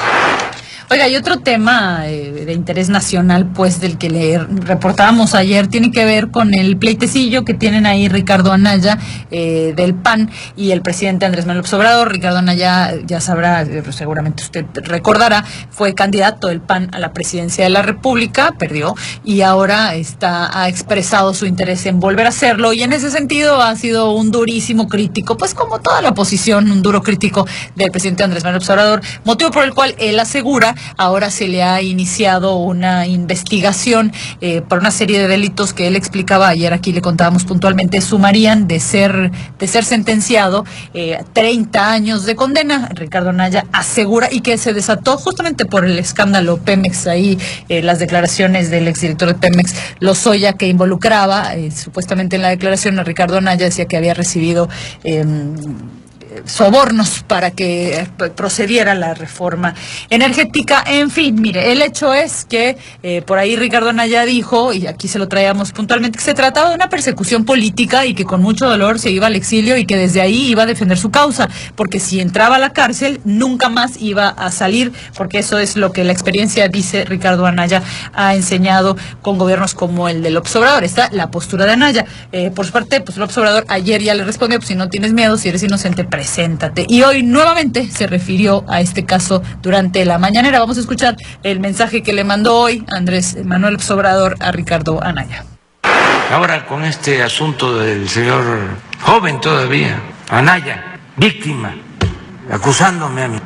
Oiga, 0.91 1.09
y 1.09 1.17
otro 1.17 1.39
tema 1.39 2.07
eh, 2.09 2.45
de 2.45 2.53
interés 2.53 2.91
nacional, 2.91 3.47
pues 3.47 3.81
del 3.81 3.97
que 3.97 4.11
le 4.11 4.39
reportábamos 4.39 5.35
ayer, 5.35 5.67
tiene 5.67 5.91
que 5.91 6.05
ver 6.05 6.31
con 6.31 6.53
el 6.53 6.77
pleitecillo 6.77 7.43
que 7.43 7.55
tienen 7.55 7.87
ahí 7.87 8.07
Ricardo 8.09 8.53
Anaya 8.53 8.99
eh, 9.31 9.73
del 9.75 9.95
PAN 9.95 10.31
y 10.57 10.73
el 10.73 10.83
presidente 10.83 11.25
Andrés 11.25 11.47
Manuel 11.47 11.65
Obrador. 11.73 12.13
Ricardo 12.13 12.39
Anaya, 12.39 12.93
ya 13.07 13.23
sabrá, 13.23 13.63
eh, 13.63 13.83
seguramente 13.93 14.43
usted 14.43 14.67
recordará, 14.75 15.43
fue 15.71 15.95
candidato 15.95 16.49
del 16.49 16.61
PAN 16.61 16.91
a 16.93 16.99
la 16.99 17.15
presidencia 17.15 17.65
de 17.65 17.71
la 17.71 17.81
República, 17.81 18.53
perdió, 18.59 18.95
y 19.25 19.41
ahora 19.41 19.95
está, 19.95 20.61
ha 20.61 20.69
expresado 20.69 21.33
su 21.33 21.47
interés 21.47 21.87
en 21.87 21.99
volver 21.99 22.27
a 22.27 22.29
hacerlo, 22.29 22.75
y 22.75 22.83
en 22.83 22.93
ese 22.93 23.11
sentido 23.11 23.63
ha 23.63 23.75
sido 23.77 24.13
un 24.13 24.31
durísimo 24.31 24.87
crítico, 24.87 25.39
pues 25.39 25.55
como 25.55 25.81
toda 25.81 26.03
la 26.03 26.11
oposición, 26.11 26.71
un 26.71 26.83
duro 26.83 27.03
crítico 27.03 27.47
del 27.75 27.91
presidente 27.91 28.23
Andrés 28.23 28.45
Manuel 28.45 28.63
Obrador, 28.63 29.01
motivo 29.25 29.51
por 29.51 29.65
el 29.65 29.73
cual 29.73 29.95
él 29.99 30.21
asegura 30.21 30.74
Ahora 30.97 31.31
se 31.31 31.49
le 31.49 31.63
ha 31.63 31.83
iniciado 31.83 32.57
una 32.57 33.07
investigación 33.07 34.13
eh, 34.41 34.63
por 34.63 34.79
una 34.79 34.91
serie 34.91 35.21
de 35.21 35.29
delitos 35.29 35.73
que 35.73 35.87
él 35.87 35.97
explicaba 35.97 36.49
ayer. 36.49 36.73
Aquí 36.73 36.93
le 36.93 37.01
contábamos 37.01 37.45
puntualmente. 37.45 38.01
Sumarían 38.01 38.67
de 38.67 38.81
ser, 38.81 39.31
de 39.59 39.67
ser 39.67 39.85
sentenciado 39.85 40.65
eh, 40.93 41.23
30 41.33 41.91
años 41.91 42.27
de 42.27 42.37
condena. 42.37 42.89
Ricardo 42.95 43.31
Anaya 43.31 43.67
asegura 43.73 44.29
y 44.31 44.41
que 44.41 44.59
se 44.59 44.73
desató 44.73 45.17
justamente 45.17 45.65
por 45.67 45.85
el 45.85 45.99
escándalo 45.99 46.59
Pemex. 46.59 47.07
Ahí 47.07 47.39
eh, 47.69 47.83
las 47.83 47.99
declaraciones 47.99 48.71
del 48.71 48.89
exdirector 48.89 49.29
de 49.29 49.35
Pemex, 49.35 49.75
Lozoya, 50.01 50.55
que 50.55 50.69
involucraba 50.69 51.55
eh, 51.55 51.71
supuestamente 51.71 52.37
en 52.37 52.43
la 52.43 52.49
declaración 52.49 52.99
a 52.99 53.05
Ricardo 53.05 53.39
Anaya, 53.39 53.67
decía 53.67 53.87
que 53.87 53.97
había 53.97 54.15
recibido. 54.15 54.69
Eh, 55.05 55.25
sobornos 56.45 57.25
para 57.27 57.51
que 57.51 57.99
eh, 57.99 58.07
procediera 58.35 58.95
la 58.95 59.15
reforma 59.15 59.75
energética. 60.11 60.85
En 60.87 61.11
fin, 61.11 61.41
mire, 61.41 61.73
el 61.73 61.83
hecho 61.83 62.15
es 62.15 62.45
que 62.45 62.77
eh, 63.03 63.23
por 63.23 63.39
ahí 63.39 63.57
Ricardo 63.57 63.91
Anaya 63.91 64.25
dijo, 64.25 64.73
y 64.73 64.87
aquí 64.87 65.09
se 65.09 65.19
lo 65.19 65.29
traíamos 65.29 65.73
puntualmente, 65.73 66.19
que 66.19 66.25
se 66.25 66.35
trataba 66.35 66.71
de 66.71 66.77
una 66.77 66.89
persecución 66.89 67.45
política 67.45 68.07
y 68.07 68.15
que 68.15 68.25
con 68.25 68.41
mucho 68.41 68.69
dolor 68.69 68.99
se 68.99 69.11
iba 69.11 69.27
al 69.27 69.37
exilio 69.37 69.77
y 69.77 69.87
que 69.87 69.97
desde 69.97 70.21
ahí 70.21 70.49
iba 70.49 70.65
a 70.65 70.67
defender 70.67 70.99
su 70.99 71.11
causa, 71.11 71.49
porque 71.75 72.01
si 72.01 72.21
entraba 72.21 72.57
a 72.57 72.59
la 72.59 72.73
cárcel 72.73 73.21
nunca 73.25 73.69
más 73.69 74.01
iba 74.01 74.29
a 74.29 74.51
salir, 74.51 74.93
porque 75.17 75.39
eso 75.39 75.59
es 75.59 75.77
lo 75.77 75.93
que 75.93 76.05
la 76.05 76.13
experiencia, 76.13 76.69
dice 76.69 77.05
Ricardo 77.05 77.47
Anaya, 77.47 77.83
ha 78.13 78.35
enseñado 78.35 78.97
con 79.23 79.39
gobiernos 79.39 79.75
como 79.75 80.09
el 80.09 80.23
del 80.23 80.37
Obrador. 80.37 80.85
Está 80.85 81.09
la 81.13 81.31
postura 81.31 81.67
de 81.67 81.73
Anaya. 81.73 82.05
Eh, 82.33 82.51
por 82.51 82.67
su 82.67 82.73
parte, 82.73 83.01
pues 83.01 83.17
el 83.17 83.23
Obrador 83.23 83.65
ayer 83.69 84.03
ya 84.03 84.15
le 84.15 84.25
respondió, 84.25 84.59
pues 84.59 84.69
si 84.69 84.75
no 84.75 84.89
tienes 84.89 85.13
miedo, 85.13 85.37
si 85.37 85.49
eres 85.49 85.63
inocente, 85.63 86.05
preséntate. 86.25 86.87
Y 86.89 87.03
hoy 87.03 87.23
nuevamente 87.23 87.87
se 87.91 88.07
refirió 88.07 88.65
a 88.67 88.81
este 88.81 89.05
caso 89.05 89.43
durante 89.61 90.07
la 90.07 90.19
mañanera. 90.19 90.59
Vamos 90.59 90.79
a 90.79 90.81
escuchar 90.81 91.17
el 91.43 91.61
mensaje 91.61 92.03
que 92.03 92.15
le 92.15 92.25
mandó 92.25 92.57
hoy 92.57 92.83
Andrés 92.91 93.37
Manuel 93.45 93.79
Sobrador 93.79 94.37
a 94.41 94.51
Ricardo 94.51 95.05
Anaya. 95.05 95.45
Ahora 96.33 96.65
con 96.65 96.83
este 96.83 97.23
asunto 97.23 97.79
del 97.79 98.09
señor 98.09 98.43
joven 99.03 99.39
todavía, 99.39 100.01
Anaya, 100.31 100.97
víctima, 101.19 101.75
acusándome 102.51 103.25
a 103.25 103.29
mí, 103.29 103.39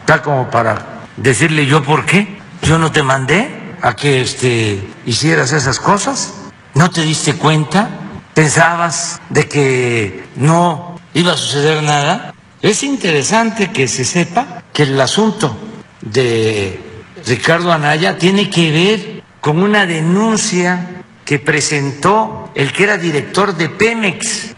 está 0.00 0.20
como 0.20 0.50
para 0.50 1.04
decirle 1.16 1.66
yo 1.66 1.84
por 1.84 2.04
qué, 2.04 2.36
yo 2.62 2.78
no 2.78 2.90
te 2.90 3.04
mandé 3.04 3.48
a 3.80 3.94
que 3.94 4.22
este, 4.22 4.84
hicieras 5.06 5.52
esas 5.52 5.78
cosas, 5.78 6.34
no 6.74 6.90
te 6.90 7.02
diste 7.02 7.34
cuenta, 7.34 7.88
pensabas 8.34 9.20
de 9.30 9.46
que 9.46 10.24
no 10.34 10.93
iba 11.14 11.32
a 11.32 11.36
suceder 11.36 11.82
nada. 11.82 12.34
Es 12.60 12.82
interesante 12.82 13.70
que 13.70 13.88
se 13.88 14.04
sepa 14.04 14.64
que 14.72 14.84
el 14.84 15.00
asunto 15.00 15.56
de 16.00 16.80
Ricardo 17.26 17.72
Anaya 17.72 18.18
tiene 18.18 18.50
que 18.50 18.70
ver 18.70 19.22
con 19.40 19.62
una 19.62 19.86
denuncia 19.86 21.02
que 21.24 21.38
presentó 21.38 22.50
el 22.54 22.72
que 22.72 22.84
era 22.84 22.98
director 22.98 23.56
de 23.56 23.68
Pemex, 23.68 24.54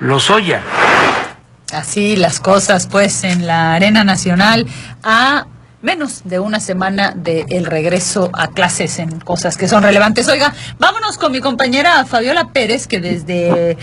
Lozoya. 0.00 0.62
Así 1.72 2.16
las 2.16 2.40
cosas, 2.40 2.86
pues, 2.86 3.24
en 3.24 3.46
la 3.46 3.74
Arena 3.74 4.02
Nacional 4.02 4.66
a 5.02 5.46
menos 5.80 6.22
de 6.24 6.40
una 6.40 6.60
semana 6.60 7.12
del 7.14 7.64
regreso 7.66 8.30
a 8.32 8.48
clases 8.48 8.98
en 8.98 9.20
cosas 9.20 9.56
que 9.56 9.68
son 9.68 9.82
relevantes. 9.82 10.28
Oiga, 10.28 10.52
vámonos 10.78 11.18
con 11.18 11.32
mi 11.32 11.40
compañera 11.40 12.04
Fabiola 12.04 12.48
Pérez, 12.52 12.86
que 12.86 13.00
desde 13.00 13.76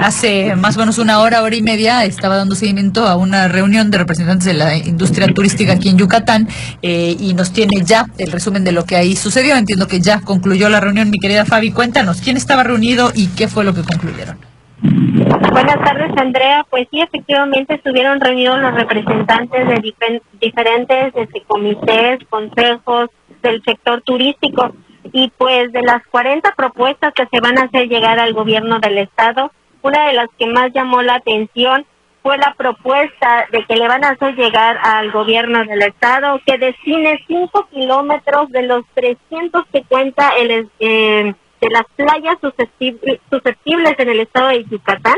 hace 0.00 0.54
más 0.56 0.76
o 0.76 0.80
menos 0.80 0.98
una 0.98 1.20
hora, 1.20 1.42
hora 1.42 1.56
y 1.56 1.62
media, 1.62 2.04
estaba 2.04 2.36
dando 2.36 2.54
seguimiento 2.54 3.06
a 3.06 3.16
una 3.16 3.48
reunión 3.48 3.90
de 3.90 3.98
representantes 3.98 4.44
de 4.46 4.54
la 4.54 4.76
industria 4.76 5.26
turística 5.28 5.72
aquí 5.72 5.88
en 5.88 5.98
Yucatán 5.98 6.48
eh, 6.82 7.16
y 7.18 7.34
nos 7.34 7.52
tiene 7.52 7.84
ya 7.84 8.06
el 8.18 8.30
resumen 8.30 8.64
de 8.64 8.72
lo 8.72 8.84
que 8.84 8.96
ahí 8.96 9.16
sucedió. 9.16 9.56
Entiendo 9.56 9.88
que 9.88 10.00
ya 10.00 10.20
concluyó 10.20 10.68
la 10.68 10.80
reunión. 10.80 11.10
Mi 11.10 11.18
querida 11.18 11.44
Fabi, 11.44 11.72
cuéntanos, 11.72 12.20
¿quién 12.20 12.36
estaba 12.36 12.62
reunido 12.62 13.10
y 13.14 13.26
qué 13.28 13.48
fue 13.48 13.64
lo 13.64 13.74
que 13.74 13.82
concluyeron? 13.82 14.49
Buenas 14.82 15.78
tardes, 15.84 16.16
Andrea. 16.16 16.64
Pues 16.68 16.88
sí, 16.90 17.00
efectivamente 17.00 17.74
estuvieron 17.74 18.20
reunidos 18.20 18.60
los 18.60 18.74
representantes 18.74 19.68
de 19.68 20.22
diferentes 20.40 21.14
este, 21.14 21.42
comités, 21.46 22.18
consejos 22.28 23.10
del 23.42 23.62
sector 23.62 24.02
turístico 24.02 24.72
y 25.12 25.30
pues 25.36 25.72
de 25.72 25.82
las 25.82 26.06
40 26.06 26.54
propuestas 26.56 27.12
que 27.14 27.26
se 27.26 27.40
van 27.40 27.58
a 27.58 27.64
hacer 27.64 27.88
llegar 27.88 28.18
al 28.18 28.32
gobierno 28.32 28.78
del 28.80 28.98
estado, 28.98 29.50
una 29.82 30.06
de 30.06 30.14
las 30.14 30.28
que 30.38 30.46
más 30.46 30.72
llamó 30.72 31.02
la 31.02 31.16
atención 31.16 31.84
fue 32.22 32.36
la 32.36 32.54
propuesta 32.56 33.46
de 33.50 33.64
que 33.64 33.76
le 33.76 33.88
van 33.88 34.04
a 34.04 34.10
hacer 34.10 34.34
llegar 34.36 34.78
al 34.82 35.10
gobierno 35.10 35.64
del 35.64 35.82
estado 35.82 36.40
que 36.44 36.58
destine 36.58 37.18
5 37.26 37.68
kilómetros 37.70 38.50
de 38.50 38.62
los 38.62 38.84
300 38.94 39.64
que 39.72 39.82
cuenta 39.84 40.30
el, 40.38 40.68
eh, 40.80 41.34
de 41.60 41.70
las 41.70 41.84
playas 41.96 42.36
susceptibles, 42.40 43.94
en 43.98 44.08
el 44.08 44.20
estado 44.20 44.48
de 44.48 44.64
Yucatán 44.64 45.16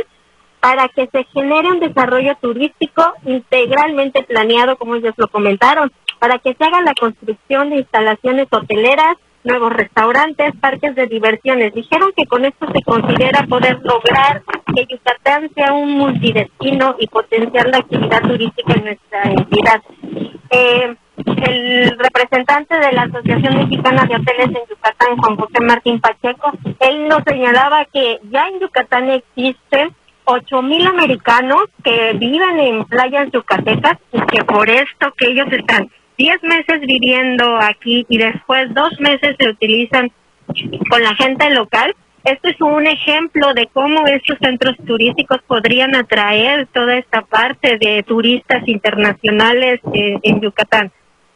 para 0.60 0.88
que 0.88 1.08
se 1.10 1.24
genere 1.24 1.72
un 1.72 1.80
desarrollo 1.80 2.36
turístico 2.40 3.14
integralmente 3.24 4.22
planeado, 4.22 4.76
como 4.76 4.94
ellos 4.94 5.14
lo 5.16 5.26
comentaron, 5.26 5.90
para 6.20 6.38
que 6.38 6.54
se 6.54 6.64
haga 6.64 6.80
la 6.82 6.94
construcción 6.94 7.70
de 7.70 7.78
instalaciones 7.78 8.46
hoteleras, 8.48 9.16
nuevos 9.42 9.72
restaurantes, 9.72 10.54
parques 10.60 10.94
de 10.94 11.08
diversiones. 11.08 11.74
Dijeron 11.74 12.12
que 12.16 12.26
con 12.26 12.44
esto 12.44 12.66
se 12.72 12.80
considera 12.82 13.44
poder 13.48 13.80
lograr 13.82 14.42
que 14.72 14.86
Yucatán 14.88 15.50
sea 15.52 15.72
un 15.72 15.98
multidestino 15.98 16.94
y 17.00 17.08
potenciar 17.08 17.66
la 17.68 17.78
actividad 17.78 18.22
turística 18.22 18.72
en 18.74 18.84
nuestra 18.84 19.22
entidad. 19.24 19.82
Eh, 20.50 20.94
el 21.16 21.98
representante 21.98 22.78
de 22.78 22.92
la 22.92 23.02
Asociación 23.02 23.56
Mexicana 23.56 24.04
de 24.06 24.16
Hoteles 24.16 24.46
en 24.46 24.68
Yucatán, 24.68 25.16
Juan 25.16 25.36
José 25.36 25.60
Martín 25.60 26.00
Pacheco, 26.00 26.52
él 26.80 27.08
nos 27.08 27.22
señalaba 27.26 27.84
que 27.86 28.20
ya 28.30 28.48
en 28.48 28.60
Yucatán 28.60 29.10
existen 29.10 29.94
ocho 30.24 30.62
mil 30.62 30.86
americanos 30.86 31.64
que 31.82 32.12
viven 32.14 32.58
en 32.60 32.84
playas 32.84 33.30
yucatecas 33.32 33.98
y 34.12 34.20
que 34.22 34.44
por 34.44 34.68
esto 34.70 35.12
que 35.16 35.26
ellos 35.26 35.48
están 35.50 35.90
10 36.16 36.42
meses 36.42 36.80
viviendo 36.86 37.56
aquí 37.56 38.06
y 38.08 38.18
después 38.18 38.72
dos 38.74 38.90
meses 39.00 39.34
se 39.38 39.48
utilizan 39.48 40.10
con 40.90 41.02
la 41.02 41.14
gente 41.14 41.50
local. 41.50 41.94
Esto 42.24 42.48
es 42.50 42.60
un 42.60 42.86
ejemplo 42.86 43.52
de 43.54 43.66
cómo 43.72 44.06
estos 44.06 44.38
centros 44.40 44.76
turísticos 44.86 45.38
podrían 45.46 45.96
atraer 45.96 46.68
toda 46.68 46.96
esta 46.96 47.22
parte 47.22 47.78
de 47.78 48.04
turistas 48.04 48.62
internacionales 48.66 49.80
eh, 49.92 50.18
en 50.22 50.40
Yucatán. 50.40 50.92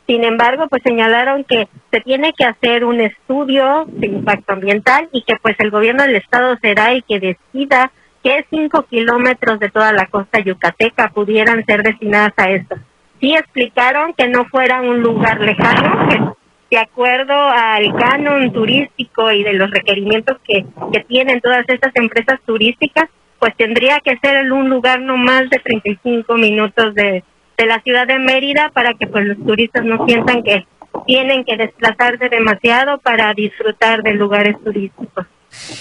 Sin 0.07 0.23
embargo, 0.23 0.69
pues 0.69 0.83
señalaron 0.85 1.43
que 1.45 1.69
se 1.91 2.01
tiene 2.01 2.33
que 2.33 2.45
hacer 2.45 2.85
un 2.85 3.01
estudio 3.01 3.85
de 3.89 4.07
impacto 4.07 4.53
ambiental 4.53 5.09
y 5.13 5.23
que 5.23 5.35
pues 5.43 5.57
el 5.59 5.71
gobierno 5.71 6.05
del 6.05 6.17
estado 6.17 6.57
será 6.63 6.93
el 6.93 7.03
que 7.03 7.19
decida 7.19 7.91
qué 8.23 8.47
cinco 8.49 8.83
kilómetros 8.89 9.59
de 9.59 9.69
toda 9.69 9.93
la 9.93 10.07
costa 10.07 10.39
yucateca 10.39 11.11
pudieran 11.11 11.65
ser 11.67 11.83
destinadas 11.83 12.33
a 12.37 12.51
esto. 12.51 12.77
Sí 13.21 13.35
explicaron 13.35 14.15
que 14.15 14.29
no 14.29 14.45
fuera 14.45 14.81
un 14.81 15.01
lugar 15.01 15.41
lejano, 15.41 16.09
que 16.09 16.21
de 16.71 16.79
acuerdo 16.79 17.35
al 17.35 17.95
canon 17.97 18.53
turístico 18.53 19.31
y 19.33 19.43
de 19.43 19.55
los 19.55 19.71
requerimientos 19.71 20.39
que, 20.47 20.67
que 20.93 21.01
tienen 21.05 21.41
todas 21.41 21.65
estas 21.69 21.95
empresas 21.97 22.41
turísticas, 22.45 23.09
pues 23.39 23.57
tendría 23.57 24.01
que 24.01 24.17
ser 24.19 24.53
un 24.53 24.69
lugar 24.69 25.01
no 25.01 25.17
más 25.17 25.49
de 25.51 25.59
35 25.59 26.35
minutos 26.35 26.95
de, 26.95 27.25
de 27.57 27.67
la 27.67 27.81
ciudad 27.81 28.07
de 28.07 28.19
Mérida 28.19 28.71
para 28.73 28.95
que 28.95 29.07
pues 29.07 29.27
los 29.27 29.39
turistas 29.47 29.85
no 29.85 30.05
sientan 30.07 30.43
que 30.43 30.67
tienen 31.07 31.45
que 31.45 31.57
desplazarse 31.57 32.29
demasiado 32.29 32.99
para 32.99 33.33
disfrutar 33.35 34.03
de 34.03 34.15
lugares 34.15 34.57
turísticos. 34.63 35.27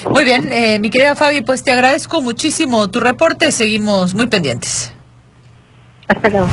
Muy 0.09 0.23
bien, 0.23 0.51
eh, 0.51 0.79
mi 0.79 0.89
querida 0.89 1.15
Fabi, 1.15 1.41
pues 1.41 1.63
te 1.63 1.71
agradezco 1.71 2.21
muchísimo 2.21 2.89
tu 2.89 2.99
reporte. 2.99 3.51
Seguimos 3.51 4.13
muy 4.13 4.27
pendientes. 4.27 4.93
Hasta 6.07 6.29
luego. 6.29 6.47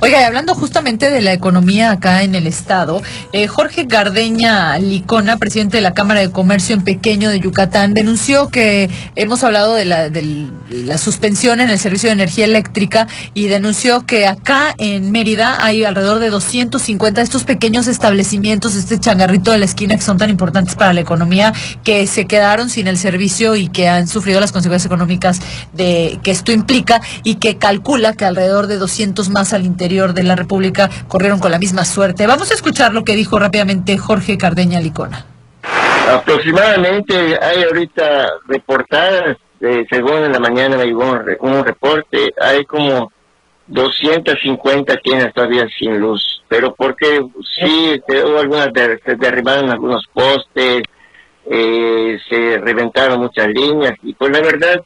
Oiga, 0.00 0.20
y 0.20 0.24
hablando 0.24 0.54
justamente 0.54 1.10
de 1.10 1.20
la 1.20 1.32
economía 1.32 1.90
acá 1.90 2.22
en 2.22 2.34
el 2.34 2.46
estado, 2.46 3.02
eh, 3.32 3.46
Jorge 3.46 3.84
Gardeña 3.84 4.78
Licona, 4.78 5.36
presidente 5.36 5.78
de 5.78 5.82
la 5.82 5.94
Cámara 5.94 6.20
de 6.20 6.30
Comercio 6.30 6.74
en 6.74 6.82
Pequeño 6.82 7.30
de 7.30 7.40
Yucatán, 7.40 7.94
denunció 7.94 8.48
que 8.48 8.90
hemos 9.16 9.42
hablado 9.44 9.74
de 9.74 9.84
la, 9.84 10.08
de 10.08 10.48
la 10.70 10.98
suspensión 10.98 11.60
en 11.60 11.70
el 11.70 11.78
servicio 11.78 12.08
de 12.08 12.14
energía 12.14 12.44
eléctrica 12.44 13.08
y 13.34 13.48
denunció 13.48 14.06
que 14.06 14.26
acá 14.26 14.74
en 14.78 15.10
Mérida 15.10 15.64
hay 15.64 15.84
alrededor 15.84 16.18
de 16.18 16.30
250 16.30 17.20
de 17.20 17.24
estos 17.24 17.44
pequeños 17.44 17.86
establecimientos, 17.86 18.74
este 18.74 18.98
changarrito 19.00 19.52
de 19.52 19.58
la 19.58 19.64
esquina 19.64 19.96
que 19.96 20.02
son 20.02 20.18
tan 20.18 20.30
importantes 20.30 20.74
para 20.74 20.92
la 20.92 21.00
economía, 21.00 21.52
que 21.84 22.06
se 22.06 22.26
quedaron 22.26 22.70
sin 22.70 22.86
el 22.86 22.98
servicio 22.98 23.56
y 23.56 23.68
que 23.68 23.88
han 23.88 24.08
sufrido 24.08 24.40
las 24.40 24.52
consecuencias 24.52 24.86
económicas 24.86 25.40
de 25.72 26.20
que 26.22 26.30
esto 26.30 26.52
implica 26.52 27.00
y 27.24 27.36
que 27.36 27.56
calcula 27.56 28.12
que 28.12 28.24
alrededor 28.24 28.66
de 28.66 28.76
200 28.76 29.28
más 29.30 29.52
al 29.52 29.64
interior 29.78 30.12
de 30.12 30.24
la 30.24 30.34
República 30.34 30.90
corrieron 31.06 31.38
con 31.38 31.52
la 31.52 31.58
misma 31.60 31.84
suerte. 31.84 32.26
Vamos 32.26 32.50
a 32.50 32.54
escuchar 32.54 32.92
lo 32.92 33.04
que 33.04 33.14
dijo 33.14 33.38
rápidamente 33.38 33.96
Jorge 33.96 34.36
Cardeña 34.36 34.80
Licona. 34.80 35.24
Aproximadamente 36.12 37.38
hay 37.40 37.62
ahorita 37.62 38.28
reportadas, 38.48 39.36
eh, 39.60 39.86
según 39.88 40.24
en 40.24 40.32
la 40.32 40.40
mañana 40.40 40.76
me 40.76 40.86
llegó 40.86 41.04
un, 41.12 41.24
re- 41.24 41.38
un 41.40 41.64
reporte, 41.64 42.34
hay 42.40 42.64
como 42.64 43.12
250 43.68 44.96
tienen 44.96 45.30
todavía 45.32 45.66
sin 45.78 46.00
luz, 46.00 46.42
pero 46.48 46.74
porque 46.74 47.20
sí, 47.60 47.92
este, 47.94 48.24
hubo 48.24 48.38
algunas, 48.40 48.70
se 49.04 49.14
derribaron 49.16 49.70
algunos 49.70 50.04
postes, 50.12 50.82
eh, 51.50 52.18
se 52.28 52.58
reventaron 52.58 53.20
muchas 53.20 53.46
líneas 53.48 53.94
y 54.02 54.12
pues 54.14 54.32
la 54.32 54.40
verdad 54.40 54.80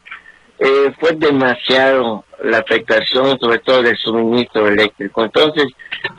eh, 0.65 0.93
fue 1.01 1.13
demasiado 1.13 2.25
la 2.45 2.59
afectación 2.59 3.39
sobre 3.41 3.59
todo 3.59 3.83
del 3.83 3.97
suministro 3.97 4.69
eléctrico. 4.69 5.25
Entonces, 5.25 5.67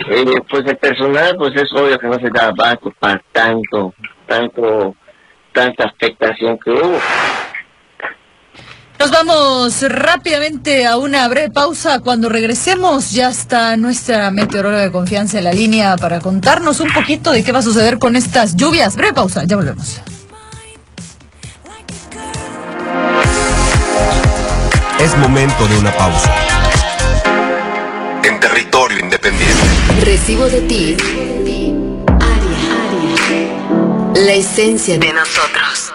eh, 0.10 0.26
pues 0.50 0.66
el 0.66 0.78
personal 0.78 1.36
pues 1.38 1.56
es 1.56 1.72
obvio 1.72 1.98
que 1.98 2.08
no 2.08 2.20
se 2.20 2.30
da 2.30 2.48
abasto 2.48 2.94
para 3.00 3.22
tanto, 3.32 3.94
tanto, 4.28 4.96
tanta 5.54 5.86
afectación 5.86 6.58
que 6.60 6.72
hubo. 6.72 7.00
Nos 9.00 9.12
vamos 9.12 9.82
rápidamente 9.82 10.86
a 10.86 10.98
una 10.98 11.28
breve 11.28 11.50
pausa. 11.50 12.00
Cuando 12.00 12.30
regresemos 12.30 13.12
ya 13.12 13.30
está 13.30 13.76
nuestra 13.76 14.30
meteoróloga 14.32 14.84
de 14.84 14.92
confianza 14.92 15.40
en 15.40 15.46
la 15.46 15.54
línea 15.54 15.98
para 15.98 16.20
contarnos 16.20 16.80
un 16.80 16.92
poquito 16.94 17.32
de 17.32 17.44
qué 17.44 17.52
va 17.52 17.60
a 17.60 17.64
suceder 17.64 17.98
con 17.98 18.16
estas 18.16 18.56
lluvias. 18.56 18.96
Breve 18.96 19.14
pausa, 19.14 19.44
ya 19.46 19.56
volvemos. 19.56 20.02
Es 25.04 25.18
momento 25.18 25.68
de 25.68 25.78
una 25.80 25.92
pausa. 25.98 26.34
En 28.24 28.40
territorio 28.40 29.00
independiente. 29.00 29.62
Recibo 30.02 30.46
de 30.46 30.62
ti. 30.62 30.96
Aria. 32.08 32.58
aria. 32.88 34.24
La 34.26 34.32
esencia 34.32 34.98
de 34.98 35.12
nosotros. 35.12 35.92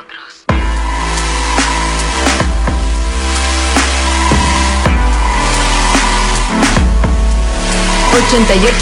...88.5 8.28 8.78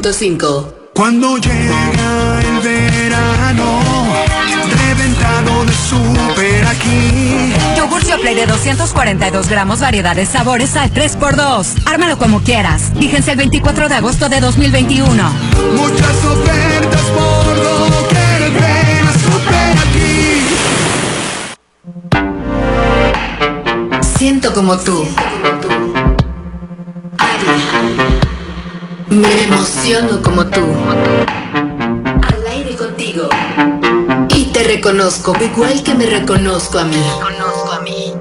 88.5 0.00 0.81
cuando 1.02 1.36
llega 1.36 2.40
el 2.42 2.60
verano, 2.60 3.80
reventado 4.70 5.64
de 5.64 5.72
super 5.72 6.64
aquí. 6.64 7.52
Yogur 7.76 8.02
Play 8.20 8.36
de 8.36 8.46
242 8.46 9.48
gramos, 9.48 9.80
variedades, 9.80 10.28
sabores 10.28 10.76
al 10.76 10.92
3x2. 10.94 11.82
Ármalo 11.86 12.18
como 12.18 12.40
quieras. 12.42 12.92
Fíjense 12.96 13.32
el 13.32 13.38
24 13.38 13.88
de 13.88 13.96
agosto 13.96 14.28
de 14.28 14.38
2021. 14.38 15.08
Muchas 15.76 16.24
ofertas 16.24 17.02
por 17.02 17.56
lo 17.56 18.08
que 18.08 18.50
ven 18.60 19.04
a 19.04 19.12
super 19.12 19.78
aquí. 19.88 20.46
Siento 24.18 24.54
como 24.54 24.78
tú. 24.78 25.04
Me 29.22 29.44
emociono 29.44 30.20
como 30.20 30.44
tú. 30.46 30.66
Al 32.34 32.46
aire 32.48 32.74
contigo. 32.74 33.28
Y 34.30 34.46
te 34.46 34.64
reconozco 34.64 35.32
igual 35.40 35.80
que 35.84 35.94
me 35.94 36.06
reconozco 36.06 36.80
a 36.80 36.84
mí. 36.84 36.96
Reconozco 36.96 37.72
a 37.72 37.80
mí. 37.82 38.12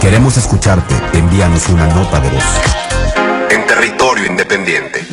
Queremos 0.00 0.36
escucharte. 0.36 0.94
Envíanos 1.14 1.68
una 1.68 1.88
nota 1.88 2.20
de 2.20 2.30
voz. 2.30 2.44
En 3.50 3.66
territorio 3.66 4.26
independiente. 4.26 5.04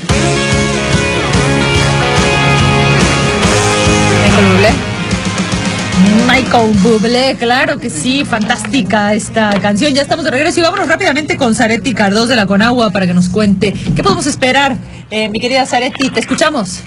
Michael 6.36 6.74
Bublé, 6.82 7.36
claro 7.38 7.78
que 7.78 7.92
sí, 7.92 8.26
fantástica 8.26 9.14
esta 9.14 9.52
canción. 9.62 9.94
Ya 9.94 10.02
estamos 10.02 10.26
de 10.26 10.32
regreso 10.32 10.60
y 10.60 10.64
vámonos 10.64 10.88
rápidamente 10.88 11.38
con 11.38 11.54
Zaretti 11.54 11.94
Cardos 11.94 12.28
de 12.28 12.36
la 12.36 12.48
Conagua 12.48 12.90
para 12.90 13.06
que 13.06 13.14
nos 13.14 13.30
cuente 13.30 13.72
qué 13.96 14.02
podemos 14.02 14.26
esperar. 14.26 14.76
Eh, 15.12 15.30
mi 15.30 15.40
querida 15.40 15.64
Zaretti, 15.68 16.10
te 16.10 16.22
escuchamos. 16.22 16.82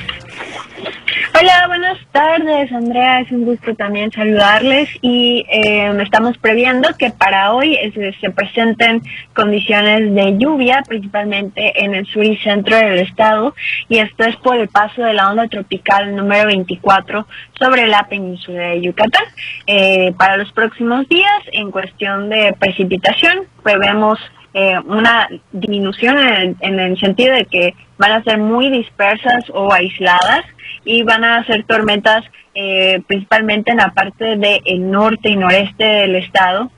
Hola, 1.38 1.66
buenas 1.66 1.98
tardes, 2.12 2.72
Andrea. 2.72 3.20
Es 3.20 3.30
un 3.30 3.44
gusto 3.44 3.74
también 3.74 4.10
saludarles 4.10 4.88
y 5.02 5.44
eh, 5.50 5.92
estamos 6.00 6.38
previendo 6.38 6.88
que 6.98 7.10
para 7.10 7.52
hoy 7.52 7.76
se 8.22 8.30
presenten 8.30 9.02
condiciones 9.34 10.14
de 10.14 10.38
lluvia, 10.38 10.82
principalmente 10.88 11.84
en 11.84 11.94
el 11.94 12.06
sur 12.06 12.24
y 12.24 12.38
centro 12.38 12.74
del 12.78 13.00
estado, 13.00 13.54
y 13.90 13.98
esto 13.98 14.24
es 14.24 14.36
por 14.36 14.56
el 14.56 14.68
paso 14.68 15.02
de 15.02 15.12
la 15.12 15.30
onda 15.30 15.46
tropical 15.46 16.16
número 16.16 16.46
24 16.46 17.26
sobre 17.58 17.86
la 17.86 18.08
península 18.08 18.68
de 18.68 18.80
Yucatán. 18.80 19.24
Eh, 19.66 20.14
para 20.16 20.38
los 20.38 20.50
próximos 20.52 21.06
días, 21.06 21.42
en 21.52 21.70
cuestión 21.70 22.30
de 22.30 22.54
precipitación, 22.58 23.40
prevemos 23.62 24.18
eh, 24.58 24.80
una 24.86 25.28
disminución 25.52 26.16
en 26.60 26.80
el 26.80 26.98
sentido 26.98 27.34
de 27.34 27.44
que 27.44 27.74
van 27.98 28.12
a 28.12 28.24
ser 28.24 28.38
muy 28.38 28.70
dispersas 28.70 29.44
o 29.52 29.70
aisladas 29.70 30.46
y 30.82 31.02
van 31.02 31.24
a 31.24 31.44
ser 31.44 31.64
tormentas 31.64 32.24
eh, 32.54 33.02
principalmente 33.06 33.72
en 33.72 33.76
la 33.76 33.92
parte 33.92 34.38
del 34.38 34.90
norte 34.90 35.28
y 35.28 35.36
noreste 35.36 35.84
del 35.84 36.16
estado 36.16 36.70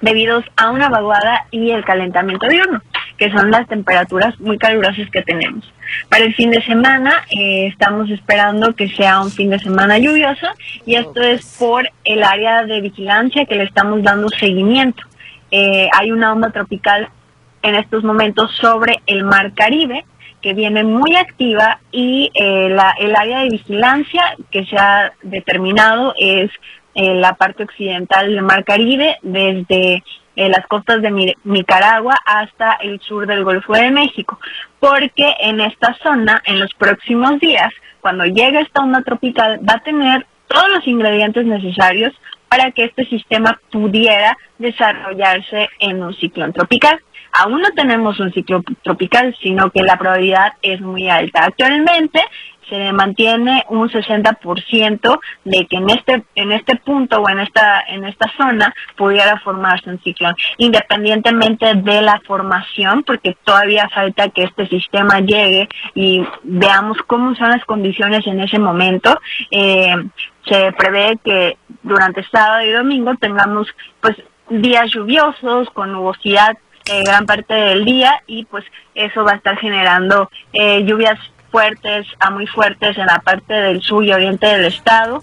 debido 0.00 0.40
a 0.56 0.70
una 0.70 0.88
vaguada 0.88 1.46
y 1.50 1.72
el 1.72 1.84
calentamiento 1.84 2.46
diurno, 2.46 2.80
que 3.18 3.32
son 3.32 3.50
las 3.50 3.66
temperaturas 3.66 4.38
muy 4.38 4.56
calurosas 4.56 5.10
que 5.10 5.22
tenemos. 5.22 5.68
Para 6.08 6.26
el 6.26 6.34
fin 6.36 6.52
de 6.52 6.62
semana 6.62 7.24
eh, 7.36 7.66
estamos 7.66 8.08
esperando 8.08 8.72
que 8.76 8.88
sea 8.88 9.20
un 9.20 9.32
fin 9.32 9.50
de 9.50 9.58
semana 9.58 9.98
lluvioso 9.98 10.46
y 10.84 10.94
esto 10.94 11.22
es 11.22 11.56
por 11.58 11.90
el 12.04 12.22
área 12.22 12.62
de 12.62 12.82
vigilancia 12.82 13.46
que 13.46 13.56
le 13.56 13.64
estamos 13.64 14.00
dando 14.04 14.28
seguimiento. 14.28 15.02
Eh, 15.50 15.88
hay 15.92 16.12
una 16.12 16.32
onda 16.32 16.50
tropical 16.50 17.08
en 17.62 17.74
estos 17.74 18.04
momentos 18.04 18.50
sobre 18.56 19.00
el 19.06 19.24
mar 19.24 19.52
Caribe 19.54 20.04
que 20.40 20.54
viene 20.54 20.84
muy 20.84 21.16
activa 21.16 21.80
y 21.90 22.30
eh, 22.34 22.68
la, 22.68 22.94
el 23.00 23.16
área 23.16 23.40
de 23.40 23.48
vigilancia 23.48 24.36
que 24.50 24.64
se 24.66 24.76
ha 24.76 25.12
determinado 25.22 26.14
es 26.16 26.50
eh, 26.94 27.14
la 27.14 27.34
parte 27.34 27.64
occidental 27.64 28.28
del 28.28 28.42
Mar 28.42 28.64
Caribe, 28.64 29.18
desde 29.20 30.02
eh, 30.34 30.48
las 30.48 30.66
costas 30.66 31.02
de 31.02 31.34
Nicaragua 31.44 32.16
hasta 32.24 32.72
el 32.80 33.00
sur 33.00 33.26
del 33.26 33.44
Golfo 33.44 33.74
de 33.74 33.90
México, 33.90 34.38
porque 34.80 35.34
en 35.40 35.60
esta 35.60 35.94
zona, 36.02 36.42
en 36.46 36.58
los 36.58 36.72
próximos 36.72 37.38
días, 37.38 37.70
cuando 38.00 38.24
llegue 38.24 38.60
esta 38.60 38.82
onda 38.82 39.02
tropical, 39.02 39.60
va 39.68 39.74
a 39.74 39.82
tener 39.82 40.26
todos 40.46 40.70
los 40.70 40.86
ingredientes 40.86 41.44
necesarios 41.44 42.14
para 42.48 42.70
que 42.72 42.84
este 42.84 43.04
sistema 43.06 43.60
pudiera 43.70 44.36
desarrollarse 44.58 45.68
en 45.80 46.02
un 46.02 46.14
ciclón 46.14 46.52
tropical 46.52 47.00
aún 47.38 47.60
no 47.60 47.70
tenemos 47.70 48.18
un 48.20 48.32
ciclo 48.32 48.62
tropical, 48.82 49.36
sino 49.42 49.70
que 49.70 49.82
la 49.82 49.98
probabilidad 49.98 50.54
es 50.62 50.80
muy 50.80 51.08
alta. 51.08 51.44
Actualmente 51.44 52.20
se 52.68 52.92
mantiene 52.92 53.64
un 53.68 53.88
60% 53.88 55.20
de 55.44 55.66
que 55.66 55.76
en 55.76 55.90
este 55.90 56.24
en 56.34 56.52
este 56.52 56.76
punto 56.76 57.20
o 57.20 57.28
en 57.28 57.38
esta 57.38 57.80
en 57.88 58.04
esta 58.04 58.30
zona 58.36 58.74
pudiera 58.96 59.38
formarse 59.40 59.90
un 59.90 60.00
ciclón, 60.00 60.34
independientemente 60.58 61.74
de 61.74 62.02
la 62.02 62.20
formación, 62.26 63.04
porque 63.04 63.36
todavía 63.44 63.88
falta 63.88 64.30
que 64.30 64.44
este 64.44 64.66
sistema 64.66 65.20
llegue 65.20 65.68
y 65.94 66.24
veamos 66.42 66.98
cómo 67.06 67.34
son 67.36 67.50
las 67.50 67.64
condiciones 67.64 68.26
en 68.26 68.40
ese 68.40 68.58
momento. 68.58 69.16
Eh, 69.50 69.94
se 70.46 70.72
prevé 70.72 71.18
que 71.24 71.56
durante 71.82 72.24
sábado 72.24 72.64
y 72.64 72.72
domingo 72.72 73.14
tengamos 73.16 73.68
pues 74.00 74.16
días 74.48 74.90
lluviosos 74.92 75.70
con 75.70 75.92
nubosidad 75.92 76.56
eh, 76.88 77.02
gran 77.04 77.26
parte 77.26 77.54
del 77.54 77.84
día 77.84 78.22
y 78.26 78.44
pues 78.44 78.64
eso 78.94 79.24
va 79.24 79.32
a 79.32 79.36
estar 79.36 79.58
generando 79.58 80.30
eh, 80.52 80.84
lluvias 80.84 81.18
fuertes 81.50 82.06
a 82.20 82.30
muy 82.30 82.46
fuertes 82.46 82.96
en 82.98 83.06
la 83.06 83.20
parte 83.20 83.54
del 83.54 83.82
sur 83.82 84.04
y 84.04 84.12
oriente 84.12 84.46
del 84.46 84.66
estado 84.66 85.20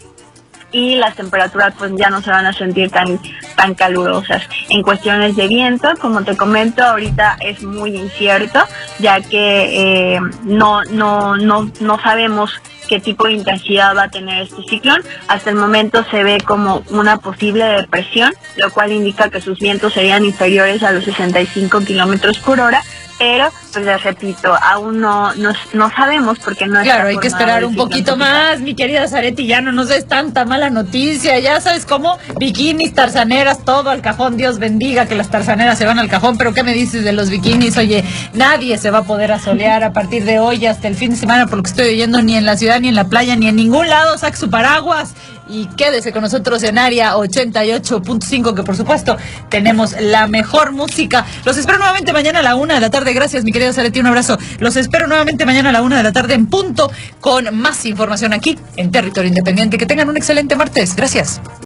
y 0.74 0.96
las 0.96 1.16
temperaturas 1.16 1.74
pues 1.78 1.92
ya 1.96 2.10
no 2.10 2.22
se 2.22 2.32
van 2.32 2.46
a 2.46 2.52
sentir 2.52 2.92
tan 2.92 3.20
tan 3.56 3.76
calurosas. 3.76 4.44
En 4.70 4.82
cuestiones 4.82 5.36
de 5.38 5.48
viento, 5.48 5.90
como 6.02 6.24
te 6.24 6.36
comento, 6.36 6.84
ahorita 6.84 7.38
es 7.40 7.64
muy 7.64 7.96
incierto, 7.96 8.60
ya 9.00 9.22
que 9.22 10.16
eh, 10.16 10.20
no, 10.44 10.84
no, 10.86 11.38
no, 11.38 11.72
no 11.80 12.00
sabemos 12.02 12.60
qué 12.90 13.00
tipo 13.00 13.28
de 13.28 13.34
intensidad 13.34 13.96
va 13.96 14.04
a 14.04 14.10
tener 14.10 14.44
este 14.44 14.64
ciclón. 14.70 15.02
Hasta 15.28 15.52
el 15.52 15.56
momento 15.56 16.04
se 16.12 16.24
ve 16.24 16.40
como 16.46 16.84
una 16.90 17.18
posible 17.18 17.64
depresión, 17.66 18.34
lo 18.58 18.72
cual 18.72 18.92
indica 18.92 19.30
que 19.30 19.40
sus 19.40 19.60
vientos 19.60 19.94
serían 19.94 20.26
inferiores 20.26 20.84
a 20.84 20.92
los 20.92 21.06
65 21.06 21.82
kilómetros 21.82 22.40
por 22.40 22.60
hora, 22.60 22.82
pero 23.18 23.50
pues 23.74 23.86
les 23.86 24.04
repito, 24.04 24.56
aún 24.62 25.00
no, 25.00 25.34
no, 25.36 25.52
no 25.74 25.90
sabemos 25.90 26.38
porque 26.40 26.68
no 26.68 26.82
Claro, 26.84 27.08
hay 27.08 27.18
que 27.18 27.28
esperar 27.28 27.66
un 27.66 27.76
poquito 27.76 28.16
más, 28.16 28.60
mi 28.60 28.76
querida 28.76 29.08
Zaretti, 29.08 29.48
ya 29.48 29.62
no 29.62 29.72
nos 29.72 29.90
des 29.90 30.08
tanta 30.08 30.46
mala 30.46 30.70
noticia, 30.70 31.40
ya 31.40 31.60
sabes 31.60 31.86
cómo, 31.86 32.20
bikinis, 32.40 32.94
tarzaneras, 32.94 33.66
todo 33.66 33.90
al 33.90 34.02
cajón, 34.02 34.38
Dios 34.38 34.60
bendiga 34.60 35.08
que 35.08 35.16
las 35.16 35.30
tarzaneras 35.30 35.78
se 35.78 35.86
van 35.86 35.98
al 35.98 36.08
cajón, 36.08 36.38
pero 36.38 36.54
¿qué 36.54 36.64
me 36.64 36.74
dices 36.74 37.04
de 37.04 37.14
los 37.14 37.30
bikinis? 37.30 37.76
Oye, 37.78 38.04
nadie 38.34 38.78
se 38.78 38.92
va 38.92 39.00
a 39.00 39.04
poder 39.04 39.32
asolear 39.32 39.84
a 39.84 39.92
partir 39.92 40.24
de 40.24 40.40
hoy 40.40 40.66
hasta 40.68 40.88
el 40.88 40.96
fin 40.96 41.12
de 41.12 41.18
semana, 41.18 41.48
por 41.48 41.58
lo 41.58 41.64
que 41.64 41.72
estoy 41.72 41.88
oyendo, 41.90 42.22
ni 42.22 42.36
en 42.36 42.46
la 42.46 42.58
ciudad, 42.58 42.80
ni 42.80 42.90
en 42.90 42.96
la 42.96 43.06
playa, 43.06 43.36
ni 43.36 43.48
en 43.48 43.56
ningún 43.56 43.90
lado, 43.90 44.18
saque 44.20 44.38
su 44.38 44.50
paraguas 44.50 45.16
y 45.48 45.66
quédese 45.68 46.12
con 46.12 46.22
nosotros 46.22 46.64
en 46.64 46.78
área 46.78 47.16
88.5, 47.16 48.56
que 48.56 48.64
por 48.64 48.76
supuesto 48.76 49.18
tenemos 49.50 49.96
la 50.00 50.28
mejor 50.28 50.72
música. 50.72 51.26
Los 51.46 51.58
espero 51.58 51.80
nuevamente 51.80 52.14
mañana 52.14 52.40
a 52.40 52.44
la 52.44 52.56
una 52.56 52.76
de 52.76 52.80
la 52.80 52.90
tarde. 52.90 53.14
Gracias, 53.14 53.44
mi 53.44 53.52
querida 53.52 53.63
Zaretti, 53.72 54.00
un 54.00 54.08
abrazo. 54.08 54.38
Los 54.60 54.76
espero 54.76 55.08
nuevamente 55.08 55.46
mañana 55.46 55.70
a 55.70 55.72
la 55.72 55.82
una 55.82 55.98
de 55.98 56.04
la 56.04 56.12
tarde 56.12 56.34
en 56.34 56.48
punto 56.48 56.92
con 57.22 57.56
más 57.56 57.86
información 57.86 58.34
aquí 58.34 58.58
en 58.76 58.92
Territorio 58.92 59.30
Independiente. 59.30 59.78
Que 59.78 59.86
tengan 59.86 60.10
un 60.10 60.18
excelente 60.18 60.56
martes. 60.56 60.96
Gracias. 60.96 61.40